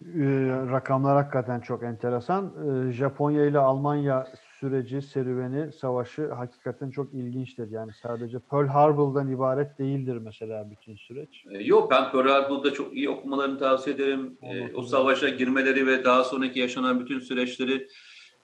E, 0.00 0.24
rakamlar 0.70 1.16
hakikaten 1.16 1.60
çok 1.60 1.82
enteresan. 1.82 2.52
E, 2.88 2.92
Japonya 2.92 3.46
ile 3.46 3.58
Almanya 3.58 4.26
süreci, 4.60 5.02
serüveni, 5.02 5.72
savaşı 5.72 6.32
hakikaten 6.32 6.90
çok 6.90 7.14
ilginçtir. 7.14 7.70
Yani 7.70 7.92
sadece 8.02 8.38
Pearl 8.38 8.66
Harbor'dan 8.66 9.30
ibaret 9.30 9.78
değildir 9.78 10.16
mesela 10.16 10.70
bütün 10.70 10.96
süreç. 10.96 11.44
E, 11.50 11.62
yok 11.64 11.90
ben 11.90 12.12
Pearl 12.12 12.28
Harbor'da 12.28 12.72
çok 12.72 12.96
iyi 12.96 13.10
okumalarını 13.10 13.58
tavsiye 13.58 13.96
ederim. 13.96 14.38
E, 14.42 14.74
o 14.74 14.82
savaşa 14.82 15.28
girmeleri 15.28 15.86
ve 15.86 16.04
daha 16.04 16.24
sonraki 16.24 16.58
yaşanan 16.58 17.00
bütün 17.00 17.20
süreçleri 17.20 17.88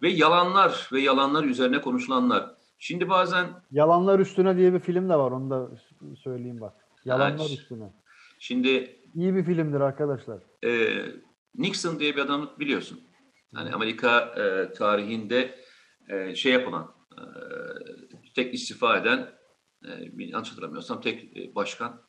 ve 0.03 0.09
yalanlar 0.09 0.89
ve 0.93 1.01
yalanlar 1.01 1.45
üzerine 1.45 1.81
konuşulanlar. 1.81 2.51
Şimdi 2.79 3.09
bazen... 3.09 3.47
Yalanlar 3.71 4.19
Üstüne 4.19 4.57
diye 4.57 4.75
bir 4.75 4.81
film 4.81 5.09
de 5.09 5.15
var 5.17 5.31
onu 5.31 5.51
da 5.51 5.71
söyleyeyim 6.17 6.61
bak. 6.61 6.75
Yalanlar 7.05 7.47
evet. 7.49 7.59
Üstüne. 7.59 7.93
Şimdi... 8.39 8.97
iyi 9.15 9.35
bir 9.35 9.45
filmdir 9.45 9.81
arkadaşlar. 9.81 10.39
E, 10.65 10.91
Nixon 11.55 11.99
diye 11.99 12.17
bir 12.17 12.21
adam 12.21 12.51
biliyorsun. 12.61 13.01
Yani 13.57 13.73
Amerika 13.73 14.21
e, 14.21 14.73
tarihinde 14.73 15.62
e, 16.09 16.35
şey 16.35 16.53
yapılan, 16.53 16.95
e, 17.12 17.23
tek 18.35 18.55
istifa 18.55 18.97
eden, 18.97 19.31
e, 19.85 19.89
yanlış 20.16 20.51
hatırlamıyorsam 20.51 21.01
tek 21.01 21.37
e, 21.37 21.55
başkan. 21.55 22.03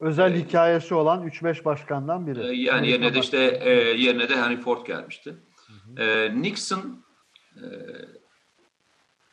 Özel 0.00 0.34
e, 0.34 0.38
hikayesi 0.38 0.94
olan 0.94 1.28
3-5 1.28 1.64
başkandan 1.64 2.26
biri. 2.26 2.40
E, 2.40 2.42
yani 2.42 2.76
Amerika 2.76 2.86
yerine 2.86 3.14
de 3.14 3.18
işte 3.18 3.60
e, 3.62 3.70
yerine 3.72 4.28
de 4.28 4.36
Henry 4.36 4.60
Ford 4.60 4.86
gelmişti. 4.86 5.36
Hı 5.66 6.02
hı. 6.02 6.02
E, 6.02 6.42
Nixon 6.42 7.04
e, 7.56 7.64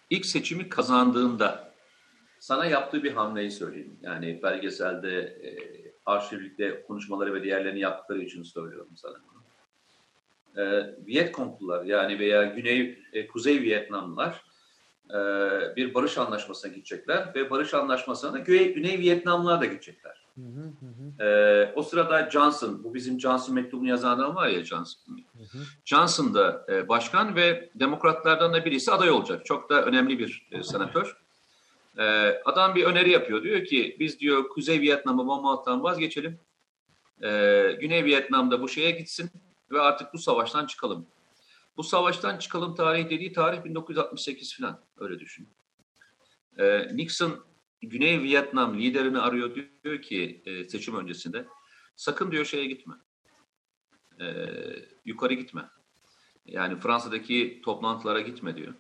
ilk 0.09 0.25
seçimi 0.25 0.69
kazandığında 0.69 1.73
sana 2.39 2.65
yaptığı 2.65 3.03
bir 3.03 3.11
hamleyi 3.11 3.51
söyleyeyim. 3.51 3.99
Yani 4.01 4.39
belgeselde, 4.43 5.21
e, 5.21 5.49
arşivlikte 6.05 6.83
konuşmaları 6.87 7.33
ve 7.33 7.43
diğerlerini 7.43 7.79
yaptıkları 7.79 8.21
için 8.21 8.43
söylüyorum 8.43 8.91
sana 8.95 9.13
e, 10.57 10.63
Vietconglular 11.07 11.83
yani 11.83 12.19
veya 12.19 12.43
Güney 12.43 12.99
e, 13.13 13.27
Kuzey 13.27 13.61
Vietnamlılar 13.61 14.43
e, 15.09 15.15
bir 15.75 15.93
barış 15.93 16.17
anlaşmasına 16.17 16.71
gidecekler 16.71 17.31
ve 17.35 17.49
barış 17.49 17.73
anlaşmasına 17.73 18.33
da 18.33 18.39
Güney, 18.39 18.73
Güney 18.73 18.99
Vietnamlılar 18.99 19.61
da 19.61 19.65
gidecekler. 19.65 20.25
Hı 20.35 20.41
hı 20.41 20.85
hı. 20.85 21.23
E, 21.23 21.73
o 21.75 21.83
sırada 21.83 22.29
Johnson, 22.29 22.83
bu 22.83 22.93
bizim 22.93 23.19
Johnson 23.19 23.55
mektubunu 23.55 23.89
yazan 23.89 24.15
adam 24.15 24.35
var 24.35 24.47
ya 24.47 24.63
Johnson. 24.63 25.17
Hı 25.37 25.57
hı. 25.57 25.63
Johnson 25.85 26.33
da 26.33 26.65
e, 26.69 26.89
başkan 26.89 27.35
ve 27.35 27.69
demokratlardan 27.75 28.53
da 28.53 28.65
birisi 28.65 28.91
aday 28.91 29.11
olacak. 29.11 29.45
Çok 29.45 29.69
da 29.69 29.85
önemli 29.85 30.19
bir 30.19 30.47
e, 30.51 30.63
senatör. 30.63 31.17
E, 31.97 32.03
adam 32.45 32.75
bir 32.75 32.83
öneri 32.83 33.09
yapıyor. 33.09 33.43
Diyor 33.43 33.65
ki 33.65 33.97
biz 33.99 34.19
diyor 34.19 34.49
Kuzey 34.49 34.81
Vietnam'ı 34.81 35.27
bombalıktan 35.27 35.83
vazgeçelim. 35.83 36.39
E, 37.23 37.29
Güney 37.81 38.03
Vietnam'da 38.05 38.61
bu 38.61 38.69
şeye 38.69 38.91
gitsin 38.91 39.31
ve 39.75 39.81
artık 39.81 40.13
bu 40.13 40.17
savaştan 40.17 40.65
çıkalım. 40.65 41.07
Bu 41.77 41.83
savaştan 41.83 42.37
çıkalım 42.37 42.75
tarihi 42.75 43.09
dediği 43.09 43.33
tarih 43.33 43.63
1968 43.63 44.57
falan 44.57 44.81
öyle 44.97 45.19
düşün. 45.19 45.49
E, 46.57 46.95
Nixon 46.95 47.45
Güney 47.81 48.21
Vietnam 48.21 48.79
liderini 48.79 49.19
arıyor 49.19 49.55
diyor 49.83 50.01
ki 50.01 50.41
e, 50.45 50.69
seçim 50.69 50.95
öncesinde 50.95 51.47
sakın 51.95 52.31
diyor 52.31 52.45
şeye 52.45 52.65
gitme. 52.65 52.93
E, 54.19 54.25
yukarı 55.05 55.33
gitme. 55.33 55.69
Yani 56.45 56.79
Fransa'daki 56.79 57.61
toplantılara 57.65 58.21
gitme 58.21 58.55
diyor. 58.55 58.73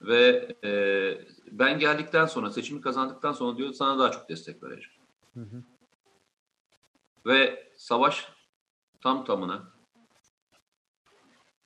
Ve 0.00 0.56
e, 0.64 0.72
ben 1.50 1.78
geldikten 1.78 2.26
sonra 2.26 2.50
seçimi 2.50 2.80
kazandıktan 2.80 3.32
sonra 3.32 3.58
diyor 3.58 3.72
sana 3.72 3.98
daha 3.98 4.10
çok 4.10 4.28
destek 4.28 4.62
vereceğim. 4.62 5.00
Hı 5.34 5.40
hı. 5.40 5.62
Ve 7.26 7.72
savaş 7.76 8.28
tam 9.00 9.24
tamına 9.24 9.77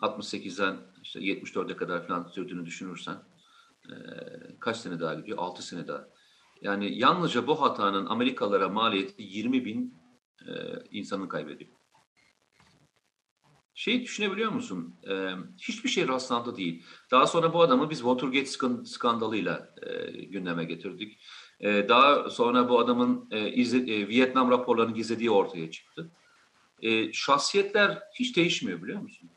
68'den 0.03 0.77
işte 1.03 1.21
74'e 1.21 1.77
kadar 1.77 2.07
falan 2.07 2.29
sürdüğünü 2.29 2.67
düşünürsen 2.67 3.17
e, 3.89 3.95
kaç 4.61 4.77
sene 4.77 5.01
daha 5.01 5.15
gidiyor? 5.15 5.39
6 5.39 5.63
sene 5.63 5.89
daha. 5.89 6.09
Yani 6.63 6.99
yalnızca 6.99 7.47
bu 7.47 7.61
hatanın 7.63 8.07
Amerikalılara 8.07 8.69
maliyeti 8.69 9.23
20 9.23 9.65
bin 9.65 10.03
e, 10.49 10.53
insanın 10.91 11.29
kaybediyor. 11.29 11.71
Şey 13.75 14.03
düşünebiliyor 14.03 14.51
musun? 14.51 14.97
E, 15.11 15.31
hiçbir 15.59 15.89
şey 15.89 16.09
rastlantı 16.09 16.57
değil. 16.57 16.85
Daha 17.11 17.27
sonra 17.27 17.53
bu 17.55 17.63
adamı 17.63 17.91
biz 17.91 17.99
Watergate 17.99 18.47
skan- 18.47 18.85
skandalıyla 18.87 19.75
e, 19.83 20.11
gündeme 20.11 20.65
getirdik. 20.65 21.19
E, 21.61 21.89
daha 21.89 22.31
sonra 22.31 22.69
bu 22.69 22.79
adamın 22.79 23.29
e, 23.31 23.49
izle- 23.51 23.95
e, 23.95 24.09
Vietnam 24.09 24.51
raporlarını 24.51 24.95
gizlediği 24.95 25.31
ortaya 25.31 25.71
çıktı. 25.71 26.11
E, 26.83 27.13
şahsiyetler 27.13 28.03
hiç 28.19 28.37
değişmiyor 28.37 28.83
biliyor 28.83 29.01
musun? 29.01 29.31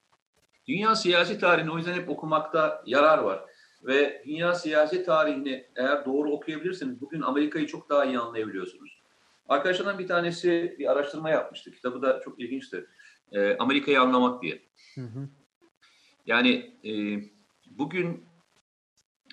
Dünya 0.67 0.95
siyasi 0.95 1.39
tarihini 1.39 1.71
o 1.71 1.77
yüzden 1.77 1.93
hep 1.93 2.09
okumakta 2.09 2.83
yarar 2.85 3.17
var. 3.17 3.45
Ve 3.83 4.23
dünya 4.25 4.53
siyasi 4.53 5.05
tarihini 5.05 5.65
eğer 5.75 6.05
doğru 6.05 6.31
okuyabilirseniz 6.31 7.01
bugün 7.01 7.21
Amerika'yı 7.21 7.67
çok 7.67 7.89
daha 7.89 8.05
iyi 8.05 8.19
anlayabiliyorsunuz. 8.19 9.01
Arkadaşlardan 9.49 9.99
bir 9.99 10.07
tanesi 10.07 10.75
bir 10.79 10.91
araştırma 10.91 11.29
yapmıştı. 11.29 11.71
Kitabı 11.71 12.01
da 12.01 12.21
çok 12.25 12.39
ilginçti. 12.39 12.85
Ee, 13.31 13.57
Amerika'yı 13.57 14.01
anlamak 14.01 14.41
diye. 14.41 14.61
Hı 14.95 15.01
hı. 15.01 15.29
Yani 16.25 16.71
e, 16.85 16.91
bugün 17.69 18.25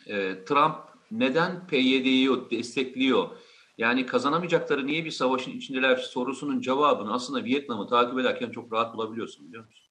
e, 0.07 0.45
Trump 0.45 0.77
neden 1.11 1.67
PYD'yi 1.67 2.51
destekliyor? 2.51 3.29
Yani 3.79 4.07
kazanamayacakları 4.07 4.87
niye 4.87 5.05
bir 5.05 5.11
savaşın 5.11 5.51
içindeler 5.51 5.97
sorusunun 5.97 6.61
cevabını 6.61 7.13
aslında 7.13 7.45
Vietnam'ı 7.45 7.89
takip 7.89 8.19
ederken 8.19 8.51
çok 8.51 8.73
rahat 8.73 8.95
bulabiliyorsun 8.95 9.49
biliyor 9.49 9.65
musun? 9.65 9.82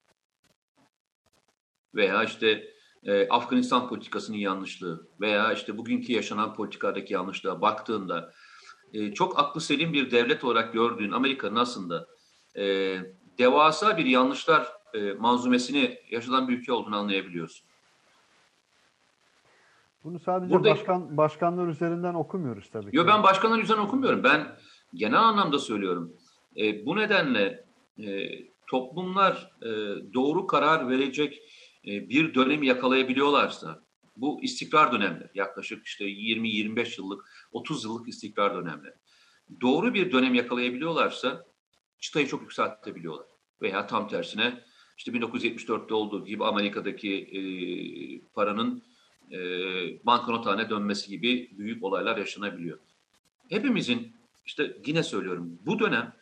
Veya 1.94 2.24
işte 2.24 2.72
e, 3.04 3.28
Afganistan 3.28 3.88
politikasının 3.88 4.36
yanlışlığı 4.36 5.06
veya 5.20 5.52
işte 5.52 5.78
bugünkü 5.78 6.12
yaşanan 6.12 6.54
politikadaki 6.54 7.14
yanlışlığa 7.14 7.60
baktığında 7.60 8.32
e, 8.92 9.14
çok 9.14 9.38
aklı 9.38 9.60
selim 9.60 9.92
bir 9.92 10.10
devlet 10.10 10.44
olarak 10.44 10.72
gördüğün 10.72 11.12
Amerika'nın 11.12 11.56
aslında 11.56 12.06
e, 12.56 12.96
devasa 13.38 13.96
bir 13.98 14.06
yanlışlar 14.06 14.72
e, 14.94 15.12
manzumesini 15.12 15.98
yaşanan 16.10 16.48
bir 16.48 16.58
ülke 16.58 16.72
olduğunu 16.72 16.96
anlayabiliyorsun. 16.96 17.66
Bunu 20.04 20.18
sadece 20.18 20.54
Burada- 20.54 20.70
başkan 20.70 21.16
başkanlar 21.16 21.66
üzerinden 21.66 22.14
okumuyoruz 22.14 22.70
tabii 22.70 22.90
ki. 22.90 22.96
Yo 22.96 23.06
ben 23.06 23.22
başkanlar 23.22 23.58
yüzünden 23.58 23.78
okumuyorum. 23.80 24.24
Ben 24.24 24.56
genel 24.94 25.20
anlamda 25.20 25.58
söylüyorum. 25.58 26.12
E, 26.56 26.86
bu 26.86 26.96
nedenle 26.96 27.64
e, 27.98 28.28
toplumlar 28.66 29.50
e, 29.62 29.68
doğru 30.14 30.46
karar 30.46 30.88
verecek 30.88 31.42
e, 31.86 32.08
bir 32.08 32.34
dönem 32.34 32.62
yakalayabiliyorlarsa 32.62 33.84
bu 34.16 34.42
istikrar 34.42 34.92
dönemleri 34.92 35.30
yaklaşık 35.34 35.86
işte 35.86 36.04
20-25 36.04 37.00
yıllık 37.00 37.24
30 37.52 37.84
yıllık 37.84 38.08
istikrar 38.08 38.54
dönemleri. 38.54 38.94
Doğru 39.60 39.94
bir 39.94 40.12
dönem 40.12 40.34
yakalayabiliyorlarsa 40.34 41.46
çıtayı 41.98 42.26
çok 42.26 42.42
yükseltebiliyorlar. 42.42 43.26
Veya 43.62 43.86
tam 43.86 44.08
tersine 44.08 44.64
işte 44.98 45.12
1974'te 45.12 45.94
olduğu 45.94 46.26
gibi 46.26 46.44
Amerika'daki 46.44 47.14
e, 47.16 47.40
paranın 48.34 48.82
e, 49.30 49.38
banknot 50.06 50.46
haline 50.46 50.70
dönmesi 50.70 51.10
gibi 51.10 51.50
büyük 51.58 51.84
olaylar 51.84 52.16
yaşanabiliyor. 52.16 52.78
Hepimizin 53.48 54.16
işte 54.46 54.76
yine 54.86 55.02
söylüyorum 55.02 55.58
bu 55.66 55.78
dönem 55.78 56.14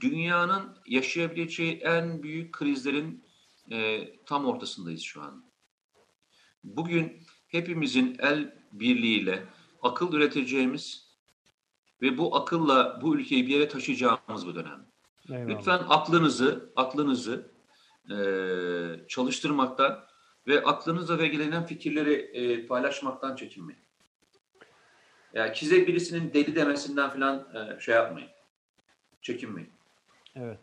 dünyanın 0.00 0.76
yaşayabileceği 0.86 1.72
en 1.72 2.22
büyük 2.22 2.52
krizlerin 2.52 3.24
e, 3.70 4.08
tam 4.26 4.46
ortasındayız 4.46 5.02
şu 5.02 5.22
an. 5.22 5.44
Bugün 6.64 7.22
hepimizin 7.48 8.16
el 8.18 8.54
birliğiyle 8.72 9.44
akıl 9.82 10.12
üreteceğimiz 10.12 11.12
ve 12.02 12.18
bu 12.18 12.36
akılla 12.36 13.02
bu 13.02 13.16
ülkeyi 13.16 13.46
bir 13.46 13.52
yere 13.52 13.68
taşıyacağımız 13.68 14.46
bu 14.46 14.54
dönem. 14.54 14.86
Eyvallah. 15.30 15.48
Lütfen 15.48 15.82
aklınızı, 15.88 16.72
aklınızı 16.76 17.52
e, 18.10 18.16
çalıştırmaktan 19.08 20.04
ve 20.46 20.64
aklınızla 20.64 21.26
ilgilenen 21.26 21.66
fikirleri 21.66 22.14
e, 22.14 22.66
paylaşmaktan 22.66 23.36
çekinmeyin. 23.36 23.82
Yani 25.34 25.56
size 25.56 25.86
birisinin 25.86 26.32
deli 26.34 26.56
demesinden 26.56 27.10
falan 27.10 27.48
e, 27.54 27.80
şey 27.80 27.94
yapmayın. 27.94 28.28
Çekinmeyin. 29.22 29.70
Evet. 30.36 30.60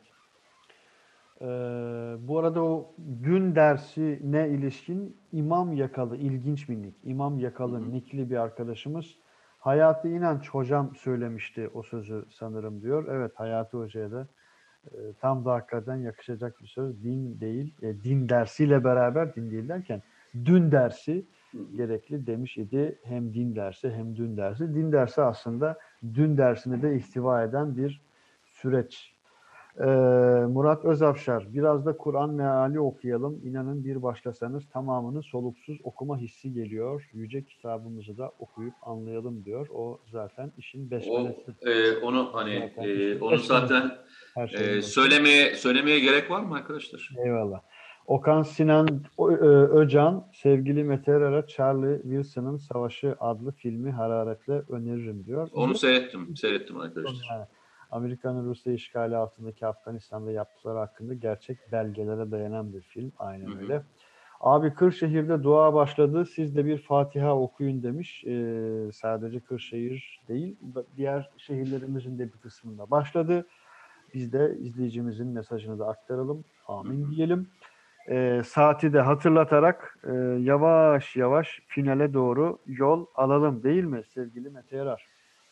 Ee, 1.41 1.45
bu 2.19 2.39
arada 2.39 2.63
o 2.63 2.95
dün 3.23 3.55
dersine 3.55 4.49
ilişkin 4.49 5.17
İmam 5.31 5.73
Yakalı, 5.73 6.17
ilginç 6.17 6.69
bir 6.69 6.75
nick. 6.75 6.97
İmam 7.03 7.39
Yakalı 7.39 7.79
Hı 7.79 7.85
hı. 7.85 7.91
nickli 7.91 8.29
bir 8.29 8.37
arkadaşımız. 8.37 9.05
Hayati 9.59 10.09
İnanç 10.09 10.49
hocam 10.49 10.95
söylemişti 10.95 11.69
o 11.73 11.83
sözü 11.83 12.25
sanırım 12.29 12.81
diyor. 12.81 13.07
Evet 13.11 13.31
Hayati 13.35 13.77
Hoca'ya 13.77 14.11
da 14.11 14.27
e, 14.85 14.97
tam 15.21 15.45
da 15.45 15.53
hakikaten 15.53 15.95
yakışacak 15.95 16.61
bir 16.61 16.67
söz. 16.67 17.03
Din 17.03 17.39
değil, 17.39 17.75
e, 17.81 18.03
din 18.03 18.29
dersiyle 18.29 18.83
beraber, 18.83 19.35
din 19.35 19.51
değil 19.51 19.69
derken 19.69 20.01
dün 20.45 20.71
dersi 20.71 21.25
gerekli 21.75 22.27
demiş 22.27 22.57
idi. 22.57 22.99
Hem 23.03 23.33
din 23.33 23.55
dersi 23.55 23.89
hem 23.91 24.15
dün 24.15 24.37
dersi. 24.37 24.73
Din 24.75 24.91
dersi 24.91 25.21
aslında 25.21 25.77
dün 26.13 26.37
dersini 26.37 26.81
de 26.81 26.95
ihtiva 26.95 27.43
eden 27.43 27.77
bir 27.77 28.01
süreç. 28.45 29.18
Ee, 29.77 29.83
Murat 30.49 30.85
Özafşar, 30.85 31.53
biraz 31.53 31.85
da 31.85 31.97
Kur'an 31.97 32.29
meali 32.33 32.79
okuyalım. 32.79 33.39
İnanın 33.43 33.83
bir 33.83 34.03
başlasanız 34.03 34.69
tamamını 34.69 35.23
soluksuz 35.23 35.77
okuma 35.83 36.17
hissi 36.17 36.53
geliyor. 36.53 37.09
Yüce 37.13 37.43
kitabımızı 37.45 38.17
da 38.17 38.31
okuyup 38.39 38.73
anlayalım 38.81 39.45
diyor. 39.45 39.67
O 39.73 39.99
zaten 40.11 40.51
işin 40.57 40.87
O, 40.87 40.91
besmelesi. 40.91 41.51
e, 41.61 41.97
onu 41.97 42.29
hani 42.33 42.71
Zaten 42.75 42.89
e, 42.89 43.19
onu 43.21 43.37
zaten 43.37 43.91
e, 44.37 44.41
başı. 44.41 44.81
söylemeye 44.83 45.55
söylemeye 45.55 45.99
gerek 45.99 46.31
var 46.31 46.41
mı 46.41 46.55
arkadaşlar? 46.55 47.09
Eyvallah. 47.25 47.61
Okan 48.07 48.41
Sinan 48.41 49.03
Ö- 49.19 49.67
Öcan, 49.81 50.27
sevgili 50.33 50.83
Mete 50.83 51.11
Erer'e 51.11 51.47
Charlie 51.47 52.01
Wilson'ın 52.01 52.57
Savaşı 52.57 53.15
adlı 53.19 53.51
filmi 53.51 53.91
hararetle 53.91 54.53
öneririm 54.69 55.25
diyor. 55.25 55.49
Onu 55.53 55.75
seyrettim, 55.75 56.35
seyrettim 56.37 56.77
arkadaşlar. 56.79 57.27
Yani 57.37 57.45
Amerika'nın 57.91 58.49
Rusya 58.49 58.73
işgali 58.73 59.15
altındaki 59.15 59.67
Afganistan'da 59.67 60.31
yaptıkları 60.31 60.77
hakkında 60.77 61.13
gerçek 61.13 61.71
belgelere 61.71 62.31
dayanan 62.31 62.73
bir 62.73 62.81
film. 62.81 63.11
Aynen 63.19 63.57
öyle. 63.57 63.81
Abi 64.39 64.73
Kırşehir'de 64.73 65.43
dua 65.43 65.73
başladı. 65.73 66.25
Siz 66.25 66.55
de 66.55 66.65
bir 66.65 66.77
Fatiha 66.77 67.35
okuyun 67.35 67.83
demiş. 67.83 68.23
Ee, 68.25 68.89
sadece 68.93 69.39
Kırşehir 69.39 70.21
değil, 70.27 70.55
diğer 70.97 71.29
şehirlerimizin 71.37 72.19
de 72.19 72.27
bir 72.33 72.37
kısmında 72.37 72.91
başladı. 72.91 73.45
Biz 74.13 74.33
de 74.33 74.57
izleyicimizin 74.59 75.27
mesajını 75.27 75.79
da 75.79 75.87
aktaralım. 75.87 76.45
Amin 76.67 77.11
diyelim. 77.11 77.47
Ee, 78.09 78.41
saati 78.45 78.93
de 78.93 79.01
hatırlatarak 79.01 79.97
e, 80.03 80.13
yavaş 80.39 81.15
yavaş 81.15 81.61
finale 81.67 82.13
doğru 82.13 82.59
yol 82.65 83.05
alalım 83.15 83.63
değil 83.63 83.83
mi 83.83 84.03
sevgili 84.13 84.49
Mete 84.49 84.77
Yarar? 84.77 85.05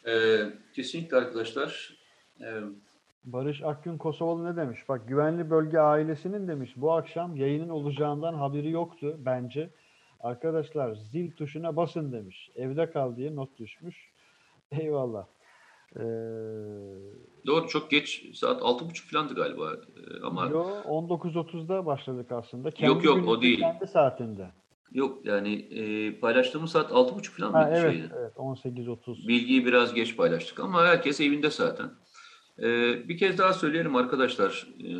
E, 0.07 0.39
kesinlikle 0.73 1.17
arkadaşlar. 1.17 1.97
Barış 3.23 3.61
Akgün 3.63 3.97
Kosovalı 3.97 4.45
ne 4.53 4.57
demiş? 4.57 4.79
Bak 4.89 5.07
güvenli 5.07 5.49
bölge 5.49 5.79
ailesinin 5.79 6.47
demiş 6.47 6.73
bu 6.75 6.91
akşam 6.91 7.35
yayının 7.35 7.69
olacağından 7.69 8.33
haberi 8.33 8.69
yoktu 8.69 9.15
bence. 9.25 9.69
Arkadaşlar 10.19 10.95
zil 10.95 11.31
tuşuna 11.31 11.75
basın 11.75 12.11
demiş. 12.11 12.49
Evde 12.55 12.91
kal 12.91 13.15
diye 13.15 13.35
not 13.35 13.57
düşmüş. 13.59 14.11
Eyvallah. 14.71 15.25
Ee, 15.95 15.99
Doğru 17.45 17.67
çok 17.67 17.91
geç 17.91 18.35
saat 18.37 18.61
6.30 18.61 19.11
falandı 19.11 19.33
galiba 19.35 19.73
Ee, 19.73 20.23
ama 20.23 20.45
yo, 20.45 20.63
19.30'da 20.85 21.85
başladık 21.85 22.31
aslında. 22.31 22.69
Yok, 22.79 23.03
yok, 23.03 23.27
o 23.27 23.41
değil. 23.41 23.59
Kendi 23.59 23.87
saatinde. 23.87 24.47
yok 24.91 25.25
yani 25.25 25.53
e, 25.55 26.19
paylaştığımız 26.19 26.71
saat 26.71 26.91
6.30 26.91 27.29
falan 27.29 27.53
Ha, 27.53 27.61
mıydı 27.61 27.79
evet, 27.81 27.93
şeydi? 27.93 28.13
evet 28.17 28.33
18.30. 28.35 29.27
Bilgiyi 29.27 29.65
biraz 29.65 29.93
geç 29.93 30.17
paylaştık 30.17 30.59
ama 30.59 30.85
herkes 30.85 31.21
evinde 31.21 31.49
zaten. 31.49 31.89
Ee, 32.59 33.07
bir 33.07 33.17
kez 33.17 33.37
daha 33.37 33.53
söyleyelim 33.53 33.95
arkadaşlar. 33.95 34.67
Ee, 34.83 34.97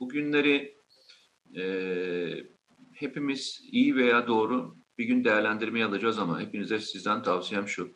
bugünleri 0.00 0.76
e, 1.56 1.64
hepimiz 2.92 3.60
iyi 3.70 3.96
veya 3.96 4.26
doğru 4.26 4.76
bir 4.98 5.04
gün 5.04 5.24
değerlendirmeye 5.24 5.84
alacağız 5.84 6.18
ama 6.18 6.40
hepinize 6.40 6.78
sizden 6.78 7.22
tavsiyem 7.22 7.68
şu. 7.68 7.92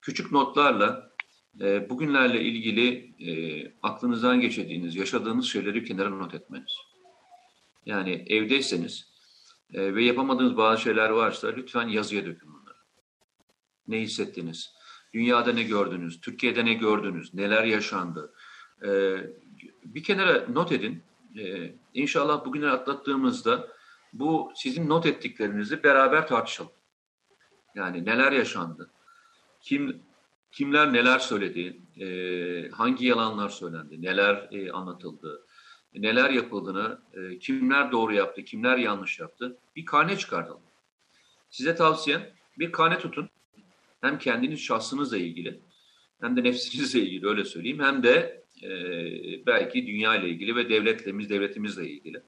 Küçük 0.00 0.32
notlarla 0.32 1.10
e, 1.60 1.90
bugünlerle 1.90 2.42
ilgili 2.42 3.14
e, 3.30 3.32
aklınızdan 3.82 4.40
geçirdiğiniz, 4.40 4.96
yaşadığınız 4.96 5.46
şeyleri 5.46 5.84
kenara 5.84 6.10
not 6.10 6.34
etmeniz. 6.34 6.76
Yani 7.86 8.24
evdeyseniz 8.26 9.14
e, 9.72 9.94
ve 9.94 10.04
yapamadığınız 10.04 10.56
bazı 10.56 10.82
şeyler 10.82 11.10
varsa 11.10 11.48
lütfen 11.48 11.88
yazıya 11.88 12.26
dökün 12.26 12.52
bunları. 12.52 12.78
Ne 13.88 14.00
hissettiniz? 14.00 14.73
Dünyada 15.14 15.52
ne 15.52 15.62
gördünüz? 15.62 16.20
Türkiye'de 16.20 16.64
ne 16.64 16.74
gördünüz? 16.74 17.34
Neler 17.34 17.64
yaşandı? 17.64 18.32
E, 18.82 19.16
bir 19.84 20.02
kenara 20.02 20.46
not 20.48 20.72
edin. 20.72 21.02
E, 21.38 21.74
inşallah 21.94 22.44
bugünleri 22.44 22.70
atlattığımızda 22.70 23.68
bu 24.12 24.52
sizin 24.56 24.88
not 24.88 25.06
ettiklerinizi 25.06 25.82
beraber 25.82 26.28
tartışalım. 26.28 26.72
Yani 27.74 28.04
neler 28.04 28.32
yaşandı? 28.32 28.90
Kim 29.60 30.02
kimler 30.52 30.92
neler 30.92 31.18
söyledi? 31.18 31.80
E, 32.00 32.70
hangi 32.70 33.06
yalanlar 33.06 33.48
söylendi? 33.48 34.02
Neler 34.02 34.48
e, 34.52 34.72
anlatıldı? 34.72 35.46
Neler 35.94 36.30
yapıldığını, 36.30 36.98
e, 37.12 37.38
kimler 37.38 37.92
doğru 37.92 38.14
yaptı, 38.14 38.44
kimler 38.44 38.76
yanlış 38.76 39.20
yaptı? 39.20 39.58
Bir 39.76 39.86
karne 39.86 40.18
çıkartalım. 40.18 40.62
Size 41.50 41.74
tavsiyem 41.74 42.30
bir 42.58 42.72
karne 42.72 42.98
tutun. 42.98 43.30
Hem 44.04 44.18
kendiniz 44.18 44.60
şahsınızla 44.60 45.16
ilgili 45.16 45.60
hem 46.20 46.36
de 46.36 46.44
nefsinizle 46.44 47.00
ilgili 47.00 47.26
öyle 47.26 47.44
söyleyeyim. 47.44 47.80
Hem 47.82 48.02
de 48.02 48.44
e, 48.62 48.70
belki 49.46 49.86
dünya 49.86 50.16
ile 50.16 50.28
ilgili 50.28 50.56
ve 50.56 50.68
devletlerimiz, 50.68 51.30
devletimizle 51.30 51.88
ilgili. 51.88 52.22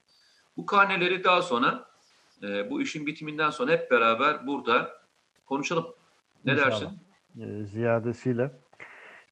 Bu 0.57 0.67
karneleri 0.67 1.25
daha 1.25 1.43
sonra 1.43 1.89
e, 2.43 2.71
bu 2.71 2.83
işin 2.83 3.07
bitiminden 3.07 3.51
sonra 3.51 3.73
hep 3.73 3.91
beraber 3.91 4.47
burada 4.47 4.91
konuşalım. 5.47 5.87
Ne 6.45 6.53
İnşallah. 6.53 6.71
dersin? 6.71 6.89
e, 7.41 7.65
ziyadesiyle. 7.65 8.51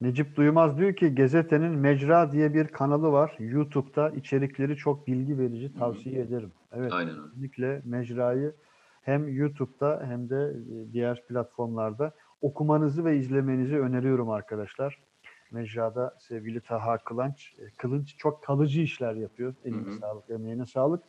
Necip 0.00 0.36
Duymaz 0.36 0.78
diyor 0.78 0.96
ki 0.96 1.14
Gazetenin 1.14 1.72
Mecra 1.72 2.32
diye 2.32 2.54
bir 2.54 2.68
kanalı 2.68 3.12
var. 3.12 3.36
YouTube'da 3.38 4.10
içerikleri 4.10 4.76
çok 4.76 5.06
bilgi 5.06 5.38
verici 5.38 5.74
tavsiye 5.74 6.20
ederim. 6.20 6.52
Evet. 6.72 6.92
Aynen. 6.92 7.14
Kesinlikle 7.14 7.82
Mecra'yı 7.84 8.54
hem 9.02 9.28
YouTube'da 9.28 10.02
hem 10.08 10.30
de 10.30 10.36
e, 10.36 10.92
diğer 10.92 11.26
platformlarda 11.26 12.14
okumanızı 12.44 13.04
ve 13.04 13.16
izlemenizi 13.16 13.78
öneriyorum 13.78 14.30
arkadaşlar. 14.30 14.98
Mecra'da 15.50 16.16
sevgili 16.18 16.60
Taha 16.60 16.98
Kılınç, 16.98 17.54
e, 17.58 17.62
Kılınç 17.78 18.16
çok 18.16 18.42
kalıcı 18.42 18.80
işler 18.80 19.14
yapıyor. 19.14 19.54
Eline 19.64 19.98
sağlık, 20.00 20.30
emeğine 20.30 20.66
sağlık. 20.66 21.02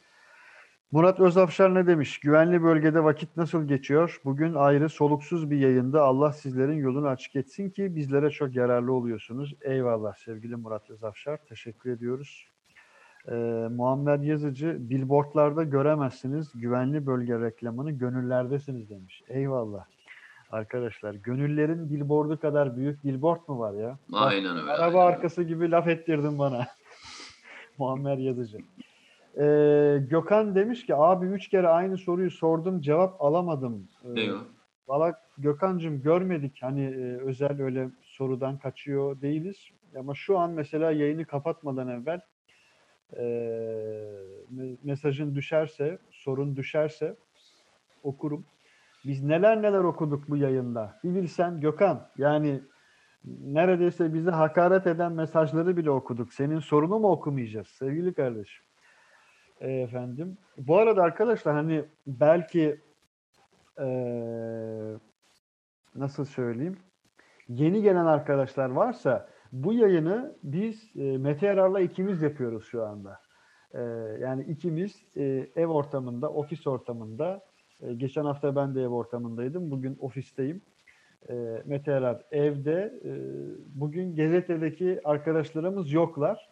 Murat 0.91 1.19
Özafşar 1.19 1.75
ne 1.75 1.87
demiş? 1.87 2.19
Güvenli 2.19 2.63
bölgede 2.63 3.03
vakit 3.03 3.37
nasıl 3.37 3.67
geçiyor? 3.67 4.21
Bugün 4.25 4.53
ayrı 4.53 4.89
soluksuz 4.89 5.51
bir 5.51 5.57
yayında 5.57 6.03
Allah 6.03 6.31
sizlerin 6.33 6.77
yolunu 6.77 7.07
açık 7.07 7.35
etsin 7.35 7.69
ki 7.69 7.95
bizlere 7.95 8.29
çok 8.29 8.55
yararlı 8.55 8.93
oluyorsunuz. 8.93 9.55
Eyvallah 9.61 10.15
sevgili 10.15 10.55
Murat 10.55 10.89
Özafşar. 10.89 11.37
Teşekkür 11.37 11.91
ediyoruz. 11.91 12.47
Ee, 13.27 13.33
Muammer 13.71 14.19
Yazıcı 14.19 14.77
billboardlarda 14.79 15.63
göremezsiniz. 15.63 16.51
Güvenli 16.55 17.05
bölge 17.05 17.39
reklamını 17.39 17.91
gönüllerdesiniz 17.91 18.89
demiş. 18.89 19.23
Eyvallah. 19.27 19.94
Arkadaşlar 20.51 21.13
gönüllerin 21.13 21.89
billboardu 21.89 22.39
kadar 22.39 22.77
büyük 22.77 23.03
billboard 23.03 23.39
mu 23.47 23.59
var 23.59 23.73
ya? 23.73 23.97
Aynen 24.13 24.57
öyle. 24.57 24.71
Araba 24.71 24.99
aynen. 25.05 25.11
arkası 25.13 25.43
gibi 25.43 25.71
laf 25.71 25.87
ettirdin 25.87 26.39
bana. 26.39 26.67
Muammer 27.77 28.17
Yazıcı. 28.17 28.57
Ee, 29.37 29.97
Gökhan 30.09 30.55
demiş 30.55 30.85
ki 30.85 30.95
abi 30.95 31.25
üç 31.25 31.47
kere 31.49 31.67
aynı 31.67 31.97
soruyu 31.97 32.31
sordum 32.31 32.81
cevap 32.81 33.21
alamadım. 33.21 33.87
Ee, 34.05 34.15
Ne 34.15 34.33
o? 34.33 34.37
Valla 34.87 35.19
Gökhan'cığım 35.37 36.01
görmedik 36.01 36.57
hani 36.61 36.83
e, 36.85 37.17
özel 37.21 37.61
öyle 37.61 37.89
sorudan 38.03 38.57
kaçıyor 38.57 39.21
değiliz. 39.21 39.57
Ama 39.99 40.15
şu 40.15 40.37
an 40.39 40.51
mesela 40.51 40.91
yayını 40.91 41.25
kapatmadan 41.25 41.87
evvel 41.87 42.21
e, 43.13 43.23
me- 44.55 44.77
mesajın 44.83 45.35
düşerse, 45.35 45.97
sorun 46.11 46.55
düşerse 46.55 47.15
okurum. 48.03 48.45
Biz 49.05 49.23
neler 49.23 49.61
neler 49.61 49.79
okuduk 49.79 50.29
bu 50.29 50.37
yayında. 50.37 50.99
Bir 51.03 51.15
bilsen 51.15 51.59
Gökhan 51.61 52.07
yani 52.17 52.61
neredeyse 53.25 54.13
bizi 54.13 54.29
hakaret 54.29 54.87
eden 54.87 55.11
mesajları 55.11 55.77
bile 55.77 55.91
okuduk. 55.91 56.33
Senin 56.33 56.59
sorunu 56.59 56.99
mu 56.99 57.11
okumayacağız 57.11 57.67
sevgili 57.67 58.13
kardeşim? 58.13 58.65
E, 59.59 59.71
efendim. 59.71 60.37
Bu 60.57 60.77
arada 60.77 61.03
arkadaşlar 61.03 61.55
hani 61.55 61.85
belki 62.07 62.81
eee, 63.79 64.95
nasıl 65.95 66.25
söyleyeyim? 66.25 66.77
Yeni 67.47 67.81
gelen 67.81 68.05
arkadaşlar 68.05 68.69
varsa 68.69 69.29
bu 69.51 69.73
yayını 69.73 70.35
biz 70.43 70.95
e, 70.95 71.17
Mete 71.17 71.45
Yarar'la 71.47 71.79
ikimiz 71.79 72.21
yapıyoruz 72.21 72.65
şu 72.65 72.85
anda. 72.85 73.19
E, 73.73 73.81
yani 74.19 74.43
ikimiz 74.43 75.03
e, 75.15 75.23
ev 75.55 75.67
ortamında, 75.67 76.29
ofis 76.29 76.67
ortamında. 76.67 77.41
E, 77.81 77.93
geçen 77.93 78.25
hafta 78.25 78.55
ben 78.55 78.75
de 78.75 78.81
ev 78.81 78.87
ortamındaydım. 78.87 79.71
Bugün 79.71 79.97
ofisteyim. 79.99 80.61
E, 81.29 81.33
Mete 81.65 81.91
Yarar 81.91 82.21
evde. 82.31 82.93
E, 83.05 83.11
bugün 83.75 84.15
gazetedeki 84.15 84.99
arkadaşlarımız 85.03 85.91
yoklar. 85.91 86.49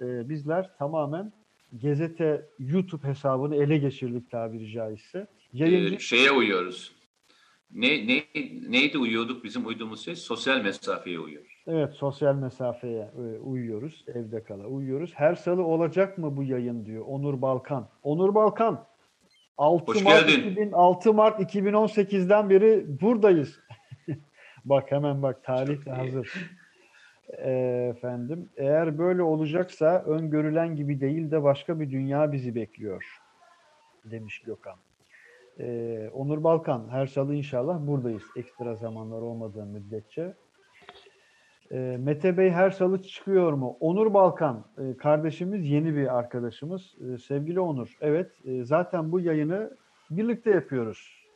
E, 0.00 0.28
bizler 0.28 0.70
tamamen 0.78 1.32
gazete 1.72 2.46
YouTube 2.58 3.08
hesabını 3.08 3.56
ele 3.56 3.78
geçirdik 3.78 4.30
tabiri 4.30 4.70
caizse. 4.70 5.26
Yayıncı 5.52 5.94
Ee, 5.94 5.98
şeye 5.98 6.30
uyuyoruz. 6.32 6.96
Ne, 7.74 8.06
ne, 8.06 8.22
neydi 8.70 8.98
uyuyorduk 8.98 9.44
bizim 9.44 9.66
uyduğumuz 9.66 10.04
şey? 10.04 10.16
Sosyal 10.16 10.60
mesafeye 10.62 11.20
uyuyoruz. 11.20 11.52
Evet, 11.66 11.92
sosyal 11.92 12.34
mesafeye 12.34 13.10
e, 13.18 13.38
uyuyoruz, 13.38 14.04
evde 14.14 14.42
kala 14.42 14.66
uyuyoruz. 14.66 15.12
Her 15.14 15.34
salı 15.34 15.62
olacak 15.64 16.18
mı 16.18 16.36
bu 16.36 16.42
yayın 16.42 16.86
diyor 16.86 17.04
Onur 17.06 17.42
Balkan. 17.42 17.88
Onur 18.02 18.34
Balkan, 18.34 18.86
6 19.58 19.92
Hoş 19.92 20.02
Mart, 20.02 20.28
geldin. 20.28 20.50
2000, 20.50 20.72
6 20.72 21.14
Mart 21.14 21.40
2018'den 21.40 22.50
beri 22.50 23.00
buradayız. 23.00 23.60
bak 24.64 24.92
hemen 24.92 25.22
bak 25.22 25.44
tarih 25.44 25.86
de 25.86 25.90
hazır. 25.90 26.56
E, 27.28 27.50
efendim, 27.96 28.48
eğer 28.56 28.98
böyle 28.98 29.22
olacaksa 29.22 30.02
öngörülen 30.06 30.76
gibi 30.76 31.00
değil 31.00 31.30
de 31.30 31.42
başka 31.42 31.80
bir 31.80 31.90
dünya 31.90 32.32
bizi 32.32 32.54
bekliyor 32.54 33.20
demiş 34.04 34.42
Gökhan. 34.46 34.76
E, 35.58 36.08
Onur 36.12 36.44
Balkan, 36.44 36.88
her 36.90 37.06
salı 37.06 37.34
inşallah 37.34 37.86
buradayız. 37.86 38.22
Ekstra 38.36 38.76
zamanlar 38.76 39.22
olmadığı 39.22 39.66
müddetçe. 39.66 40.34
E, 41.72 41.96
Mete 42.00 42.38
Bey 42.38 42.50
her 42.50 42.70
salı 42.70 43.02
çıkıyor 43.02 43.52
mu? 43.52 43.76
Onur 43.80 44.14
Balkan 44.14 44.64
e, 44.78 44.96
kardeşimiz 44.96 45.70
yeni 45.70 45.96
bir 45.96 46.18
arkadaşımız. 46.18 46.94
E, 47.00 47.18
sevgili 47.18 47.60
Onur. 47.60 47.96
Evet 48.00 48.30
e, 48.44 48.64
zaten 48.64 49.12
bu 49.12 49.20
yayını 49.20 49.76
birlikte 50.10 50.50
yapıyoruz. 50.50 51.26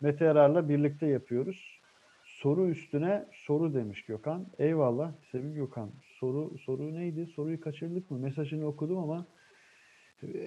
Mete 0.00 0.24
Yarar'la 0.24 0.68
birlikte 0.68 1.06
yapıyoruz. 1.06 1.80
Soru 2.24 2.68
üstüne 2.68 3.26
soru 3.32 3.74
demiş 3.74 4.04
Gökhan. 4.04 4.46
Eyvallah 4.58 5.12
sevgili 5.32 5.54
Gökhan. 5.54 5.90
Soru 6.20 6.58
soru 6.58 6.94
neydi? 6.94 7.26
Soruyu 7.26 7.60
kaçırdık 7.60 8.10
mı? 8.10 8.18
Mesajını 8.18 8.66
okudum 8.66 8.98
ama 8.98 9.26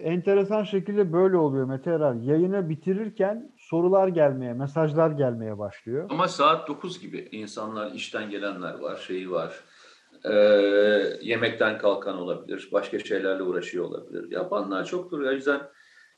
enteresan 0.04 0.64
şekilde 0.64 1.14
böyle 1.14 1.38
oluyor 1.38 1.66
Mete 1.66 1.90
Yarar. 1.90 2.14
Yayını 2.16 2.70
bitirirken 2.70 3.52
sorular 3.58 4.08
gelmeye, 4.08 4.54
mesajlar 4.54 5.12
gelmeye 5.12 5.58
başlıyor. 5.58 6.08
Ama 6.10 6.28
saat 6.28 6.68
9 6.68 7.00
gibi 7.00 7.30
insanlar, 7.32 7.92
işten 7.92 8.30
gelenler 8.30 8.80
var, 8.80 8.96
şeyi 8.96 9.32
var. 9.32 9.60
Ee, 10.26 10.34
yemekten 11.22 11.78
kalkan 11.78 12.18
olabilir, 12.18 12.70
başka 12.72 13.00
şeylerle 13.00 13.44
uğraşıyor 13.44 13.86
olabilir. 13.86 14.32
Yapanlar 14.32 14.86
çoktur. 14.86 15.22
O 15.22 15.32
yüzden 15.32 15.62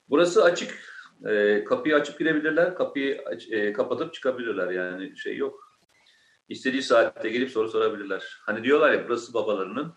burası 0.10 0.44
açık. 0.44 0.94
Ee, 1.28 1.64
kapıyı 1.64 1.96
açıp 1.96 2.20
girebilirler, 2.20 2.76
kapıyı 2.76 3.22
aç- 3.26 3.52
e, 3.52 3.74
kapatıp 3.74 4.14
çıkabilirler. 4.14 4.70
Yani 4.72 5.18
şey 5.18 5.38
yok. 5.38 5.80
İstediği 6.50 6.82
saatte 6.82 7.30
gelip 7.30 7.50
soru 7.50 7.70
sorabilirler. 7.70 8.24
Hani 8.46 8.64
diyorlar 8.64 8.94
ya 8.94 9.06
burası 9.08 9.34
babalarının 9.34 9.94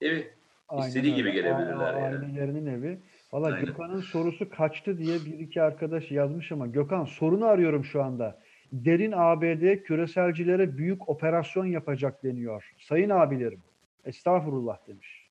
evi. 0.00 0.41
İstediği 0.78 1.14
gibi 1.14 1.28
öyle. 1.28 1.40
gelebilirler 1.40 1.74
A- 1.76 1.96
a- 1.96 1.98
yani. 2.00 2.16
Ailelerinin 2.26 2.66
evi. 2.66 2.98
Valla 3.32 3.46
Aynen. 3.46 3.64
Gökhan'ın 3.64 4.00
sorusu 4.00 4.50
kaçtı 4.50 4.98
diye 4.98 5.14
bir 5.26 5.38
iki 5.38 5.62
arkadaş 5.62 6.10
yazmış 6.10 6.52
ama 6.52 6.66
Gökhan 6.66 7.04
sorunu 7.04 7.46
arıyorum 7.46 7.84
şu 7.84 8.02
anda. 8.02 8.42
Derin 8.72 9.12
ABD 9.12 9.82
küreselcilere 9.82 10.76
büyük 10.78 11.08
operasyon 11.08 11.66
yapacak 11.66 12.24
deniyor. 12.24 12.72
Sayın 12.78 13.10
abilerim. 13.10 13.62
Estağfurullah 14.04 14.78
demiş. 14.88 15.28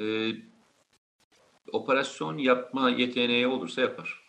Ee, 0.00 0.30
operasyon 1.72 2.38
yapma 2.38 2.90
yeteneği 2.90 3.46
olursa 3.46 3.80
yapar. 3.80 4.20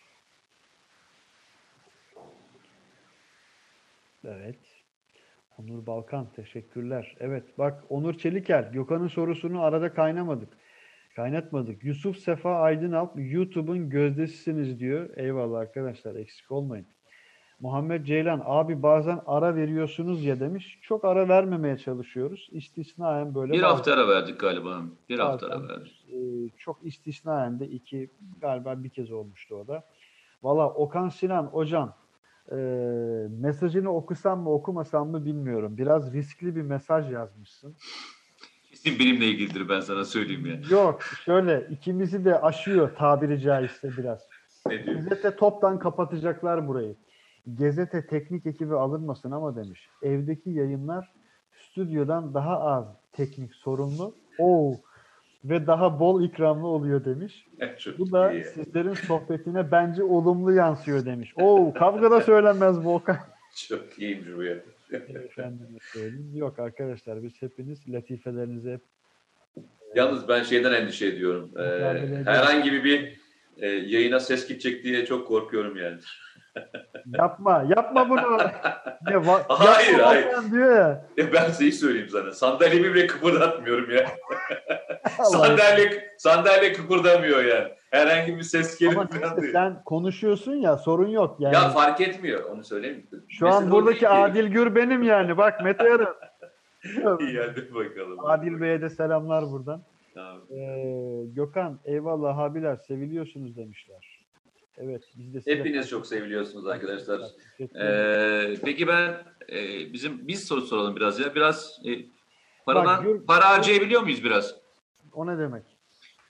Evet. 4.24 4.58
Onur 5.58 5.86
Balkan 5.86 6.26
teşekkürler. 6.36 7.16
Evet 7.20 7.58
bak 7.58 7.84
Onur 7.88 8.14
Çeliker 8.18 8.62
Gökhan'ın 8.72 9.08
sorusunu 9.08 9.62
arada 9.62 9.94
kaynamadık. 9.94 10.48
Kaynatmadık. 11.16 11.84
Yusuf 11.84 12.16
Sefa 12.18 12.56
Aydınalp 12.60 13.10
YouTube'un 13.16 13.90
gözdesisiniz 13.90 14.80
diyor. 14.80 15.10
Eyvallah 15.16 15.58
arkadaşlar 15.58 16.14
eksik 16.14 16.50
olmayın. 16.52 16.86
Muhammed 17.60 18.04
Ceylan 18.04 18.42
abi 18.44 18.82
bazen 18.82 19.20
ara 19.26 19.54
veriyorsunuz 19.56 20.24
ya 20.24 20.40
demiş. 20.40 20.78
Çok 20.82 21.04
ara 21.04 21.28
vermemeye 21.28 21.78
çalışıyoruz. 21.78 22.48
İstisnaen 22.52 23.34
böyle 23.34 23.52
Bir 23.52 23.58
bazen- 23.62 23.68
hafta 23.68 23.92
ara 23.92 24.08
verdik 24.08 24.40
galiba. 24.40 24.82
Bir 25.08 25.18
hafta 25.18 25.46
ara 25.46 25.68
verdik. 25.68 26.06
e, 26.12 26.16
çok 26.58 26.86
istisnaen 26.86 27.60
de 27.60 27.66
iki 27.68 28.10
galiba 28.40 28.84
bir 28.84 28.88
kez 28.90 29.12
olmuştu 29.12 29.54
o 29.56 29.66
da. 29.66 29.84
Valla 30.42 30.68
Okan 30.74 31.08
Sinan 31.08 31.44
hocam 31.46 31.94
e, 32.52 32.56
mesajını 33.40 33.96
okusam 33.96 34.40
mı 34.40 34.52
okumasam 34.52 35.08
mı 35.08 35.24
bilmiyorum. 35.24 35.78
Biraz 35.78 36.12
riskli 36.12 36.56
bir 36.56 36.62
mesaj 36.62 37.12
yazmışsın. 37.12 37.76
Kesin 38.70 38.98
benimle 38.98 39.26
ilgilidir 39.26 39.68
ben 39.68 39.80
sana 39.80 40.04
söyleyeyim 40.04 40.46
ya. 40.46 40.60
Yok 40.70 41.02
şöyle 41.02 41.66
ikimizi 41.70 42.24
de 42.24 42.40
aşıyor 42.40 42.94
tabiri 42.96 43.40
caizse 43.40 43.90
biraz. 43.96 44.20
Gazete 44.86 45.36
toptan 45.36 45.78
kapatacaklar 45.78 46.68
burayı. 46.68 46.96
Gazete 47.46 48.06
teknik 48.06 48.46
ekibi 48.46 48.74
alınmasın 48.74 49.30
ama 49.30 49.56
demiş. 49.56 49.88
Evdeki 50.02 50.50
yayınlar 50.50 51.12
stüdyodan 51.52 52.34
daha 52.34 52.60
az 52.60 52.86
teknik 53.12 53.54
sorumlu. 53.54 54.14
Oo, 54.38 54.74
ve 55.50 55.66
daha 55.66 56.00
bol 56.00 56.22
ikramlı 56.22 56.66
oluyor 56.66 57.04
demiş. 57.04 57.46
Çok 57.78 57.98
Bu 57.98 58.12
da 58.12 58.32
iyi. 58.32 58.44
sizlerin 58.44 58.94
sohbetine 58.94 59.70
bence 59.70 60.02
olumlu 60.04 60.52
yansıyor 60.52 61.04
demiş. 61.04 61.32
Oo, 61.36 61.74
kavgada 61.74 62.20
söylenmez 62.20 62.84
bu 62.84 62.94
Okan. 62.94 63.16
Çok 63.68 63.98
iyiymiş 63.98 64.28
bu 64.36 64.42
ya. 64.42 64.56
Efendime 64.92 65.78
söyleyeyim. 65.92 66.30
Yok 66.34 66.58
arkadaşlar 66.58 67.22
biz 67.22 67.42
hepiniz 67.42 67.88
latifelerinize 67.88 68.72
hep 68.72 68.80
Yalnız 69.94 70.28
ben 70.28 70.42
şeyden 70.42 70.72
endişe 70.72 71.06
ediyorum. 71.06 71.50
Ee, 71.58 71.62
herhangi 72.24 72.72
bir 72.72 73.16
e, 73.56 73.66
yayına 73.68 74.20
ses 74.20 74.48
gidecek 74.48 74.84
diye 74.84 75.06
çok 75.06 75.28
korkuyorum 75.28 75.76
yani. 75.76 75.98
Yapma, 77.06 77.64
yapma 77.76 78.10
bunu. 78.10 78.38
Ne, 79.06 79.12
va- 79.12 79.44
Hayır, 79.48 79.98
hayır. 79.98 80.26
Diyor 80.52 80.76
ya. 80.76 81.04
E 81.18 81.32
ben 81.32 81.50
şeyi 81.50 81.72
söyleyeyim 81.72 82.08
sana. 82.08 82.32
Sandalyemi 82.32 82.94
bile 82.94 83.06
kıpırdatmıyorum 83.06 83.90
ya. 83.90 84.06
Sandalye 85.24 86.14
sandalye 86.18 86.72
kıpırdamıyor 86.72 87.44
yani. 87.44 87.68
Herhangi 87.90 88.36
bir 88.36 88.42
ses 88.42 88.78
gelip 88.78 88.98
Ama 88.98 89.08
neyse, 89.36 89.52
sen 89.52 89.82
konuşuyorsun 89.84 90.54
ya 90.54 90.76
sorun 90.76 91.08
yok 91.08 91.36
yani. 91.40 91.54
Ya 91.54 91.68
fark 91.68 92.00
etmiyor. 92.00 92.44
Onu 92.44 92.64
söyleyeyim? 92.64 93.06
Şu 93.28 93.48
an 93.48 93.54
Mesele 93.54 93.70
o 93.70 93.76
buradaki. 93.76 94.08
Adil 94.08 94.46
Gür 94.46 94.74
benim 94.74 95.02
yani. 95.02 95.36
Bak 95.36 95.64
Mete 95.64 95.84
Yarın. 95.84 96.08
İyi 97.20 97.38
hadi 97.40 97.74
bakalım. 97.74 98.24
Adil 98.24 98.60
Bey'e 98.60 98.80
de 98.80 98.90
selamlar 98.90 99.50
buradan. 99.50 99.82
Tamam. 100.14 100.40
Ee, 100.50 101.22
Gökhan 101.26 101.78
eyvallah 101.84 102.38
abiler 102.38 102.76
seviliyorsunuz 102.76 103.56
demişler. 103.56 104.15
Evet 104.78 105.02
biz 105.16 105.34
de 105.34 105.40
size- 105.40 105.58
Hepiniz 105.58 105.88
çok 105.88 106.06
seviliyorsunuz 106.06 106.66
arkadaşlar. 106.66 107.20
Ee, 107.60 108.54
peki 108.64 108.86
ben 108.88 109.14
e, 109.52 109.92
bizim 109.92 110.28
biz 110.28 110.44
soru 110.44 110.60
soralım 110.60 110.96
biraz 110.96 111.20
ya. 111.20 111.34
Biraz 111.34 111.80
e, 111.84 111.90
paradan 112.66 112.86
Bak, 112.86 113.04
Gür- 113.04 113.26
para 113.26 113.48
harcayabiliyor 113.48 114.02
muyuz 114.02 114.24
biraz? 114.24 114.54
O 115.12 115.26
ne 115.26 115.38
demek? 115.38 115.62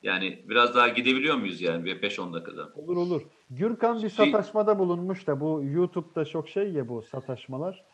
Yani 0.03 0.45
biraz 0.49 0.75
daha 0.75 0.89
gidebiliyor 0.89 1.37
muyuz 1.37 1.61
yani 1.61 1.85
bir 1.85 2.03
5-10 2.03 2.33
dakikada? 2.35 2.73
Olur 2.77 2.97
olur. 2.97 3.23
Gürkan 3.51 4.03
bir 4.03 4.09
sataşmada 4.09 4.79
bulunmuş 4.79 5.27
da 5.27 5.41
bu 5.41 5.63
YouTube'da 5.65 6.25
çok 6.25 6.49
şey 6.49 6.73
ya 6.73 6.89
bu 6.89 7.03
sataşmalar. 7.03 7.85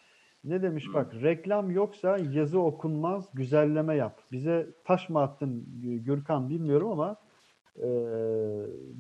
Ne 0.45 0.63
demiş 0.63 0.89
Hı. 0.89 0.95
bak 0.95 1.15
reklam 1.23 1.71
yoksa 1.71 2.19
yazı 2.33 2.61
okunmaz 2.61 3.29
güzelleme 3.35 3.97
yap. 3.97 4.21
Bize 4.33 4.67
taş 4.85 5.09
mı 5.09 5.21
attın 5.23 5.65
Gürkan 5.83 6.51
bilmiyorum 6.51 6.91
ama 6.91 7.17
e, 7.79 7.89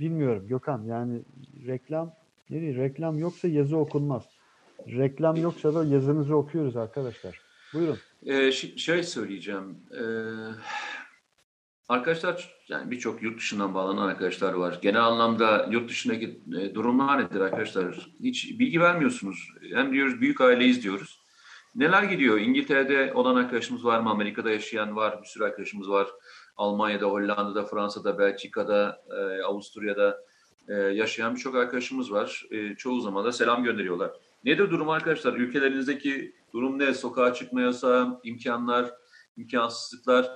bilmiyorum 0.00 0.46
Gökhan 0.48 0.84
yani 0.84 1.22
reklam 1.66 2.14
ne 2.50 2.60
diyeyim, 2.60 2.80
reklam 2.80 3.18
yoksa 3.18 3.48
yazı 3.48 3.76
okunmaz. 3.76 4.24
Reklam 4.86 5.36
yoksa 5.36 5.74
da 5.74 5.84
yazınızı 5.84 6.36
okuyoruz 6.36 6.76
arkadaşlar. 6.76 7.40
Buyurun. 7.74 7.98
Ee, 8.26 8.52
şey 8.52 9.02
söyleyeceğim. 9.02 9.76
Ee, 9.92 10.04
arkadaşlar 11.88 12.54
yani 12.68 12.90
birçok 12.90 13.22
yurt 13.22 13.38
dışından 13.38 13.74
bağlanan 13.74 14.08
arkadaşlar 14.08 14.52
var. 14.52 14.78
Genel 14.82 15.04
anlamda 15.04 15.68
yurt 15.70 15.90
dışındaki 15.90 16.40
e, 16.60 16.74
durumlar 16.74 17.24
nedir 17.24 17.40
arkadaşlar? 17.40 18.10
Hiç 18.20 18.58
bilgi 18.58 18.80
vermiyorsunuz. 18.80 19.48
Hem 19.74 19.92
diyoruz 19.92 20.20
büyük 20.20 20.40
aileyiz 20.40 20.82
diyoruz. 20.82 21.22
Neler 21.74 22.02
gidiyor? 22.02 22.40
İngiltere'de 22.40 23.12
olan 23.14 23.36
arkadaşımız 23.36 23.84
var 23.84 24.00
mı? 24.00 24.10
Amerika'da 24.10 24.50
yaşayan 24.50 24.96
var. 24.96 25.22
Bir 25.22 25.28
sürü 25.28 25.44
arkadaşımız 25.44 25.90
var. 25.90 26.08
Almanya'da, 26.56 27.06
Hollanda'da, 27.06 27.64
Fransa'da, 27.64 28.18
Belçika'da, 28.18 29.02
e, 29.10 29.42
Avusturya'da 29.42 30.24
e, 30.68 30.74
yaşayan 30.74 31.34
birçok 31.34 31.54
arkadaşımız 31.54 32.12
var. 32.12 32.46
E, 32.50 32.74
çoğu 32.74 33.00
zaman 33.00 33.24
da 33.24 33.32
selam 33.32 33.64
gönderiyorlar. 33.64 34.10
Nedir 34.44 34.70
durum 34.70 34.88
arkadaşlar? 34.88 35.32
Ülkelerinizdeki 35.32 36.34
durum 36.52 36.78
ne? 36.78 36.94
Sokağa 36.94 37.34
çıkma 37.34 37.60
yasağı, 37.60 38.20
imkanlar, 38.24 38.90
imkansızlıklar. 39.36 40.30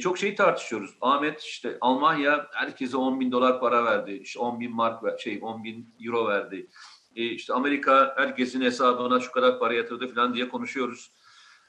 Çok 0.00 0.18
şey 0.18 0.34
tartışıyoruz. 0.34 0.94
Ahmet 1.00 1.40
işte 1.40 1.78
Almanya 1.80 2.46
herkese 2.52 2.96
10 2.96 3.20
bin 3.20 3.32
dolar 3.32 3.60
para 3.60 3.84
verdi. 3.84 4.12
İşte 4.12 4.38
10 4.38 4.60
bin 4.60 4.74
mark 4.74 5.20
şey 5.20 5.38
10 5.42 5.64
bin 5.64 5.94
euro 6.00 6.28
verdi. 6.28 6.68
E, 7.16 7.24
işte 7.24 7.54
Amerika 7.54 8.14
herkesin 8.16 8.60
hesabına 8.60 9.20
şu 9.20 9.32
kadar 9.32 9.58
para 9.58 9.74
yatırdı 9.74 10.14
falan 10.14 10.34
diye 10.34 10.48
konuşuyoruz. 10.48 11.12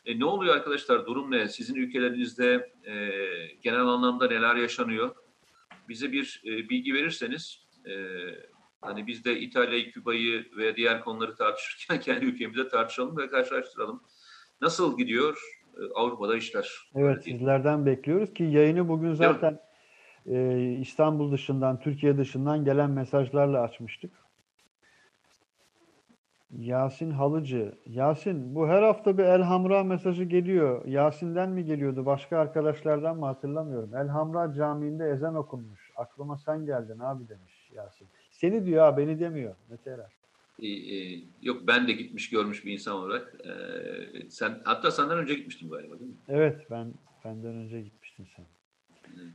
E, 0.05 0.19
ne 0.19 0.25
oluyor 0.25 0.55
arkadaşlar? 0.55 1.05
Durum 1.05 1.31
ne? 1.31 1.47
Sizin 1.47 1.75
ülkelerinizde 1.75 2.73
e, 2.85 2.93
genel 3.61 3.85
anlamda 3.85 4.27
neler 4.27 4.55
yaşanıyor? 4.55 5.15
Bize 5.89 6.11
bir 6.11 6.41
e, 6.45 6.69
bilgi 6.69 6.93
verirseniz 6.93 7.63
e, 7.85 7.93
hani 8.81 9.07
biz 9.07 9.25
de 9.25 9.39
İtalya'yı, 9.39 9.91
Küba'yı 9.91 10.45
ve 10.57 10.75
diğer 10.75 11.01
konuları 11.01 11.35
tartışırken 11.35 11.99
kendi 12.01 12.25
ülkemizde 12.25 12.67
tartışalım 12.67 13.17
ve 13.17 13.27
karşılaştıralım. 13.27 14.03
Nasıl 14.61 14.97
gidiyor 14.97 15.37
e, 15.77 15.81
Avrupa'da 15.95 16.37
işler? 16.37 16.71
Evet 16.95 17.23
sizlerden 17.23 17.85
bekliyoruz 17.85 18.33
ki 18.33 18.43
yayını 18.43 18.87
bugün 18.87 19.13
zaten 19.13 19.59
e, 20.25 20.57
İstanbul 20.81 21.31
dışından, 21.31 21.79
Türkiye 21.79 22.17
dışından 22.17 22.65
gelen 22.65 22.91
mesajlarla 22.91 23.61
açmıştık. 23.61 24.22
Yasin 26.59 27.11
Halıcı. 27.11 27.75
Yasin 27.85 28.55
bu 28.55 28.67
her 28.67 28.81
hafta 28.83 29.17
bir 29.17 29.23
Elhamra 29.23 29.83
mesajı 29.83 30.23
geliyor. 30.23 30.85
Yasin'den 30.85 31.49
mi 31.49 31.65
geliyordu? 31.65 32.05
Başka 32.05 32.37
arkadaşlardan 32.37 33.17
mı 33.17 33.25
hatırlamıyorum. 33.25 33.95
Elhamra 33.95 34.53
Camii'nde 34.53 35.09
ezan 35.09 35.35
okunmuş. 35.35 35.91
Aklıma 35.95 36.37
sen 36.37 36.65
geldin 36.65 36.99
abi 36.99 37.29
demiş 37.29 37.69
Yasin. 37.75 38.07
Seni 38.31 38.65
diyor 38.65 38.83
ha 38.83 38.97
beni 38.97 39.19
demiyor. 39.19 39.55
Mete 39.69 39.89
Erer. 39.89 40.11
E, 40.59 40.67
e, 40.67 41.19
yok 41.41 41.61
ben 41.67 41.87
de 41.87 41.91
gitmiş 41.91 42.29
görmüş 42.29 42.65
bir 42.65 42.73
insan 42.73 42.95
olarak. 42.95 43.35
E, 43.45 44.29
sen 44.29 44.61
hatta 44.63 44.91
senden 44.91 45.17
önce 45.17 45.33
gitmiştin 45.35 45.69
galiba 45.69 45.99
değil 45.99 46.09
mi? 46.11 46.17
Evet 46.27 46.67
ben 46.71 46.93
benden 47.25 47.55
önce 47.55 47.81
gitmiştin 47.81 48.27
sen. 48.35 48.45
Evet. 49.17 49.33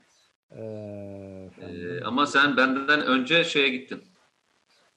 Ee, 0.51 1.47
efendim, 1.47 1.99
E, 2.03 2.05
ama 2.05 2.27
sen 2.27 2.57
benden 2.57 3.01
önce 3.07 3.45
şeye 3.45 3.69
gittin. 3.69 4.01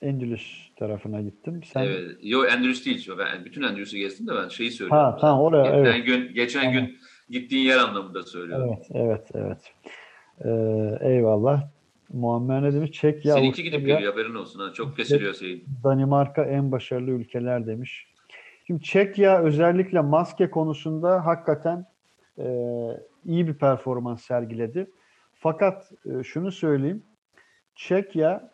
Endülüs 0.01 0.69
tarafına 0.75 1.21
gittim. 1.21 1.61
Sen 1.63 1.83
Evet. 1.83 2.17
Yo 2.21 2.45
Endülüs 2.45 2.85
değil. 2.85 3.09
Ben 3.17 3.45
bütün 3.45 3.61
Endülüs'ü 3.61 3.97
gezdim 3.97 4.27
de 4.27 4.31
ben 4.35 4.47
şeyi 4.47 4.71
söylüyorum. 4.71 5.03
Ha 5.03 5.17
tamam 5.21 5.41
oraya 5.41 5.63
Geçen 5.63 5.85
evet. 5.85 6.05
gün 6.05 6.33
geçen 6.33 6.61
Tamam. 6.63 6.73
gün 6.73 6.97
gittiğin 7.29 7.65
yer 7.65 7.77
anlamında 7.77 8.23
söylüyorum. 8.23 8.69
Evet 8.69 8.87
evet 8.93 9.31
evet. 9.33 9.73
Ee, 10.45 11.09
eyvallah. 11.09 11.63
Muammer 12.13 12.63
ne 12.63 12.73
demiş? 12.73 12.91
Çekya, 12.91 13.33
Seninki 13.33 13.63
gidip 13.63 13.85
geliyor 13.85 14.13
haberin 14.13 14.35
olsun. 14.35 14.59
Ha. 14.59 14.73
Çok 14.73 14.97
kesiliyor 14.97 15.33
şeyin. 15.33 15.65
Danimarka 15.83 16.45
en 16.45 16.71
başarılı 16.71 17.11
ülkeler 17.11 17.67
demiş. 17.67 18.07
Şimdi 18.67 18.83
Çekya 18.83 19.43
özellikle 19.43 20.01
maske 20.01 20.49
konusunda 20.49 21.25
hakikaten 21.25 21.85
e, 22.37 22.45
iyi 23.25 23.47
bir 23.47 23.53
performans 23.53 24.21
sergiledi. 24.21 24.91
Fakat 25.33 25.91
e, 26.05 26.23
şunu 26.23 26.51
söyleyeyim. 26.51 27.03
Çekya 27.75 28.51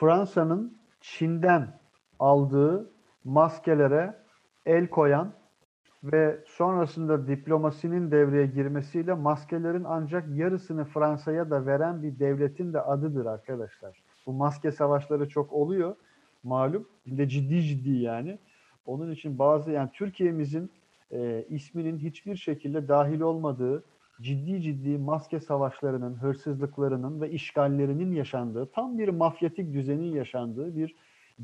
Fransa'nın 0.00 0.78
Çin'den 1.00 1.80
aldığı 2.18 2.90
maskelere 3.24 4.14
el 4.66 4.88
koyan 4.88 5.32
ve 6.04 6.44
sonrasında 6.46 7.28
diplomasinin 7.28 8.10
devreye 8.10 8.46
girmesiyle 8.46 9.14
maskelerin 9.14 9.84
ancak 9.84 10.36
yarısını 10.36 10.84
Fransa'ya 10.84 11.50
da 11.50 11.66
veren 11.66 12.02
bir 12.02 12.18
devletin 12.18 12.72
de 12.72 12.80
adıdır 12.80 13.26
arkadaşlar. 13.26 14.02
Bu 14.26 14.32
maske 14.32 14.72
savaşları 14.72 15.28
çok 15.28 15.52
oluyor 15.52 15.96
malum. 16.42 16.88
De 17.06 17.28
ciddi 17.28 17.62
ciddi 17.62 17.90
yani. 17.90 18.38
Onun 18.86 19.10
için 19.10 19.38
bazı 19.38 19.70
yani 19.70 19.90
Türkiye'mizin 19.92 20.70
e, 21.10 21.44
isminin 21.48 21.98
hiçbir 21.98 22.36
şekilde 22.36 22.88
dahil 22.88 23.20
olmadığı 23.20 23.84
ciddi 24.20 24.62
ciddi 24.62 24.98
maske 24.98 25.40
savaşlarının, 25.40 26.14
hırsızlıklarının 26.14 27.20
ve 27.20 27.30
işgallerinin 27.30 28.12
yaşandığı, 28.12 28.66
tam 28.66 28.98
bir 28.98 29.08
mafyatik 29.08 29.72
düzenin 29.74 30.14
yaşandığı 30.14 30.76
bir 30.76 30.94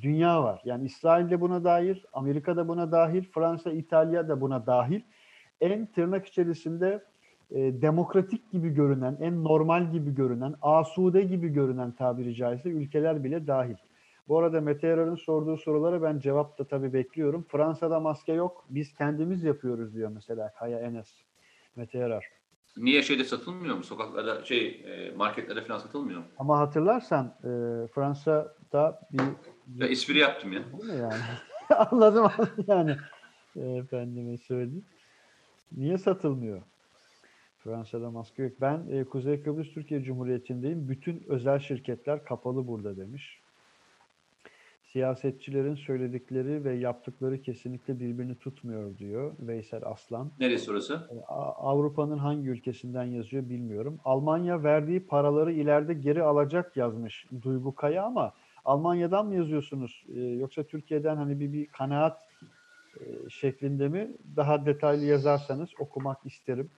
dünya 0.01 0.43
var. 0.43 0.62
Yani 0.65 0.86
İsrail 0.86 1.31
de 1.31 1.40
buna 1.40 1.65
dahil, 1.65 1.97
Amerika 2.12 2.57
da 2.57 2.69
buna 2.69 2.93
dahil, 2.93 3.24
Fransa, 3.35 3.73
İtalya 3.73 4.28
da 4.28 4.40
buna 4.40 4.66
dahil. 4.66 5.01
En 5.61 5.86
tırnak 5.86 6.27
içerisinde 6.27 7.05
e, 7.51 7.82
demokratik 7.82 8.51
gibi 8.53 8.69
görünen, 8.74 9.16
en 9.20 9.44
normal 9.44 9.93
gibi 9.93 10.15
görünen, 10.15 10.55
asude 10.62 11.23
gibi 11.23 11.48
görünen 11.48 11.93
tabiri 11.93 12.35
caizse 12.35 12.69
ülkeler 12.69 13.24
bile 13.24 13.47
dahil. 13.47 13.77
Bu 14.28 14.39
arada 14.39 14.61
Mete 14.61 14.86
Yarar'ın 14.86 15.15
sorduğu 15.15 15.57
sorulara 15.57 16.03
ben 16.03 16.19
cevap 16.19 16.59
da 16.59 16.65
tabii 16.65 16.93
bekliyorum. 16.93 17.44
Fransa'da 17.48 18.01
maske 18.01 18.32
yok, 18.32 18.65
biz 18.70 18.94
kendimiz 18.94 19.44
yapıyoruz 19.44 19.94
diyor 19.94 20.11
mesela 20.15 20.53
Kaya 20.59 20.78
Enes. 20.78 21.15
Mete 21.77 21.98
Yarar. 21.98 22.35
Niye 22.77 23.03
şeyde 23.03 23.24
satılmıyor 23.24 23.77
mu? 23.77 23.85
Sokaklarda 23.85 24.44
şey 24.44 24.66
e, 24.86 25.16
marketlerde 25.16 25.65
falan 25.65 25.78
satılmıyor 25.78 26.20
mu? 26.20 26.27
Ama 26.39 26.59
hatırlarsan 26.59 27.27
e, 27.27 27.51
Fransa'da 27.94 29.01
bir... 29.12 29.23
Ya 29.82 29.86
espri 29.86 30.19
yaptım 30.19 30.53
ya. 30.53 30.62
Değil 30.73 30.93
mi 30.93 30.98
yani? 31.01 31.15
anladım 31.90 32.31
yani. 32.66 32.97
E, 33.57 33.61
efendime 33.61 34.36
söyleyeyim. 34.39 34.85
Niye 35.73 35.98
satılmıyor? 35.98 36.62
Fransa'da 37.59 38.11
maske 38.11 38.43
yok. 38.43 38.53
Ben 38.61 38.86
e, 38.90 39.05
Kuzey 39.05 39.43
Kıbrıs 39.43 39.74
Türkiye 39.74 40.03
Cumhuriyeti'ndeyim. 40.03 40.89
Bütün 40.89 41.24
özel 41.28 41.59
şirketler 41.59 42.24
kapalı 42.24 42.66
burada 42.66 42.97
demiş. 42.97 43.40
Siyasetçilerin 44.92 45.74
söyledikleri 45.74 46.64
ve 46.64 46.74
yaptıkları 46.74 47.42
kesinlikle 47.42 48.00
birbirini 48.00 48.38
tutmuyor 48.38 48.98
diyor 48.98 49.32
Veysel 49.40 49.82
Aslan. 49.84 50.32
Neresi 50.40 50.70
orası? 50.70 51.08
E, 51.10 51.24
Avrupa'nın 51.28 52.18
hangi 52.18 52.48
ülkesinden 52.48 53.04
yazıyor 53.04 53.48
bilmiyorum. 53.48 53.98
Almanya 54.04 54.62
verdiği 54.62 55.06
paraları 55.06 55.52
ileride 55.52 55.94
geri 55.94 56.22
alacak 56.22 56.76
yazmış 56.76 57.26
Duygu 57.42 57.74
Kaya 57.74 58.04
ama 58.04 58.32
Almanya'dan 58.64 59.26
mı 59.26 59.34
yazıyorsunuz 59.34 60.04
e, 60.14 60.20
yoksa 60.20 60.62
Türkiye'den 60.62 61.16
hani 61.16 61.40
bir, 61.40 61.52
bir 61.52 61.66
kanaat 61.66 62.18
e, 63.00 63.30
şeklinde 63.30 63.88
mi? 63.88 64.10
Daha 64.36 64.66
detaylı 64.66 65.04
yazarsanız 65.04 65.70
okumak 65.78 66.26
isterim. 66.26 66.70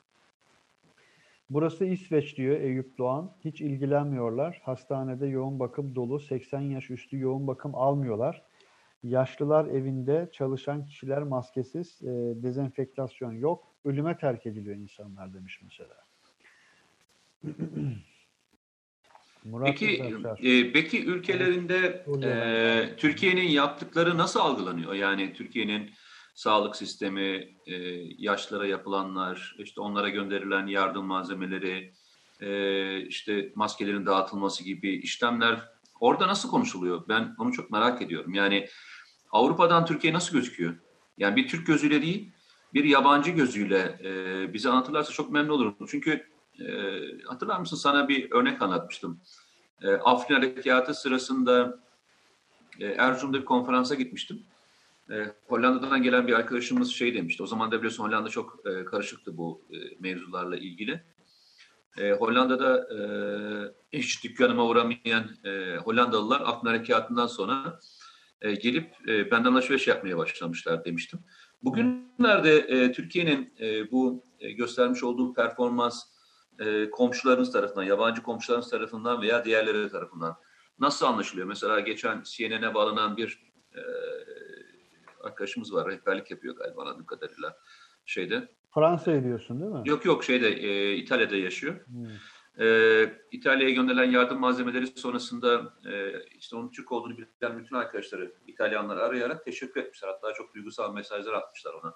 Burası 1.50 1.84
İsveç 1.84 2.36
diyor 2.36 2.60
Eyüp 2.60 2.98
Doğan. 2.98 3.32
Hiç 3.44 3.60
ilgilenmiyorlar. 3.60 4.60
Hastanede 4.64 5.26
yoğun 5.26 5.58
bakım 5.60 5.94
dolu. 5.94 6.20
80 6.20 6.60
yaş 6.60 6.90
üstü 6.90 7.18
yoğun 7.18 7.46
bakım 7.46 7.74
almıyorlar. 7.74 8.42
Yaşlılar 9.02 9.66
evinde 9.66 10.28
çalışan 10.32 10.86
kişiler 10.86 11.22
maskesiz. 11.22 12.02
E, 12.02 12.06
dezenfektasyon 12.42 13.32
yok. 13.32 13.74
Ölüme 13.84 14.18
terk 14.18 14.46
ediliyor 14.46 14.76
insanlar 14.76 15.34
demiş 15.34 15.60
mesela. 15.62 15.94
Murat 19.44 19.68
peki, 19.68 20.02
e, 20.42 20.72
peki 20.72 21.06
ülkelerinde 21.06 22.04
e, 22.24 22.96
Türkiye'nin 22.96 23.48
yaptıkları 23.48 24.18
nasıl 24.18 24.40
algılanıyor? 24.40 24.94
Yani 24.94 25.32
Türkiye'nin 25.32 25.90
sağlık 26.38 26.76
sistemi, 26.76 27.56
e, 27.66 27.74
yaşlara 28.18 28.66
yapılanlar, 28.66 29.56
işte 29.58 29.80
onlara 29.80 30.08
gönderilen 30.08 30.66
yardım 30.66 31.06
malzemeleri, 31.06 31.92
e, 32.40 33.00
işte 33.00 33.52
maskelerin 33.54 34.06
dağıtılması 34.06 34.64
gibi 34.64 34.96
işlemler 34.96 35.60
orada 36.00 36.28
nasıl 36.28 36.50
konuşuluyor? 36.50 37.04
Ben 37.08 37.34
onu 37.38 37.52
çok 37.52 37.70
merak 37.70 38.02
ediyorum. 38.02 38.34
Yani 38.34 38.68
Avrupa'dan 39.30 39.86
Türkiye 39.86 40.12
nasıl 40.12 40.32
gözüküyor? 40.32 40.74
Yani 41.18 41.36
bir 41.36 41.48
Türk 41.48 41.66
gözüyle 41.66 42.02
değil, 42.02 42.32
bir 42.74 42.84
yabancı 42.84 43.30
gözüyle 43.30 43.98
e, 44.04 44.52
bize 44.54 44.68
anlatırlarsa 44.68 45.12
çok 45.12 45.32
memnun 45.32 45.54
olurum. 45.54 45.76
Çünkü 45.88 46.26
e, 46.60 46.66
hatırlar 47.26 47.60
mısın 47.60 47.76
sana 47.76 48.08
bir 48.08 48.30
örnek 48.30 48.62
anlatmıştım. 48.62 49.20
E, 49.82 49.90
Afrin 49.90 50.34
Harekatı 50.34 50.94
sırasında 50.94 51.78
e, 52.80 52.86
Erzurum'da 52.86 53.40
bir 53.40 53.44
konferansa 53.44 53.94
gitmiştim. 53.94 54.42
E, 55.10 55.34
Hollanda'dan 55.46 56.02
gelen 56.02 56.26
bir 56.26 56.32
arkadaşımız 56.32 56.90
şey 56.90 57.14
demişti. 57.14 57.42
O 57.42 57.46
zaman 57.46 57.70
da 57.70 57.76
biliyorsun 57.76 58.04
Hollanda 58.04 58.28
çok 58.28 58.60
e, 58.66 58.84
karışıktı 58.84 59.36
bu 59.36 59.62
e, 59.70 59.76
mevzularla 60.00 60.56
ilgili. 60.56 61.02
E, 61.98 62.12
Hollanda'da 62.12 62.88
e, 62.94 63.98
hiç 63.98 64.24
dükkanıma 64.24 64.66
uğramayan 64.66 65.30
e, 65.44 65.76
Hollandalılar 65.76 66.40
Afrin 66.40 66.68
Harekatı'ndan 66.68 67.26
sonra 67.26 67.80
e, 68.40 68.54
gelip 68.54 69.08
e, 69.08 69.30
benden 69.30 69.52
alışveriş 69.52 69.86
yapmaya 69.86 70.18
başlamışlar 70.18 70.84
demiştim. 70.84 71.20
Bugünlerde 71.62 72.58
e, 72.58 72.92
Türkiye'nin 72.92 73.54
e, 73.60 73.90
bu 73.90 74.24
e, 74.40 74.52
göstermiş 74.52 75.02
olduğu 75.02 75.34
performans 75.34 76.04
e, 76.58 76.90
komşularınız 76.90 77.52
tarafından, 77.52 77.84
yabancı 77.84 78.22
komşularınız 78.22 78.70
tarafından 78.70 79.22
veya 79.22 79.44
diğerleri 79.44 79.88
tarafından 79.88 80.36
nasıl 80.78 81.06
anlaşılıyor? 81.06 81.46
Mesela 81.46 81.80
geçen 81.80 82.22
CNN'e 82.22 82.74
bağlanan 82.74 83.16
bir 83.16 83.42
e, 83.74 83.80
arkadaşımız 85.28 85.74
var. 85.74 85.88
Rehberlik 85.88 86.30
yapıyor 86.30 86.56
galiba 86.56 86.82
anladığım 86.82 87.06
kadarıyla 87.06 87.56
şeyde. 88.06 88.48
Fransa'ya 88.74 89.24
diyorsun 89.24 89.60
değil 89.60 89.72
mi? 89.72 89.82
Yok 89.84 90.04
yok 90.04 90.24
şeyde 90.24 90.48
e, 90.48 90.94
İtalya'da 90.96 91.36
yaşıyor. 91.36 91.86
Hmm. 91.86 92.06
E, 92.66 92.66
İtalya'ya 93.30 93.74
gönderilen 93.74 94.10
yardım 94.10 94.40
malzemeleri 94.40 94.86
sonrasında 94.86 95.74
e, 95.90 96.22
işte 96.38 96.56
onun 96.56 96.70
Türk 96.70 96.92
olduğunu 96.92 97.16
bilen 97.18 97.58
bütün 97.58 97.76
arkadaşları 97.76 98.34
İtalyanları 98.46 99.02
arayarak 99.02 99.44
teşekkür 99.44 99.80
etmişler. 99.80 100.08
Hatta 100.08 100.34
çok 100.34 100.54
duygusal 100.54 100.94
mesajlar 100.94 101.32
atmışlar 101.32 101.74
ona. 101.74 101.94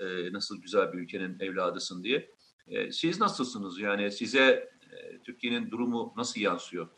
E, 0.00 0.32
nasıl 0.32 0.62
güzel 0.62 0.92
bir 0.92 0.98
ülkenin 0.98 1.40
evladısın 1.40 2.04
diye. 2.04 2.30
E, 2.66 2.92
siz 2.92 3.20
nasılsınız? 3.20 3.80
Yani 3.80 4.12
size 4.12 4.70
e, 4.92 5.22
Türkiye'nin 5.22 5.70
durumu 5.70 6.14
nasıl 6.16 6.40
yansıyor? 6.40 6.88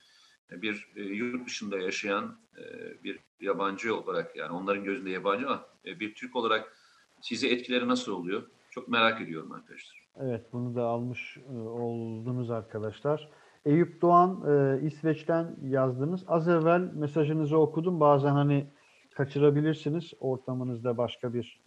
Bir 0.51 0.89
e, 0.97 1.03
yurt 1.03 1.47
dışında 1.47 1.79
yaşayan 1.79 2.37
e, 2.59 2.63
bir 3.05 3.19
yabancı 3.41 3.97
olarak 3.97 4.37
yani 4.37 4.53
onların 4.53 4.85
gözünde 4.85 5.11
yabancı 5.11 5.47
ama 5.47 5.67
e, 5.87 6.01
bir 6.01 6.15
Türk 6.15 6.37
olarak 6.37 6.77
size 7.21 7.49
etkileri 7.49 7.89
nasıl 7.89 8.13
oluyor? 8.13 8.43
Çok 8.71 8.89
merak 8.89 9.21
ediyorum 9.21 9.53
arkadaşlar. 9.53 10.07
Evet 10.21 10.47
bunu 10.53 10.75
da 10.75 10.83
almış 10.83 11.39
oldunuz 11.55 12.51
arkadaşlar. 12.51 13.29
Eyüp 13.65 14.03
Doğan 14.03 14.43
İsveç'ten 14.83 15.57
yazdınız. 15.63 16.25
Az 16.27 16.49
evvel 16.49 16.81
mesajınızı 16.81 17.59
okudum. 17.59 18.01
Bazen 18.01 18.33
hani 18.33 18.67
kaçırabilirsiniz. 19.15 20.13
Ortamınızda 20.21 20.99
başka 20.99 21.35
bir 21.35 21.61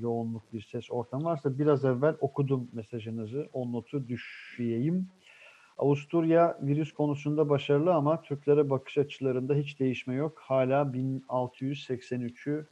yoğunluk 0.00 0.52
bir 0.52 0.60
ses 0.60 0.90
ortamı 0.90 1.24
varsa 1.24 1.58
biraz 1.58 1.84
evvel 1.84 2.16
okudum 2.20 2.68
mesajınızı. 2.72 3.48
O 3.52 3.72
notu 3.72 4.08
düşeyim. 4.08 5.08
Avusturya 5.78 6.58
virüs 6.62 6.92
konusunda 6.92 7.48
başarılı 7.48 7.94
ama 7.94 8.22
Türklere 8.22 8.70
bakış 8.70 8.98
açılarında 8.98 9.54
hiç 9.54 9.80
değişme 9.80 10.14
yok. 10.14 10.38
Hala 10.38 10.82
1683'ü 10.82 12.66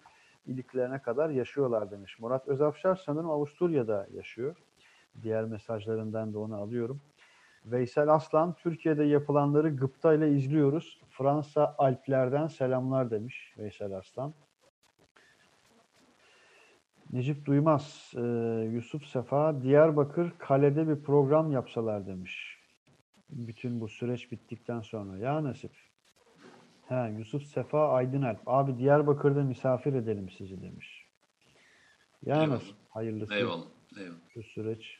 iliklerine 0.47 1.02
kadar 1.02 1.31
yaşıyorlar 1.31 1.90
demiş. 1.90 2.18
Murat 2.18 2.48
Özafşar 2.48 2.97
sanırım 3.06 3.31
Avusturya'da 3.31 4.06
yaşıyor. 4.14 4.56
Diğer 5.22 5.44
mesajlarından 5.44 6.35
da 6.35 6.39
onu 6.39 6.56
alıyorum. 6.56 7.01
Veysel 7.64 8.09
Aslan, 8.09 8.55
Türkiye'de 8.55 9.05
yapılanları 9.05 9.77
gıpta 9.77 10.14
ile 10.14 10.32
izliyoruz. 10.32 11.01
Fransa 11.10 11.74
Alplerden 11.78 12.47
selamlar 12.47 13.10
demiş 13.10 13.55
Veysel 13.59 13.97
Aslan. 13.97 14.35
Necip 17.12 17.47
Duymaz, 17.47 18.12
e, 18.16 18.20
Yusuf 18.72 19.05
Sefa, 19.05 19.62
Diyarbakır 19.62 20.32
kalede 20.39 20.89
bir 20.89 21.02
program 21.02 21.52
yapsalar 21.52 22.06
demiş 22.06 22.60
bütün 23.32 23.81
bu 23.81 23.89
süreç 23.89 24.32
bittikten 24.32 24.81
sonra. 24.81 25.19
Ya 25.19 25.44
nasip. 25.44 25.73
Ha, 26.89 27.09
Yusuf 27.09 27.43
Sefa 27.43 27.89
Aydınalp. 27.93 28.40
Abi 28.47 28.78
Diyarbakır'da 28.78 29.43
misafir 29.43 29.94
edelim 29.94 30.31
sizi 30.31 30.62
demiş. 30.62 31.07
Ya 32.23 32.35
Eyvallah. 32.35 32.48
nasip. 32.48 32.77
Hayırlısı. 32.89 33.35
Eyvallah. 33.35 33.66
Eyvallah. 33.98 34.16
Bu 34.36 34.43
süreç 34.43 34.98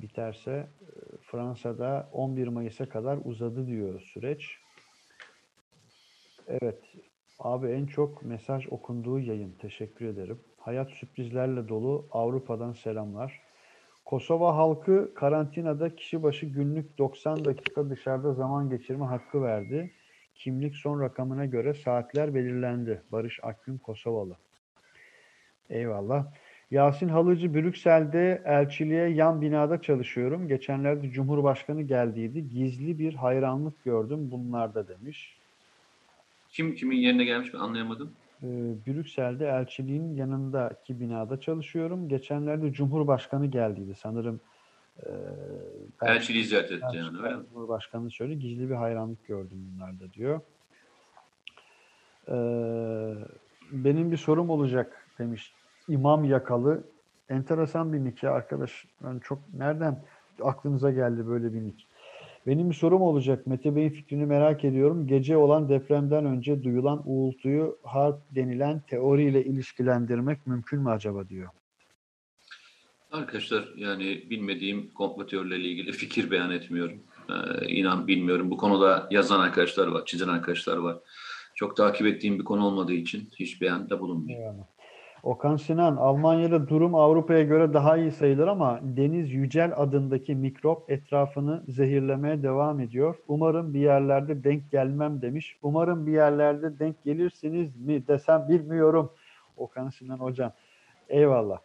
biterse 0.00 0.50
e, 0.50 1.16
Fransa'da 1.22 2.08
11 2.12 2.48
Mayıs'a 2.48 2.88
kadar 2.88 3.18
uzadı 3.24 3.66
diyor 3.66 4.00
süreç. 4.00 4.58
Evet. 6.48 6.80
Abi 7.38 7.66
en 7.68 7.86
çok 7.86 8.22
mesaj 8.22 8.66
okunduğu 8.70 9.20
yayın. 9.20 9.52
Teşekkür 9.58 10.06
ederim. 10.06 10.40
Hayat 10.58 10.90
sürprizlerle 10.90 11.68
dolu. 11.68 12.08
Avrupa'dan 12.10 12.72
selamlar. 12.72 13.40
Kosova 14.08 14.56
halkı 14.56 15.14
karantinada 15.14 15.96
kişi 15.96 16.22
başı 16.22 16.46
günlük 16.46 16.98
90 16.98 17.44
dakika 17.44 17.90
dışarıda 17.90 18.32
zaman 18.32 18.70
geçirme 18.70 19.04
hakkı 19.04 19.42
verdi. 19.42 19.90
Kimlik 20.34 20.76
son 20.76 21.00
rakamına 21.00 21.46
göre 21.46 21.74
saatler 21.74 22.34
belirlendi. 22.34 23.02
Barış 23.12 23.40
Akgün 23.42 23.78
Kosovalı. 23.78 24.36
Eyvallah. 25.70 26.26
Yasin 26.70 27.08
Halıcı 27.08 27.54
Brüksel'de 27.54 28.42
elçiliğe 28.44 29.08
yan 29.08 29.40
binada 29.40 29.82
çalışıyorum. 29.82 30.48
Geçenlerde 30.48 31.10
Cumhurbaşkanı 31.10 31.82
geldiydi. 31.82 32.48
Gizli 32.48 32.98
bir 32.98 33.14
hayranlık 33.14 33.84
gördüm 33.84 34.30
bunlarda 34.30 34.88
demiş. 34.88 35.36
Kim 36.50 36.74
kimin 36.74 36.96
yerine 36.96 37.24
gelmiş 37.24 37.54
ben 37.54 37.58
anlayamadım. 37.58 38.12
Ee, 38.42 38.46
Brüksel'de 38.86 39.46
elçiliğin 39.46 40.14
yanındaki 40.14 41.00
binada 41.00 41.40
çalışıyorum. 41.40 42.08
Geçenlerde 42.08 42.72
Cumhurbaşkanı 42.72 43.46
geldiydi. 43.46 43.94
Sanırım 43.94 44.40
e, 45.06 45.08
Elçiliği 46.02 46.44
ziyaret 46.44 46.72
etti 46.72 46.96
yani 46.96 47.18
öyle 47.22 47.36
mi? 47.36 47.42
Cumhurbaşkanı 47.52 48.10
söyledi. 48.10 48.38
Gizli 48.38 48.70
bir 48.70 48.74
hayranlık 48.74 49.26
gördüm 49.26 49.70
bunlarda 49.72 50.12
diyor. 50.12 50.40
Ee, 52.28 53.14
benim 53.72 54.10
bir 54.10 54.16
sorum 54.16 54.50
olacak 54.50 55.06
demiş. 55.18 55.52
İmam 55.88 56.24
Yakalı. 56.24 56.84
Enteresan 57.28 57.92
bir 57.92 57.98
nick 57.98 58.26
ya 58.26 58.32
arkadaş. 58.32 58.86
Ben 59.04 59.18
çok 59.18 59.38
nereden 59.54 60.04
aklınıza 60.42 60.90
geldi 60.90 61.26
böyle 61.26 61.52
bir 61.52 61.60
nick? 61.62 61.84
Benim 62.48 62.70
bir 62.70 62.74
sorum 62.74 63.02
olacak. 63.02 63.46
Mete 63.46 63.76
Bey'in 63.76 63.90
fikrini 63.90 64.26
merak 64.26 64.64
ediyorum. 64.64 65.06
Gece 65.06 65.36
olan 65.36 65.68
depremden 65.68 66.24
önce 66.24 66.62
duyulan 66.62 67.02
uğultuyu 67.04 67.78
harp 67.82 68.18
denilen 68.30 68.80
teoriyle 68.80 69.44
ilişkilendirmek 69.44 70.46
mümkün 70.46 70.80
mü 70.80 70.90
acaba 70.90 71.28
diyor. 71.28 71.48
Arkadaşlar 73.12 73.68
yani 73.76 74.30
bilmediğim 74.30 74.90
komplo 74.90 75.26
teorileriyle 75.26 75.68
ilgili 75.68 75.92
fikir 76.02 76.30
beyan 76.30 76.50
etmiyorum. 76.50 76.98
Ee, 77.30 77.66
inan 77.68 78.06
bilmiyorum. 78.06 78.50
Bu 78.50 78.56
konuda 78.56 79.08
yazan 79.10 79.40
arkadaşlar 79.40 79.86
var, 79.86 80.04
çizen 80.06 80.28
arkadaşlar 80.28 80.76
var. 80.76 80.96
Çok 81.54 81.76
takip 81.76 82.06
ettiğim 82.06 82.38
bir 82.38 82.44
konu 82.44 82.66
olmadığı 82.66 82.92
için 82.92 83.28
hiç 83.38 83.60
beyanda 83.60 84.00
bulunmuyor. 84.00 84.40
Eyvallah. 84.40 84.64
Okan 85.22 85.56
Sinan, 85.56 85.96
Almanya'da 85.96 86.68
durum 86.68 86.94
Avrupa'ya 86.94 87.42
göre 87.42 87.74
daha 87.74 87.96
iyi 87.96 88.12
sayılır 88.12 88.48
ama 88.48 88.80
Deniz 88.82 89.32
Yücel 89.32 89.72
adındaki 89.76 90.34
mikrop 90.34 90.90
etrafını 90.90 91.62
zehirlemeye 91.68 92.42
devam 92.42 92.80
ediyor. 92.80 93.14
Umarım 93.28 93.74
bir 93.74 93.80
yerlerde 93.80 94.44
denk 94.44 94.70
gelmem 94.70 95.22
demiş. 95.22 95.58
Umarım 95.62 96.06
bir 96.06 96.12
yerlerde 96.12 96.78
denk 96.78 97.04
gelirsiniz 97.04 97.76
mi 97.76 98.06
desem 98.06 98.48
bilmiyorum. 98.48 99.12
Okan 99.56 99.88
Sinan 99.88 100.18
hocam. 100.18 100.52
Eyvallah. 101.08 101.58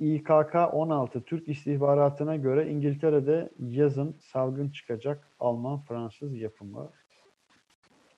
İKK 0.00 0.54
16 0.72 1.22
Türk 1.22 1.48
istihbaratına 1.48 2.36
göre 2.36 2.70
İngiltere'de 2.70 3.50
yazın 3.58 4.16
salgın 4.20 4.68
çıkacak 4.68 5.28
Alman-Fransız 5.40 6.40
yapımı 6.40 6.90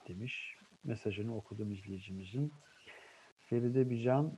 demiş. 0.09 0.57
Mesajını 0.85 1.37
okudum 1.37 1.73
izleyicimizin. 1.73 2.53
Feride 3.47 3.91
Bican 3.91 4.33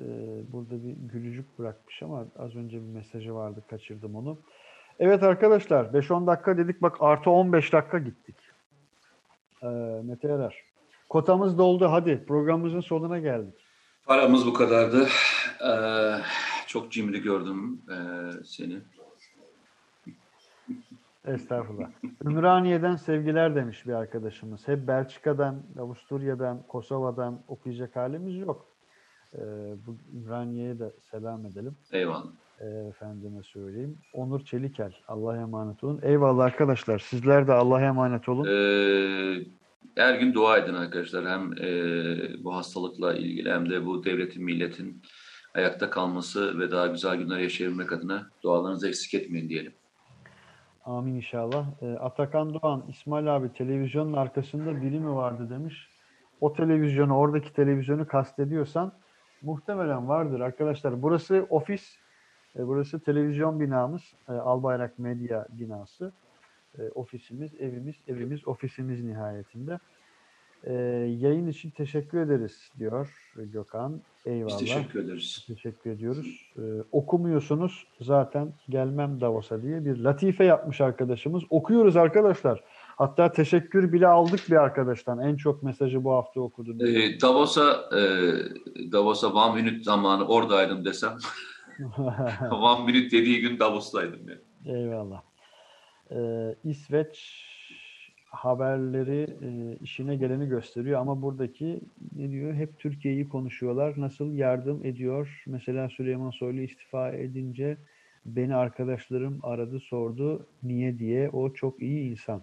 e, 0.00 0.06
burada 0.52 0.84
bir 0.84 0.92
gülücük 1.12 1.58
bırakmış 1.58 2.02
ama 2.02 2.26
az 2.38 2.56
önce 2.56 2.76
bir 2.76 2.94
mesajı 2.94 3.34
vardı 3.34 3.62
kaçırdım 3.70 4.16
onu. 4.16 4.38
Evet 4.98 5.22
arkadaşlar 5.22 5.84
5-10 5.84 6.26
dakika 6.26 6.58
dedik 6.58 6.82
bak 6.82 6.96
artı 7.00 7.30
15 7.30 7.72
dakika 7.72 7.98
gittik. 7.98 8.36
E, 9.62 9.66
Mete 10.04 10.28
Erer. 10.28 10.70
Kotamız 11.08 11.58
doldu 11.58 11.88
hadi 11.90 12.24
programımızın 12.26 12.80
sonuna 12.80 13.18
geldik. 13.18 13.54
Paramız 14.06 14.46
bu 14.46 14.52
kadardı. 14.52 15.08
Ee, 15.68 16.16
çok 16.66 16.92
cimri 16.92 17.22
gördüm 17.22 17.82
ee, 17.90 18.30
seni. 18.44 18.78
Estağfurullah. 21.24 21.90
Ümraniye'den 22.24 22.96
sevgiler 22.96 23.54
demiş 23.54 23.86
bir 23.86 23.92
arkadaşımız. 23.92 24.68
Hep 24.68 24.88
Belçika'dan, 24.88 25.62
Avusturya'dan, 25.78 26.62
Kosova'dan 26.68 27.42
okuyacak 27.48 27.96
halimiz 27.96 28.36
yok. 28.36 28.66
Ee, 29.34 29.40
bu 29.86 29.96
Ümraniye'ye 30.16 30.78
de 30.78 30.92
selam 31.10 31.46
edelim. 31.46 31.76
Eyvallah. 31.92 32.26
Ee, 32.60 32.66
efendime 32.66 33.42
söyleyeyim. 33.42 33.98
Onur 34.12 34.40
Çelikel. 34.40 34.92
Allah'a 35.08 35.36
emanet 35.36 35.84
olun. 35.84 36.00
Eyvallah 36.02 36.44
arkadaşlar. 36.44 36.98
Sizler 36.98 37.46
de 37.46 37.52
Allah'a 37.52 37.80
emanet 37.80 38.28
olun. 38.28 38.46
Ee, 38.46 39.44
her 39.94 40.14
gün 40.14 40.34
dua 40.34 40.58
edin 40.58 40.74
arkadaşlar. 40.74 41.28
Hem 41.28 41.52
e, 41.52 42.44
bu 42.44 42.54
hastalıkla 42.54 43.14
ilgili 43.14 43.52
hem 43.52 43.70
de 43.70 43.86
bu 43.86 44.04
devletin, 44.04 44.44
milletin 44.44 45.02
ayakta 45.54 45.90
kalması 45.90 46.58
ve 46.58 46.70
daha 46.70 46.86
güzel 46.86 47.16
günler 47.16 47.38
yaşayabilmek 47.38 47.92
adına 47.92 48.26
dualarınızı 48.42 48.88
eksik 48.88 49.14
etmeyin 49.14 49.48
diyelim. 49.48 49.72
Amin 50.84 51.14
inşallah. 51.14 51.66
Ee, 51.82 51.86
Atakan 51.86 52.54
Doğan, 52.54 52.84
İsmail 52.88 53.36
abi 53.36 53.52
televizyonun 53.52 54.12
arkasında 54.12 54.82
biri 54.82 55.00
mi 55.00 55.14
vardı 55.14 55.50
demiş. 55.50 55.88
O 56.40 56.52
televizyonu, 56.52 57.16
oradaki 57.16 57.52
televizyonu 57.52 58.06
kastediyorsan 58.06 58.92
muhtemelen 59.42 60.08
vardır 60.08 60.40
arkadaşlar. 60.40 61.02
Burası 61.02 61.46
ofis, 61.50 61.96
e, 62.56 62.66
burası 62.66 63.00
televizyon 63.00 63.60
binamız, 63.60 64.02
e, 64.28 64.32
Albayrak 64.32 64.98
Medya 64.98 65.46
binası. 65.50 66.12
E, 66.78 66.82
ofisimiz, 66.94 67.54
evimiz, 67.54 67.96
evimiz, 68.08 68.48
ofisimiz 68.48 69.04
nihayetinde. 69.04 69.78
E, 70.64 70.72
yayın 71.18 71.46
için 71.46 71.70
teşekkür 71.70 72.20
ederiz 72.20 72.70
diyor 72.78 73.32
Gökhan. 73.36 74.00
Eyvallah. 74.26 74.48
Biz 74.48 74.58
teşekkür 74.58 75.04
ederiz. 75.04 75.44
Teşekkür 75.46 75.90
ediyoruz. 75.90 76.52
Ee, 76.58 76.60
okumuyorsunuz 76.92 77.86
zaten 78.00 78.52
gelmem 78.68 79.20
Davos'a 79.20 79.62
diye 79.62 79.84
bir 79.84 79.96
latife 79.96 80.44
yapmış 80.44 80.80
arkadaşımız. 80.80 81.42
Okuyoruz 81.50 81.96
arkadaşlar. 81.96 82.64
Hatta 83.00 83.32
teşekkür 83.32 83.92
bile 83.92 84.06
aldık 84.06 84.40
bir 84.50 84.56
arkadaştan. 84.56 85.18
En 85.18 85.36
çok 85.36 85.62
mesajı 85.62 86.04
bu 86.04 86.12
hafta 86.12 86.40
okudun. 86.40 86.80
diye. 86.80 87.06
Ee, 87.06 87.20
Davos'a 87.20 87.88
e, 87.96 88.02
Davos'a 88.92 89.32
one 89.32 89.62
minute 89.62 89.82
zamanı 89.82 90.28
oradaydım 90.28 90.84
desem 90.84 91.16
one 92.50 92.92
minute 92.92 93.16
dediği 93.16 93.40
gün 93.40 93.58
Davos'taydım 93.58 94.20
yani. 94.28 94.78
Eyvallah. 94.78 95.22
Ee, 96.10 96.54
İsveç 96.64 97.44
haberleri 98.30 99.36
e, 99.42 99.78
işine 99.82 100.16
geleni 100.16 100.48
gösteriyor 100.48 101.00
ama 101.00 101.22
buradaki 101.22 101.80
ne 102.16 102.30
diyor? 102.30 102.54
Hep 102.54 102.78
Türkiye'yi 102.78 103.28
konuşuyorlar. 103.28 103.94
Nasıl 103.96 104.32
yardım 104.32 104.86
ediyor? 104.86 105.42
Mesela 105.46 105.88
Süleyman 105.88 106.30
Soylu 106.30 106.60
istifa 106.60 107.10
edince 107.10 107.76
beni 108.26 108.54
arkadaşlarım 108.54 109.40
aradı 109.42 109.80
sordu 109.80 110.46
niye 110.62 110.98
diye. 110.98 111.30
O 111.30 111.52
çok 111.52 111.82
iyi 111.82 112.10
insan. 112.10 112.42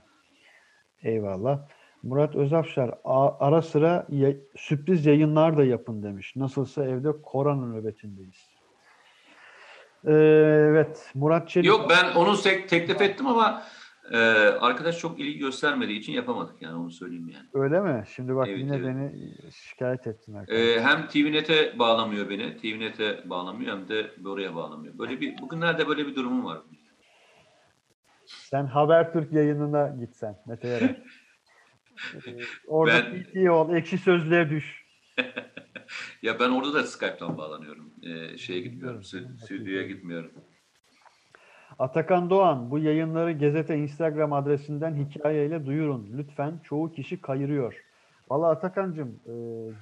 Eyvallah. 1.03 1.59
Murat 2.03 2.35
Özafşar 2.35 2.91
"A- 3.03 3.45
ara 3.47 3.61
sıra 3.61 4.05
ya- 4.09 4.33
sürpriz 4.55 5.05
yayınlar 5.05 5.57
da 5.57 5.63
yapın 5.63 6.03
demiş. 6.03 6.35
Nasılsa 6.35 6.85
evde 6.85 7.09
korona 7.23 7.65
nöbetindeyiz. 7.67 8.49
Ee, 10.05 10.11
evet 10.71 11.11
Murat 11.15 11.49
Çelik. 11.49 11.67
Yok 11.67 11.89
ben 11.89 12.15
onu 12.15 12.41
tek, 12.41 12.69
teklif 12.69 13.01
ettim 13.01 13.27
ama 13.27 13.63
e, 14.11 14.17
arkadaş 14.59 14.97
çok 14.97 15.19
ilgi 15.19 15.37
göstermediği 15.39 15.99
için 15.99 16.13
yapamadık 16.13 16.61
yani 16.61 16.75
onu 16.75 16.91
söyleyeyim 16.91 17.29
yani. 17.29 17.45
Öyle 17.53 17.81
mi? 17.81 18.03
Şimdi 18.15 18.35
bak 18.35 18.47
Evet, 18.47 18.59
yine 18.59 18.75
evet. 18.75 18.85
beni 18.87 19.11
şikayet 19.51 20.07
ettin 20.07 20.33
arkadaş. 20.33 20.59
E, 20.59 20.81
hem 20.81 21.07
TVNet'e 21.07 21.79
bağlamıyor 21.79 22.29
beni, 22.29 22.57
TVNet'e 22.57 23.29
bağlamıyor 23.29 23.77
hem 23.77 23.87
de 23.87 24.11
oraya 24.25 24.55
bağlamıyor. 24.55 24.97
Böyle 24.97 25.21
bir 25.21 25.41
bugünlerde 25.41 25.87
böyle 25.87 26.07
bir 26.07 26.15
durumum 26.15 26.45
var. 26.45 26.57
Sen 28.49 28.65
Habertürk 28.65 29.33
yayınına 29.33 29.95
gitsen 29.99 30.35
Mete 30.47 30.67
Yarar. 30.67 30.95
Ee, 32.27 32.31
Orada 32.67 32.93
Ben- 33.13 33.23
PT 33.23 33.49
ol, 33.49 33.75
ekşi 33.75 33.97
sözlüğe 33.97 34.49
düş. 34.49 34.85
Ya 36.21 36.39
ben 36.39 36.49
orada 36.49 36.73
da 36.73 36.83
Skype'tan 36.83 37.37
bağlanıyorum. 37.37 37.93
E, 38.03 38.37
şeye 38.37 38.59
gitmiyorum, 38.61 39.03
stüdyoya 39.03 39.87
gitmiyorum. 39.87 40.31
Atakan 41.79 42.29
Doğan, 42.29 42.71
bu 42.71 42.79
yayınları 42.79 43.31
Gezete 43.31 43.75
Instagram 43.77 44.33
adresinden 44.33 44.95
hikayeyle 44.95 45.65
duyurun. 45.65 46.09
Lütfen 46.17 46.59
çoğu 46.63 46.91
kişi 46.91 47.21
kayırıyor. 47.21 47.83
Valla 48.29 48.49
Atakan'cığım 48.49 49.19
e, 49.25 49.33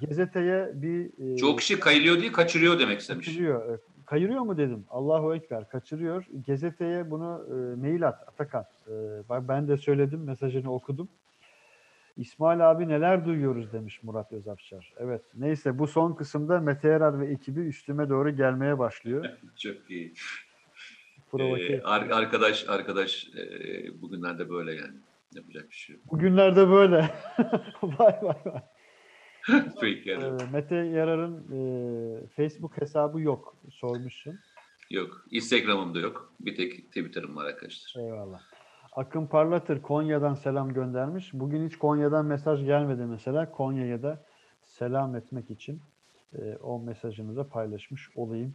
Gezete'ye 0.06 0.70
bir... 0.74 1.32
e, 1.34 1.36
Çoğu 1.36 1.56
kişi 1.56 1.80
kayılıyor 1.80 2.20
değil, 2.20 2.32
kaçırıyor 2.32 2.78
demek 2.78 3.00
istemiş. 3.00 3.26
Kaçırıyor. 3.26 3.78
Kayırıyor 4.06 4.40
mu 4.40 4.56
dedim. 4.56 4.84
Allahu 4.90 5.34
Ekber. 5.34 5.68
Kaçırıyor. 5.68 6.24
Gezete'ye 6.46 7.10
bunu 7.10 7.46
e, 7.50 7.80
mail 7.80 8.08
at 8.08 8.28
Atakan. 8.28 8.64
E, 8.88 9.48
ben 9.48 9.68
de 9.68 9.76
söyledim. 9.76 10.24
Mesajını 10.24 10.72
okudum. 10.74 11.08
İsmail 12.16 12.70
abi 12.70 12.88
neler 12.88 13.24
duyuyoruz 13.24 13.72
demiş 13.72 14.02
Murat 14.02 14.32
Özafşar. 14.32 14.92
Evet. 14.98 15.22
Neyse 15.34 15.78
bu 15.78 15.86
son 15.86 16.12
kısımda 16.12 16.60
Mete 16.60 16.88
Erar 16.88 17.20
ve 17.20 17.26
ekibi 17.26 17.60
üstüme 17.60 18.08
doğru 18.08 18.30
gelmeye 18.30 18.78
başlıyor. 18.78 19.26
Çok 19.56 19.90
iyi. 19.90 20.14
Ee, 21.38 21.82
ar- 21.82 22.10
arkadaş 22.10 22.68
arkadaş 22.68 23.28
e, 23.38 24.02
bugünlerde 24.02 24.50
böyle 24.50 24.74
yani. 24.74 24.96
Yapacak 25.34 25.68
bir 25.70 25.74
şey 25.74 25.96
yok. 25.96 26.12
Bugünlerde 26.12 26.68
böyle. 26.68 26.96
vay 27.82 28.14
vay 28.22 28.36
vay. 28.44 28.62
Peki 29.80 30.10
E, 30.10 30.12
yani. 30.12 30.42
Mete 30.52 30.76
Yarar'ın 30.76 31.36
e, 31.52 32.26
Facebook 32.26 32.80
hesabı 32.80 33.20
yok. 33.20 33.56
Sormuşsun. 33.70 34.38
Yok. 34.90 35.24
Instagram'ım 35.30 35.94
da 35.94 35.98
yok. 36.00 36.32
Bir 36.40 36.56
tek 36.56 36.86
Twitter'ım 36.86 37.36
var 37.36 37.44
arkadaşlar. 37.44 38.02
Eyvallah. 38.02 38.40
Akın 38.92 39.26
Parlatır 39.26 39.82
Konya'dan 39.82 40.34
selam 40.34 40.72
göndermiş. 40.72 41.30
Bugün 41.34 41.66
hiç 41.68 41.76
Konya'dan 41.78 42.26
mesaj 42.26 42.64
gelmedi 42.64 43.02
mesela. 43.04 43.50
Konya'ya 43.52 44.02
da 44.02 44.24
selam 44.64 45.16
etmek 45.16 45.50
için 45.50 45.80
e, 46.38 46.56
o 46.56 46.78
mesajını 46.82 47.36
da 47.36 47.48
paylaşmış 47.48 48.10
olayım. 48.16 48.54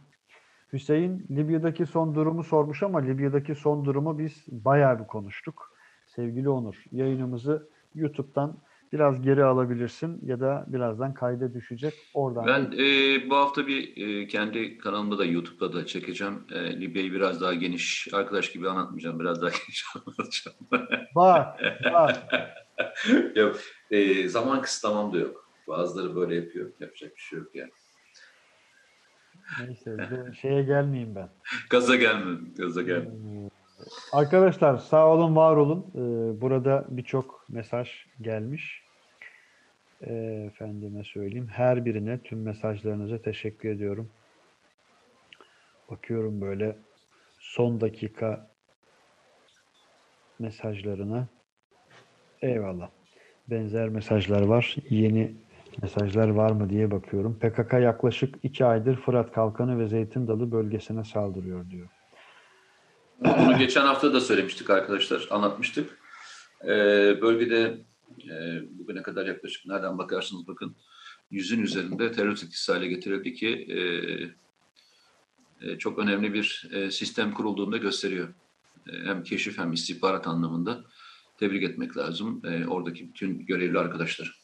Hüseyin 0.72 1.26
Libya'daki 1.30 1.86
son 1.86 2.14
durumu 2.14 2.44
sormuş 2.44 2.82
ama 2.82 2.98
Libya'daki 2.98 3.54
son 3.54 3.84
durumu 3.84 4.18
biz 4.18 4.44
bayağı 4.48 4.98
bir 4.98 5.06
konuştuk. 5.06 5.72
Sevgili 6.06 6.48
Onur, 6.48 6.84
yayınımızı 6.92 7.68
YouTube'dan 7.94 8.56
biraz 8.92 9.22
geri 9.22 9.44
alabilirsin 9.44 10.20
ya 10.22 10.40
da 10.40 10.64
birazdan 10.66 11.14
kayda 11.14 11.54
düşecek. 11.54 11.94
Oradan 12.14 12.46
Ben 12.46 12.72
e, 12.78 13.30
bu 13.30 13.36
hafta 13.36 13.66
bir 13.66 13.96
e, 13.96 14.26
kendi 14.26 14.78
kanalımda 14.78 15.18
da 15.18 15.24
YouTube'da 15.24 15.72
da 15.72 15.86
çekeceğim. 15.86 16.44
E, 16.52 16.80
Libya'yı 16.80 17.12
biraz 17.12 17.40
daha 17.40 17.54
geniş, 17.54 18.08
arkadaş 18.12 18.52
gibi 18.52 18.68
anlatmayacağım. 18.68 19.20
Biraz 19.20 19.42
daha 19.42 19.50
geniş 19.66 19.84
anlatacağım. 19.96 20.56
bak, 21.14 21.60
bak. 21.92 22.16
yok, 23.36 23.56
e, 23.90 24.28
zaman 24.28 24.62
kısıtlamam 24.62 25.12
da 25.12 25.18
yok. 25.18 25.48
Bazıları 25.68 26.16
böyle 26.16 26.34
yapıyor. 26.34 26.70
Yapacak 26.80 27.16
bir 27.16 27.20
şey 27.20 27.38
yok 27.38 27.54
yani. 27.54 27.70
Neyse 29.66 29.96
şeye 30.40 30.62
gelmeyeyim 30.62 31.14
ben. 31.14 31.28
Gaza 31.70 31.96
gelme, 31.96 32.38
gaza 32.56 32.82
gelme. 32.82 33.10
Arkadaşlar 34.12 34.76
sağ 34.76 35.08
olun, 35.08 35.36
var 35.36 35.56
olun. 35.56 35.86
Ee, 35.94 36.40
burada 36.40 36.84
birçok 36.88 37.44
mesaj 37.48 37.90
gelmiş. 38.20 38.81
Ee, 40.06 40.44
efendime 40.46 41.04
söyleyeyim. 41.04 41.48
Her 41.52 41.84
birine 41.84 42.18
tüm 42.18 42.42
mesajlarınıza 42.42 43.22
teşekkür 43.22 43.68
ediyorum. 43.68 44.08
Bakıyorum 45.90 46.40
böyle 46.40 46.76
son 47.38 47.80
dakika 47.80 48.50
mesajlarına. 50.38 51.26
Eyvallah. 52.42 52.90
Benzer 53.50 53.88
mesajlar 53.88 54.42
var. 54.42 54.76
Yeni 54.90 55.34
mesajlar 55.82 56.28
var 56.28 56.50
mı 56.50 56.70
diye 56.70 56.90
bakıyorum. 56.90 57.38
PKK 57.38 57.72
yaklaşık 57.72 58.34
iki 58.42 58.64
aydır 58.64 58.96
Fırat 58.96 59.32
Kalkanı 59.32 59.78
ve 59.78 59.88
Zeytin 59.88 60.28
Dalı 60.28 60.52
bölgesine 60.52 61.04
saldırıyor 61.04 61.70
diyor. 61.70 61.88
Bunu 63.20 63.58
geçen 63.58 63.82
hafta 63.82 64.14
da 64.14 64.20
söylemiştik 64.20 64.70
arkadaşlar, 64.70 65.28
anlatmıştık. 65.30 65.98
Ee, 66.64 66.68
bölgede 67.22 67.78
e, 68.30 68.62
bugüne 68.78 69.02
kadar 69.02 69.26
yaklaşık 69.26 69.66
nereden 69.66 69.98
bakarsınız 69.98 70.48
bakın 70.48 70.76
yüzün 71.30 71.62
üzerinde 71.62 72.12
terör 72.12 72.32
etkisi 72.32 72.72
hale 72.72 72.86
getirildi 72.86 73.34
ki 73.34 73.48
e, 73.48 73.78
e, 75.66 75.78
çok 75.78 75.98
önemli 75.98 76.34
bir 76.34 76.70
e, 76.72 76.90
sistem 76.90 77.32
kurulduğunu 77.32 77.72
da 77.72 77.76
gösteriyor. 77.76 78.28
E, 78.88 78.92
hem 79.04 79.22
keşif 79.22 79.58
hem 79.58 79.72
istihbarat 79.72 80.26
anlamında 80.26 80.84
tebrik 81.38 81.62
etmek 81.62 81.96
lazım 81.96 82.42
e, 82.44 82.66
oradaki 82.66 83.08
bütün 83.08 83.46
görevli 83.46 83.78
arkadaşlar. 83.78 84.42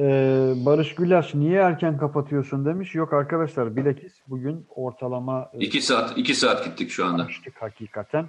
Ee, 0.00 0.52
Barış 0.56 0.94
Gülaş 0.94 1.34
niye 1.34 1.60
erken 1.60 1.98
kapatıyorsun 1.98 2.64
demiş. 2.66 2.94
Yok 2.94 3.12
arkadaşlar 3.12 3.76
bilakis 3.76 4.12
bugün 4.28 4.66
ortalama 4.68 5.50
e, 5.52 5.58
İki 5.58 5.82
saat, 5.82 6.18
iki 6.18 6.34
saat 6.34 6.64
gittik 6.64 6.90
şu 6.90 7.06
anda. 7.06 7.22
açtık 7.22 7.62
hakikaten. 7.62 8.26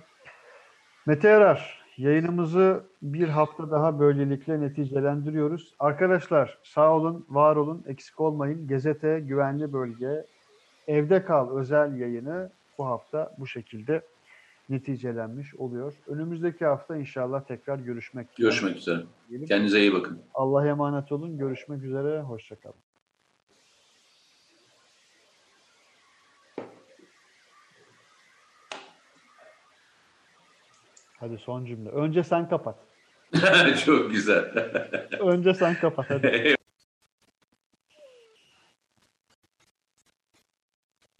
Mete 1.06 1.28
Erar 1.28 1.79
yayınımızı 2.00 2.84
bir 3.02 3.28
hafta 3.28 3.72
daha 3.72 4.00
böylelikle 4.00 4.62
neticelendiriyoruz. 4.62 5.74
Arkadaşlar 5.80 6.58
sağ 6.64 6.96
olun, 6.96 7.26
var 7.30 7.56
olun, 7.56 7.84
eksik 7.88 8.20
olmayın. 8.20 8.68
Gezete 8.68 9.20
Güvenli 9.20 9.74
Bölge 9.74 10.26
Evde 10.88 11.26
Kal 11.26 11.58
özel 11.58 11.96
yayını 12.00 12.52
bu 12.78 12.86
hafta 12.86 13.36
bu 13.40 13.48
şekilde 13.48 14.02
neticelenmiş 14.70 15.56
oluyor. 15.56 15.94
Önümüzdeki 16.08 16.66
hafta 16.66 16.98
inşallah 16.98 17.42
tekrar 17.42 17.80
görüşmek 17.80 18.36
Görüşmek 18.36 18.78
üzere. 18.78 19.04
Kendinize 19.48 19.80
iyi 19.80 19.94
bakın. 19.94 20.20
Allah'a 20.34 20.68
emanet 20.68 21.12
olun. 21.12 21.38
Görüşmek 21.38 21.84
üzere. 21.84 22.22
Hoşçakalın. 22.22 22.89
Hadi 31.20 31.38
son 31.38 31.66
cümle. 31.66 31.90
Önce 31.90 32.24
sen 32.24 32.50
kapat. 32.50 32.76
çok 33.86 34.12
güzel. 34.12 34.46
Önce 35.20 35.54
sen 35.54 35.76
kapat. 35.76 36.06
Hadi. 36.10 36.56